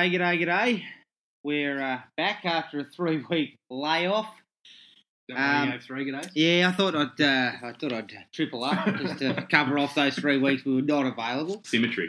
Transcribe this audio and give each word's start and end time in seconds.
G'day, 0.00 0.12
g'day, 0.14 0.40
g'day. 0.46 0.82
We're 1.44 1.78
uh, 1.78 1.98
back 2.16 2.46
after 2.46 2.80
a 2.80 2.84
three-week 2.84 3.58
layoff. 3.68 4.28
Um, 5.36 5.74
three 5.86 6.06
good 6.06 6.22
days. 6.22 6.30
Yeah, 6.34 6.70
I 6.70 6.72
thought 6.72 6.96
I'd 6.96 7.20
uh, 7.20 7.52
I 7.62 7.72
thought 7.78 7.92
I'd 7.92 8.10
triple 8.32 8.64
up 8.64 8.86
just 8.96 9.18
to 9.18 9.46
cover 9.50 9.78
off 9.78 9.94
those 9.94 10.14
three 10.14 10.38
weeks 10.38 10.64
we 10.64 10.74
were 10.76 10.80
not 10.80 11.04
available. 11.04 11.60
Symmetry. 11.66 12.08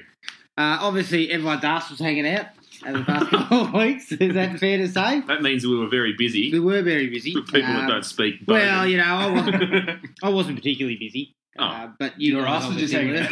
Uh, 0.58 0.78
obviously, 0.80 1.30
everyone's 1.32 1.66
ass 1.66 1.90
was 1.90 2.00
hanging 2.00 2.26
out 2.26 2.46
over 2.88 3.00
the 3.00 3.04
past 3.04 3.30
couple 3.30 3.62
of 3.64 3.74
weeks. 3.74 4.10
Is 4.14 4.36
that 4.36 4.58
fair 4.58 4.78
to 4.78 4.88
say? 4.88 5.20
That 5.28 5.42
means 5.42 5.68
we 5.68 5.78
were 5.78 5.90
very 5.90 6.14
busy. 6.18 6.50
We 6.50 6.62
were 6.62 6.82
very 6.84 7.10
busy. 7.10 7.34
For 7.34 7.42
people 7.42 7.64
Um, 7.72 7.76
that 7.76 7.88
don't 7.90 8.06
speak. 8.06 8.36
Well, 8.48 8.88
you 8.88 8.96
know, 9.00 9.04
I 9.04 9.32
wasn't, 9.32 9.90
I 10.24 10.30
wasn't 10.30 10.56
particularly 10.56 10.96
busy. 10.96 11.36
Oh. 11.58 11.64
Uh, 11.64 11.92
but 12.00 12.20
you 12.20 12.38
ass 12.48 12.68
was 12.68 12.78
just 12.78 12.94
hanging 12.94 13.14
were. 13.16 13.28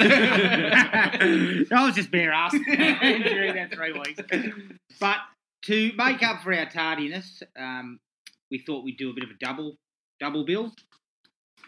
I 1.72 1.86
was 1.86 1.96
just 1.96 2.12
bare 2.12 2.32
ass 2.34 2.52
during 2.52 3.56
that 3.56 3.70
three 3.74 3.94
weeks. 3.94 4.20
But 5.00 5.18
to 5.64 5.92
make 5.98 6.22
up 6.24 6.42
for 6.44 6.54
our 6.54 6.70
tardiness, 6.70 7.42
um, 7.58 8.00
we 8.52 8.58
thought 8.60 8.84
we'd 8.84 8.98
do 8.98 9.10
a 9.10 9.14
bit 9.14 9.24
of 9.24 9.30
a 9.30 9.36
double 9.40 9.78
double 10.20 10.44
bill, 10.46 10.74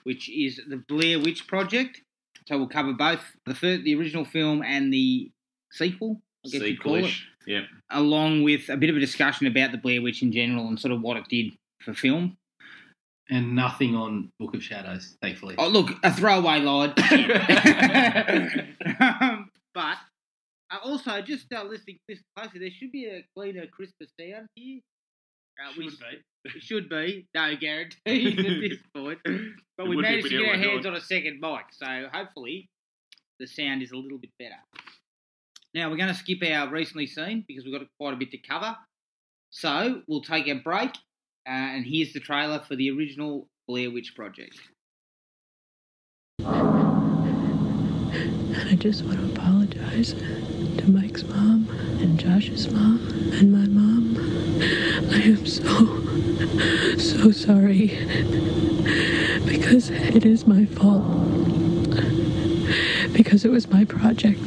which 0.04 0.30
is 0.30 0.60
the 0.68 0.77
Blair 0.88 1.20
Witch 1.20 1.48
Project. 1.48 2.02
So 2.48 2.58
we'll 2.58 2.68
cover 2.68 2.91
both 2.93 3.21
the 3.46 3.55
first, 3.55 3.84
the 3.84 3.96
original 3.96 4.26
film 4.26 4.62
and 4.63 4.91
the 4.91 5.32
sequel. 5.71 6.21
I 6.46 6.49
guess 6.49 6.62
you'd 6.63 6.82
call 6.84 6.96
it 6.96 7.13
Yeah. 7.48 7.62
along 7.91 8.43
with 8.43 8.68
a 8.68 8.76
bit 8.76 8.90
of 8.90 8.98
a 8.98 8.99
discussion 8.99 9.48
about 9.48 9.71
the 9.71 9.77
Blair 9.77 10.02
Witch 10.02 10.21
in 10.21 10.32
general 10.32 10.68
and 10.68 10.80
sort 10.80 10.91
of 10.91 11.02
what 11.02 11.18
it 11.18 11.27
did 11.30 11.54
for 11.80 11.93
film. 11.93 12.36
And 13.32 13.55
nothing 13.55 13.96
on 13.96 14.29
Book 14.40 14.54
of 14.55 14.62
Shadows, 14.62 15.15
thankfully. 15.21 15.55
Oh, 15.57 15.70
look, 15.70 15.91
a 16.04 16.13
throwaway 16.13 16.60
line. 16.60 16.93
um, 18.99 19.49
but 19.74 19.98
uh, 20.70 20.77
also, 20.84 21.21
just 21.21 21.52
uh, 21.54 21.63
listening, 21.63 21.98
listen 22.09 22.26
closely, 22.37 22.59
there 22.59 22.70
should 22.70 22.91
be 22.91 23.05
a 23.05 23.24
cleaner, 23.35 23.65
crisper 23.68 24.05
sound 24.20 24.48
here. 24.55 24.82
Uh, 25.59 25.71
we, 25.77 25.90
Should 25.90 25.99
be. 25.99 26.59
should 26.59 26.90
be. 26.90 27.27
No 27.35 27.55
guarantees 27.55 28.40
at 28.40 28.46
this 28.46 28.77
point. 28.96 29.20
But 29.77 29.85
It 29.85 29.90
we 29.90 29.98
managed 29.98 30.27
to 30.27 30.37
get 30.37 30.49
our 30.49 30.57
hands 30.57 30.85
on 30.85 30.96
a 30.96 31.02
second 31.02 31.40
mic, 31.40 31.65
so 31.71 32.07
hopefully 32.12 32.70
the 33.40 33.48
sound 33.48 33.82
is 33.82 33.91
a 33.91 33.98
little 33.98 34.18
bit 34.18 34.32
better. 34.40 34.55
Now, 35.74 35.90
we're 35.90 35.98
going 35.98 36.09
to 36.09 36.15
skip 36.15 36.40
our 36.43 36.70
recently 36.70 37.07
seen 37.07 37.46
because 37.48 37.63
we've 37.63 37.74
got 37.74 37.87
quite 37.99 38.13
a 38.13 38.18
bit 38.18 38.32
to 38.32 38.37
cover. 38.37 38.76
So, 39.52 40.02
we'll 40.07 40.21
take 40.21 40.48
a 40.48 40.55
break, 40.55 40.91
uh, 41.47 41.49
and 41.49 41.85
here's 41.85 42.13
the 42.13 42.20
trailer 42.20 42.59
for 42.67 42.75
the 42.75 42.89
original 42.91 43.47
Blair 43.67 43.91
Witch 43.91 44.13
Project. 44.15 44.59
I 46.43 48.75
just 48.77 49.03
want 49.03 49.20
to 49.20 49.25
apologize 49.25 50.13
to 50.13 50.91
Mike's 50.91 51.23
mom 51.23 51.67
and 51.99 52.19
Josh's 52.19 52.71
mom 52.71 52.99
and 53.34 53.51
my 53.51 53.67
mom. 53.67 54.17
I 55.12 55.21
am 55.23 55.45
so, 55.45 56.97
so 56.97 57.31
sorry. 57.31 57.87
Because 59.45 59.89
it 59.89 60.25
is 60.25 60.45
my 60.45 60.65
fault. 60.65 61.03
Because 63.13 63.45
it 63.45 63.51
was 63.51 63.69
my 63.69 63.85
project. 63.85 64.44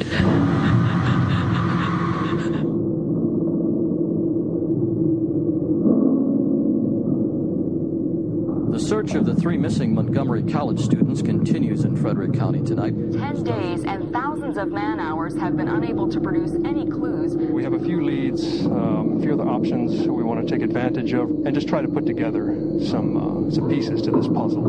The 8.71 8.79
search 9.05 9.15
of 9.15 9.25
the 9.25 9.35
three 9.35 9.57
missing 9.57 9.93
Montgomery 9.93 10.41
College 10.43 10.79
students 10.79 11.21
continues 11.21 11.85
in 11.85 11.95
Frederick 11.95 12.33
County 12.33 12.63
tonight. 12.63 12.93
Ten 13.13 13.43
days 13.43 13.83
and 13.83 14.11
thousands 14.11 14.57
of 14.57 14.71
man 14.71 14.99
hours 14.99 15.37
have 15.37 15.55
been 15.55 15.67
unable 15.67 16.09
to 16.09 16.19
produce 16.19 16.53
any 16.65 16.89
clues. 16.89 17.35
We 17.35 17.63
have 17.63 17.73
a 17.73 17.79
few 17.79 18.03
leads, 18.03 18.65
um, 18.65 19.17
a 19.17 19.21
few 19.21 19.33
other 19.33 19.47
options 19.47 20.07
we 20.07 20.23
want 20.23 20.47
to 20.47 20.51
take 20.51 20.63
advantage 20.63 21.13
of, 21.13 21.29
and 21.29 21.53
just 21.53 21.67
try 21.67 21.81
to 21.81 21.87
put 21.87 22.07
together 22.07 22.57
some 22.83 23.47
uh, 23.47 23.51
some 23.51 23.69
pieces 23.69 24.01
to 24.03 24.11
this 24.11 24.27
puzzle. 24.27 24.63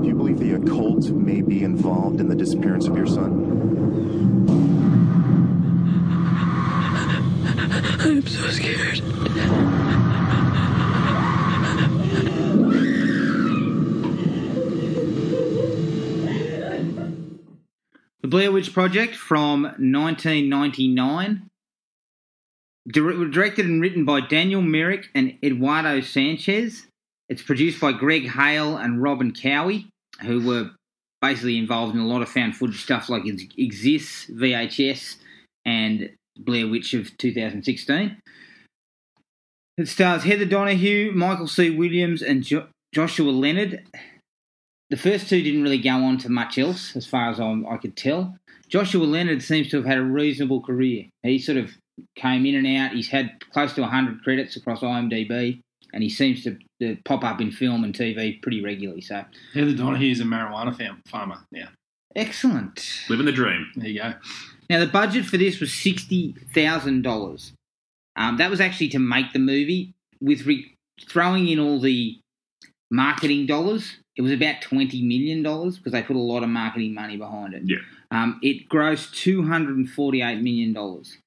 Do 0.00 0.08
you 0.08 0.14
believe 0.14 0.38
the 0.38 0.54
occult 0.54 1.10
may 1.10 1.42
be 1.42 1.62
involved 1.62 2.20
in 2.20 2.28
the 2.28 2.36
disappearance 2.36 2.86
of 2.86 2.96
your 2.96 3.06
son? 3.06 4.46
I'm 8.00 8.26
so 8.26 8.50
scared. 8.50 10.05
The 18.26 18.30
Blair 18.30 18.50
Witch 18.50 18.72
Project 18.72 19.14
from 19.14 19.62
1999. 19.62 21.46
Dir- 22.88 23.28
directed 23.28 23.66
and 23.66 23.80
written 23.80 24.04
by 24.04 24.20
Daniel 24.20 24.62
Myrick 24.62 25.10
and 25.14 25.38
Eduardo 25.44 26.00
Sanchez. 26.00 26.88
It's 27.28 27.44
produced 27.44 27.80
by 27.80 27.92
Gregg 27.92 28.28
Hale 28.28 28.78
and 28.78 29.00
Robin 29.00 29.32
Cowie, 29.32 29.86
who 30.22 30.44
were 30.44 30.72
basically 31.22 31.56
involved 31.56 31.94
in 31.94 32.00
a 32.00 32.06
lot 32.08 32.20
of 32.20 32.28
found 32.28 32.56
footage 32.56 32.82
stuff 32.82 33.08
like 33.08 33.22
Ex- 33.28 33.44
Exists, 33.56 34.26
VHS, 34.28 35.18
and 35.64 36.10
Blair 36.36 36.66
Witch 36.66 36.94
of 36.94 37.16
2016. 37.18 38.16
It 39.78 39.86
stars 39.86 40.24
Heather 40.24 40.46
Donahue, 40.46 41.12
Michael 41.12 41.46
C. 41.46 41.70
Williams, 41.70 42.22
and 42.22 42.42
jo- 42.42 42.66
Joshua 42.92 43.30
Leonard. 43.30 43.84
The 44.90 44.96
first 44.96 45.28
two 45.28 45.42
didn't 45.42 45.62
really 45.62 45.78
go 45.78 45.96
on 46.04 46.18
to 46.18 46.28
much 46.28 46.58
else, 46.58 46.94
as 46.96 47.06
far 47.06 47.28
as 47.30 47.40
I'm, 47.40 47.66
I 47.66 47.76
could 47.76 47.96
tell. 47.96 48.36
Joshua 48.68 49.04
Leonard 49.04 49.42
seems 49.42 49.68
to 49.70 49.76
have 49.78 49.86
had 49.86 49.98
a 49.98 50.02
reasonable 50.02 50.60
career. 50.60 51.06
He 51.22 51.38
sort 51.38 51.58
of 51.58 51.70
came 52.16 52.46
in 52.46 52.54
and 52.54 52.66
out. 52.78 52.92
He's 52.94 53.08
had 53.08 53.40
close 53.50 53.72
to 53.74 53.80
100 53.80 54.22
credits 54.22 54.56
across 54.56 54.80
IMDb, 54.80 55.60
and 55.92 56.02
he 56.02 56.08
seems 56.08 56.44
to, 56.44 56.56
to 56.80 56.96
pop 57.04 57.24
up 57.24 57.40
in 57.40 57.50
film 57.50 57.82
and 57.84 57.94
TV 57.94 58.40
pretty 58.42 58.62
regularly. 58.62 59.00
So, 59.00 59.24
Heather 59.54 59.74
Donahue 59.74 60.10
is 60.12 60.20
a 60.20 60.24
marijuana 60.24 60.76
fam- 60.76 61.02
farmer 61.08 61.38
now. 61.50 61.68
excellent. 62.14 62.84
Living 63.08 63.26
the 63.26 63.32
dream. 63.32 63.66
There 63.76 63.88
you 63.88 64.00
go. 64.02 64.14
Now, 64.70 64.80
the 64.80 64.86
budget 64.86 65.24
for 65.26 65.36
this 65.36 65.60
was 65.60 65.70
$60,000. 65.70 67.52
Um, 68.16 68.36
that 68.38 68.50
was 68.50 68.60
actually 68.60 68.88
to 68.90 68.98
make 68.98 69.32
the 69.32 69.38
movie. 69.38 69.92
With 70.20 70.46
re- 70.46 70.72
throwing 71.08 71.46
in 71.48 71.58
all 71.58 71.78
the 71.78 72.18
marketing 72.90 73.46
dollars, 73.46 73.96
it 74.16 74.22
was 74.22 74.32
about 74.32 74.62
$20 74.62 75.06
million 75.06 75.42
because 75.42 75.92
they 75.92 76.02
put 76.02 76.16
a 76.16 76.20
lot 76.20 76.42
of 76.42 76.48
marketing 76.48 76.94
money 76.94 77.16
behind 77.16 77.54
it. 77.54 77.62
Yeah. 77.66 77.78
Um, 78.10 78.40
it 78.42 78.68
grossed 78.68 79.12
$248 79.12 80.40
million. 80.42 80.72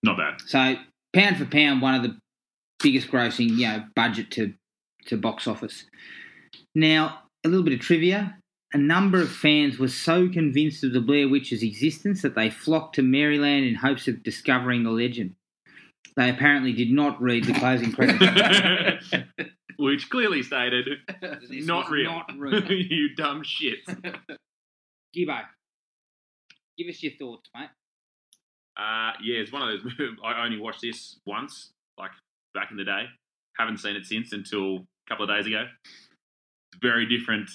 Not 0.03 0.17
bad. 0.17 0.41
So, 0.47 0.75
pound 1.13 1.37
for 1.37 1.45
pound, 1.45 1.81
one 1.81 1.95
of 1.95 2.03
the 2.03 2.17
biggest 2.81 3.09
grossing, 3.09 3.49
you 3.49 3.67
know, 3.67 3.85
budget 3.95 4.31
to, 4.31 4.53
to 5.05 5.17
box 5.17 5.47
office. 5.47 5.85
Now, 6.73 7.23
a 7.45 7.49
little 7.49 7.63
bit 7.63 7.73
of 7.73 7.79
trivia. 7.79 8.35
A 8.73 8.77
number 8.77 9.21
of 9.21 9.31
fans 9.31 9.79
were 9.79 9.87
so 9.87 10.29
convinced 10.29 10.83
of 10.83 10.93
the 10.93 11.01
Blair 11.01 11.27
Witch's 11.27 11.63
existence 11.63 12.21
that 12.21 12.35
they 12.35 12.51
flocked 12.51 12.95
to 12.95 13.01
Maryland 13.01 13.65
in 13.65 13.75
hopes 13.75 14.07
of 14.07 14.21
discovering 14.21 14.83
the 14.83 14.91
legend. 14.91 15.35
They 16.15 16.29
apparently 16.29 16.73
did 16.73 16.91
not 16.91 17.21
read 17.21 17.45
the 17.45 17.53
closing 17.53 17.91
credits. 17.93 19.11
Which 19.79 20.09
clearly 20.09 20.43
stated, 20.43 20.89
This 21.49 21.65
not 21.65 21.85
was 21.85 21.91
real. 21.91 22.11
Not 22.11 22.31
real. 22.37 22.69
you 22.69 23.15
dumb 23.15 23.43
shit. 23.43 23.79
Gibbo, 25.15 25.39
give 26.77 26.87
us 26.89 27.01
your 27.01 27.13
thoughts, 27.17 27.49
mate. 27.55 27.69
Uh, 28.77 29.13
yeah, 29.23 29.37
it's 29.39 29.53
one 29.53 29.61
of 29.61 29.81
those. 29.81 29.93
I 30.23 30.43
only 30.43 30.59
watched 30.59 30.81
this 30.81 31.17
once, 31.25 31.71
like 31.97 32.11
back 32.53 32.71
in 32.71 32.77
the 32.77 32.83
day. 32.83 33.05
Haven't 33.57 33.77
seen 33.77 33.95
it 33.95 34.05
since 34.05 34.33
until 34.33 34.75
a 34.77 34.81
couple 35.09 35.23
of 35.23 35.29
days 35.35 35.47
ago. 35.47 35.65
It's 35.85 36.83
a 36.83 36.85
Very 36.85 37.05
different 37.05 37.49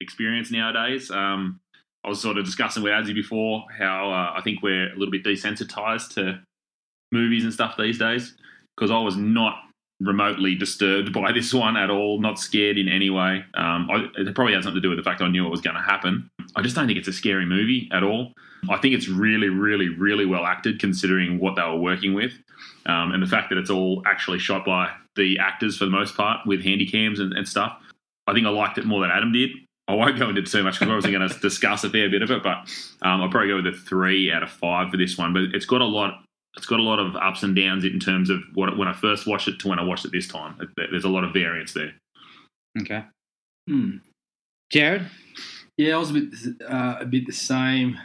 experience 0.00 0.52
nowadays. 0.52 1.10
Um, 1.10 1.58
I 2.04 2.08
was 2.08 2.20
sort 2.20 2.38
of 2.38 2.44
discussing 2.44 2.84
with 2.84 2.92
Adzi 2.92 3.14
before 3.14 3.64
how 3.76 4.10
uh, 4.10 4.38
I 4.38 4.42
think 4.42 4.62
we're 4.62 4.92
a 4.92 4.96
little 4.96 5.10
bit 5.10 5.24
desensitized 5.24 6.14
to 6.14 6.40
movies 7.10 7.42
and 7.44 7.52
stuff 7.52 7.74
these 7.76 7.98
days 7.98 8.36
because 8.76 8.90
I 8.92 8.98
was 8.98 9.16
not 9.16 9.54
remotely 10.04 10.54
disturbed 10.54 11.12
by 11.12 11.32
this 11.32 11.52
one 11.52 11.76
at 11.76 11.90
all, 11.90 12.20
not 12.20 12.38
scared 12.38 12.78
in 12.78 12.88
any 12.88 13.10
way. 13.10 13.44
Um, 13.54 13.88
I, 13.90 14.06
it 14.16 14.34
probably 14.34 14.54
has 14.54 14.64
something 14.64 14.80
to 14.80 14.86
do 14.86 14.90
with 14.90 14.98
the 14.98 15.02
fact 15.02 15.22
I 15.22 15.28
knew 15.28 15.46
it 15.46 15.50
was 15.50 15.60
going 15.60 15.76
to 15.76 15.82
happen. 15.82 16.28
I 16.56 16.62
just 16.62 16.76
don't 16.76 16.86
think 16.86 16.98
it's 16.98 17.08
a 17.08 17.12
scary 17.12 17.46
movie 17.46 17.88
at 17.92 18.02
all. 18.02 18.32
I 18.70 18.78
think 18.78 18.94
it's 18.94 19.08
really, 19.08 19.48
really, 19.48 19.88
really 19.88 20.24
well 20.24 20.44
acted 20.44 20.78
considering 20.78 21.38
what 21.38 21.56
they 21.56 21.62
were 21.62 21.76
working 21.76 22.14
with. 22.14 22.32
Um, 22.86 23.12
and 23.12 23.22
the 23.22 23.26
fact 23.26 23.50
that 23.50 23.58
it's 23.58 23.70
all 23.70 24.02
actually 24.06 24.38
shot 24.38 24.64
by 24.64 24.90
the 25.16 25.38
actors 25.38 25.76
for 25.76 25.84
the 25.84 25.90
most 25.90 26.16
part 26.16 26.46
with 26.46 26.62
handy 26.62 26.86
cams 26.86 27.20
and, 27.20 27.32
and 27.32 27.48
stuff. 27.48 27.78
I 28.26 28.32
think 28.32 28.46
I 28.46 28.50
liked 28.50 28.78
it 28.78 28.86
more 28.86 29.00
than 29.02 29.10
Adam 29.10 29.32
did. 29.32 29.50
I 29.86 29.94
won't 29.94 30.18
go 30.18 30.30
into 30.30 30.42
too 30.42 30.62
much 30.62 30.74
because 30.74 30.88
we're 30.88 30.96
obviously 30.96 31.18
going 31.18 31.28
to 31.30 31.40
discuss 31.40 31.84
a 31.84 31.90
fair 31.90 32.08
bit 32.08 32.22
of 32.22 32.30
it, 32.30 32.42
but 32.42 32.56
um, 33.02 33.22
I'll 33.22 33.28
probably 33.28 33.48
go 33.48 33.56
with 33.56 33.66
a 33.66 33.72
three 33.72 34.32
out 34.32 34.42
of 34.42 34.50
five 34.50 34.90
for 34.90 34.96
this 34.96 35.18
one. 35.18 35.32
But 35.32 35.54
it's 35.54 35.66
got 35.66 35.80
a 35.80 35.86
lot. 35.86 36.23
It's 36.56 36.66
got 36.66 36.80
a 36.80 36.82
lot 36.82 37.00
of 37.00 37.16
ups 37.16 37.42
and 37.42 37.54
downs 37.54 37.84
in 37.84 37.98
terms 37.98 38.30
of 38.30 38.40
what 38.54 38.76
when 38.78 38.88
I 38.88 38.92
first 38.92 39.26
watched 39.26 39.48
it 39.48 39.58
to 39.60 39.68
when 39.68 39.78
I 39.78 39.84
watched 39.84 40.04
it 40.04 40.12
this 40.12 40.28
time. 40.28 40.56
There's 40.76 41.04
a 41.04 41.08
lot 41.08 41.24
of 41.24 41.32
variance 41.32 41.72
there. 41.72 41.94
Okay. 42.80 43.04
Hmm. 43.68 43.98
Jared? 44.70 45.06
Yeah, 45.76 45.96
I 45.96 45.98
was 45.98 46.10
a 46.10 46.14
bit, 46.14 46.34
uh, 46.68 46.96
a 47.00 47.06
bit 47.06 47.26
the 47.26 47.32
same. 47.32 47.98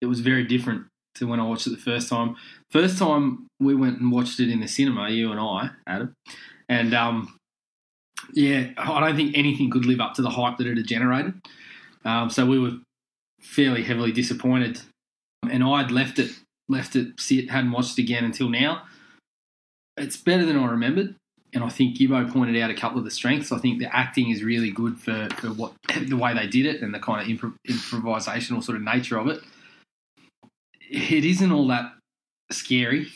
It 0.00 0.06
was 0.06 0.20
very 0.20 0.44
different 0.44 0.86
to 1.16 1.26
when 1.26 1.40
I 1.40 1.44
watched 1.44 1.66
it 1.66 1.70
the 1.70 1.76
first 1.76 2.08
time. 2.08 2.36
First 2.70 2.98
time 2.98 3.46
we 3.60 3.74
went 3.74 4.00
and 4.00 4.12
watched 4.12 4.38
it 4.40 4.50
in 4.50 4.60
the 4.60 4.68
cinema, 4.68 5.08
you 5.08 5.32
and 5.32 5.40
I, 5.40 5.70
Adam, 5.86 6.12
and 6.68 6.94
um, 6.94 7.36
yeah, 8.32 8.70
I 8.76 9.00
don't 9.00 9.16
think 9.16 9.36
anything 9.36 9.70
could 9.70 9.86
live 9.86 10.00
up 10.00 10.14
to 10.14 10.22
the 10.22 10.30
hype 10.30 10.58
that 10.58 10.66
it 10.66 10.76
had 10.76 10.86
generated. 10.86 11.34
Um, 12.04 12.30
so 12.30 12.46
we 12.46 12.58
were 12.58 12.78
fairly 13.40 13.82
heavily 13.82 14.12
disappointed, 14.12 14.80
and 15.50 15.64
I'd 15.64 15.90
left 15.90 16.18
it 16.18 16.32
left 16.68 16.96
it 16.96 17.18
sit, 17.18 17.50
hadn't 17.50 17.72
watched 17.72 17.98
it 17.98 18.02
again 18.02 18.24
until 18.24 18.48
now. 18.48 18.82
It's 19.96 20.16
better 20.16 20.44
than 20.44 20.58
I 20.58 20.66
remembered, 20.66 21.14
and 21.54 21.64
I 21.64 21.68
think 21.68 21.96
Gibbo 21.96 22.30
pointed 22.30 22.60
out 22.60 22.70
a 22.70 22.74
couple 22.74 22.98
of 22.98 23.04
the 23.04 23.10
strengths. 23.10 23.50
I 23.50 23.58
think 23.58 23.78
the 23.78 23.94
acting 23.94 24.30
is 24.30 24.42
really 24.42 24.70
good 24.70 24.98
for, 24.98 25.28
for 25.36 25.48
what 25.48 25.72
the 26.08 26.16
way 26.16 26.34
they 26.34 26.46
did 26.46 26.66
it 26.66 26.82
and 26.82 26.92
the 26.92 26.98
kind 26.98 27.20
of 27.20 27.26
impro- 27.26 27.56
improvisational 27.68 28.62
sort 28.62 28.76
of 28.76 28.82
nature 28.82 29.18
of 29.18 29.28
it. 29.28 29.40
It 30.90 31.24
isn't 31.24 31.50
all 31.50 31.66
that 31.68 31.92
scary. 32.52 33.08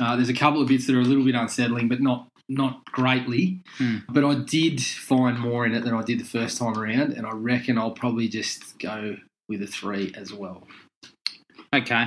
Uh, 0.00 0.16
there's 0.16 0.28
a 0.28 0.34
couple 0.34 0.60
of 0.60 0.68
bits 0.68 0.86
that 0.86 0.96
are 0.96 1.00
a 1.00 1.04
little 1.04 1.24
bit 1.24 1.34
unsettling, 1.34 1.88
but 1.88 2.00
not 2.00 2.28
not 2.48 2.84
greatly. 2.86 3.60
Hmm. 3.78 3.98
But 4.08 4.24
I 4.24 4.34
did 4.34 4.82
find 4.82 5.38
more 5.38 5.64
in 5.64 5.74
it 5.74 5.84
than 5.84 5.94
I 5.94 6.02
did 6.02 6.20
the 6.20 6.24
first 6.24 6.58
time 6.58 6.76
around, 6.76 7.12
and 7.12 7.26
I 7.26 7.32
reckon 7.32 7.78
I'll 7.78 7.92
probably 7.92 8.28
just 8.28 8.78
go 8.78 9.16
with 9.48 9.62
a 9.62 9.66
three 9.66 10.12
as 10.16 10.32
well. 10.32 10.66
Okay. 11.74 12.06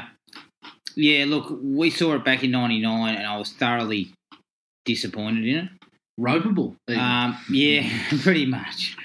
Yeah, 0.95 1.25
look, 1.27 1.57
we 1.61 1.89
saw 1.89 2.13
it 2.15 2.23
back 2.23 2.43
in 2.43 2.51
'99, 2.51 3.15
and 3.15 3.27
I 3.27 3.37
was 3.37 3.51
thoroughly 3.51 4.13
disappointed 4.85 5.45
in 5.45 5.55
it. 5.57 5.69
Ropeable. 6.19 6.75
Um, 6.87 7.37
yeah, 7.49 7.89
pretty 8.21 8.45
much. 8.45 8.95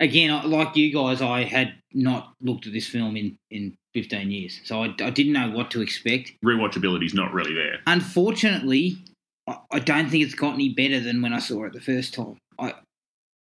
Again, 0.00 0.50
like 0.50 0.76
you 0.76 0.92
guys, 0.92 1.22
I 1.22 1.44
had 1.44 1.74
not 1.92 2.32
looked 2.40 2.66
at 2.66 2.72
this 2.72 2.86
film 2.86 3.16
in, 3.16 3.36
in 3.50 3.74
15 3.94 4.30
years, 4.30 4.60
so 4.64 4.82
I, 4.82 4.94
I 5.00 5.10
didn't 5.10 5.32
know 5.32 5.50
what 5.50 5.70
to 5.72 5.80
expect. 5.80 6.32
Rewatchability 6.44 7.06
is 7.06 7.14
not 7.14 7.32
really 7.32 7.54
there. 7.54 7.80
Unfortunately, 7.86 8.98
I, 9.46 9.56
I 9.70 9.78
don't 9.78 10.08
think 10.10 10.24
it's 10.24 10.34
got 10.34 10.54
any 10.54 10.70
better 10.70 11.00
than 11.00 11.22
when 11.22 11.32
I 11.32 11.38
saw 11.38 11.64
it 11.64 11.72
the 11.72 11.80
first 11.80 12.14
time. 12.14 12.36
I, 12.58 12.74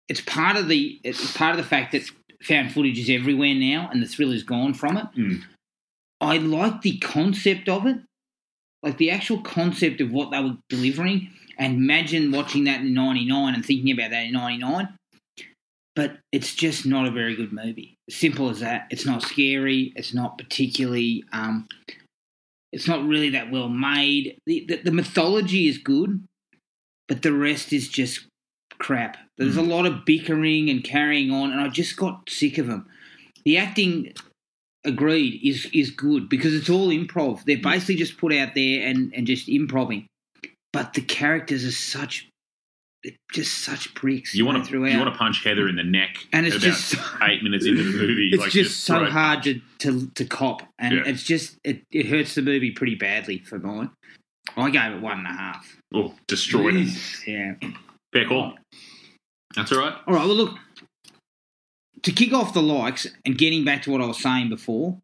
it's 0.10 0.22
part 0.22 0.58
of 0.58 0.68
the 0.68 1.00
it's 1.04 1.36
part 1.36 1.52
of 1.52 1.58
the 1.58 1.68
fact 1.68 1.94
that 1.94 2.10
found 2.42 2.72
footage 2.72 3.00
is 3.00 3.10
everywhere 3.10 3.56
now, 3.56 3.90
and 3.92 4.02
the 4.04 4.08
thrill 4.08 4.32
is 4.32 4.44
gone 4.44 4.74
from 4.74 4.98
it. 4.98 5.06
Mm. 5.18 5.44
I 6.24 6.38
like 6.38 6.82
the 6.82 6.98
concept 7.00 7.70
of 7.70 7.86
it, 7.86 7.98
like 8.82 8.98
the 8.98 9.12
actual 9.12 9.42
concept 9.42 10.02
of 10.02 10.12
what 10.12 10.32
they 10.32 10.42
were 10.42 10.58
delivering. 10.70 11.30
And 11.58 11.76
imagine 11.76 12.32
watching 12.32 12.64
that 12.64 12.82
in 12.82 12.94
'99 12.94 13.54
and 13.54 13.66
thinking 13.66 13.92
about 13.92 14.12
that 14.12 14.26
in 14.26 14.34
'99. 14.34 14.90
But 15.96 16.18
it's 16.32 16.56
just 16.56 16.86
not 16.86 17.06
a 17.06 17.12
very 17.12 17.36
good 17.36 17.54
movie. 17.54 17.96
Simple 18.10 18.50
as 18.50 18.62
that. 18.62 18.88
It's 18.90 19.06
not 19.06 19.22
scary. 19.22 19.94
It's 19.96 20.14
not 20.14 20.38
particularly. 20.38 21.24
Um, 21.32 21.68
it's 22.72 22.88
not 22.88 23.06
really 23.06 23.30
that 23.30 23.52
well 23.52 23.70
made. 23.70 24.38
The, 24.48 24.66
the, 24.68 24.78
the 24.78 24.92
mythology 24.92 25.68
is 25.68 25.78
good, 25.78 26.26
but 27.08 27.22
the 27.22 27.32
rest 27.32 27.72
is 27.72 27.88
just 27.88 28.26
crap. 28.80 29.18
There's 29.38 29.58
a 29.58 29.62
lot 29.62 29.86
of 29.86 30.06
bickering 30.06 30.70
and 30.70 30.84
carrying 30.84 31.32
on, 31.32 31.52
and 31.52 31.62
I 31.62 31.70
just 31.70 31.96
got 31.96 32.30
sick 32.30 32.58
of 32.58 32.68
them. 32.68 32.88
The 33.46 33.58
acting, 33.58 34.14
agreed, 34.86 35.40
is 35.44 35.68
is 35.74 35.90
good 35.92 36.30
because 36.30 36.54
it's 36.54 36.70
all 36.70 36.90
improv. 36.90 37.44
They're 37.46 37.58
mm. 37.58 37.64
basically 37.64 37.96
just 37.96 38.18
put 38.18 38.34
out 38.34 38.56
there 38.56 38.88
and, 38.88 39.14
and 39.16 39.28
just 39.28 39.50
improving. 39.50 40.08
But 40.72 40.94
the 40.94 41.02
characters 41.02 41.64
are 41.66 41.72
such, 41.72 42.28
just 43.32 43.60
such 43.60 43.94
pricks. 43.94 44.34
You 44.34 44.46
want 44.46 44.66
to 44.66 44.72
you 44.72 45.00
want 45.00 45.14
to 45.14 45.18
punch 45.18 45.44
Heather 45.44 45.68
in 45.68 45.76
the 45.76 45.84
neck, 45.84 46.18
And 46.32 46.48
it's 46.48 46.56
about 46.56 46.66
just- 46.66 46.96
eight 47.22 47.44
minutes 47.44 47.66
into 47.66 47.84
the 47.84 47.98
movie. 48.08 48.30
it's 48.34 48.42
like, 48.42 48.52
just 48.52 48.82
so 48.84 49.06
hard 49.06 49.44
to, 49.44 49.62
to 49.80 50.10
to 50.16 50.26
cop, 50.26 50.64
and 50.80 50.96
Yeah. 50.96 51.04
it's 51.06 51.24
just 51.24 51.58
it, 51.64 51.84
it 51.92 52.08
hurts 52.08 52.36
the 52.36 52.42
movie 52.42 52.72
pretty 52.72 52.96
badly 52.96 53.40
for 53.40 53.60
mine. 53.60 53.92
I 54.58 54.70
gave 54.70 54.94
it 54.94 55.02
one 55.02 55.20
and 55.20 55.28
a 55.28 55.32
half. 55.32 55.78
Oh, 55.94 56.14
destroyed 56.28 56.76
it. 56.76 56.90
Yeah. 57.28 57.54
Fair 58.12 58.28
call. 58.28 58.54
Oh. 58.56 58.78
That's 59.56 59.72
all 59.72 59.80
right. 59.80 59.94
All 60.08 60.14
right. 60.16 60.26
Well, 60.26 60.36
look. 60.36 60.58
To 62.04 62.12
kick 62.12 62.34
off 62.34 62.54
the 62.54 62.62
likes 62.62 63.08
and 63.26 63.38
getting 63.38 63.64
back 63.64 63.84
to 63.84 63.92
what 63.92 64.02
I 64.02 64.06
was 64.06 64.22
saying 64.22 64.50
before, 64.50 64.98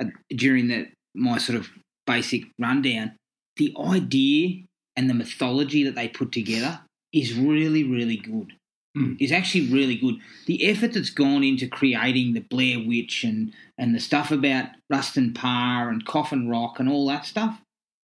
uh, 0.00 0.06
during 0.30 0.68
the 0.68 0.88
my 1.14 1.38
sort 1.38 1.58
of 1.58 1.68
basic 2.06 2.44
rundown, 2.58 3.12
the 3.56 3.74
idea 3.78 4.62
and 4.96 5.10
the 5.10 5.14
mythology 5.14 5.84
that 5.84 5.94
they 5.94 6.08
put 6.08 6.32
together 6.32 6.80
is 7.12 7.34
really, 7.34 7.84
really 7.84 8.16
good. 8.16 8.52
Mm. 8.96 9.20
Is 9.20 9.32
actually 9.32 9.70
really 9.70 9.96
good. 9.96 10.16
The 10.46 10.68
effort 10.68 10.94
that's 10.94 11.10
gone 11.10 11.44
into 11.44 11.68
creating 11.68 12.32
the 12.32 12.40
Blair 12.40 12.78
Witch 12.78 13.22
and 13.24 13.52
and 13.76 13.94
the 13.94 14.00
stuff 14.00 14.30
about 14.30 14.70
Rustin 14.90 15.34
Parr 15.34 15.90
and 15.90 16.04
Coffin 16.06 16.48
Rock 16.48 16.80
and 16.80 16.88
all 16.88 17.06
that 17.08 17.26
stuff, 17.26 17.60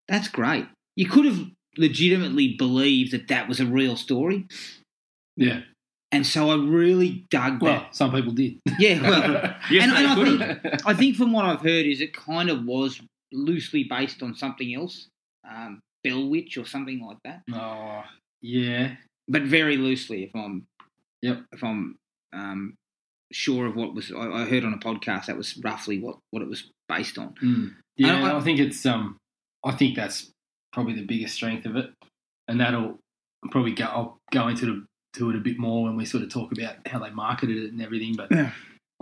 that's 0.07 0.29
great. 0.29 0.67
You 0.97 1.09
could 1.09 1.25
have 1.25 1.47
legitimately 1.77 2.55
believed 2.55 3.13
that 3.13 3.29
that 3.29 3.49
was 3.49 3.61
a 3.61 3.67
real 3.67 3.97
story, 3.97 4.47
Yeah. 5.37 5.63
And 6.15 6.27
so 6.27 6.51
I 6.51 6.57
really 6.57 7.25
dug 7.31 7.61
Well, 7.63 7.81
that. 7.81 7.95
some 7.97 8.13
people 8.13 8.33
did. 8.33 8.59
Yeah, 8.79 9.01
well, 9.03 9.55
Yes, 9.71 9.85
and, 9.85 9.93
and 9.93 10.07
I 10.07 10.15
think 10.15 10.41
have. 10.41 10.81
I 10.87 10.95
think 10.95 11.17
from 11.17 11.33
what 11.33 11.45
I've 11.45 11.61
heard 11.61 11.87
is 11.87 12.01
it 12.01 12.15
kind 12.15 12.49
of 12.51 12.65
was 12.65 13.01
loosely 13.33 13.85
based 13.85 14.23
on 14.23 14.35
something 14.35 14.75
else, 14.75 15.09
um, 15.49 15.81
Bell 16.03 16.29
Witch 16.29 16.57
or 16.59 16.65
something 16.67 17.01
like 17.05 17.19
that, 17.25 17.43
oh, 17.53 18.03
yeah. 18.43 18.97
but 19.29 19.43
very 19.43 19.77
loosely. 19.77 20.25
If 20.25 20.35
I'm, 20.35 20.65
Yep. 21.23 21.43
if 21.53 21.63
I'm 21.65 21.97
um, 22.33 22.75
sure 23.33 23.67
of 23.67 23.77
what 23.77 23.95
was 23.95 24.13
I, 24.13 24.43
I 24.43 24.45
heard 24.45 24.65
on 24.65 24.75
a 24.75 24.79
podcast, 24.79 25.27
that 25.27 25.37
was 25.37 25.57
roughly 25.59 25.99
what 26.01 26.17
what 26.31 26.43
it 26.43 26.49
was 26.49 26.69
based 26.89 27.17
on. 27.19 27.35
Mm. 27.43 27.75
Yeah, 27.97 28.23
I- 28.25 28.37
I, 28.37 28.41
think 28.41 28.59
it's 28.61 28.85
um, 28.87 29.17
I 29.65 29.73
think 29.73 29.97
that's 29.97 30.31
probably 30.73 30.95
the 30.95 31.07
biggest 31.07 31.35
strength 31.35 31.65
of 31.67 31.77
it, 31.77 31.91
and 32.49 32.61
that'll 32.61 32.99
probably 33.51 33.73
go. 33.73 33.85
I'll 33.85 34.19
go 34.33 34.49
into 34.49 34.67
the, 34.67 34.85
to 35.15 35.31
it 35.31 35.37
a 35.37 35.41
bit 35.41 35.59
more 35.59 35.85
when 35.85 35.97
we 35.97 36.05
sort 36.05 36.23
of 36.23 36.31
talk 36.31 36.53
about 36.53 36.77
how 36.87 36.99
they 36.99 37.11
marketed 37.11 37.57
it 37.57 37.73
and 37.73 37.81
everything. 37.83 38.15
But 38.17 38.31
Yeah. 38.31 38.51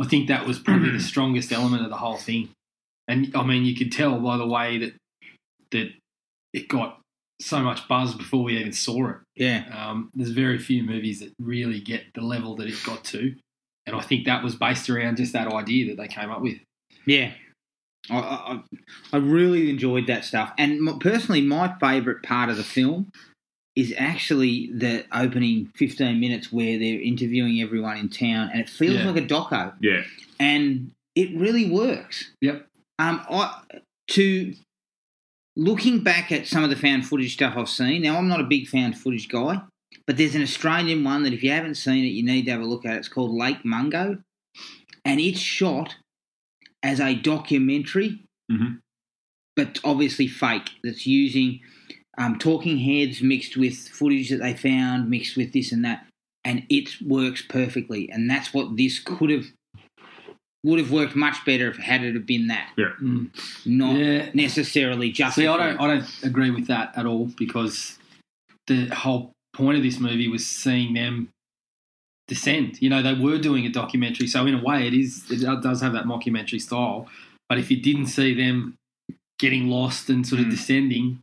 I 0.01 0.07
think 0.07 0.29
that 0.29 0.47
was 0.47 0.59
probably 0.59 0.91
the 0.91 1.01
strongest 1.01 1.53
element 1.53 1.83
of 1.85 1.91
the 1.91 1.97
whole 1.97 2.17
thing, 2.17 2.49
and 3.09 3.31
I 3.37 3.45
mean 3.45 3.65
you 3.65 3.75
could 3.77 3.93
tell 3.93 4.19
by 4.21 4.37
the 4.37 4.47
way 4.47 4.79
that 4.79 4.95
that 5.71 5.91
it 6.53 6.69
got 6.69 6.99
so 7.41 7.61
much 7.63 7.87
buzz 7.89 8.15
before 8.15 8.45
we 8.45 8.57
even 8.59 8.73
saw 8.73 9.09
it. 9.11 9.17
Yeah, 9.37 9.65
Um, 9.91 10.11
there's 10.15 10.31
very 10.31 10.59
few 10.59 10.83
movies 10.83 11.21
that 11.21 11.33
really 11.41 11.81
get 11.81 12.05
the 12.15 12.21
level 12.21 12.55
that 12.57 12.69
it 12.69 12.77
got 12.85 13.05
to, 13.05 13.35
and 13.87 13.97
I 13.97 14.01
think 14.01 14.27
that 14.27 14.43
was 14.45 14.55
based 14.55 14.89
around 14.91 15.17
just 15.19 15.33
that 15.35 15.53
idea 15.53 15.89
that 15.89 15.97
they 16.01 16.09
came 16.09 16.31
up 16.31 16.41
with. 16.41 16.59
yeah. 17.07 17.33
I, 18.11 18.17
I, 18.19 18.53
I- 18.55 18.63
I 19.13 19.17
really 19.19 19.71
enjoyed 19.71 20.07
that 20.09 20.25
stuff, 20.25 20.53
and 20.59 21.01
personally, 21.01 21.41
my 21.43 21.75
favourite 21.81 22.23
part 22.23 22.49
of 22.51 22.57
the 22.57 22.65
film 22.65 23.11
is 23.75 23.95
actually 23.97 24.71
the 24.73 25.05
opening 25.13 25.71
15 25.77 26.21
minutes 26.21 26.53
where 26.53 26.79
they're 26.79 27.01
interviewing 27.01 27.61
everyone 27.63 27.97
in 27.97 28.09
town, 28.09 28.51
and 28.53 28.61
it 28.61 28.69
feels 28.69 28.97
Yeah. 28.97 29.11
like 29.11 29.23
a 29.23 29.27
doco. 29.27 29.75
Yeah. 29.81 30.03
and 30.41 30.91
it 31.15 31.31
really 31.37 31.71
works. 31.71 32.31
Yep. 32.41 32.67
Um, 32.99 33.21
I 33.31 33.61
to 34.09 34.55
looking 35.57 36.03
back 36.03 36.33
at 36.33 36.47
some 36.47 36.65
of 36.65 36.71
the 36.71 36.77
found 36.77 37.07
footage 37.07 37.35
stuff 37.35 37.55
I've 37.57 37.69
seen. 37.69 38.03
Now, 38.03 38.17
I'm 38.17 38.29
not 38.29 38.41
a 38.41 38.45
big 38.45 38.67
found 38.67 38.99
footage 38.99 39.29
guy, 39.29 39.61
but 40.07 40.17
there's 40.17 40.35
an 40.35 40.43
Australian 40.43 41.05
one 41.05 41.23
that 41.25 41.33
if 41.33 41.43
you 41.43 41.51
haven't 41.51 41.75
seen 41.77 42.05
it, 42.05 42.09
you 42.09 42.23
need 42.25 42.47
to 42.47 42.51
have 42.53 42.61
a 42.63 42.65
look 42.67 42.85
at. 42.87 42.97
It's 42.97 43.09
called 43.09 43.31
Lake 43.33 43.65
Mungo, 43.65 44.23
and 45.05 45.21
it's 45.21 45.39
shot 45.39 45.97
as 46.83 46.99
a 46.99 47.15
documentary, 47.15 48.21
Mhm. 48.51 48.81
but 49.55 49.79
obviously 49.85 50.27
fake. 50.27 50.71
That's 50.83 51.07
using 51.07 51.61
um, 52.19 52.39
talking 52.39 52.79
heads 52.79 53.23
mixed 53.23 53.57
with 53.57 53.89
footage 53.89 54.29
that 54.31 54.39
they 54.41 54.55
found, 54.55 55.09
mixed 55.09 55.37
with 55.37 55.53
this 55.53 55.73
and 55.73 55.85
that, 55.85 56.07
and 56.45 56.65
it 56.69 56.91
works 57.05 57.43
perfectly. 57.43 58.11
And 58.11 58.29
that's 58.31 58.53
what 58.53 58.77
this 58.77 58.99
could 58.99 59.31
have 59.31 59.47
would 60.65 60.79
have 60.79 60.93
worked 60.93 61.17
much 61.17 61.45
better 61.45 61.69
if 61.71 61.77
had 61.77 62.05
it 62.05 62.15
have 62.15 62.25
been 62.25 62.47
that, 62.47 62.71
Mm. 62.77 63.31
not 63.67 63.97
Yeah. 63.97 64.31
necessarily 64.33 65.11
just. 65.11 65.35
See, 65.35 65.47
I 65.49 65.57
don't, 65.57 65.81
I 65.81 65.87
don't 65.89 66.23
agree 66.23 66.51
with 66.51 66.69
that 66.69 66.97
at 66.97 67.05
all 67.05 67.27
because 67.37 67.99
the 68.69 68.87
whole 68.95 69.33
point 69.55 69.77
of 69.77 69.83
this 69.83 69.99
movie 69.99 70.29
was 70.29 70.47
seeing 70.47 70.95
them 70.95 71.29
descend. 72.29 72.81
You 72.81 72.91
know, 72.91 73.03
they 73.03 73.15
were 73.15 73.39
doing 73.39 73.67
a 73.67 73.71
documentary, 73.71 74.29
so 74.29 74.47
in 74.47 74.55
a 74.55 74.63
way, 74.63 74.87
it 74.87 74.95
is 74.95 75.29
it 75.33 75.41
does 75.63 75.81
have 75.81 75.95
that 75.95 76.05
mockumentary 76.05 76.61
style. 76.61 77.09
But 77.49 77.59
if 77.59 77.69
you 77.69 77.79
didn't 77.81 78.07
see 78.07 78.33
them 78.33 78.77
getting 79.41 79.67
lost 79.69 80.09
and 80.11 80.25
sort 80.25 80.41
of 80.43 80.47
Mm. 80.47 80.51
descending, 80.51 81.23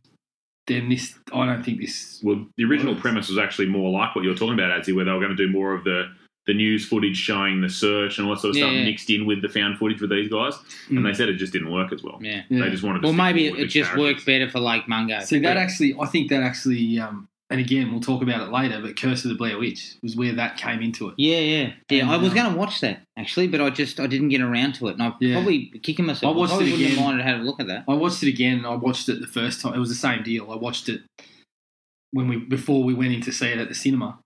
then 0.70 0.88
this, 0.88 1.14
I 1.34 1.44
don't 1.46 1.62
think 1.62 1.80
this. 1.80 2.20
Well, 2.22 2.46
the 2.56 2.64
original 2.64 2.92
Works. 2.94 3.02
premise 3.02 3.28
was 3.28 3.38
actually 3.38 3.66
more 3.66 3.90
like 3.90 4.14
what 4.14 4.24
you're 4.24 4.34
talking 4.34 4.54
about, 4.54 4.70
Adsy, 4.80 4.94
where 4.94 5.04
they 5.04 5.10
were 5.12 5.20
going 5.20 5.36
to 5.36 5.46
do 5.46 5.52
more 5.52 5.74
of 5.74 5.84
the, 5.84 6.04
the 6.46 6.54
news 6.54 6.86
footage 6.88 7.16
showing 7.16 7.60
the 7.60 7.68
search 7.68 8.18
and 8.18 8.26
all 8.26 8.34
that 8.34 8.40
sort 8.40 8.50
of 8.52 8.56
Yeah, 8.56 8.64
stuff 8.64 8.72
yeah. 8.74 8.84
mixed 8.84 9.10
in 9.10 9.26
with 9.26 9.42
the 9.42 9.48
found 9.48 9.78
footage 9.78 10.00
with 10.00 10.10
these 10.10 10.28
guys. 10.30 10.54
Mm. 10.88 10.96
And 10.96 11.06
they 11.06 11.12
said 11.12 11.28
it 11.28 11.34
just 11.36 11.52
didn't 11.52 11.70
work 11.70 11.92
as 11.92 12.02
well. 12.02 12.18
Yeah. 12.22 12.42
Yeah. 12.48 12.64
They 12.64 12.70
just 12.70 12.82
wanted 12.82 13.00
to 13.00 13.06
Well, 13.08 13.12
stick 13.14 13.22
maybe 13.24 13.46
it, 13.46 13.50
with 13.52 13.60
it 13.60 13.62
the 13.64 13.68
just 13.68 13.90
characters. 13.90 14.14
worked 14.14 14.26
better 14.26 14.48
for 14.50 14.60
Lake 14.60 14.88
Mungo. 14.88 15.20
See 15.20 15.38
that 15.40 15.56
actually, 15.56 15.94
I 16.00 16.06
think 16.06 16.30
that 16.30 16.42
actually 16.42 16.98
um, 16.98 17.28
and 17.50 17.60
again, 17.60 17.90
we'll 17.90 18.00
talk 18.00 18.22
about 18.22 18.40
it 18.46 18.52
later, 18.52 18.80
but 18.80 18.96
Curse 18.96 19.24
of 19.24 19.30
the 19.30 19.34
Blair 19.34 19.58
Witch 19.58 19.96
was 20.02 20.14
where 20.14 20.32
that 20.34 20.56
came 20.56 20.80
into 20.82 21.08
it. 21.08 21.14
Yeah, 21.18 21.38
yeah, 21.38 21.72
yeah. 21.90 22.02
And, 22.02 22.10
I 22.10 22.16
was 22.16 22.28
um, 22.30 22.34
going 22.36 22.52
to 22.52 22.56
watch 22.56 22.80
that 22.80 23.02
actually, 23.18 23.48
but 23.48 23.60
I 23.60 23.70
just 23.70 23.98
I 23.98 24.06
didn't 24.06 24.28
get 24.28 24.40
around 24.40 24.74
to 24.76 24.88
it, 24.88 24.92
and 24.92 25.02
I 25.02 25.12
Yeah. 25.20 25.34
probably 25.34 25.66
kicking 25.82 26.06
myself. 26.06 26.34
I 26.34 26.38
watched 26.38 26.50
probably 26.52 26.68
it 26.68 26.72
wouldn't 26.72 26.86
again. 26.92 26.98
have 26.98 27.06
minded 27.06 27.26
had 27.26 27.40
a 27.40 27.42
look 27.42 27.60
at 27.60 27.66
that. 27.66 27.84
I 27.88 27.94
watched 27.94 28.22
it 28.22 28.28
again. 28.28 28.58
and 28.58 28.66
I 28.66 28.76
watched 28.76 29.08
it 29.08 29.20
the 29.20 29.26
first 29.26 29.60
time. 29.60 29.74
It 29.74 29.78
was 29.78 29.88
the 29.88 29.94
same 29.96 30.22
deal. 30.22 30.50
I 30.50 30.56
watched 30.56 30.88
it 30.88 31.02
when 32.12 32.28
we 32.28 32.36
before 32.36 32.84
we 32.84 32.94
went 32.94 33.12
in 33.12 33.20
to 33.22 33.32
see 33.32 33.48
it 33.48 33.58
at 33.58 33.68
the 33.68 33.74
cinema. 33.74 34.18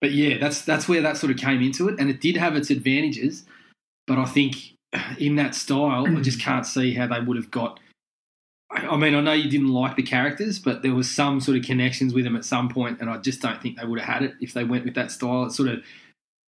But 0.00 0.12
yeah, 0.12 0.38
that's 0.38 0.62
that's 0.62 0.88
where 0.88 1.02
that 1.02 1.16
sort 1.16 1.32
of 1.32 1.38
came 1.38 1.60
into 1.60 1.88
it, 1.88 1.98
and 1.98 2.08
it 2.08 2.20
did 2.20 2.36
have 2.36 2.56
its 2.56 2.70
advantages. 2.70 3.44
But 4.06 4.18
I 4.18 4.24
think 4.24 4.56
in 5.18 5.36
that 5.36 5.54
style, 5.54 6.06
I 6.06 6.20
just 6.22 6.40
can't 6.40 6.64
see 6.64 6.94
how 6.94 7.06
they 7.08 7.20
would 7.20 7.36
have 7.36 7.50
got. 7.50 7.78
I 8.84 8.94
I 8.94 8.96
mean, 8.96 9.14
I 9.14 9.20
know 9.20 9.32
you 9.32 9.50
didn't 9.50 9.68
like 9.72 9.96
the 9.96 10.02
characters, 10.02 10.58
but 10.58 10.82
there 10.82 10.94
was 10.94 11.10
some 11.10 11.40
sort 11.40 11.56
of 11.58 11.64
connections 11.64 12.14
with 12.14 12.24
them 12.24 12.36
at 12.36 12.44
some 12.44 12.68
point, 12.68 13.00
and 13.00 13.08
I 13.10 13.18
just 13.18 13.40
don't 13.40 13.60
think 13.62 13.78
they 13.78 13.84
would 13.86 14.00
have 14.00 14.08
had 14.14 14.22
it 14.22 14.34
if 14.40 14.52
they 14.54 14.64
went 14.64 14.84
with 14.84 14.94
that 14.94 15.10
style. 15.10 15.44
It 15.44 15.52
sort 15.52 15.68
of 15.68 15.82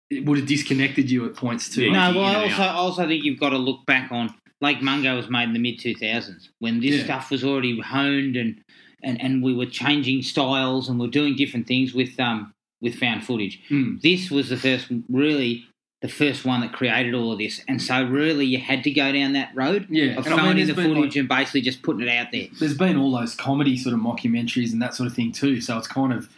it 0.10 0.26
would 0.26 0.40
have 0.40 0.48
disconnected 0.48 1.10
you 1.12 1.26
at 1.26 1.36
points 1.36 1.70
too. 1.70 1.86
Yeah. 1.86 1.92
No, 1.94 2.10
in 2.10 2.16
well, 2.16 2.26
I 2.26 2.44
also 2.44 2.62
I 2.64 2.68
also 2.74 3.08
think 3.08 3.24
you've 3.24 3.40
got 3.40 3.50
to 3.50 3.58
look 3.58 3.86
back 3.86 4.12
on 4.12 4.34
Lake 4.62 4.82
Mungo 4.82 5.16
was 5.16 5.30
made 5.30 5.44
in 5.44 5.54
the 5.54 5.60
mid 5.60 5.80
two 5.80 5.96
thousands 5.96 6.50
when 6.60 6.80
this 6.82 6.96
Yeah. 6.96 7.04
stuff 7.06 7.32
was 7.32 7.44
already 7.44 7.80
honed 7.80 8.36
and, 8.36 8.62
and 9.04 9.22
and 9.22 9.44
we 9.44 9.54
were 9.54 9.66
changing 9.66 10.22
styles 10.24 10.90
and 10.90 11.00
we 11.00 11.08
are 11.08 11.12
doing 11.12 11.36
different 11.36 11.68
things 11.68 11.94
with 11.94 12.20
um 12.20 12.52
with 12.82 12.96
found 12.96 13.26
footage. 13.26 13.62
Mm. 13.70 14.02
This 14.02 14.32
was 14.32 14.50
the 14.50 14.58
first 14.58 14.88
really 15.10 15.66
the 16.02 16.08
first 16.08 16.46
one 16.46 16.62
that 16.62 16.72
created 16.72 17.14
all 17.14 17.32
of 17.34 17.40
this, 17.40 17.62
and 17.68 17.82
so 17.82 18.04
really 18.06 18.46
you 18.46 18.58
had 18.58 18.84
to 18.86 18.92
go 18.92 19.12
down 19.12 19.34
that 19.34 19.52
road 19.54 19.88
Yeah, 19.90 20.18
of 20.18 20.26
and 20.26 20.36
I 20.36 20.54
mean, 20.54 20.66
the 20.68 20.74
footage 20.74 20.96
like- 20.98 21.16
and 21.18 21.28
basically 21.28 21.62
just 21.62 21.82
putting 21.82 22.02
it 22.02 22.10
out 22.10 22.28
there. 22.32 22.48
there's 22.60 22.78
been 22.78 22.96
all 22.98 23.12
those 23.12 23.36
comedy 23.36 23.76
sort 23.76 23.94
of 23.94 24.00
mockumentaries 24.00 24.72
and 24.72 24.82
that 24.82 24.96
sort 24.96 25.08
of 25.08 25.14
thing 25.14 25.32
too. 25.34 25.60
So 25.60 25.78
it's 25.78 25.88
kind 25.88 26.14
of 26.14 26.30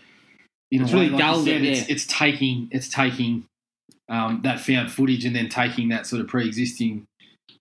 in 0.72 0.82
It's 0.82 0.92
really 0.94 1.10
like 1.10 1.20
you 1.20 1.26
dulled 1.28 1.46
said, 1.46 1.62
it, 1.62 1.68
it's, 1.68 1.80
yeah. 1.82 1.94
it's 1.94 2.06
taking 2.08 2.70
it's 2.72 2.90
taking 2.90 3.46
um, 4.10 4.42
that 4.44 4.60
found 4.60 4.92
footage 4.92 5.26
and 5.26 5.36
then 5.36 5.48
taking 5.48 5.90
that 5.90 6.06
sort 6.08 6.22
of 6.22 6.28
pre-existing 6.28 7.06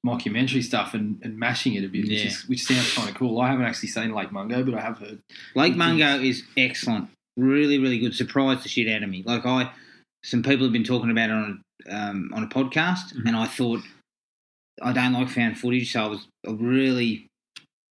mockumentary 0.05 0.63
stuff 0.65 0.95
and, 0.95 1.21
and 1.23 1.39
mashing 1.39 1.75
it 1.75 1.85
a 1.85 1.89
bit, 1.89 2.03
which, 2.05 2.25
is, 2.25 2.49
which 2.49 2.65
sounds 2.65 2.95
kind 2.95 3.09
of 3.09 3.15
cool. 3.15 3.41
I 3.41 3.49
haven't 3.51 3.67
actually 3.67 3.91
seen 3.91 4.15
Lake 4.15 4.33
Mungo, 4.33 4.63
but 4.65 4.75
I 4.75 4.81
have 4.81 4.99
heard. 4.99 5.21
Lake 5.55 5.77
Mungo 5.77 6.19
is 6.21 6.43
excellent, 6.57 7.11
really, 7.37 7.79
really 7.79 7.99
good. 7.99 8.15
Surprised 8.15 8.65
the 8.65 8.69
shit 8.69 8.89
out 8.89 9.03
of 9.03 9.11
me. 9.11 9.23
Like 9.25 9.45
I, 9.45 9.71
some 10.23 10.43
people 10.43 10.65
have 10.65 10.73
been 10.73 10.85
talking 10.85 11.11
about 11.11 11.31
it 11.31 11.35
on 11.35 11.63
um, 11.89 12.31
on 12.35 12.43
a 12.43 12.47
podcast, 12.47 13.15
Mhm. 13.15 13.27
and 13.27 13.37
I 13.37 13.47
thought 13.47 13.81
I 14.83 14.93
don't 14.93 15.13
like 15.15 15.29
found 15.29 15.59
footage, 15.59 15.93
so 15.93 16.05
I 16.05 16.07
was 16.09 16.27
a 16.47 16.55
really 16.55 17.27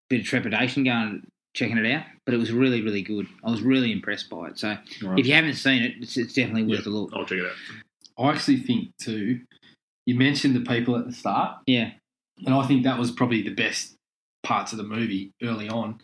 bit 0.09 0.21
of 0.21 0.25
trepidation 0.27 0.83
going 0.83 1.23
checking 1.55 1.77
it 1.77 1.91
out. 1.91 2.03
But 2.25 2.35
it 2.35 2.37
was 2.37 2.51
really, 2.51 2.81
really 2.81 3.01
good. 3.01 3.27
I 3.43 3.49
was 3.49 3.61
really 3.63 3.91
impressed 3.91 4.29
by 4.29 4.49
it. 4.49 4.59
So 4.59 4.77
Right. 5.01 5.19
if 5.19 5.25
you 5.25 5.33
haven't 5.33 5.55
seen 5.55 5.81
it, 5.81 5.95
it's, 5.99 6.17
it's 6.17 6.33
definitely 6.33 6.63
worth 6.63 6.85
Yeah. 6.85 6.91
a 6.91 6.93
look. 6.93 7.11
I'll 7.13 7.25
check 7.25 7.39
it 7.39 7.45
out. 7.45 7.55
I 8.23 8.31
actually 8.31 8.57
think 8.57 8.89
too. 9.01 9.41
You 10.05 10.15
mentioned 10.15 10.55
the 10.55 10.61
people 10.61 10.95
at 10.95 11.05
the 11.07 11.13
start, 11.13 11.59
Yeah, 11.67 11.91
and 12.45 12.53
I 12.53 12.65
think 12.67 12.83
that 12.83 12.99
was 12.99 13.11
probably 13.11 13.41
the 13.41 13.53
best 13.53 13.95
parts 14.43 14.71
of 14.71 14.77
the 14.77 14.83
movie 14.83 15.31
early 15.41 15.67
on 15.67 15.99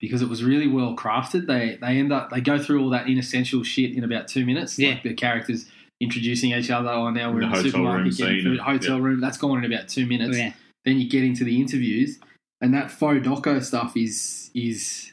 because 0.00 0.22
it 0.22 0.28
was 0.28 0.44
really 0.44 0.66
well 0.66 0.94
crafted. 0.96 1.46
They 1.46 1.78
they 1.80 1.98
end 1.98 2.12
up 2.12 2.30
they 2.30 2.40
go 2.40 2.58
through 2.58 2.82
all 2.82 2.90
that 2.90 3.08
inessential 3.08 3.62
shit 3.62 3.92
in 3.96 4.04
about 4.04 4.28
two 4.28 4.44
minutes. 4.46 4.78
Yeah. 4.78 4.90
Like 4.90 5.02
the 5.02 5.14
characters 5.14 5.66
introducing 6.00 6.52
each 6.52 6.70
other. 6.70 6.90
Oh, 6.90 7.10
now 7.10 7.32
we're 7.32 7.40
The 7.40 7.46
in 7.46 7.50
the 7.50 7.56
hotel 7.56 7.70
supermarket 7.72 8.04
room 8.04 8.14
getting 8.14 8.44
food. 8.44 8.58
Hotel 8.60 9.00
room. 9.00 9.20
That's 9.20 9.38
gone 9.38 9.64
in 9.64 9.72
about 9.72 9.88
two 9.88 10.06
minutes. 10.06 10.36
Oh, 10.36 10.40
yeah. 10.40 10.52
Then 10.84 10.98
you 11.00 11.08
get 11.08 11.24
into 11.24 11.44
the 11.44 11.60
interviews, 11.60 12.18
and 12.60 12.72
that 12.74 12.90
faux 12.90 13.26
doco 13.26 13.62
stuff 13.62 13.96
is 13.96 14.50
is 14.54 15.12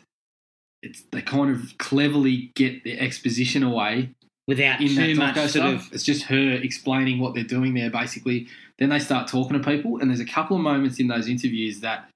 it's 0.82 1.04
they 1.12 1.22
kind 1.22 1.50
of 1.50 1.78
cleverly 1.80 2.52
get 2.56 2.84
the 2.84 3.00
exposition 3.00 3.64
away 3.64 4.12
Without 4.48 4.80
in 4.80 4.90
too 4.90 5.16
much 5.16 5.36
sort 5.36 5.50
stuff. 5.50 5.88
of. 5.88 5.94
It's 5.94 6.04
just 6.04 6.24
her 6.26 6.52
explaining 6.52 7.20
what 7.20 7.34
they're 7.34 7.44
doing 7.44 7.74
there, 7.74 7.90
basically. 7.90 8.48
Then 8.78 8.90
they 8.90 9.00
start 9.00 9.28
talking 9.28 9.60
to 9.60 9.68
people, 9.68 9.98
and 9.98 10.10
there's 10.10 10.20
a 10.20 10.26
couple 10.26 10.56
of 10.56 10.62
moments 10.62 11.00
in 11.00 11.08
those 11.08 11.28
interviews 11.28 11.80
that 11.80 12.10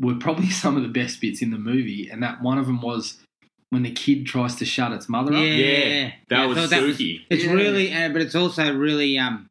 were 0.00 0.14
probably 0.14 0.50
some 0.62 0.76
of 0.76 0.82
the 0.82 0.88
best 0.88 1.20
bits 1.20 1.42
in 1.42 1.50
the 1.50 1.58
movie, 1.58 2.08
and 2.10 2.22
that 2.22 2.42
one 2.42 2.58
of 2.58 2.66
them 2.66 2.80
was 2.80 3.18
when 3.70 3.82
the 3.82 3.90
kid 3.92 4.24
tries 4.26 4.54
to 4.56 4.64
shut 4.64 4.92
its 4.92 5.08
mother 5.08 5.32
Yeah, 5.32 5.38
up. 5.38 5.58
Yeah, 5.58 6.12
that 6.30 6.38
I 6.40 6.46
was 6.46 6.56
thought 6.70 6.82
was- 6.82 6.94
spooky. 6.96 7.26
it's 7.30 7.44
Yeah. 7.44 7.52
really, 7.52 7.92
uh, 7.92 8.08
but 8.10 8.22
it's 8.22 8.34
also 8.34 8.74
really 8.74 9.18
um 9.18 9.46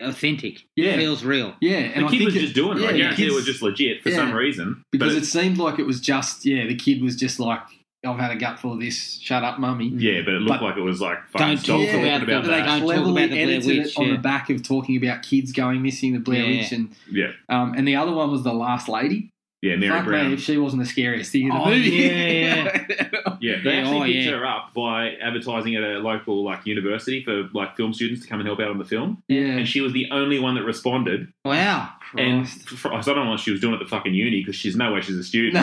authentic. 0.00 0.62
Yeah. 0.76 0.90
It 0.92 0.96
feels 0.98 1.24
real. 1.24 1.54
Yeah, 1.60 1.76
and 1.78 2.02
the 2.04 2.08
I 2.08 2.10
kid 2.10 2.16
think 2.18 2.26
was 2.26 2.36
it- 2.36 2.40
just 2.40 2.54
doing 2.54 2.78
it. 2.78 2.82
yeah, 2.82 2.88
I 2.88 2.92
the 2.92 2.98
guarantee 2.98 3.26
it 3.26 3.32
was 3.32 3.46
just 3.46 3.62
legit 3.62 4.02
for 4.02 4.10
Yeah. 4.10 4.16
some 4.16 4.32
reason. 4.32 4.82
because 4.92 5.14
but 5.14 5.22
it 5.22 5.26
seemed 5.26 5.58
like 5.58 5.78
it 5.78 5.86
was 5.86 6.00
just 6.00 6.44
yeah, 6.44 6.66
the 6.66 6.74
kid 6.74 7.00
was 7.02 7.16
just 7.16 7.40
like, 7.40 7.60
"I've 8.06 8.18
had 8.18 8.30
a 8.30 8.36
gutful 8.36 8.72
of 8.74 8.80
this. 8.80 9.18
Shut 9.22 9.42
up, 9.42 9.58
mummy." 9.58 9.88
yeah, 9.96 10.20
but 10.24 10.34
it 10.34 10.40
looked 10.42 10.60
But- 10.60 10.62
like 10.62 10.76
it 10.76 10.82
was 10.82 11.00
like 11.00 11.18
Don't 11.32 11.56
talk 11.56 11.60
stop 11.64 11.80
about 11.80 11.92
the- 11.92 12.24
about 12.24 12.26
they 12.44 12.50
they 12.50 12.56
that. 12.58 12.66
don't 12.66 12.78
talk 12.80 12.84
cleverly 12.88 13.10
about 13.24 13.30
the 13.30 13.44
Blair 13.44 13.56
edited 13.56 13.66
Witch, 13.84 13.86
it 13.92 13.98
on 13.98 14.06
yeah. 14.08 14.12
the 14.12 14.18
back 14.18 14.50
of 14.50 14.62
talking 14.62 14.96
about 14.96 15.22
kids 15.22 15.52
going 15.52 15.80
missing, 15.82 16.12
the 16.12 16.18
Blair 16.20 16.44
Yeah. 16.44 16.60
Witch, 16.60 16.72
and 16.72 16.88
Yeah, 17.10 17.32
um, 17.48 17.72
and 17.76 17.86
the 17.88 17.96
other 17.96 18.12
one 18.12 18.30
was 18.30 18.42
the 18.42 18.52
last 18.54 18.88
lady. 18.88 19.30
Yeah, 19.68 19.76
Mary 19.76 19.92
Fuck 19.98 20.04
Brown. 20.06 20.28
me 20.28 20.34
if 20.34 20.40
she 20.40 20.56
wasn't 20.58 20.82
the 20.82 20.88
scariest 20.88 21.32
thing 21.32 21.42
in 21.44 21.48
the 21.48 21.54
Oh, 21.56 21.66
movie. 21.66 21.90
yeah, 21.90 22.86
Yeah, 23.40 23.56
they 23.62 23.70
Yeah, 23.74 23.80
actually 23.80 23.98
oh, 23.98 24.02
picked 24.04 24.26
yeah. 24.26 24.30
her 24.32 24.46
up 24.46 24.74
by 24.74 25.10
advertising 25.22 25.76
at 25.76 25.82
a 25.82 25.98
local 25.98 26.44
like 26.44 26.66
university 26.66 27.22
for 27.24 27.48
like 27.52 27.76
film 27.76 27.92
students 27.92 28.22
to 28.22 28.28
come 28.28 28.40
and 28.40 28.46
help 28.46 28.60
out 28.60 28.68
on 28.68 28.78
the 28.78 28.84
film, 28.84 29.22
yeah. 29.28 29.40
and 29.58 29.68
she 29.68 29.80
was 29.80 29.92
the 29.92 30.08
only 30.10 30.38
one 30.38 30.54
that 30.54 30.64
responded. 30.64 31.32
Wow. 31.44 31.90
And 32.16 32.44
Christ. 32.46 32.68
for, 32.68 32.94
I 32.94 33.00
don't 33.00 33.16
know 33.16 33.30
what 33.30 33.40
she 33.40 33.50
was 33.50 33.60
doing 33.60 33.74
at 33.74 33.80
the 33.80 33.86
fucking 33.86 34.14
uni 34.14 34.40
because 34.40 34.54
she's 34.54 34.76
no 34.76 34.92
way 34.92 35.00
she's 35.00 35.16
a 35.18 35.24
student. 35.24 35.54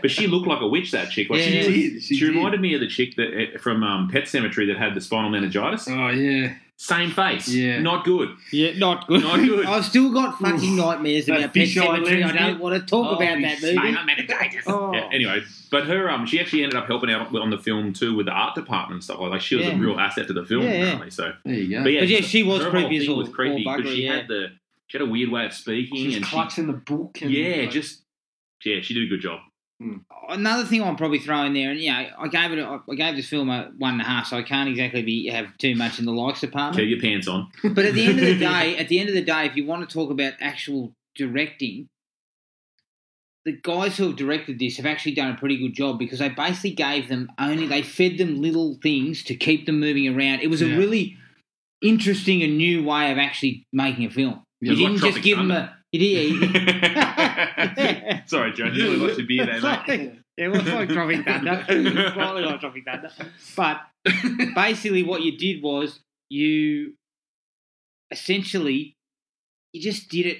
But 0.00 0.10
she 0.10 0.26
looked 0.26 0.46
like 0.46 0.60
a 0.60 0.66
witch. 0.68 0.92
That 0.92 1.10
chick. 1.10 1.28
Like 1.28 1.40
Yeah. 1.40 1.46
she, 1.46 1.62
She 1.62 1.90
did, 1.90 2.02
she 2.02 2.14
she 2.16 2.26
did. 2.26 2.34
reminded 2.36 2.60
me 2.60 2.74
of 2.74 2.80
the 2.80 2.86
chick 2.86 3.16
that 3.16 3.28
eh, 3.36 3.58
from 3.58 3.82
um, 3.82 4.08
Pet 4.08 4.24
Sematary 4.24 4.66
that 4.68 4.78
had 4.78 4.94
the 4.94 5.00
spinal 5.00 5.28
meningitis. 5.30 5.88
oh 5.88 6.08
yeah, 6.08 6.54
Same 6.82 7.10
face. 7.10 7.46
Yeah. 7.46 7.78
Not 7.80 8.06
good. 8.06 8.30
Yeah, 8.50 8.72
not 8.78 9.06
good. 9.06 9.22
Not 9.22 9.36
good. 9.40 9.66
I've 9.66 9.84
still 9.84 10.10
got 10.10 10.38
fucking 10.40 10.76
nightmares 10.76 11.26
That 11.26 11.36
about 11.40 11.52
Pet 11.54 11.68
fisheye 11.68 11.74
Cemetery. 11.74 12.24
I 12.24 12.32
don't 12.32 12.52
bit. 12.54 12.60
want 12.62 12.80
to 12.80 12.86
talk 12.86 13.06
Oh, 13.06 13.16
about 13.16 13.38
that 13.42 13.58
shit. 13.58 13.62
movie. 13.62 13.76
Spinal 13.76 14.04
meningitis. 14.04 14.64
Oh. 14.66 14.94
Yeah, 14.94 15.08
anyway, 15.12 15.42
but 15.70 15.84
her 15.84 16.08
um 16.10 16.24
she 16.24 16.40
actually 16.40 16.62
ended 16.62 16.78
up 16.78 16.86
helping 16.86 17.10
out 17.10 17.34
on 17.36 17.50
the 17.50 17.58
film 17.58 17.92
too 17.92 18.16
with 18.16 18.24
the 18.26 18.32
art 18.32 18.54
department 18.54 18.94
and 18.94 19.04
stuff 19.04 19.20
like. 19.20 19.30
Like 19.30 19.40
she 19.42 19.56
was 19.56 19.66
Yeah. 19.66 19.72
a 19.74 19.78
real 19.78 20.00
asset 20.00 20.26
to 20.28 20.32
the 20.32 20.46
film 20.46 20.62
Yeah, 20.62 20.70
yeah. 20.72 20.76
apparently. 20.78 21.10
So, 21.10 21.32
there 21.44 21.54
you 21.54 21.68
go. 21.68 21.82
but 21.82 21.92
yeah, 21.92 22.00
But 22.00 22.08
yeah, 22.08 22.20
she 22.22 22.42
was 22.44 22.62
her 22.62 22.70
whole 22.70 22.80
creepy 22.80 22.96
as 22.96 23.02
thing 23.02 23.10
all- 23.12 23.18
was 23.18 23.28
creepy 23.28 23.66
all 23.66 23.76
because 23.76 23.92
she 23.92 24.04
yeah. 24.06 24.16
had 24.16 24.28
the 24.28 24.46
she 24.86 24.96
had 24.98 25.06
a 25.06 25.10
weird 25.10 25.28
way 25.30 25.44
of 25.44 25.52
speaking 25.52 25.98
She's 25.98 26.16
and 26.16 26.24
she, 26.24 26.30
clutching 26.32 26.66
the 26.66 26.72
book. 26.72 27.18
And 27.20 27.30
yeah, 27.30 27.56
like, 27.56 27.70
just 27.72 28.04
yeah, 28.64 28.80
she 28.80 28.94
did 28.94 29.02
a 29.04 29.06
good 29.06 29.20
job. 29.20 29.40
Hmm. 29.80 29.96
Another 30.28 30.64
thing 30.64 30.82
I'll 30.82 30.94
probably 30.94 31.18
throw 31.20 31.42
in 31.44 31.54
there, 31.54 31.70
and 31.70 31.80
yeah, 31.80 32.10
I 32.18 32.28
gave 32.28 32.52
it, 32.52 32.62
I 32.62 32.94
gave 32.94 33.16
this 33.16 33.28
film 33.28 33.48
a 33.48 33.70
one 33.78 33.94
and 33.94 34.02
a 34.02 34.04
half, 34.04 34.26
so 34.26 34.36
I 34.36 34.42
can't 34.42 34.68
exactly 34.68 35.02
be 35.02 35.28
have 35.28 35.56
too 35.56 35.74
much 35.74 35.98
in 35.98 36.04
the 36.04 36.12
likes 36.12 36.40
Keep 36.40 36.50
department. 36.50 36.86
your 36.88 37.00
pants 37.00 37.26
on. 37.26 37.50
But 37.74 37.86
at 37.86 37.94
the 37.94 38.04
end 38.04 38.18
of 38.20 38.26
the 38.26 38.38
day, 38.38 38.76
at 38.76 38.88
the 38.88 39.00
end 39.00 39.08
of 39.08 39.14
the 39.14 39.22
day, 39.22 39.46
if 39.46 39.56
you 39.56 39.64
want 39.64 39.88
to 39.88 39.92
talk 39.92 40.10
about 40.10 40.34
actual 40.40 40.92
directing, 41.16 41.88
the 43.46 43.52
guys 43.52 43.96
who 43.96 44.08
have 44.08 44.16
directed 44.16 44.58
this 44.58 44.76
have 44.76 44.84
actually 44.84 45.14
done 45.14 45.32
a 45.32 45.36
pretty 45.38 45.56
good 45.56 45.72
job 45.74 45.98
because 45.98 46.18
they 46.18 46.28
basically 46.28 46.72
gave 46.72 47.08
them 47.08 47.30
only 47.38 47.66
they 47.66 47.82
fed 47.82 48.18
them 48.18 48.42
little 48.42 48.78
things 48.82 49.24
to 49.24 49.34
keep 49.34 49.64
them 49.64 49.80
moving 49.80 50.06
around. 50.14 50.40
It 50.40 50.48
was 50.50 50.60
Yeah. 50.60 50.74
a 50.74 50.78
really 50.78 51.16
interesting 51.80 52.42
and 52.42 52.58
new 52.58 52.84
way 52.84 53.10
of 53.10 53.16
actually 53.16 53.64
making 53.72 54.04
a 54.04 54.10
film. 54.10 54.42
Yeah, 54.60 54.72
you 54.72 54.76
didn't 54.76 54.92
like 54.92 55.00
just 55.00 55.12
Tropic 55.14 55.22
give 55.22 55.38
them 55.38 55.50
a. 55.50 55.74
You 55.92 55.98
did. 56.40 58.22
Sorry, 58.26 58.52
John. 58.52 58.74
You 58.74 58.84
really 58.84 58.96
lost 58.96 59.18
your 59.18 59.26
beer 59.26 59.46
there, 59.46 59.54
mate. 59.60 59.62
like- 59.62 60.16
it 60.36 60.48
was 60.48 60.64
like 60.66 60.88
Tropic 60.88 61.24
Thunder. 61.26 61.64
Slightly 61.68 62.42
like 62.42 62.60
Tropic 62.60 62.84
Thunder. 62.86 63.10
But 63.56 63.82
basically, 64.54 65.02
what 65.02 65.20
you 65.22 65.36
did 65.36 65.62
was 65.62 66.00
you 66.30 66.94
essentially 68.10 68.96
you 69.72 69.80
just 69.82 70.08
did 70.08 70.26
it 70.26 70.38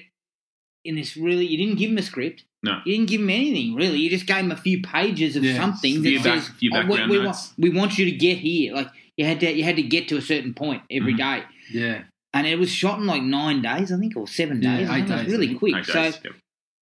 in 0.83 0.95
this 0.95 1.15
really. 1.15 1.45
You 1.45 1.57
didn't 1.57 1.77
give 1.77 1.91
him 1.91 1.97
a 1.97 2.01
script. 2.01 2.45
No. 2.63 2.79
You 2.85 2.95
didn't 2.95 3.09
give 3.09 3.21
him 3.21 3.29
anything 3.29 3.75
really. 3.75 3.99
You 3.99 4.09
just 4.09 4.25
gave 4.25 4.37
him 4.37 4.51
a 4.51 4.55
few 4.57 4.81
pages 4.81 5.35
of 5.35 5.43
Yeah, 5.43 5.57
something 5.57 6.01
that 6.03 6.23
back- 6.23 6.41
says, 6.41 6.51
"Oh, 6.73 6.85
we, 6.87 7.07
we, 7.07 7.19
want, 7.25 7.37
we 7.57 7.69
want 7.69 7.97
you 7.99 8.05
to 8.05 8.11
get 8.11 8.37
here." 8.39 8.73
Like 8.73 8.87
you 9.17 9.25
had 9.25 9.39
to, 9.41 9.51
you 9.51 9.63
had 9.63 9.75
to 9.75 9.83
get 9.83 10.07
to 10.09 10.17
a 10.17 10.21
certain 10.21 10.53
point 10.53 10.81
every 10.89 11.13
Mhm. 11.13 11.17
day, 11.17 11.43
yeah, 11.71 12.03
and 12.33 12.47
it 12.47 12.57
was 12.59 12.69
shot 12.71 12.99
in 12.99 13.05
like 13.07 13.21
nine 13.23 13.61
days, 13.61 13.91
I 13.91 13.97
think, 13.97 14.15
or 14.15 14.27
seven 14.27 14.61
Yeah, 14.61 14.77
days. 14.77 14.89
Eight 14.89 14.93
think 14.93 15.09
it 15.09 15.13
was 15.13 15.21
days, 15.23 15.31
really 15.31 15.55
quick. 15.55 15.75
Eight 15.75 15.85
so 15.85 15.93
days, 15.93 16.19
yep. 16.23 16.33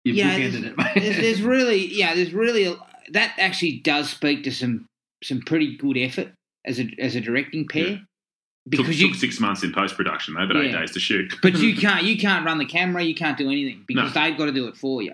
you 0.05 0.13
Yeah, 0.13 0.39
bookended 0.39 0.63
it. 0.65 1.01
there's, 1.01 1.17
there's 1.17 1.41
really 1.55 1.87
yeah 1.93 2.13
there's 2.15 2.33
really 2.33 2.65
a, 2.65 2.75
that 3.11 3.33
actually 3.37 3.79
does 3.79 4.09
speak 4.09 4.43
to 4.43 4.51
some 4.51 4.85
some 5.23 5.41
pretty 5.41 5.75
good 5.77 5.97
effort 5.97 6.31
as 6.65 6.79
a 6.79 6.87
as 6.99 7.15
a 7.15 7.21
directing 7.21 7.67
pair 7.67 7.83
Yeah. 7.87 7.97
Took, 8.71 8.85
because 8.85 9.01
you 9.01 9.07
took 9.09 9.17
six 9.17 9.39
months 9.39 9.63
in 9.63 9.71
post 9.73 9.95
production 9.95 10.35
though, 10.35 10.45
but 10.45 10.57
eight 10.57 10.71
days 10.71 10.91
to 10.91 10.99
shoot. 10.99 11.33
but 11.41 11.55
you 11.57 11.75
can't 11.85 12.03
you 12.03 12.17
can't 12.19 12.45
run 12.45 12.59
the 12.59 12.65
camera 12.65 13.01
you 13.01 13.15
can't 13.15 13.37
do 13.37 13.49
anything 13.49 13.83
because 13.87 14.13
they've 14.13 14.37
got 14.37 14.45
to 14.45 14.51
do 14.51 14.67
it 14.67 14.77
for 14.77 15.01
you 15.01 15.13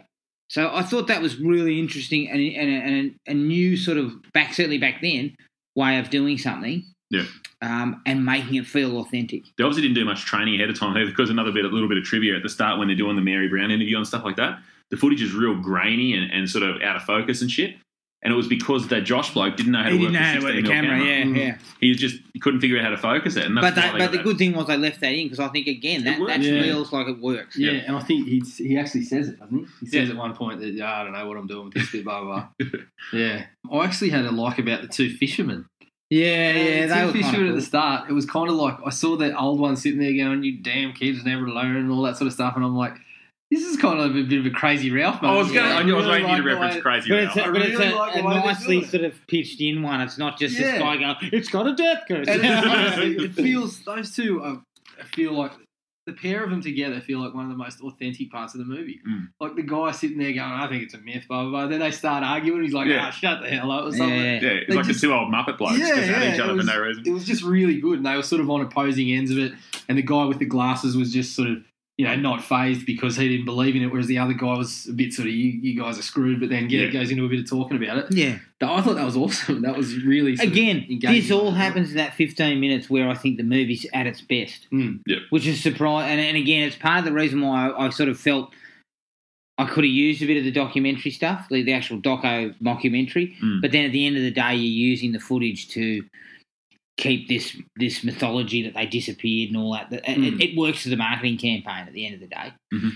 so 0.50 0.70
I 0.74 0.84
thought 0.84 1.08
that 1.08 1.22
was 1.22 1.38
really 1.40 1.80
interesting 1.80 2.30
and 2.30 2.42
and, 2.42 2.96
and 2.98 3.16
a 3.28 3.34
new 3.34 3.78
sort 3.78 3.98
of 3.98 4.12
back 4.34 4.54
certainly 4.54 4.78
back 4.80 5.00
then 5.02 5.36
way 5.76 5.98
of 6.00 6.10
doing 6.10 6.38
something 6.38 6.84
Yeah. 7.16 7.24
um, 7.62 8.02
and 8.06 8.24
making 8.26 8.56
it 8.56 8.66
feel 8.68 8.98
authentic 9.00 9.44
They 9.58 9.64
obviously 9.64 9.84
didn't 9.84 9.96
do 9.96 10.06
much 10.06 10.26
training 10.26 10.56
ahead 10.56 10.70
of 10.70 10.78
time 10.80 10.96
either, 10.98 11.10
because 11.10 11.30
another 11.30 11.52
bit, 11.52 11.66
a 11.66 11.70
little 11.70 11.90
bit 11.90 11.98
of 11.98 12.04
trivia 12.04 12.36
at 12.36 12.44
the 12.44 12.50
start 12.50 12.78
when 12.80 12.88
they're 12.88 12.98
doing 12.98 13.16
the 13.16 13.22
Mary 13.22 13.48
Brown 13.48 13.72
interview 13.72 13.98
and 13.98 14.06
stuff 14.08 14.24
like 14.24 14.36
that. 14.38 14.60
The 14.92 14.98
footage 14.98 15.22
is 15.22 15.34
real 15.34 15.56
grainy 15.56 16.14
and, 16.16 16.32
and 16.32 16.50
sort 16.50 16.64
of 16.64 16.82
out 16.82 16.96
of 16.96 17.04
focus 17.04 17.42
and 17.42 17.50
shit. 17.50 17.76
and 18.24 18.34
it 18.34 18.38
was 18.38 18.48
because 18.48 18.88
that 18.88 19.02
Josh 19.02 19.34
bloke 19.36 19.56
didn't 19.56 19.72
know 19.74 19.84
how 19.84 19.90
to 19.90 19.98
He 19.98 19.98
work 20.04 20.12
didn't 20.12 20.14
know 20.14 20.28
how 20.28 20.34
to 20.34 20.40
the 20.40 20.46
work 20.46 20.56
the 20.56 20.62
16 20.62 20.74
camera. 20.82 21.00
Yeah, 21.06 21.24
Mm. 21.26 21.38
yeah. 21.38 21.58
He 21.80 21.94
just 21.94 22.18
he 22.34 22.40
couldn't 22.40 22.60
figure 22.62 22.78
out 22.80 22.84
how 22.84 22.90
to 22.90 22.98
focus 22.98 23.36
it, 23.36 23.46
and 23.46 23.56
that's 23.56 23.66
But, 23.68 23.76
why 23.76 23.82
they, 23.92 23.92
they 24.00 24.06
but 24.06 24.12
the 24.12 24.18
that. 24.18 24.24
good 24.24 24.38
thing 24.40 24.54
was 24.54 24.66
they 24.68 24.78
left 24.78 25.00
that 25.02 25.12
in 25.14 25.26
because 25.28 25.40
I 25.40 25.48
think 25.50 25.68
again 25.68 26.04
that, 26.06 26.20
that 26.28 26.42
Yeah. 26.42 26.62
feels 26.64 26.92
like 26.92 27.08
it 27.08 27.20
works. 27.20 27.56
Yeah, 27.58 27.72
Yeah. 27.72 27.80
and 27.88 27.96
I 27.96 28.00
think 28.02 28.28
he 28.28 28.40
he 28.58 28.78
actually 28.80 29.04
says 29.04 29.30
it, 29.30 29.40
doesn't 29.40 29.58
he? 29.58 29.66
He 29.82 29.86
says 29.88 30.08
Yeah. 30.08 30.14
at 30.16 30.18
one 30.18 30.34
point 30.36 30.60
that 30.62 30.74
"Yeah, 30.74 30.92
I 31.00 31.04
don't 31.04 31.14
know 31.14 31.28
what 31.28 31.38
I'm 31.38 31.46
doing 31.48 31.66
with 31.66 31.74
this 31.76 31.92
bit, 31.92 32.04
blah 32.04 32.22
blah. 32.24 32.48
blah. 32.60 32.80
yeah, 33.14 33.46
I 33.72 33.84
actually 33.86 34.10
had 34.10 34.26
a 34.26 34.32
like 34.32 34.58
about 34.60 34.82
the 34.82 34.88
two 34.88 35.10
fishermen. 35.16 35.66
Yeah, 36.10 36.52
yeah, 36.54 36.82
the 36.82 36.94
they 36.94 37.00
two 37.00 37.06
were 37.08 37.12
fishermen 37.14 37.36
kind 37.36 37.50
at 37.50 37.56
the 37.56 37.62
start. 37.62 38.10
It 38.10 38.14
was 38.14 38.26
kind 38.26 38.50
of 38.50 38.56
like 38.56 38.78
I 38.86 38.92
saw 38.92 39.18
that 39.18 39.36
old 39.36 39.60
one 39.60 39.76
sitting 39.76 40.00
there 40.00 40.14
going, 40.14 40.44
"You 40.44 40.62
damn 40.62 40.94
kids 40.94 41.26
never 41.26 41.50
learn" 41.50 41.78
and 41.78 41.92
all 41.92 42.04
that 42.04 42.18
sort 42.18 42.28
of 42.28 42.34
stuff, 42.34 42.56
and 42.56 42.64
I'm 42.64 42.76
like, 42.76 42.94
this 43.52 43.64
is 43.64 43.78
kind 43.78 44.00
of 44.00 44.16
a 44.16 44.24
bit 44.24 44.40
of 44.40 44.46
a 44.46 44.50
crazy 44.50 44.92
Ralph. 44.92 45.24
I 45.24 45.36
was 45.36 45.52
going. 45.52 45.66
Yeah, 45.66 45.78
I, 45.78 45.84
knew 45.84 45.96
I 45.96 45.98
was 45.98 46.06
really 46.08 46.24
waiting 46.24 46.44
for 46.44 46.50
you 46.50 46.56
to 46.56 46.60
like 46.60 46.74
the 46.74 46.82
reference 46.82 46.84
Crazy 46.84 47.10
But 47.10 47.16
Ralph. 47.16 47.30
it's 47.30 47.38
a, 47.38 47.44
I 47.44 47.52
but 47.52 47.62
it's 47.62 47.80
really 47.80 47.92
a, 47.92 47.96
like 47.96 48.16
a 48.16 48.24
way 48.24 48.34
they 48.34 48.40
do 48.42 48.46
nicely 48.48 48.78
it. 48.80 48.90
sort 48.90 49.04
of 49.04 49.28
pitched 49.28 49.62
in 49.62 49.82
one. 49.84 50.02
It's 50.02 50.18
not 50.18 50.40
just 50.40 50.58
this 50.58 50.80
guy 50.80 50.98
going, 50.98 51.16
"It's 51.22 51.50
got 51.50 51.68
a 51.68 51.76
death 51.76 52.04
curse." 52.08 52.28
And 52.28 52.46
honestly, 52.46 53.16
it 53.26 53.34
feels 53.34 53.80
those 53.84 54.16
two. 54.16 54.44
Are, 54.44 54.62
I 55.00 55.04
feel 55.16 55.34
like 55.34 55.52
the 56.06 56.14
pair 56.14 56.44
of 56.44 56.52
them 56.52 56.62
together 56.62 57.02
feel 57.02 57.20
like 57.20 57.34
one 57.34 57.46
of 57.46 57.50
the 57.50 57.58
most 57.58 57.82
authentic 57.82 58.30
parts 58.32 58.54
of 58.54 58.60
the 58.60 58.66
movie. 58.66 59.00
Mm. 59.10 59.30
Like 59.40 59.56
the 59.56 59.64
guy 59.64 59.92
sitting 59.92 60.18
there 60.20 60.32
going, 60.34 60.40
"I 60.52 60.68
think 60.68 60.84
it's 60.84 60.94
a 60.94 61.00
myth," 61.00 61.26
blah 61.28 61.42
blah 61.44 61.50
blah. 61.52 61.68
Then 61.68 61.80
they 61.80 61.90
start 61.92 62.24
arguing. 62.24 62.62
He's 62.64 62.74
like, 62.74 62.88
Yeah. 62.88 63.08
"Ah, 63.08 63.12
shut 63.12 63.42
the 63.42 63.50
hell 63.50 63.72
up," 63.72 63.86
or 63.86 63.92
something. 63.92 64.10
Yeah. 64.10 64.34
Yeah, 64.34 64.40
it's 64.50 64.70
They 64.70 64.76
like 64.76 64.86
just- 64.86 65.02
the 65.02 65.08
two 65.08 65.14
old 65.14 65.34
Muppet 65.34 65.58
blokes 65.58 65.78
just 65.80 65.92
at 65.94 66.34
each 66.36 66.40
other 66.40 66.54
was, 66.54 66.66
for 66.68 66.72
no 66.74 66.80
reason. 66.80 67.04
It 67.08 67.12
was 67.12 67.26
just 67.26 67.44
really 67.44 67.80
good, 67.82 67.98
and 67.98 68.06
they 68.06 68.16
were 68.16 68.22
sort 68.24 68.42
of 68.42 68.50
on 68.50 68.62
opposing 68.62 69.12
ends 69.12 69.32
of 69.32 69.38
it. 69.40 69.54
And 69.90 69.98
the 69.98 70.04
guy 70.04 70.26
with 70.26 70.40
the 70.40 70.46
glasses 70.46 70.96
was 70.96 71.12
just 71.14 71.36
sort 71.36 71.50
of, 71.50 71.64
you 71.98 72.06
know, 72.06 72.14
not 72.16 72.44
phased 72.44 72.86
because 72.86 73.16
he 73.16 73.30
didn't 73.30 73.46
believe 73.46 73.74
in 73.76 73.82
it, 73.82 73.86
whereas 73.88 74.08
the 74.08 74.18
other 74.18 74.34
guy 74.34 74.58
was 74.58 74.86
a 74.90 74.94
bit 74.94 75.14
sort 75.14 75.30
of, 75.30 75.34
"You, 75.34 75.52
you 75.62 75.80
guys 75.82 75.98
are 75.98 76.02
screwed," 76.02 76.42
but 76.42 76.50
then 76.50 76.70
Yeah. 76.70 76.88
goes 76.88 77.10
into 77.10 77.24
a 77.24 77.30
bit 77.30 77.40
of 77.40 77.50
talking 77.50 77.82
about 77.82 77.98
it. 78.00 78.06
yeah. 78.12 78.40
I 78.62 78.82
thought 78.82 78.96
that 78.96 79.06
was 79.06 79.16
awesome. 79.16 79.62
That 79.62 79.78
was 79.78 80.04
really 80.04 80.34
Again, 80.34 80.86
this 81.02 81.30
all 81.32 81.52
happens 81.52 81.92
in 81.92 81.98
that 81.98 82.14
15 82.16 82.60
minutes 82.60 82.90
where 82.90 83.08
I 83.10 83.14
think 83.14 83.38
the 83.38 83.44
movie's 83.44 83.86
at 83.94 84.08
its 84.08 84.22
best, 84.22 84.68
Mm. 84.74 85.00
Yeah. 85.08 85.18
which 85.30 85.46
is 85.48 85.62
surprise. 85.62 86.10
And, 86.10 86.20
and 86.20 86.36
again, 86.36 86.64
it's 86.64 86.76
part 86.76 87.00
of 87.00 87.06
the 87.06 87.14
reason 87.14 87.40
why 87.42 87.70
I, 87.70 87.86
I 87.86 87.90
sort 87.92 88.10
of 88.10 88.20
felt 88.20 88.54
I 89.58 89.66
could 89.66 89.86
have 89.86 89.94
used 89.94 90.22
a 90.22 90.26
bit 90.26 90.36
of 90.38 90.44
the 90.44 90.52
documentary 90.52 91.12
stuff, 91.12 91.48
the, 91.50 91.64
the 91.64 91.72
actual 91.72 92.00
doco 92.02 92.54
mockumentary. 92.62 93.38
Mm. 93.40 93.62
But 93.62 93.72
then 93.72 93.86
at 93.86 93.94
the 93.94 94.06
end 94.06 94.18
of 94.18 94.24
the 94.24 94.32
day, 94.32 94.54
you're 94.56 94.90
using 94.90 95.14
the 95.14 95.20
footage 95.20 95.70
to 95.70 96.04
keep 96.98 97.28
this 97.28 97.56
this 97.76 98.04
mythology 98.04 98.64
that 98.64 98.74
they 98.74 98.86
disappeared 98.86 99.50
and 99.50 99.58
all 99.58 99.74
that. 99.74 99.92
It- 99.92 100.04
Mm. 100.06 100.42
It, 100.42 100.58
works 100.58 100.86
as 100.86 100.92
a 100.94 100.98
marketing 100.98 101.38
campaign 101.38 101.88
at 101.88 101.94
the 101.94 102.06
end 102.06 102.16
of 102.16 102.22
the 102.22 102.28
day. 102.28 102.54
Mhm. 102.74 102.92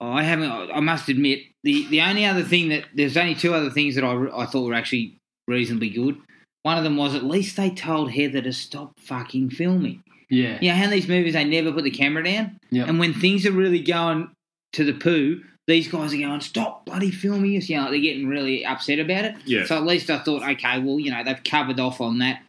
I 0.00 0.22
haven't. 0.24 0.50
I 0.50 0.80
must 0.80 1.08
admit 1.08 1.42
the 1.62 1.86
the 1.88 2.00
only 2.00 2.24
other 2.24 2.42
thing 2.42 2.68
that 2.70 2.84
there's 2.94 3.16
only 3.16 3.34
two 3.34 3.54
other 3.54 3.70
things 3.70 3.94
that 3.94 4.04
I, 4.04 4.42
I 4.42 4.46
thought 4.46 4.66
were 4.66 4.74
actually 4.74 5.16
reasonably 5.46 5.88
good. 5.90 6.16
One 6.64 6.76
of 6.78 6.84
them 6.84 6.96
was 6.96 7.14
at 7.14 7.24
least 7.24 7.56
they 7.56 7.70
told 7.70 8.10
Heather 8.10 8.40
to 8.42 8.52
stop 8.52 8.92
fucking 8.98 9.50
filming. 9.50 10.02
Yeah. 10.30 10.58
You 10.60 10.70
know 10.70 10.76
how 10.76 10.90
these 10.90 11.06
movies 11.08 11.34
they 11.34 11.44
never 11.44 11.70
put 11.72 11.84
the 11.84 11.90
camera 11.90 12.24
down, 12.24 12.58
Yeah. 12.70 12.86
and 12.88 12.98
when 12.98 13.14
things 13.14 13.46
are 13.46 13.52
really 13.52 13.80
going 13.80 14.30
to 14.72 14.84
the 14.84 14.94
poo, 14.94 15.42
these 15.68 15.86
guys 15.88 16.12
are 16.12 16.16
going 16.18 16.40
stop 16.40 16.86
bloody 16.86 17.10
filming 17.12 17.56
us. 17.56 17.68
You 17.68 17.76
know 17.76 17.90
they're 17.90 18.00
getting 18.00 18.26
really 18.26 18.64
upset 18.66 18.98
about 18.98 19.26
it. 19.26 19.36
Yeah. 19.46 19.64
So 19.64 19.76
at 19.76 19.84
least 19.86 20.10
I 20.10 20.18
thought, 20.18 20.42
okay, 20.42 20.80
well 20.80 20.98
you 20.98 21.12
know 21.12 21.22
they've 21.22 21.44
covered 21.44 21.78
off 21.78 22.00
on 22.00 22.18
that 22.18 22.42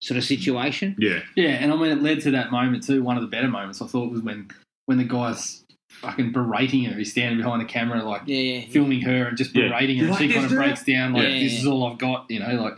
sort 0.00 0.16
of 0.18 0.24
situation. 0.24 0.96
Yeah, 0.98 1.20
Yeah, 1.36 1.50
and 1.50 1.72
I 1.72 1.76
mean, 1.76 1.90
it 1.92 2.02
led 2.02 2.20
to 2.22 2.30
that 2.32 2.50
moment 2.50 2.84
too. 2.84 3.02
One 3.02 3.16
of 3.16 3.22
the 3.22 3.28
better 3.28 3.48
moments 3.48 3.82
I 3.82 3.86
thought 3.86 4.10
was 4.10 4.20
when 4.22 4.48
when 4.86 4.98
the 4.98 5.04
guy's 5.04 5.64
fucking 6.00 6.32
berating 6.32 6.84
her. 6.84 6.96
He's 6.96 7.10
standing 7.12 7.38
behind 7.38 7.60
the 7.60 7.66
camera, 7.66 8.02
like 8.02 8.22
Yeah, 8.26 8.36
yeah. 8.38 8.64
filming 8.70 9.02
her 9.02 9.26
and 9.28 9.36
just 9.36 9.54
Yeah. 9.54 9.68
berating 9.68 9.98
her. 9.98 10.04
You 10.06 10.08
and 10.10 10.18
she 10.18 10.32
kind 10.32 10.46
of 10.46 10.52
breaks 10.52 10.84
down, 10.84 11.12
like, 11.12 11.24
Yeah, 11.24 11.38
"This 11.40 11.52
yeah. 11.54 11.58
is 11.60 11.66
all 11.66 11.84
I've 11.86 11.98
got," 11.98 12.26
you 12.30 12.40
know, 12.40 12.54
like. 12.62 12.74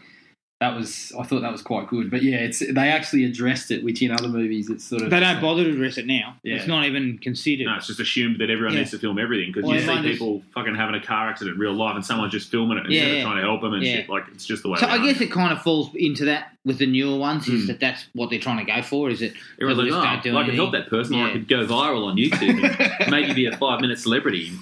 That 0.62 0.76
was, 0.76 1.12
I 1.18 1.24
thought 1.24 1.40
that 1.40 1.50
was 1.50 1.60
quite 1.60 1.88
good, 1.88 2.08
but 2.08 2.22
yeah, 2.22 2.36
it's 2.36 2.60
they 2.60 2.88
actually 2.88 3.24
addressed 3.24 3.72
it, 3.72 3.82
which 3.82 4.00
in 4.00 4.12
other 4.12 4.28
movies 4.28 4.70
it's 4.70 4.84
sort 4.84 5.02
of 5.02 5.10
They 5.10 5.18
don't 5.18 5.40
bother 5.40 5.64
to 5.64 5.70
address 5.70 5.98
it 5.98 6.06
now. 6.06 6.36
Yeah. 6.44 6.54
It's 6.54 6.68
not 6.68 6.84
even 6.86 7.18
considered. 7.18 7.64
no, 7.64 7.74
it's 7.74 7.88
just 7.88 7.98
assumed 7.98 8.38
that 8.40 8.48
everyone 8.48 8.74
Yeah. 8.74 8.78
needs 8.80 8.92
to 8.92 8.98
film 9.00 9.18
everything 9.18 9.50
because 9.52 9.64
Well, 9.66 9.74
you 9.74 9.80
see 9.82 9.88
everyone 9.88 10.04
just- 10.04 10.12
people 10.20 10.42
fucking 10.54 10.76
having 10.76 10.94
a 10.94 11.00
car 11.04 11.28
accident 11.28 11.56
in 11.56 11.60
real 11.60 11.72
life 11.74 11.96
and 11.96 12.04
someone's 12.06 12.30
just 12.30 12.48
filming 12.48 12.78
it 12.78 12.86
instead 12.86 13.08
Yeah. 13.08 13.14
of 13.14 13.22
trying 13.24 13.36
to 13.38 13.42
help 13.42 13.60
them 13.60 13.74
and 13.74 13.82
Yeah. 13.82 13.96
shit. 13.96 14.08
Like 14.08 14.24
it's 14.32 14.46
just 14.46 14.62
the 14.62 14.68
way. 14.68 14.78
So 14.78 14.86
I 14.86 14.98
guess 15.04 15.20
it 15.20 15.32
kind 15.32 15.52
of 15.52 15.60
falls 15.62 15.90
into 15.96 16.26
that 16.26 16.52
with 16.64 16.78
the 16.78 16.86
newer 16.86 17.18
ones. 17.18 17.48
Is 17.48 17.64
Mm. 17.64 17.66
that 17.66 17.80
that's 17.80 18.06
what 18.12 18.30
they're 18.30 18.38
trying 18.38 18.64
to 18.64 18.72
go 18.72 18.82
for? 18.82 19.10
Is 19.10 19.20
it? 19.20 19.32
Everyone's 19.60 19.82
people 19.84 19.84
like, 19.84 19.86
just 19.88 19.98
oh, 19.98 20.14
don't 20.14 20.22
do 20.22 20.32
well, 20.34 20.42
I 20.42 20.46
could 20.46 20.54
help 20.54 20.72
that 20.72 20.88
person, 20.88 21.16
or 21.16 21.26
I 21.26 21.32
could 21.32 21.48
go 21.48 21.66
viral 21.66 22.06
on 22.06 22.16
YouTube 22.16 22.62
and 23.02 23.10
maybe 23.10 23.34
be 23.34 23.46
a 23.46 23.56
five 23.56 23.80
minute 23.80 23.98
celebrity 23.98 24.50
and 24.50 24.58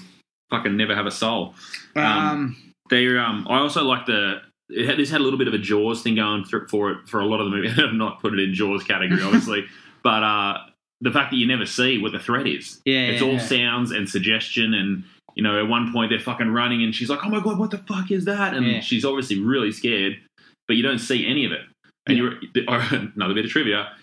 fucking 0.49 0.75
never 0.75 0.95
have 0.95 1.05
a 1.05 1.11
soul. 1.11 1.53
Um, 1.95 2.03
Um, 2.05 2.55
They, 2.89 3.05
um, 3.15 3.45
I 3.47 3.59
also 3.59 3.83
like 3.83 4.07
the. 4.07 4.41
It 4.71 4.85
had, 4.87 4.97
this 4.97 5.09
had 5.09 5.21
a 5.21 5.23
little 5.23 5.39
bit 5.39 5.47
of 5.47 5.53
a 5.53 5.57
Jaws 5.57 6.01
thing 6.01 6.15
going 6.15 6.45
through 6.45 6.67
for 6.67 6.91
it 6.91 7.07
for 7.07 7.19
a 7.19 7.25
lot 7.25 7.39
of 7.41 7.49
the 7.49 7.55
movie. 7.55 7.69
I've 7.81 7.93
not 7.93 8.21
put 8.21 8.33
it 8.33 8.39
in 8.39 8.53
Jaws 8.53 8.83
category, 8.83 9.21
obviously, 9.21 9.65
but 10.03 10.23
uh, 10.23 10.57
the 11.01 11.11
fact 11.11 11.31
that 11.31 11.37
you 11.37 11.47
never 11.47 11.65
see 11.65 11.97
what 12.01 12.11
the 12.11 12.19
threat 12.19 12.47
is. 12.47 12.81
yeah, 12.85 13.07
It's 13.07 13.21
yeah, 13.21 13.27
all 13.27 13.33
yeah. 13.33 13.39
sounds 13.39 13.91
and 13.91 14.07
suggestion, 14.09 14.73
and 14.73 15.03
you 15.35 15.43
know, 15.43 15.59
at 15.59 15.67
one 15.67 15.91
point 15.93 16.09
they're 16.09 16.19
fucking 16.19 16.49
running, 16.49 16.83
and 16.83 16.93
she's 16.95 17.09
like, 17.09 17.19
"Oh 17.23 17.29
my 17.29 17.39
god, 17.41 17.57
what 17.57 17.71
the 17.71 17.77
fuck 17.79 18.11
is 18.11 18.25
that?" 18.25 18.53
And 18.53 18.65
Yeah. 18.65 18.79
she's 18.81 19.03
obviously 19.05 19.39
really 19.39 19.71
scared, 19.71 20.17
but 20.67 20.75
you 20.77 20.83
don't 20.83 20.99
see 20.99 21.25
any 21.27 21.45
of 21.45 21.51
it. 21.51 21.61
And 22.07 22.17
you're 22.17 22.33
another 23.15 23.33
bit 23.33 23.45
of 23.45 23.51
trivia. 23.51 23.93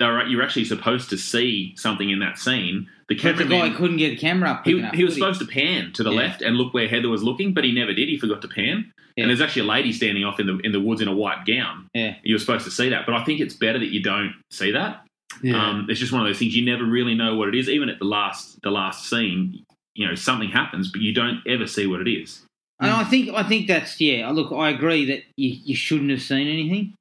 You're 0.00 0.42
actually 0.42 0.64
supposed 0.64 1.10
to 1.10 1.16
see 1.18 1.74
something 1.76 2.10
in 2.10 2.20
that 2.20 2.38
scene. 2.38 2.88
The 3.08 3.16
But 3.16 3.36
the 3.38 3.44
guy 3.44 3.70
couldn't 3.70 3.96
get 3.96 4.10
the 4.10 4.16
camera 4.16 4.50
up. 4.50 4.64
he, 4.66 4.78
enough, 4.78 4.94
he 4.94 5.02
was 5.02 5.14
supposed 5.14 5.40
to 5.40 5.46
pan 5.46 5.92
to 5.94 6.02
the 6.02 6.10
Yeah. 6.10 6.16
left 6.18 6.42
and 6.42 6.56
look 6.56 6.74
where 6.74 6.86
Heather 6.88 7.08
was 7.08 7.22
looking, 7.22 7.52
but 7.54 7.64
he 7.64 7.72
never 7.72 7.92
did. 7.94 8.08
He 8.08 8.18
forgot 8.18 8.42
to 8.42 8.48
pan. 8.48 8.92
Yeah. 9.16 9.24
And 9.24 9.30
there's 9.30 9.40
actually 9.40 9.62
a 9.62 9.66
lady 9.66 9.92
standing 9.92 10.24
off 10.24 10.38
in 10.38 10.46
the 10.46 10.58
in 10.58 10.70
the 10.72 10.80
woods 10.80 11.00
in 11.00 11.08
a 11.08 11.14
white 11.14 11.44
gown. 11.46 11.88
Yeah. 11.94 12.14
You 12.22 12.34
were 12.34 12.38
supposed 12.38 12.64
to 12.66 12.70
see 12.70 12.90
that, 12.90 13.06
but 13.06 13.14
I 13.16 13.24
think 13.24 13.40
it's 13.40 13.54
better 13.54 13.78
that 13.78 13.88
you 13.92 14.00
don't 14.02 14.34
see 14.50 14.70
that. 14.72 15.04
yeah. 15.42 15.70
Um, 15.70 15.86
it's 15.88 15.98
just 15.98 16.12
one 16.12 16.20
of 16.22 16.28
those 16.28 16.38
things 16.38 16.54
you 16.54 16.64
never 16.64 16.84
really 16.84 17.14
know 17.14 17.34
what 17.36 17.48
it 17.48 17.54
is. 17.56 17.68
Even 17.68 17.88
at 17.88 17.98
the 17.98 18.04
last 18.04 18.60
the 18.62 18.70
last 18.70 19.08
scene, 19.10 19.64
you 19.96 20.06
know 20.06 20.14
something 20.14 20.50
happens, 20.50 20.92
but 20.92 21.00
you 21.00 21.12
don't 21.12 21.40
ever 21.48 21.66
see 21.66 21.86
what 21.86 22.00
it 22.00 22.08
is. 22.10 22.44
And 22.80 22.92
I 22.92 23.02
think 23.04 23.30
I 23.30 23.42
think 23.42 23.66
that's 23.66 24.00
yeah. 24.00 24.30
Look, 24.30 24.52
I 24.52 24.68
agree 24.70 25.04
that 25.06 25.24
you, 25.36 25.56
you 25.64 25.74
shouldn't 25.74 26.10
have 26.10 26.22
seen 26.22 26.46
anything. 26.46 26.94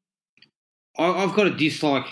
I, 0.97 1.05
I've 1.09 1.35
got 1.35 1.45
a 1.47 1.51
dislike 1.51 2.05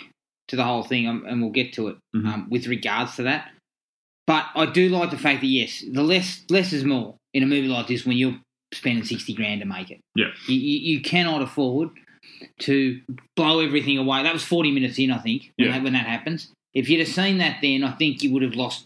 to 0.49 0.55
the 0.55 0.63
whole 0.63 0.83
thing, 0.83 1.07
um, 1.07 1.25
and 1.27 1.41
we'll 1.41 1.51
get 1.51 1.73
to 1.73 1.87
it 1.89 1.97
Mhm. 2.15 2.25
um, 2.27 2.49
with 2.49 2.67
regards 2.67 3.15
to 3.15 3.23
that. 3.23 3.51
But 4.27 4.47
I 4.55 4.65
do 4.65 4.89
like 4.89 5.11
the 5.11 5.17
fact 5.17 5.41
that 5.41 5.47
yes, 5.47 5.83
the 5.91 6.03
less 6.03 6.43
less 6.49 6.73
is 6.73 6.83
more 6.83 7.15
in 7.33 7.43
a 7.43 7.45
movie 7.47 7.67
like 7.67 7.87
this 7.87 8.05
when 8.05 8.17
you're 8.17 8.39
spending 8.73 9.03
sixty 9.03 9.33
grand 9.33 9.61
to 9.61 9.65
make 9.67 9.91
it. 9.91 9.99
Yeah. 10.15 10.31
you, 10.47 10.55
you, 10.55 10.79
you 10.95 11.01
cannot 11.01 11.41
afford 11.41 11.89
to 12.61 13.01
blow 13.35 13.59
everything 13.59 13.97
away. 13.97 14.23
That 14.23 14.33
was 14.33 14.43
forty 14.43 14.71
minutes 14.71 14.97
in, 14.99 15.11
I 15.11 15.19
think, 15.19 15.51
when, 15.57 15.67
Yeah. 15.67 15.73
that, 15.75 15.83
when 15.83 15.93
that 15.93 16.07
happens. 16.07 16.51
If 16.73 16.89
you'd 16.89 16.99
have 16.99 17.07
seen 17.07 17.37
that 17.37 17.59
then, 17.61 17.83
I 17.83 17.91
think 17.91 18.23
you 18.23 18.31
would 18.33 18.41
have 18.43 18.55
lost. 18.55 18.85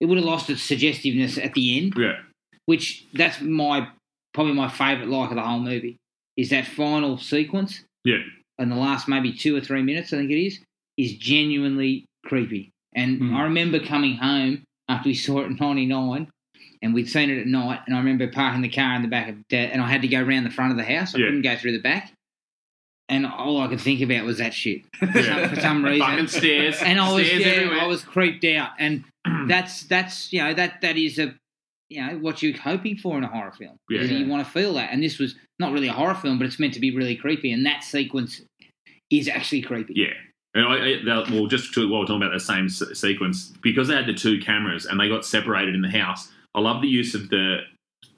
It 0.00 0.06
would 0.06 0.18
have 0.18 0.26
lost 0.26 0.50
its 0.50 0.62
suggestiveness 0.62 1.38
at 1.38 1.54
the 1.54 1.78
end 1.78 1.94
Yeah, 1.96 2.20
which 2.66 3.06
that's 3.14 3.40
my 3.40 3.88
probably 4.34 4.52
my 4.52 4.68
favourite 4.68 5.08
like 5.08 5.30
of 5.30 5.36
the 5.36 5.42
whole 5.42 5.60
movie 5.60 5.96
is 6.36 6.50
that 6.50 6.66
final 6.66 7.16
sequence 7.16 7.84
yeah, 8.04 8.18
in 8.58 8.68
the 8.68 8.76
last 8.76 9.08
maybe 9.08 9.32
two 9.32 9.54
or 9.56 9.60
three 9.60 9.82
minutes 9.82 10.12
I 10.12 10.18
think 10.18 10.30
it 10.30 10.40
is 10.44 10.60
is 10.96 11.14
genuinely 11.16 12.06
creepy 12.26 12.70
and 12.94 13.18
Hmm. 13.18 13.34
I 13.36 13.42
remember 13.44 13.80
coming 13.80 14.16
home 14.16 14.62
after 14.88 15.08
we 15.08 15.14
saw 15.14 15.40
it 15.40 15.46
in 15.46 15.56
99 15.56 16.28
and 16.82 16.94
we'd 16.94 17.08
seen 17.08 17.30
it 17.30 17.40
at 17.40 17.46
night 17.46 17.80
and 17.86 17.94
I 17.94 17.98
remember 17.98 18.28
parking 18.28 18.60
the 18.62 18.68
car 18.68 18.94
in 18.94 19.02
the 19.02 19.08
back 19.08 19.28
of 19.28 19.36
dad 19.48 19.70
and 19.72 19.80
I 19.82 19.88
had 19.90 20.02
to 20.02 20.08
go 20.08 20.22
around 20.22 20.44
the 20.44 20.50
front 20.50 20.70
of 20.70 20.76
the 20.76 20.84
house 20.84 21.14
I 21.14 21.18
Yeah. 21.18 21.26
couldn't 21.26 21.42
go 21.42 21.56
through 21.56 21.72
the 21.72 21.80
back 21.82 22.12
and 23.08 23.26
all 23.26 23.60
I 23.60 23.66
could 23.66 23.80
think 23.80 24.00
about 24.00 24.24
was 24.24 24.38
that 24.38 24.54
shit 24.54 24.82
for, 24.98 25.06
Yeah. 25.06 25.22
some, 25.48 25.54
for 25.54 25.60
some 25.60 25.84
reason 25.84 26.06
fucking 26.08 26.26
stairs, 26.28 26.76
and 26.82 26.98
I 27.00 27.12
was 27.12 27.26
stairs 27.26 27.70
yeah. 27.70 27.78
I 27.82 27.86
was 27.86 28.02
creeped 28.02 28.44
out, 28.46 28.70
and 28.78 29.04
that's 29.48 29.82
that's 29.82 30.32
you 30.32 30.42
know 30.42 30.54
that 30.54 30.80
that 30.80 30.96
is 30.96 31.18
a 31.18 31.34
you 31.90 32.04
know 32.06 32.18
what 32.18 32.42
you're 32.42 32.56
hoping 32.56 32.96
for 32.96 33.16
in 33.18 33.24
a 33.24 33.28
horror 33.28 33.52
film. 33.52 33.76
Yeah. 33.90 34.00
is 34.00 34.10
you 34.10 34.26
want 34.28 34.44
to 34.46 34.50
feel 34.52 34.74
that, 34.74 34.90
and 34.92 35.02
this 35.02 35.18
was 35.18 35.34
not 35.58 35.72
really 35.72 35.88
a 35.88 35.92
horror 35.92 36.14
film, 36.14 36.38
but 36.38 36.46
it's 36.46 36.58
meant 36.58 36.74
to 36.74 36.80
be 36.80 36.94
really 36.94 37.16
creepy, 37.16 37.52
and 37.52 37.64
that 37.66 37.84
sequence 37.84 38.40
is 39.10 39.28
actually 39.28 39.62
creepy. 39.62 39.94
Yeah. 39.96 40.12
And 40.54 40.64
I, 40.66 40.74
I, 40.74 41.04
that- 41.04 41.30
well, 41.30 41.46
just 41.46 41.74
to, 41.74 41.88
while 41.88 42.00
we're 42.00 42.06
talking 42.06 42.22
about 42.22 42.32
the 42.32 42.40
same 42.40 42.68
se- 42.68 42.94
sequence, 42.94 43.52
because 43.62 43.88
they 43.88 43.94
had 43.94 44.06
the 44.06 44.14
two 44.14 44.40
cameras 44.40 44.86
and 44.86 44.98
they 45.00 45.08
got 45.08 45.24
separated 45.24 45.74
in 45.74 45.82
the 45.82 45.90
house, 45.90 46.30
I 46.54 46.60
love 46.60 46.80
the 46.80 46.88
use 46.88 47.14
of 47.14 47.28
the 47.28 47.58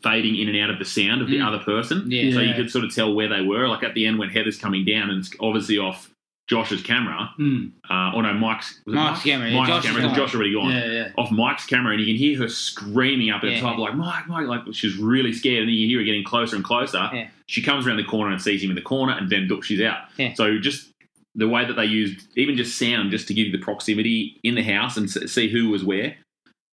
fading 0.02 0.36
in 0.36 0.48
and 0.48 0.58
out 0.58 0.70
of 0.70 0.78
the 0.78 0.84
sound 0.84 1.22
of 1.22 1.28
the 1.28 1.38
Mm. 1.38 1.46
other 1.48 1.58
person. 1.64 2.10
Yeah. 2.10 2.32
So 2.34 2.40
you 2.40 2.54
could 2.54 2.70
sort 2.70 2.84
of 2.84 2.94
tell 2.94 3.14
where 3.14 3.28
they 3.28 3.40
were. 3.40 3.66
Like 3.68 3.82
at 3.82 3.94
the 3.94 4.06
end 4.06 4.18
when 4.18 4.28
Heather's 4.28 4.58
coming 4.58 4.84
down 4.84 5.08
and 5.10 5.20
it's 5.20 5.30
obviously 5.40 5.78
off 5.78 6.10
Josh's 6.48 6.82
camera. 6.82 7.30
Hmm. 7.36 7.68
Uh, 7.90 8.12
or 8.14 8.22
no, 8.22 8.32
Mike's. 8.34 8.80
was 8.86 8.94
it 8.94 8.96
Mike's 8.96 9.18
Mike? 9.18 9.24
camera, 9.24 9.50
yeah, 9.50 9.56
Mike's 9.56 9.68
Josh's 9.68 9.96
camera. 9.96 10.16
Josh 10.16 10.34
already 10.34 10.52
gone. 10.52 10.70
yeah, 10.70 10.86
yeah. 10.86 11.08
Off 11.18 11.30
Mike's 11.30 11.66
camera, 11.66 11.92
and 11.92 12.00
you 12.00 12.06
can 12.06 12.16
hear 12.16 12.38
her 12.38 12.48
screaming 12.48 13.30
up 13.30 13.42
at 13.42 13.48
the 13.48 13.60
top, 13.60 13.78
like, 13.78 13.94
Mike, 13.94 14.28
Mike, 14.28 14.46
like 14.46 14.60
she's 14.72 14.96
really 14.96 15.32
scared. 15.32 15.60
And 15.60 15.68
then 15.68 15.74
you 15.74 15.88
hear 15.88 15.98
her 15.98 16.04
getting 16.04 16.24
closer 16.24 16.54
and 16.56 16.64
closer. 16.64 17.08
Yeah. 17.12 17.28
She 17.46 17.62
comes 17.62 17.86
around 17.86 17.96
the 17.96 18.04
corner 18.04 18.30
and 18.32 18.40
sees 18.40 18.62
him 18.62 18.70
in 18.70 18.76
the 18.76 18.82
corner, 18.82 19.12
and 19.12 19.28
then 19.28 19.42
look, 19.48 19.64
she's 19.64 19.80
out. 19.80 20.04
Yeah. 20.16 20.34
So 20.34 20.58
just 20.58 20.90
the 21.34 21.48
way 21.48 21.64
that 21.64 21.74
they 21.74 21.84
used, 21.84 22.26
even 22.36 22.56
just 22.56 22.78
sound, 22.78 23.10
just 23.10 23.28
to 23.28 23.34
give 23.34 23.46
you 23.46 23.52
the 23.52 23.58
proximity 23.62 24.40
in 24.42 24.54
the 24.54 24.62
house 24.62 24.96
and 24.96 25.10
see 25.10 25.48
who 25.48 25.68
was 25.68 25.84
where, 25.84 26.16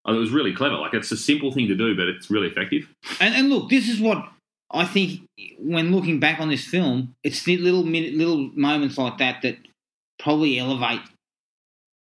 uh, 0.08 0.14
it 0.14 0.18
was 0.18 0.32
really 0.32 0.54
clever. 0.54 0.78
Like, 0.78 0.94
it's 0.94 1.12
a 1.12 1.18
simple 1.18 1.52
thing 1.52 1.68
to 1.68 1.76
do, 1.76 1.96
but 1.96 2.08
it's 2.08 2.30
really 2.30 2.48
effective. 2.48 2.88
And, 3.20 3.34
and 3.36 3.50
look, 3.50 3.70
this 3.70 3.90
is 3.90 4.00
what 4.00 4.26
I 4.74 4.86
think 4.86 5.22
when 5.60 5.92
looking 5.92 6.20
back 6.20 6.40
on 6.40 6.50
this 6.50 6.66
film, 6.66 7.16
it's 7.24 7.44
the 7.44 7.58
little 7.58 7.84
minute, 7.84 8.16
little 8.16 8.50
moments 8.56 8.98
like 8.98 9.18
that 9.20 9.42
that 9.44 9.58
probably 10.20 10.58
elevate 10.58 11.02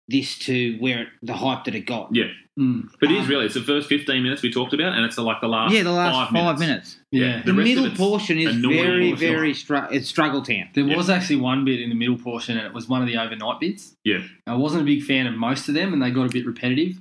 this 0.09 0.39
to 0.41 0.77
where 0.79 1.03
it, 1.03 1.09
the 1.23 1.35
hype 1.35 1.65
that 1.65 1.75
it 1.75 1.87
got. 1.87 2.15
Yeah. 2.15 2.25
Mm. 2.59 2.89
But 3.01 3.11
it 3.11 3.17
is 3.17 3.25
Um, 3.25 3.31
really, 3.31 3.45
it's 3.47 3.55
the 3.55 3.61
first 3.63 3.89
15 3.89 4.23
minutes 4.23 4.43
we 4.43 4.51
talked 4.51 4.75
about, 4.75 4.95
and 4.95 5.05
it's 5.05 5.17
like 5.17 5.41
the 5.41 5.47
last 5.49 5.73
yeah, 5.73 5.83
the 5.83 5.93
last 5.93 6.31
five, 6.33 6.43
five, 6.43 6.59
minutes. 6.59 6.99
Yeah. 7.13 7.43
The, 7.45 7.55
rest 7.55 7.71
of 7.71 7.83
middle 7.83 7.91
portion 7.97 8.39
is 8.39 8.57
very, 8.57 9.11
bullshit. 9.11 9.19
very 9.31 9.55
str- 9.55 9.77
it's 9.91 10.09
struggle 10.09 10.43
town. 10.43 10.69
There 10.75 10.85
Yeah. 10.85 10.97
was 10.97 11.09
actually 11.09 11.37
one 11.37 11.65
bit 11.65 11.81
in 11.81 11.89
the 11.89 11.95
middle 11.95 12.19
portion, 12.19 12.59
and 12.59 12.67
it 12.67 12.75
was 12.75 12.89
one 12.89 13.01
of 13.03 13.07
the 13.09 13.17
overnight 13.17 13.61
bits. 13.61 13.95
Yeah. 14.05 14.23
I 14.47 14.55
wasn't 14.55 14.83
a 14.83 14.85
big 14.85 15.03
fan 15.05 15.27
of 15.27 15.35
most 15.35 15.69
of 15.69 15.75
them, 15.75 15.93
and 15.93 16.03
they 16.03 16.11
got 16.11 16.27
a 16.27 16.33
bit 16.33 16.45
repetitive. 16.45 16.99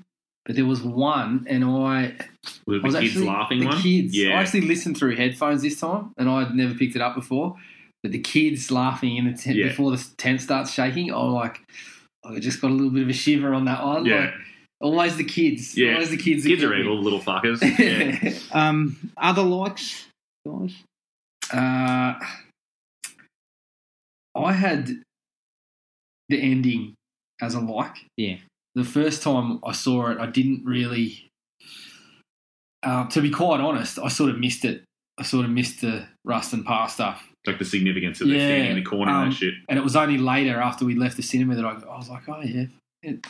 But 0.50 0.56
there 0.56 0.66
was 0.66 0.82
one, 0.82 1.46
and 1.48 1.64
I, 1.64 2.16
With 2.66 2.82
was 2.84 2.96
the 2.96 3.02
kids 3.02 3.12
actually, 3.12 3.28
laughing 3.28 3.60
the 3.60 3.68
one. 3.68 3.82
kids. 3.84 4.18
Yeah. 4.18 4.30
I 4.30 4.42
actually 4.42 4.62
listened 4.62 4.98
through 4.98 5.16
headphones 5.16 5.62
this 5.62 5.80
time, 5.80 6.12
and 6.18 6.28
I'd 6.28 6.56
never 6.56 6.74
picked 6.74 6.96
it 6.96 7.04
up 7.04 7.14
before. 7.14 7.56
But 8.02 8.14
the 8.14 8.20
kids 8.20 8.72
laughing 8.72 9.18
in 9.18 9.26
the 9.32 9.38
tent 9.38 9.58
Yeah. 9.58 9.68
before 9.68 9.92
the 9.96 10.04
tent 10.18 10.42
starts 10.42 10.72
shaking, 10.74 11.14
I 11.14 11.18
was 11.18 11.34
like, 11.34 11.62
I 12.26 12.40
just 12.40 12.62
got 12.62 12.72
a 12.72 12.74
little 12.74 12.90
bit 12.90 13.04
of 13.04 13.10
a 13.10 13.14
shiver 13.14 13.54
on 13.54 13.66
that 13.66 13.86
one. 13.86 14.06
Yeah. 14.08 14.22
Like, 14.22 14.34
always 14.82 15.18
the 15.18 15.24
kids. 15.24 15.78
Yeah. 15.78 15.94
Always 15.94 16.10
the 16.10 16.18
kids. 16.18 16.42
that 16.42 16.50
Kids 16.50 16.64
are 16.64 16.74
evil, 16.74 17.00
little 17.00 17.20
fuckers. 17.20 17.62
Yeah. 17.78 18.34
Um, 18.70 18.98
other 19.18 19.44
likes, 19.44 20.08
guys. 20.48 20.74
Uh, 21.54 22.16
I 24.36 24.54
had 24.54 24.90
the 26.30 26.42
ending 26.42 26.96
as 27.40 27.54
a 27.54 27.60
like. 27.60 27.98
Yeah. 28.18 28.38
The 28.76 28.84
first 28.84 29.24
time 29.24 29.60
I 29.64 29.72
saw 29.72 30.10
it, 30.12 30.20
I 30.20 30.28
didn't 30.28 30.64
really. 30.66 31.30
Uh, 32.82 33.08
to 33.10 33.22
be 33.22 33.30
quite 33.30 33.60
honest, 33.60 34.00
I 34.00 34.08
sort 34.08 34.30
of 34.30 34.40
missed 34.40 34.64
it. 34.64 34.84
I 35.18 35.24
sort 35.24 35.44
of 35.46 35.52
missed 35.52 35.82
the 35.82 36.08
Rustin 36.24 36.64
Parr 36.64 36.88
stuff. 36.88 37.22
like 37.46 37.60
the 37.60 37.66
significance 37.66 38.22
of 38.22 38.28
the 38.28 38.36
Yeah, 38.36 38.48
standing 38.48 38.72
in 38.72 38.84
the 38.84 38.90
corner 38.90 39.12
and 39.12 39.24
um, 39.24 39.30
that 39.30 39.36
shit. 39.36 39.54
And 39.68 39.78
it 39.78 39.82
was 39.82 39.96
only 39.96 40.18
later 40.18 40.60
after 40.62 40.86
we 40.86 40.96
left 40.96 41.18
the 41.18 41.24
cinema 41.24 41.56
that 41.56 41.66
I, 41.66 41.72
I 41.72 41.98
was 41.98 42.10
like, 42.10 42.30
oh, 42.30 42.42
yeah, 42.42 42.66
it 43.04 43.26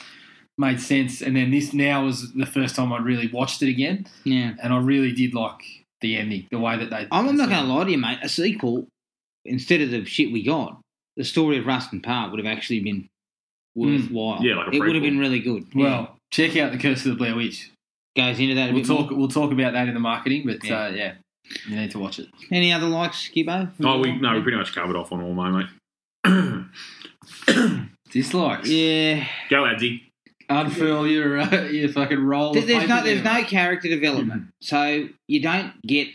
made 0.58 0.80
sense. 0.80 1.22
And 1.22 1.36
then 1.36 1.50
this 1.50 1.74
now 1.74 2.06
was 2.06 2.32
the 2.34 2.46
first 2.46 2.76
time 2.76 2.94
I'd 2.94 3.04
really 3.04 3.28
watched 3.28 3.64
it 3.64 3.70
again. 3.70 4.06
Yeah. 4.24 4.54
And 4.62 4.72
I 4.72 4.78
really 4.78 5.14
did 5.14 5.34
like 5.34 5.62
the 6.02 6.18
ending, 6.18 6.48
the 6.52 6.60
way 6.60 6.78
that 6.78 6.92
they. 6.92 7.08
I'm, 7.12 7.30
I'm 7.30 7.38
not 7.38 7.50
going 7.50 7.66
to 7.66 7.74
lie 7.74 7.86
to 7.86 7.92
you, 7.92 7.98
mate. 7.98 8.20
A 8.22 8.30
sequel, 8.30 8.88
instead 9.46 9.82
of 9.82 9.90
the 9.90 10.06
shit 10.06 10.32
we 10.32 10.44
got, 10.44 10.80
the 11.18 11.24
story 11.24 11.58
of 11.58 11.66
Rustin 11.66 12.02
Parr 12.02 12.30
would 12.30 12.40
have 12.40 12.58
actually 12.58 12.82
been 12.82 13.09
worthwhile. 13.80 14.44
Yeah, 14.44 14.56
like 14.56 14.68
a 14.68 14.72
it 14.76 14.80
would 14.80 14.96
have 14.96 15.04
been 15.04 15.20
really 15.20 15.40
good. 15.40 15.66
Well, 15.76 16.16
check 16.32 16.56
out 16.58 16.72
the 16.72 16.78
Curse 16.78 17.06
of 17.06 17.12
the 17.12 17.16
Blair 17.18 17.36
Witch. 17.36 17.72
Goes 18.18 18.40
into 18.40 18.56
that 18.56 18.70
a 18.72 18.74
We'll 18.74 18.82
bit 18.82 18.88
talk. 18.88 19.10
more. 19.12 19.20
We'll 19.20 19.28
talk 19.28 19.52
about 19.52 19.74
that 19.74 19.88
in 19.88 19.94
the 19.94 20.00
marketing, 20.00 20.44
but 20.46 20.64
Yeah. 20.64 20.80
Uh, 20.86 20.90
yeah, 20.90 21.14
you 21.68 21.76
need 21.76 21.92
to 21.92 22.00
watch 22.00 22.20
it. 22.20 22.28
Any 22.52 22.72
other 22.74 22.88
likes, 22.88 23.30
Gibbo? 23.36 23.72
Oh, 23.84 24.00
we 24.00 24.18
no, 24.20 24.34
we 24.36 24.42
pretty 24.42 24.58
much 24.58 24.74
covered 24.76 24.96
off 24.96 25.12
on 25.12 25.22
all 25.22 25.34
my 25.34 25.50
mate. 25.52 25.68
Dislikes. 28.12 28.68
Yeah. 28.70 29.26
Go, 29.50 29.64
Adsy. 29.64 30.02
Unfurl 30.50 31.06
your 31.08 31.40
uh, 31.40 31.66
your 31.66 31.90
fucking 31.90 32.20
roll. 32.20 32.54
There- 32.54 32.64
There's 32.64 32.90
no, 32.90 33.04
there's 33.04 33.22
there. 33.22 33.42
no 33.42 33.44
character 33.44 33.88
development, 33.88 34.48
so 34.62 35.08
you 35.28 35.42
don't 35.44 35.80
get 35.86 36.08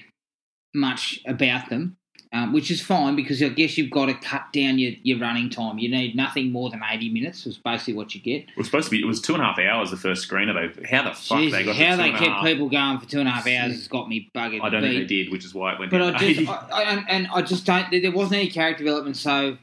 much 0.74 1.20
about 1.24 1.70
them, 1.70 1.96
um, 2.34 2.52
which 2.52 2.68
is 2.68 2.82
fine 2.82 3.14
because 3.14 3.40
I 3.40 3.48
guess 3.48 3.78
you've 3.78 3.92
got 3.92 4.06
to 4.06 4.14
cut 4.14 4.52
down 4.52 4.80
your, 4.80 4.92
your 5.04 5.20
running 5.20 5.50
time. 5.50 5.78
You 5.78 5.88
need 5.88 6.16
nothing 6.16 6.50
more 6.50 6.68
than 6.68 6.82
80 6.84 7.10
minutes. 7.10 7.44
Was 7.44 7.58
basically 7.58 7.94
what 7.94 8.12
you 8.12 8.20
get. 8.20 8.48
It 8.48 8.56
was 8.56 8.66
supposed 8.66 8.86
to 8.86 8.90
be. 8.90 9.00
It 9.00 9.06
was 9.06 9.20
two 9.20 9.34
and 9.34 9.42
a 9.42 9.46
half 9.46 9.58
hours 9.60 9.92
the 9.92 9.96
first 9.96 10.28
screener. 10.28 10.52
Though, 10.52 10.84
how 10.84 11.04
the 11.04 11.14
fuck 11.14 11.38
Jesus, 11.38 11.56
they 11.56 11.64
got 11.64 11.76
how 11.76 11.96
they 11.96 12.10
kept 12.10 12.42
people 12.42 12.68
going 12.68 12.98
for 12.98 13.08
two 13.08 13.20
and 13.20 13.28
a 13.28 13.30
half 13.30 13.46
hours 13.46 13.74
has 13.74 13.86
got 13.86 14.08
me 14.08 14.30
bugging. 14.34 14.60
I 14.62 14.68
don't 14.68 14.82
think 14.82 15.08
they 15.08 15.22
did, 15.22 15.30
which 15.30 15.44
is 15.44 15.54
why 15.54 15.74
it 15.74 15.78
went. 15.78 15.92
But 15.92 15.98
down 15.98 16.16
I 16.16 16.32
just, 16.32 16.48
I, 16.50 16.68
I, 16.72 16.82
and, 16.82 17.04
and 17.08 17.28
I 17.32 17.42
just 17.42 17.64
don't. 17.64 17.88
There 17.92 18.10
wasn't 18.10 18.40
any 18.40 18.50
character 18.50 18.82
development, 18.82 19.16
so 19.16 19.56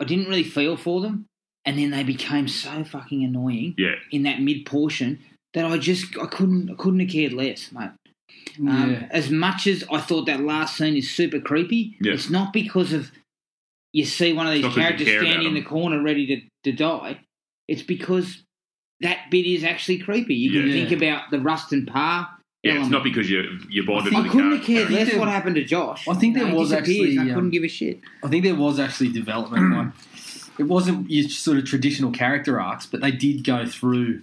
I 0.00 0.04
didn't 0.04 0.26
really 0.26 0.42
feel 0.42 0.76
for 0.76 1.00
them. 1.00 1.26
And 1.64 1.78
then 1.78 1.92
they 1.92 2.02
became 2.02 2.48
so 2.48 2.82
fucking 2.82 3.22
annoying 3.22 3.76
yeah, 3.78 3.94
in 4.10 4.24
that 4.24 4.40
mid 4.40 4.66
portion 4.66 5.20
that 5.54 5.64
I 5.64 5.78
just 5.78 6.18
I 6.18 6.26
couldn't 6.26 6.68
I 6.68 6.74
couldn't 6.74 6.98
have 6.98 7.10
cared 7.10 7.32
less, 7.32 7.70
mate. 7.70 7.90
Um, 8.58 8.92
Yeah. 8.92 9.08
As 9.10 9.30
much 9.30 9.66
as 9.66 9.82
I 9.90 9.98
thought 9.98 10.26
that 10.26 10.40
last 10.40 10.76
scene 10.76 10.96
is 10.96 11.10
super 11.10 11.40
creepy, 11.40 11.96
Yeah. 12.00 12.12
it's 12.12 12.28
not 12.30 12.52
because 12.52 12.92
of 12.92 13.10
you 13.92 14.04
see 14.04 14.32
one 14.32 14.46
of 14.46 14.52
these 14.54 14.64
It's 14.64 14.74
not 14.74 14.74
'cause 14.74 14.82
characters 14.82 15.06
you 15.06 15.12
care 15.14 15.20
about 15.22 15.30
standing 15.32 15.48
in 15.48 15.54
the 15.54 15.62
corner 15.68 16.02
ready 16.02 16.26
to, 16.26 16.40
to 16.70 16.72
die. 16.76 17.20
It's 17.68 17.82
because 17.82 18.42
that 19.00 19.30
bit 19.30 19.46
is 19.46 19.64
actually 19.64 19.98
creepy. 19.98 20.34
You 20.34 20.50
can 20.52 20.66
Yeah. 20.68 20.72
think 20.74 20.92
about 20.92 21.30
the 21.30 21.40
Rustin 21.40 21.84
Parr. 21.86 22.28
yeah. 22.62 22.80
It's 22.80 22.88
not 22.90 23.02
because 23.04 23.28
you 23.30 23.58
you 23.68 23.84
bonded 23.84 24.14
I 24.14 24.18
with 24.18 24.26
I 24.26 24.28
the 24.28 24.32
couldn't 24.34 24.52
have 24.56 24.64
cared 24.64 24.90
less 24.90 25.14
what 25.16 25.28
happened 25.28 25.56
to 25.56 25.64
Josh. 25.64 26.06
I 26.08 26.14
think 26.14 26.34
there 26.36 26.46
he 26.46 26.54
was 26.54 26.70
disappears. 26.70 26.90
actually, 27.16 27.18
I 27.18 27.24
couldn't 27.34 27.38
um, 27.38 27.50
give 27.50 27.64
a 27.64 27.68
shit. 27.68 28.00
I 28.24 28.28
think 28.28 28.44
there 28.44 28.54
was 28.54 28.78
actually 28.78 29.08
development. 29.12 29.72
like 29.76 29.88
it 30.58 30.64
wasn't 30.64 31.10
your 31.10 31.28
sort 31.28 31.58
of 31.58 31.64
traditional 31.64 32.10
character 32.10 32.60
arcs, 32.60 32.86
but 32.86 33.00
they 33.00 33.10
did 33.10 33.44
go 33.44 33.66
through. 33.66 34.22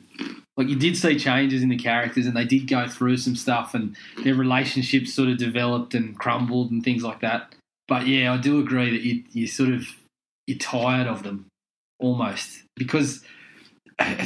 Like 0.57 0.67
you 0.67 0.75
did 0.75 0.97
see 0.97 1.17
changes 1.17 1.61
in 1.61 1.69
the 1.69 1.77
characters, 1.77 2.25
and 2.25 2.35
they 2.35 2.45
did 2.45 2.67
go 2.67 2.87
through 2.87 3.17
some 3.17 3.35
stuff, 3.35 3.73
and 3.73 3.95
their 4.23 4.35
relationships 4.35 5.13
sort 5.13 5.29
of 5.29 5.37
developed 5.37 5.93
and 5.93 6.17
crumbled 6.17 6.71
and 6.71 6.83
things 6.83 7.03
like 7.03 7.21
that. 7.21 7.53
But 7.87 8.07
yeah, 8.07 8.33
I 8.33 8.37
do 8.37 8.59
agree 8.59 8.91
that 8.91 9.01
you 9.01 9.23
you 9.31 9.47
sort 9.47 9.69
of 9.69 9.87
you're 10.47 10.57
tired 10.57 11.07
of 11.07 11.23
them 11.23 11.45
almost 11.99 12.63
because 12.75 13.23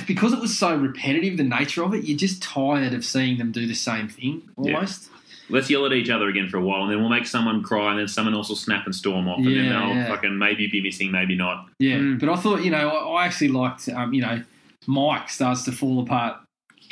because 0.07 0.33
it 0.33 0.39
was 0.39 0.57
so 0.57 0.75
repetitive. 0.75 1.37
The 1.37 1.43
nature 1.43 1.83
of 1.83 1.93
it, 1.93 2.03
you're 2.03 2.17
just 2.17 2.41
tired 2.41 2.93
of 2.93 3.05
seeing 3.05 3.37
them 3.37 3.51
do 3.51 3.65
the 3.67 3.73
same 3.73 4.07
thing 4.09 4.43
almost. 4.55 5.09
Let's 5.49 5.69
yell 5.69 5.85
at 5.85 5.91
each 5.93 6.09
other 6.09 6.29
again 6.29 6.47
for 6.47 6.57
a 6.57 6.61
while, 6.61 6.83
and 6.83 6.91
then 6.91 6.99
we'll 7.01 7.09
make 7.09 7.27
someone 7.27 7.61
cry, 7.63 7.91
and 7.91 7.99
then 7.99 8.07
someone 8.07 8.33
else 8.33 8.47
will 8.49 8.55
snap 8.55 8.85
and 8.85 8.95
storm 8.95 9.27
off, 9.27 9.37
and 9.39 9.47
then 9.47 9.69
they'll 9.69 9.89
yeah. 9.95 10.07
fucking 10.07 10.37
maybe 10.37 10.67
be 10.67 10.81
missing, 10.81 11.11
maybe 11.11 11.35
not. 11.35 11.67
Yeah, 11.79 11.97
Mm. 11.97 12.19
but 12.19 12.29
I 12.29 12.35
thought 12.37 12.63
you 12.63 12.71
know 12.71 12.89
I, 12.89 13.21
I 13.21 13.25
actually 13.25 13.49
liked 13.49 13.87
um, 13.89 14.13
you 14.13 14.21
know 14.21 14.41
Mike 14.87 15.29
starts 15.29 15.63
to 15.65 15.71
fall 15.73 16.01
apart 16.01 16.37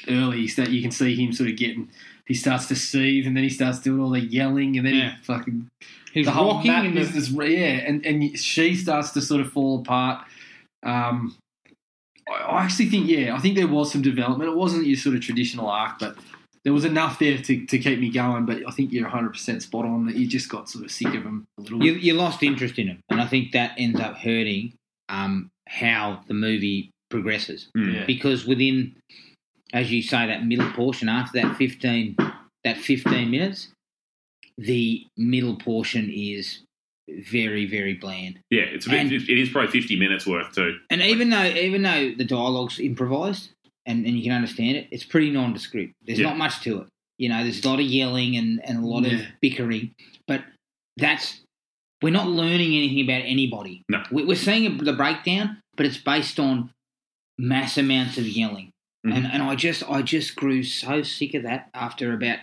early. 0.09 0.47
So 0.47 0.63
that 0.63 0.71
you 0.71 0.81
can 0.81 0.91
see 0.91 1.15
him 1.15 1.31
sort 1.31 1.49
of 1.49 1.55
getting 1.55 1.89
he 2.25 2.33
starts 2.33 2.67
to 2.67 2.75
seethe, 2.75 3.25
and 3.25 3.35
then 3.35 3.43
he 3.43 3.49
starts 3.49 3.79
doing 3.79 4.01
all 4.01 4.09
the 4.09 4.19
yelling, 4.19 4.77
and 4.77 4.85
then 4.85 4.95
Yeah. 4.95 5.15
he 5.15 5.23
fucking 5.23 5.67
He's 6.13 6.25
the 6.25 6.31
whole 6.33 6.55
rocking 6.55 6.71
map 6.71 6.83
and 6.85 6.97
the- 6.97 7.01
business. 7.01 7.29
Yeah, 7.31 7.67
and 7.87 8.05
and 8.05 8.37
she 8.37 8.75
starts 8.75 9.11
to 9.11 9.21
sort 9.21 9.39
of 9.39 9.51
fall 9.53 9.79
apart. 9.79 10.25
Um, 10.83 11.35
I, 12.29 12.33
I 12.33 12.63
actually 12.65 12.89
think 12.89 13.07
yeah, 13.07 13.33
I 13.33 13.39
think 13.39 13.55
there 13.55 13.67
was 13.67 13.93
some 13.93 14.01
development. 14.01 14.49
It 14.51 14.57
wasn't 14.57 14.85
your 14.87 14.97
sort 14.97 15.15
of 15.15 15.21
traditional 15.21 15.67
arc, 15.69 15.99
but. 15.99 16.17
There 16.63 16.73
was 16.73 16.85
enough 16.85 17.17
there 17.17 17.37
to, 17.39 17.65
to 17.65 17.79
keep 17.79 17.99
me 17.99 18.11
going, 18.11 18.45
but 18.45 18.61
I 18.67 18.71
think 18.71 18.91
you're 18.91 19.09
100% 19.09 19.61
spot 19.63 19.83
on 19.85 20.05
that 20.05 20.15
you 20.15 20.27
just 20.27 20.47
got 20.47 20.69
sort 20.69 20.85
of 20.85 20.91
sick 20.91 21.07
of 21.15 21.23
them 21.23 21.45
a 21.57 21.61
little 21.61 21.83
you, 21.83 21.93
bit. 21.93 22.03
you 22.03 22.13
lost 22.13 22.43
interest 22.43 22.77
in 22.77 22.87
them, 22.87 22.99
and 23.09 23.19
I 23.19 23.25
think 23.25 23.51
that 23.53 23.73
ends 23.77 23.99
up 23.99 24.15
hurting 24.17 24.73
um, 25.09 25.49
how 25.67 26.21
the 26.27 26.35
movie 26.35 26.91
progresses. 27.09 27.69
Mm. 27.75 27.93
Yeah. 27.95 28.05
Because 28.05 28.45
within, 28.45 28.95
as 29.73 29.91
you 29.91 30.03
say, 30.03 30.27
that 30.27 30.45
middle 30.45 30.71
portion 30.73 31.09
after 31.09 31.41
that 31.41 31.57
fifteen 31.57 32.15
that 32.63 32.77
fifteen 32.77 33.31
minutes, 33.31 33.69
the 34.57 35.05
middle 35.17 35.55
portion 35.55 36.11
is 36.13 36.59
very 37.09 37.65
very 37.65 37.95
bland. 37.95 38.39
Yeah, 38.51 38.61
it's 38.63 38.85
a 38.85 38.89
bit, 38.91 38.99
And- 38.99 39.11
it 39.11 39.29
is 39.29 39.49
probably 39.49 39.71
fifty 39.71 39.97
minutes 39.97 40.27
worth 40.27 40.53
too. 40.53 40.77
And 40.91 41.01
even 41.01 41.31
though 41.31 41.43
even 41.43 41.81
though 41.81 42.13
the 42.15 42.23
dialogue's 42.23 42.79
improvised 42.79 43.49
and, 43.85 44.05
and 44.05 44.15
you 44.17 44.23
can 44.23 44.31
understand 44.33 44.77
it, 44.77 44.87
it's 44.91 45.03
pretty 45.03 45.29
nondescript. 45.31 45.93
There's 46.05 46.19
Yeah. 46.19 46.27
not 46.29 46.37
much 46.37 46.61
to 46.61 46.81
it. 46.81 46.87
You 47.17 47.29
know, 47.29 47.43
there's 47.43 47.63
a 47.63 47.69
lot 47.69 47.79
of 47.79 47.85
yelling 47.85 48.35
and, 48.35 48.59
and 48.63 48.83
a 48.83 48.85
lot 48.85 49.05
of 49.05 49.21
bickering, 49.41 49.91
but 50.27 50.43
that's 50.97 51.41
we're 52.01 52.09
not 52.11 52.27
learning 52.27 52.75
anything 52.75 53.01
about 53.01 53.21
anybody. 53.25 53.83
No. 53.89 54.03
We- 54.11 54.25
We're 54.25 54.35
seeing 54.35 54.77
the 54.77 54.93
breakdown, 54.93 55.57
but 55.77 55.85
it's 55.85 55.97
based 55.97 56.39
on 56.39 56.71
mass 57.37 57.77
amounts 57.77 58.17
of 58.17 58.27
yelling, 58.27 58.71
Mhm. 59.05 59.15
and 59.15 59.25
and 59.27 59.43
I 59.43 59.55
just 59.55 59.83
I 59.89 60.01
just 60.01 60.35
grew 60.35 60.63
so 60.63 61.03
sick 61.03 61.33
of 61.35 61.43
that 61.43 61.69
after 61.75 62.13
about 62.13 62.39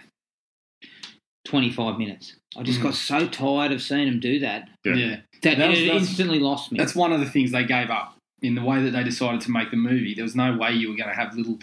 twenty 1.45 1.71
five 1.73 1.99
minutes. 1.99 2.37
I 2.57 2.63
just 2.63 2.81
Mm. 2.81 2.85
got 2.85 2.95
so 2.95 3.27
tired 3.29 3.73
of 3.73 3.83
seeing 3.83 4.07
them 4.07 4.21
do 4.21 4.39
that 4.41 4.69
Yeah. 4.85 4.95
yeah. 4.95 5.17
that, 5.43 5.59
That 5.59 5.71
was- 5.71 5.79
it 5.81 5.85
that's- 5.87 6.09
instantly 6.09 6.39
lost 6.41 6.71
me. 6.73 6.79
That's 6.79 6.95
one 6.95 7.13
of 7.13 7.21
the 7.21 7.29
things 7.31 7.53
they 7.53 7.65
gave 7.65 7.91
up 7.91 8.17
in 8.43 8.55
the 8.55 8.63
way 8.63 8.83
that 8.83 8.91
they 8.91 9.03
decided 9.05 9.41
to 9.43 9.51
make 9.51 9.71
the 9.71 9.77
movie. 9.77 10.15
There 10.15 10.25
was 10.25 10.37
no 10.37 10.57
way 10.57 10.73
you 10.73 10.89
were 10.91 10.97
going 10.97 11.09
to 11.09 11.15
have 11.15 11.35
little 11.37 11.59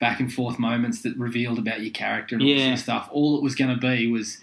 back 0.00 0.20
and 0.20 0.32
forth 0.32 0.58
moments 0.58 1.02
that 1.02 1.16
revealed 1.16 1.58
about 1.58 1.80
your 1.82 1.90
character 1.92 2.34
and 2.36 2.42
all 2.42 2.48
this 2.48 2.58
Yeah. 2.58 2.64
sort 2.66 2.74
of 2.74 2.80
stuff. 2.80 3.08
All 3.12 3.36
it 3.36 3.42
was 3.42 3.54
going 3.54 3.74
to 3.74 3.80
be 3.80 4.06
was 4.06 4.38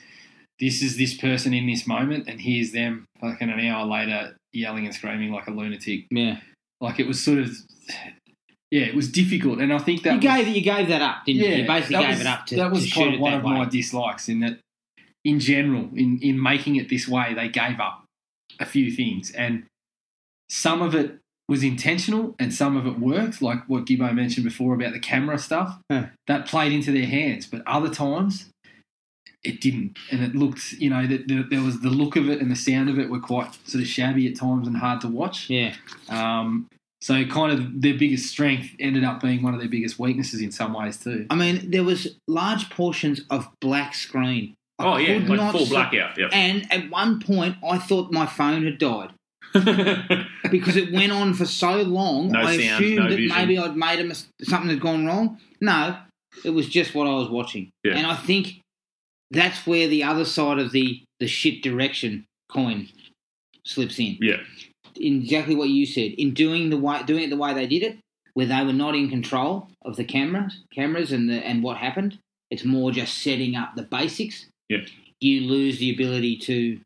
this 0.59 0.81
is 0.81 0.97
this 0.97 1.15
person 1.17 1.53
in 1.53 1.67
this 1.67 1.85
moment, 1.87 2.27
and 2.27 2.39
here's 2.41 2.71
them 2.71 3.05
fucking 3.21 3.49
an 3.49 3.59
hour 3.59 3.85
later 3.85 4.35
yelling 4.53 4.85
and 4.85 4.93
screaming 4.95 5.31
like 5.31 5.47
a 5.47 5.51
lunatic. 5.51 6.05
yeah. 6.11 6.39
Like 6.81 6.99
it 6.99 7.07
was 7.07 7.23
sort 7.23 7.39
of, 7.39 7.49
yeah, 8.71 8.83
it 8.83 8.95
was 8.95 9.09
difficult. 9.11 9.59
And 9.59 9.71
I 9.71 9.77
think 9.77 10.03
that 10.03 10.21
you 10.21 10.29
was- 10.29 10.37
gave 10.45 10.55
you 10.55 10.61
gave 10.61 10.87
that 10.89 11.01
up, 11.01 11.25
didn't 11.25 11.41
you? 11.43 11.55
You 11.61 11.67
basically 11.67 11.97
gave 11.97 12.09
was- 12.09 12.21
it 12.21 12.27
up 12.27 12.45
to 12.47 12.55
that 12.57 12.71
was 12.71 12.85
to 12.85 12.91
kind 12.91 13.05
shoot 13.11 13.13
of 13.15 13.19
one 13.21 13.33
of 13.33 13.43
way. 13.43 13.53
my 13.53 13.65
dislikes 13.65 14.27
in 14.29 14.39
that 14.41 14.59
in 15.23 15.39
general 15.39 15.89
in 15.95 16.19
in 16.21 16.41
making 16.41 16.75
it 16.75 16.89
this 16.89 17.07
way 17.07 17.33
they 17.33 17.47
gave 17.47 17.79
up 17.79 18.03
a 18.59 18.65
few 18.65 18.91
things 18.91 19.31
and 19.31 19.63
some 20.49 20.81
of 20.81 20.93
it 20.93 21.17
was 21.47 21.63
intentional 21.63 22.35
and 22.39 22.53
some 22.53 22.75
of 22.75 22.87
it 22.87 22.99
worked 22.99 23.41
like 23.41 23.59
what 23.67 23.85
Gibbo 23.85 24.13
mentioned 24.13 24.43
before 24.43 24.73
about 24.73 24.93
the 24.93 24.99
camera 24.99 25.37
stuff 25.37 25.79
Yeah. 25.89 26.07
that 26.27 26.47
played 26.47 26.71
into 26.71 26.91
their 26.91 27.05
hands 27.05 27.45
but 27.47 27.61
other 27.67 27.89
times 27.89 28.49
it 29.43 29.61
didn't, 29.61 29.95
and 30.11 30.23
it 30.23 30.33
looked, 30.35 30.71
you 30.73 30.89
know, 30.89 31.05
that 31.05 31.27
the, 31.27 31.43
there 31.47 31.61
was 31.61 31.81
the 31.81 31.89
look 31.91 32.15
of 32.15 32.27
it 32.29 32.41
and 32.41 32.49
the 32.49 32.55
sound 32.55 32.89
of 32.89 32.97
it 32.97 33.11
were 33.11 33.19
quite 33.19 33.53
sort 33.67 33.83
of 33.83 33.87
shabby 33.87 34.27
at 34.27 34.35
times 34.35 34.67
and 34.67 34.75
hard 34.75 35.01
to 35.01 35.07
watch. 35.07 35.51
Yeah. 35.51 35.75
Um, 36.09 36.67
so 36.99 37.23
kind 37.25 37.51
of 37.51 37.79
their 37.79 37.93
biggest 37.93 38.25
strength 38.25 38.71
ended 38.79 39.03
up 39.03 39.21
being 39.21 39.43
one 39.43 39.53
of 39.53 39.59
their 39.59 39.69
biggest 39.69 39.99
weaknesses 39.99 40.41
in 40.41 40.51
some 40.51 40.73
ways 40.73 40.97
too. 40.97 41.27
I 41.29 41.35
mean, 41.35 41.69
there 41.69 41.83
was 41.83 42.15
large 42.27 42.71
portions 42.71 43.21
of 43.29 43.47
black 43.61 43.93
screen. 43.93 44.55
I 44.79 44.85
Oh 44.85 44.97
yeah, 44.97 45.23
like 45.27 45.51
full 45.51 45.67
blackout. 45.67 46.17
Yep. 46.17 46.31
And 46.33 46.65
at 46.73 46.89
one 46.89 47.19
point, 47.21 47.57
I 47.63 47.77
thought 47.77 48.11
my 48.11 48.25
phone 48.25 48.65
had 48.65 48.79
died 48.79 49.11
because 50.51 50.75
it 50.75 50.91
went 50.91 51.11
on 51.11 51.33
for 51.33 51.45
so 51.45 51.81
long. 51.81 52.31
No 52.31 52.39
I 52.39 52.57
sound, 52.57 52.83
assumed 52.83 52.97
no 52.97 53.09
that 53.09 53.15
vision. 53.15 53.35
maybe 53.37 53.57
I'd 53.57 53.75
made 53.75 53.99
a 53.99 54.03
mis- 54.03 54.27
something 54.43 54.69
had 54.69 54.79
gone 54.81 55.05
wrong. 55.05 55.39
No, 55.61 55.97
it 56.43 56.49
was 56.51 56.67
just 56.69 56.93
what 56.95 57.07
I 57.07 57.13
was 57.13 57.29
watching, 57.29 57.69
Yeah. 57.83 57.95
and 57.97 58.07
I 58.07 58.15
think 58.15 58.59
that's 59.31 59.65
where 59.65 59.87
the 59.87 60.03
other 60.03 60.25
side 60.25 60.59
of 60.59 60.71
the 60.71 61.01
the 61.19 61.27
shit 61.27 61.61
direction 61.63 62.25
coin 62.51 62.89
slips 63.65 63.97
in. 63.99 64.17
yeah, 64.21 64.37
In 64.95 65.21
exactly 65.21 65.55
what 65.55 65.69
you 65.69 65.85
said, 65.85 66.11
in 66.17 66.33
doing 66.33 66.69
the 66.69 66.77
way 66.77 67.01
doing 67.05 67.23
it 67.23 67.29
the 67.29 67.37
way 67.37 67.53
they 67.53 67.67
did 67.67 67.83
it, 67.83 67.97
where 68.33 68.45
they 68.45 68.63
were 68.63 68.73
not 68.73 68.95
in 68.95 69.09
control 69.09 69.69
of 69.83 69.95
the 69.95 70.03
cameras, 70.03 70.61
cameras, 70.73 71.11
and 71.11 71.29
the 71.29 71.35
and 71.45 71.63
what 71.63 71.77
happened. 71.77 72.17
It's 72.51 72.63
more 72.63 72.91
just 72.91 73.17
setting 73.23 73.55
up 73.55 73.75
the 73.75 73.81
basics. 73.83 74.45
Yeah. 74.69 74.85
You 75.19 75.41
lose 75.41 75.79
the 75.79 75.91
ability 75.93 76.37
to 76.39 76.79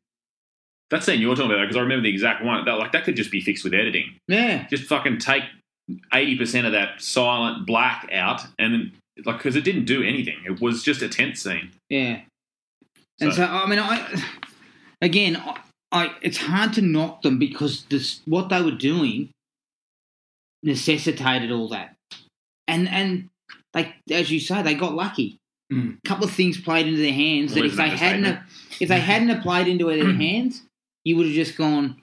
that 0.92 1.04
scene 1.04 1.20
you're 1.22 1.36
talking 1.36 1.52
about 1.52 1.62
because 1.62 1.78
I 1.78 1.82
remember 1.82 2.04
the 2.04 2.10
exact 2.10 2.44
one. 2.44 2.66
That 2.66 2.74
like 2.74 2.92
that 2.94 3.04
could 3.04 3.16
just 3.16 3.32
be 3.32 3.42
fixed 3.42 3.64
with 3.64 3.74
editing. 3.74 4.16
yeah 4.28 4.68
Just 4.68 4.84
fucking 4.86 5.20
take 5.20 5.44
eighty 6.14 6.38
percent 6.38 6.66
of 6.66 6.72
that 6.74 7.02
silent 7.02 7.66
black 7.66 8.10
out, 8.12 8.42
and 8.58 8.74
then 8.74 8.92
like 9.26 9.38
because 9.38 9.56
it 9.56 9.64
didn't 9.64 9.86
do 9.86 10.02
anything. 10.04 10.38
It 10.46 10.60
was 10.62 10.84
just 10.84 11.02
a 11.02 11.10
tense 11.10 11.42
scene. 11.44 11.72
Yeah. 11.90 12.22
And 13.22 13.34
So- 13.34 13.38
so, 13.38 13.44
I 13.46 13.68
mean, 13.68 13.80
I 13.80 14.24
again, 15.02 15.36
I, 15.38 15.60
I 15.92 16.16
it's 16.22 16.38
hard 16.38 16.74
to 16.74 16.82
knock 16.82 17.22
them 17.22 17.38
because 17.40 17.84
this 17.86 18.22
what 18.26 18.50
they 18.50 18.62
were 18.62 18.72
doing 18.72 19.30
necessitated 20.64 21.52
all 21.52 21.70
that, 21.70 21.96
and 22.68 22.88
and 22.90 23.30
like 23.74 23.94
as 24.12 24.32
you 24.32 24.40
say, 24.40 24.62
they 24.62 24.74
got 24.76 24.94
lucky. 24.96 25.38
Mm. 25.72 25.98
A 26.04 26.08
couple 26.08 26.26
of 26.26 26.32
things 26.32 26.60
played 26.60 26.88
into 26.88 27.00
their 27.00 27.14
hands 27.14 27.54
that 27.54 27.64
if 27.64 27.76
they 27.76 27.90
hadn't, 27.90 28.40
if 28.80 28.90
they 28.90 29.00
hadn't 29.00 29.30
have 29.30 29.44
played 29.44 29.68
into 29.68 29.86
their 29.86 30.14
hands, 30.18 30.64
you 31.06 31.16
would 31.18 31.26
have 31.28 31.36
just 31.36 31.58
gone, 31.58 31.98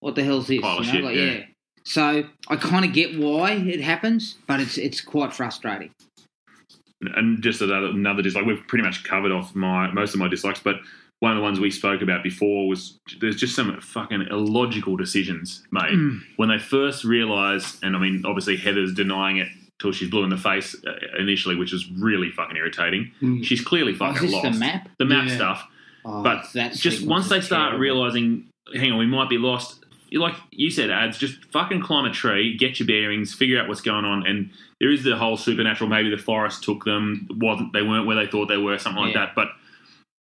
"What 0.00 0.14
the 0.14 0.22
hell's 0.24 0.46
this?" 0.48 0.56
You 0.56 0.62
know, 0.62 0.82
shit, 0.82 1.04
like, 1.04 1.16
yeah. 1.16 1.40
So 1.84 2.24
I 2.48 2.56
kind 2.56 2.84
of 2.84 2.92
get 2.92 3.18
why 3.18 3.52
it 3.52 3.80
happens, 3.80 4.36
but 4.46 4.60
it's 4.60 4.78
it's 4.78 5.00
quite 5.00 5.32
frustrating. 5.32 5.90
and 7.16 7.42
just 7.42 7.60
another, 7.60 7.88
another 7.88 8.22
dislike. 8.22 8.44
We've 8.46 8.64
pretty 8.68 8.84
much 8.84 9.02
covered 9.04 9.32
off 9.32 9.54
my 9.56 9.90
most 9.92 10.14
of 10.14 10.20
my 10.20 10.28
dislikes, 10.28 10.60
but 10.60 10.76
one 11.18 11.32
of 11.32 11.36
the 11.36 11.42
ones 11.42 11.58
we 11.60 11.70
spoke 11.70 12.00
about 12.02 12.22
before 12.22 12.68
was 12.68 12.96
there's 13.20 13.36
just 13.36 13.54
some 13.56 13.80
fucking 13.80 14.22
illogical 14.30 14.96
decisions 14.96 15.64
made 15.72 15.92
Mm. 15.94 16.20
when 16.36 16.48
they 16.48 16.58
first 16.58 17.04
realised. 17.04 17.82
And 17.82 17.96
I 17.96 17.98
mean, 17.98 18.22
obviously 18.24 18.56
Heather's 18.56 18.92
denying 18.94 19.38
it 19.38 19.48
till 19.80 19.90
she's 19.92 20.10
blue 20.10 20.22
in 20.24 20.30
the 20.30 20.36
face 20.36 20.76
uh, 20.86 20.92
initially, 21.18 21.56
which 21.56 21.72
is 21.72 21.88
really 21.90 22.30
fucking 22.30 22.56
irritating. 22.56 23.10
Mm. 23.20 23.44
She's 23.44 23.60
clearly 23.60 23.90
Oh, 23.92 23.94
is 23.94 23.98
fucking 23.98 24.22
this 24.22 24.32
lost. 24.32 24.52
the 24.52 24.58
map? 24.58 24.88
The 24.98 25.04
map 25.04 25.28
Yeah. 25.28 25.34
stuff, 25.34 25.68
Oh, 26.04 26.22
but 26.22 26.46
just 26.74 27.06
once 27.06 27.28
they 27.28 27.40
start 27.40 27.78
realising, 27.78 28.48
hang 28.74 28.92
on, 28.92 28.98
we 28.98 29.06
might 29.06 29.28
be 29.30 29.38
lost. 29.38 29.84
Like 30.12 30.34
you 30.50 30.68
said, 30.70 30.90
ads, 30.90 31.16
just 31.16 31.42
fucking 31.52 31.80
climb 31.82 32.04
a 32.04 32.12
tree, 32.12 32.56
get 32.56 32.78
your 32.78 32.86
bearings, 32.86 33.32
figure 33.32 33.58
out 33.60 33.66
what's 33.68 33.80
going 33.80 34.04
on, 34.04 34.26
and 34.26 34.50
there 34.78 34.90
is 34.90 35.04
the 35.04 35.16
whole 35.16 35.36
supernatural. 35.38 35.88
Maybe 35.88 36.10
the 36.10 36.18
forest 36.18 36.62
took 36.64 36.84
them, 36.84 37.26
wasn't 37.30 37.72
they 37.72 37.82
weren't 37.82 38.06
where 38.06 38.16
they 38.16 38.26
thought 38.26 38.48
they 38.48 38.58
were, 38.58 38.78
something 38.78 39.02
like 39.02 39.14
Yeah. 39.14 39.26
that. 39.26 39.34
But 39.34 39.48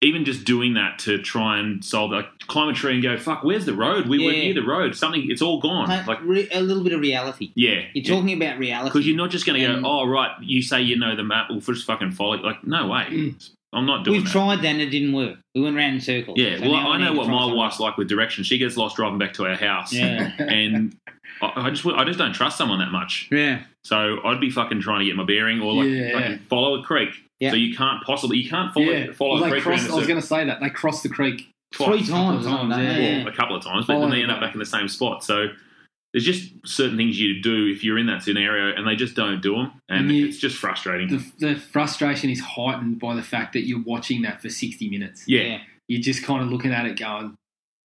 even 0.01 0.23
just 0.25 0.45
doing 0.45 0.73
that 0.75 0.97
to 0.99 1.17
try 1.21 1.59
and 1.59 1.83
solve, 1.83 2.11
like 2.11 2.25
climb 2.47 2.69
a 2.69 2.73
tree 2.73 2.93
and 2.93 3.03
go, 3.03 3.17
fuck, 3.17 3.43
where's 3.43 3.65
the 3.65 3.73
road? 3.73 4.07
We 4.07 4.25
were 4.25 4.31
Yeah. 4.31 4.43
near 4.45 4.53
the 4.53 4.63
road. 4.63 4.95
Something, 4.95 5.29
it's 5.29 5.41
all 5.41 5.59
gone. 5.59 5.87
Like, 6.07 6.19
re- 6.23 6.47
a 6.51 6.61
little 6.61 6.83
bit 6.83 6.93
of 6.93 6.99
reality. 7.01 7.51
yeah, 7.55 7.81
You're 7.93 8.03
talking 8.05 8.33
about 8.41 8.57
reality 8.59 8.89
because 8.89 9.05
you're 9.07 9.17
not 9.17 9.29
just 9.29 9.45
going 9.45 9.61
to 9.61 9.67
go, 9.67 9.81
oh 9.85 10.07
right, 10.07 10.31
you 10.41 10.61
say 10.61 10.81
you 10.81 10.97
know 10.97 11.15
the 11.15 11.23
map, 11.23 11.47
we'll 11.49 11.59
just 11.61 11.85
fucking 11.85 12.11
follow. 12.11 12.33
it." 12.33 12.43
Like, 12.43 12.65
no 12.65 12.87
way, 12.87 13.05
mm. 13.09 13.49
I'm 13.73 13.85
not 13.85 14.03
doing 14.03 14.17
We've 14.17 14.25
that. 14.25 14.31
tried 14.31 14.57
that 14.61 14.65
and 14.65 14.81
it 14.81 14.89
didn't 14.89 15.13
work. 15.13 15.37
We 15.53 15.61
went 15.61 15.75
round 15.77 15.95
in 15.95 16.01
circles. 16.01 16.37
Yeah, 16.39 16.57
So 16.57 16.63
well, 16.63 16.71
now 16.71 16.87
we 16.89 16.93
I 16.95 16.97
know 16.97 17.13
what 17.13 17.27
my 17.27 17.39
something. 17.39 17.57
wife's 17.57 17.79
like 17.79 17.97
with 17.97 18.07
direction. 18.09 18.43
She 18.43 18.57
gets 18.57 18.77
lost 18.77 18.95
driving 18.95 19.19
back 19.19 19.33
to 19.33 19.45
our 19.45 19.55
house, 19.55 19.93
Yeah, 19.93 20.31
and 20.39 20.95
I, 21.41 21.51
I 21.67 21.69
just 21.69 21.85
I 21.85 22.03
just 22.03 22.17
don't 22.17 22.33
trust 22.33 22.57
someone 22.57 22.79
that 22.79 22.91
much. 22.91 23.27
yeah, 23.31 23.61
So 23.83 24.19
I'd 24.25 24.39
be 24.41 24.49
fucking 24.49 24.81
trying 24.81 24.99
to 24.99 25.05
get 25.05 25.15
my 25.15 25.23
bearing 25.23 25.61
or 25.61 25.73
like 25.73 25.89
Yeah. 25.89 26.19
fucking 26.19 26.39
follow 26.49 26.79
a 26.81 26.83
creek. 26.83 27.09
Yeah. 27.39 27.51
So 27.51 27.57
you 27.57 27.75
can't 27.75 28.03
possibly 28.03 28.37
you 28.37 28.49
can't 28.49 28.73
follow 28.73 28.87
yeah, 28.87 29.11
follow 29.13 29.35
Well, 29.35 29.45
a 29.45 29.49
creek 29.51 29.63
crossed, 29.63 29.89
I 29.89 29.95
was 29.95 30.07
going 30.07 30.19
to 30.19 30.25
say 30.25 30.45
that 30.45 30.59
they 30.61 30.69
crossed 30.69 31.03
the 31.03 31.09
creek. 31.09 31.47
three 31.73 32.03
times. 32.03 32.45
times, 32.45 32.75
yeah. 32.75 33.19
well, 33.23 33.27
a 33.27 33.31
couple 33.35 33.55
of 33.55 33.63
times, 33.63 33.85
but 33.85 33.93
Follow 33.93 34.07
then 34.07 34.11
they 34.17 34.21
end 34.23 34.31
up 34.31 34.37
back. 34.39 34.49
back 34.49 34.55
in 34.55 34.59
the 34.59 34.65
same 34.65 34.87
spot. 34.87 35.23
So 35.23 35.47
there's 36.13 36.25
just 36.25 36.51
certain 36.65 36.97
things 36.97 37.19
you 37.19 37.41
do 37.41 37.67
if 37.67 37.83
you're 37.83 37.97
in 37.97 38.07
that 38.07 38.23
scenario, 38.23 38.75
and 38.75 38.87
they 38.87 38.95
just 38.95 39.15
don't 39.15 39.41
do 39.41 39.55
them, 39.55 39.71
and 39.89 40.07
And 40.07 40.11
you- 40.15 40.27
it's 40.27 40.37
just 40.39 40.57
frustrating. 40.57 41.07
The, 41.09 41.31
the 41.53 41.55
frustration 41.55 42.29
is 42.29 42.39
heightened 42.39 42.99
by 42.99 43.15
the 43.15 43.21
fact 43.23 43.53
that 43.53 43.61
you're 43.67 43.83
watching 43.83 44.23
that 44.23 44.41
for 44.41 44.49
60 44.49 44.89
minutes. 44.89 45.23
yeah. 45.27 45.61
You're 45.87 46.01
just 46.01 46.23
kind 46.23 46.43
of 46.43 46.49
looking 46.51 46.71
at 46.71 46.85
it 46.85 46.99
going, 46.99 47.33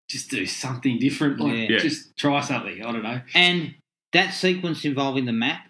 just 0.09 0.29
do 0.29 0.45
something 0.45 0.99
different. 0.99 1.39
Like, 1.39 1.53
Yeah. 1.53 1.67
Yeah. 1.69 1.77
just 1.79 2.17
try 2.17 2.41
something. 2.41 2.83
I 2.83 2.91
don't 2.91 3.01
know. 3.03 3.21
And 3.33 3.75
that 4.11 4.31
sequence 4.33 4.83
involving 4.83 5.23
the 5.25 5.31
map 5.31 5.69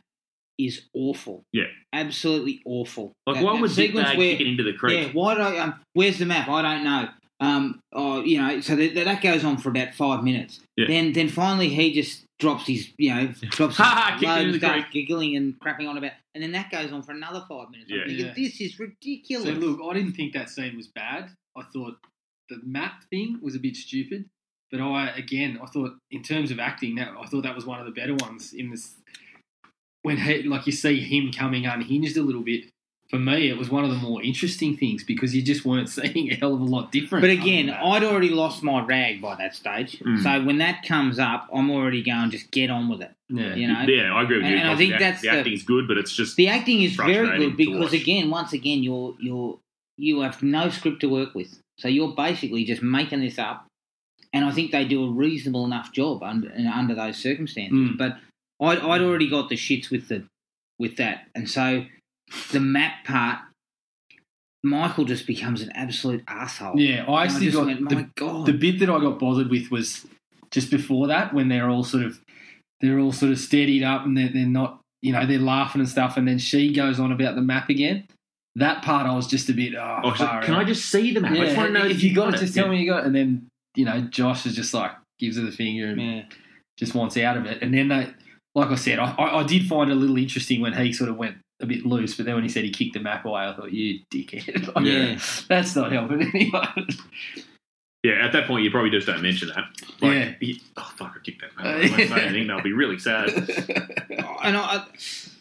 is 0.57 0.81
awful. 0.95 1.43
Yeah. 1.53 1.65
absolutely 1.93 2.59
awful. 2.65 3.11
Like 3.27 3.35
That- 3.37 3.43
why 3.43 3.53
that 3.53 3.61
would 3.61 3.69
sequence 3.71 4.07
Bag 4.09 4.17
where- 4.17 4.31
kick 4.31 4.41
it 4.41 4.47
into 4.47 4.63
the 4.63 4.73
creek? 4.73 4.99
Yeah, 5.07 5.11
why 5.13 5.35
do 5.35 5.41
I, 5.41 5.59
um, 5.59 5.75
where's 5.93 6.17
the 6.17 6.25
map? 6.25 6.49
I 6.49 6.61
don't 6.63 6.83
know. 6.83 7.09
Um, 7.39 7.79
oh, 7.91 8.23
you 8.23 8.39
know, 8.39 8.61
so 8.61 8.75
that, 8.75 8.95
that 8.95 9.21
goes 9.21 9.43
on 9.43 9.57
for 9.57 9.69
about 9.69 9.93
five 9.93 10.23
minutes. 10.23 10.59
Yeah. 10.75 10.87
Then, 10.87 11.13
then 11.13 11.29
finally 11.29 11.69
he 11.69 11.93
just 11.93 12.22
drops 12.43 12.67
his, 12.67 12.89
you 12.97 13.15
know, 13.15 13.27
drops 13.51 13.77
Ha 13.77 13.83
ha, 13.83 14.11
his 14.11 14.19
kicked 14.19 14.29
load 14.29 14.47
and 14.47 14.55
starts 14.57 14.85
giggling 14.91 15.37
and 15.37 15.57
crapping 15.61 15.87
on 15.89 15.97
about, 15.97 16.11
and 16.35 16.43
then 16.43 16.51
that 16.51 16.69
goes 16.69 16.91
on 16.91 17.01
for 17.01 17.13
another 17.13 17.43
five 17.47 17.69
minutes. 17.71 17.89
I'm 17.89 17.97
Yeah. 17.99 18.05
thinking, 18.05 18.25
Yeah. 18.25 18.33
this 18.35 18.59
is 18.59 18.77
ridiculous. 18.77 19.47
So, 19.47 19.53
look, 19.53 19.79
I 19.89 19.93
didn't 19.93 20.11
think 20.11 20.33
that 20.33 20.49
scene 20.49 20.75
was 20.75 20.87
bad. 20.87 21.31
I 21.55 21.63
thought 21.63 21.97
the 22.49 22.59
map 22.63 23.05
thing 23.09 23.39
was 23.41 23.55
a 23.55 23.59
bit 23.59 23.77
stupid. 23.77 24.25
But 24.71 24.81
I, 24.81 25.09
again, 25.11 25.59
I 25.61 25.67
thought 25.67 25.95
in 26.11 26.21
terms 26.23 26.51
of 26.51 26.59
acting, 26.59 26.95
that 26.95 27.09
I 27.09 27.25
thought 27.27 27.43
that 27.43 27.55
was 27.55 27.65
one 27.65 27.79
of 27.79 27.85
the 27.85 27.91
better 27.91 28.15
ones 28.15 28.53
in 28.53 28.69
this. 28.71 28.95
When 30.01 30.17
he, 30.17 30.43
like 30.43 30.65
you 30.65 30.73
see 30.73 30.99
him 30.99 31.31
coming 31.31 31.65
unhinged 31.65 32.17
a 32.17 32.21
little 32.23 32.41
bit. 32.41 32.65
For 33.13 33.19
me, 33.19 33.47
it 33.47 33.57
was 33.59 33.69
one 33.69 33.83
of 33.83 33.91
the 33.91 33.97
more 33.97 34.23
interesting 34.23 34.75
things 34.75 35.03
because 35.03 35.35
you 35.35 35.43
just 35.43 35.65
weren't 35.65 35.87
seeing 35.97 36.31
a 36.31 36.35
hell 36.35 36.55
of 36.55 36.61
a 36.61 36.63
lot 36.63 36.91
different. 36.91 37.21
But 37.21 37.29
again. 37.29 37.69
I'd 37.69 38.03
already 38.03 38.29
lost 38.29 38.63
my 38.63 38.83
rag 38.83 39.21
by 39.21 39.35
that 39.35 39.53
stage. 39.55 39.99
Mm. 39.99 40.23
So 40.23 40.43
when 40.43 40.57
that 40.57 40.81
comes 40.83 41.19
up, 41.19 41.47
I'm 41.53 41.69
already 41.69 42.01
going, 42.01 42.31
just 42.31 42.49
get 42.49 42.71
on 42.71 42.89
with 42.89 43.01
it. 43.03 43.11
yeah. 43.29 43.53
You 43.53 43.67
know, 43.67 43.81
Yeah, 43.81 44.15
I 44.15 44.23
agree 44.23 44.37
with 44.37 44.45
And- 44.45 44.53
you. 44.55 44.59
and 44.61 44.67
I 44.69 44.75
think 44.75 44.89
the, 44.89 44.95
act- 44.95 44.99
that's 45.01 45.21
the 45.21 45.29
the- 45.29 45.37
acting's 45.37 45.61
good, 45.63 45.87
but 45.87 45.97
it's 45.99 46.11
just 46.11 46.35
The 46.37 46.47
acting 46.47 46.81
is 46.81 46.95
very 46.95 47.37
good 47.37 47.55
because 47.55 47.93
again, 47.93 48.31
once 48.31 48.51
again, 48.51 48.81
you're 48.81 49.15
you're 49.19 49.59
you 49.99 50.21
have 50.21 50.41
no 50.41 50.69
script 50.69 51.01
to 51.01 51.07
work 51.07 51.35
with, 51.35 51.59
so 51.77 51.87
you're 51.87 52.15
basically 52.15 52.63
just 52.65 52.81
making 52.81 53.19
this 53.19 53.37
up. 53.37 53.67
And 54.33 54.43
I 54.43 54.49
think 54.51 54.71
they 54.71 54.85
do 54.85 55.05
a 55.05 55.11
reasonable 55.11 55.65
enough 55.65 55.91
job 55.93 56.23
under 56.23 56.51
under 56.73 56.95
those 56.95 57.17
circumstances. 57.17 57.77
Mm. 57.91 57.97
But 57.99 58.17
I'd, 58.59 58.79
I'd 58.79 59.01
already 59.01 59.29
got 59.29 59.49
the 59.49 59.55
shits 59.55 59.91
with 59.91 60.07
the 60.07 60.23
with 60.79 60.97
that, 60.97 61.27
and 61.35 61.47
so 61.47 61.85
the 62.51 62.59
map 62.59 63.05
part, 63.05 63.39
Michael 64.63 65.05
just 65.05 65.27
becomes 65.27 65.61
an 65.61 65.71
absolute 65.73 66.23
asshole. 66.27 66.79
Yeah, 66.79 67.05
I 67.05 67.25
actually 67.25 67.47
just 67.47 67.57
got 67.57 67.65
went, 67.65 67.89
the, 67.89 67.95
my 67.95 68.09
God. 68.15 68.45
the 68.45 68.53
bit 68.53 68.79
that 68.79 68.89
I 68.89 68.99
got 68.99 69.19
bothered 69.19 69.49
with 69.49 69.69
was 69.69 70.05
just 70.51 70.71
before 70.71 71.07
that 71.07 71.33
when 71.33 71.49
they're 71.49 71.69
all 71.69 71.83
sort 71.83 72.03
of 72.03 72.19
they're 72.79 72.99
all 72.99 73.11
sort 73.11 73.31
of 73.31 73.39
steadied 73.39 73.83
up 73.83 74.05
and 74.05 74.17
they're, 74.17 74.29
they're 74.29 74.45
not 74.45 74.79
you 75.01 75.11
know 75.11 75.25
they're 75.25 75.39
laughing 75.39 75.81
and 75.81 75.89
stuff 75.89 76.15
and 76.15 76.27
then 76.27 76.37
she 76.37 76.73
goes 76.73 76.99
on 76.99 77.11
about 77.11 77.35
the 77.35 77.41
map 77.41 77.69
again. 77.69 78.07
That 78.55 78.83
part 78.83 79.07
I 79.07 79.15
was 79.15 79.27
just 79.27 79.49
a 79.49 79.53
bit 79.53 79.73
oh, 79.75 80.01
Oh, 80.03 80.13
so 80.13 80.25
can. 80.25 80.53
I 80.53 80.63
just 80.63 80.89
see 80.89 81.13
the 81.13 81.19
map? 81.19 81.31
I 81.33 81.45
just 81.45 81.57
want 81.57 81.73
to 81.73 81.79
know 81.79 81.85
if 81.87 82.03
you 82.03 82.13
got 82.13 82.29
it, 82.29 82.35
it. 82.35 82.39
just 82.39 82.53
tell 82.53 82.67
me 82.67 82.79
you 82.79 82.89
got 82.89 82.99
it. 82.99 83.07
And 83.07 83.15
then 83.15 83.47
you 83.75 83.83
know 83.83 84.01
Josh 84.01 84.45
is 84.45 84.55
just 84.55 84.73
like 84.73 84.91
gives 85.19 85.37
her 85.37 85.43
the 85.43 85.51
finger 85.51 85.87
and 85.87 86.01
yeah. 86.01 86.21
just 86.77 86.95
wants 86.95 87.17
out 87.17 87.35
of 87.35 87.45
it. 87.45 87.61
And 87.61 87.73
then 87.73 87.87
they, 87.87 88.11
like 88.55 88.69
I 88.69 88.75
said, 88.75 88.99
I, 88.99 89.11
I, 89.11 89.39
I 89.39 89.43
did 89.43 89.67
find 89.67 89.89
it 89.89 89.93
a 89.93 89.99
little 89.99 90.17
interesting 90.17 90.61
when 90.61 90.73
he 90.73 90.93
sort 90.93 91.09
of 91.09 91.17
went 91.17 91.37
a 91.63 91.65
bit 91.65 91.85
loose, 91.85 92.15
but 92.15 92.25
then 92.25 92.35
when 92.35 92.43
he 92.43 92.49
said 92.49 92.63
he 92.63 92.71
kicked 92.71 92.93
the 92.93 92.99
map 92.99 93.25
away, 93.25 93.41
I 93.47 93.53
thought 93.55 93.71
you 93.73 93.99
dickhead. 94.13 94.67
Like, 94.75 94.85
Yeah. 94.85 95.19
that's 95.47 95.75
not 95.75 95.91
helping 95.91 96.21
anyone. 96.33 96.87
Yeah, 98.03 98.25
at 98.25 98.33
that 98.33 98.47
point, 98.47 98.65
you 98.65 98.69
probably 98.71 98.89
just 98.89 99.07
don't 99.07 99.21
mention 99.21 99.47
that. 99.47 99.63
Like, 100.01 100.13
Yeah. 100.13 100.33
you- 100.41 100.55
oh, 100.75 100.91
fuck, 100.97 101.15
I 101.15 101.19
kicked 101.23 101.41
that 101.41 101.55
map. 101.55 101.65
I 101.65 101.79
won't 101.97 102.09
say 102.09 102.25
anything. 102.27 102.47
They'll 102.47 102.61
be 102.61 102.73
really 102.73 102.99
sad. 102.99 103.29
and 104.43 104.57
I, 104.57 104.85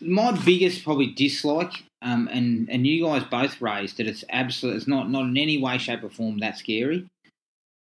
my 0.01 0.31
biggest 0.45 0.85
probably 0.85 1.09
dislike, 1.13 1.73
um, 2.03 2.29
and 2.33 2.69
and 2.71 2.87
you 2.87 3.05
guys 3.05 3.25
both 3.25 3.61
raised 3.61 3.97
that 3.97 4.07
it's 4.07 4.25
absolute, 4.31 4.77
it's 4.77 4.87
not 4.89 5.11
not 5.11 5.25
in 5.25 5.37
any 5.37 5.59
way, 5.59 5.77
shape, 5.79 6.05
or 6.05 6.09
form 6.11 6.39
that 6.39 6.57
scary. 6.57 7.07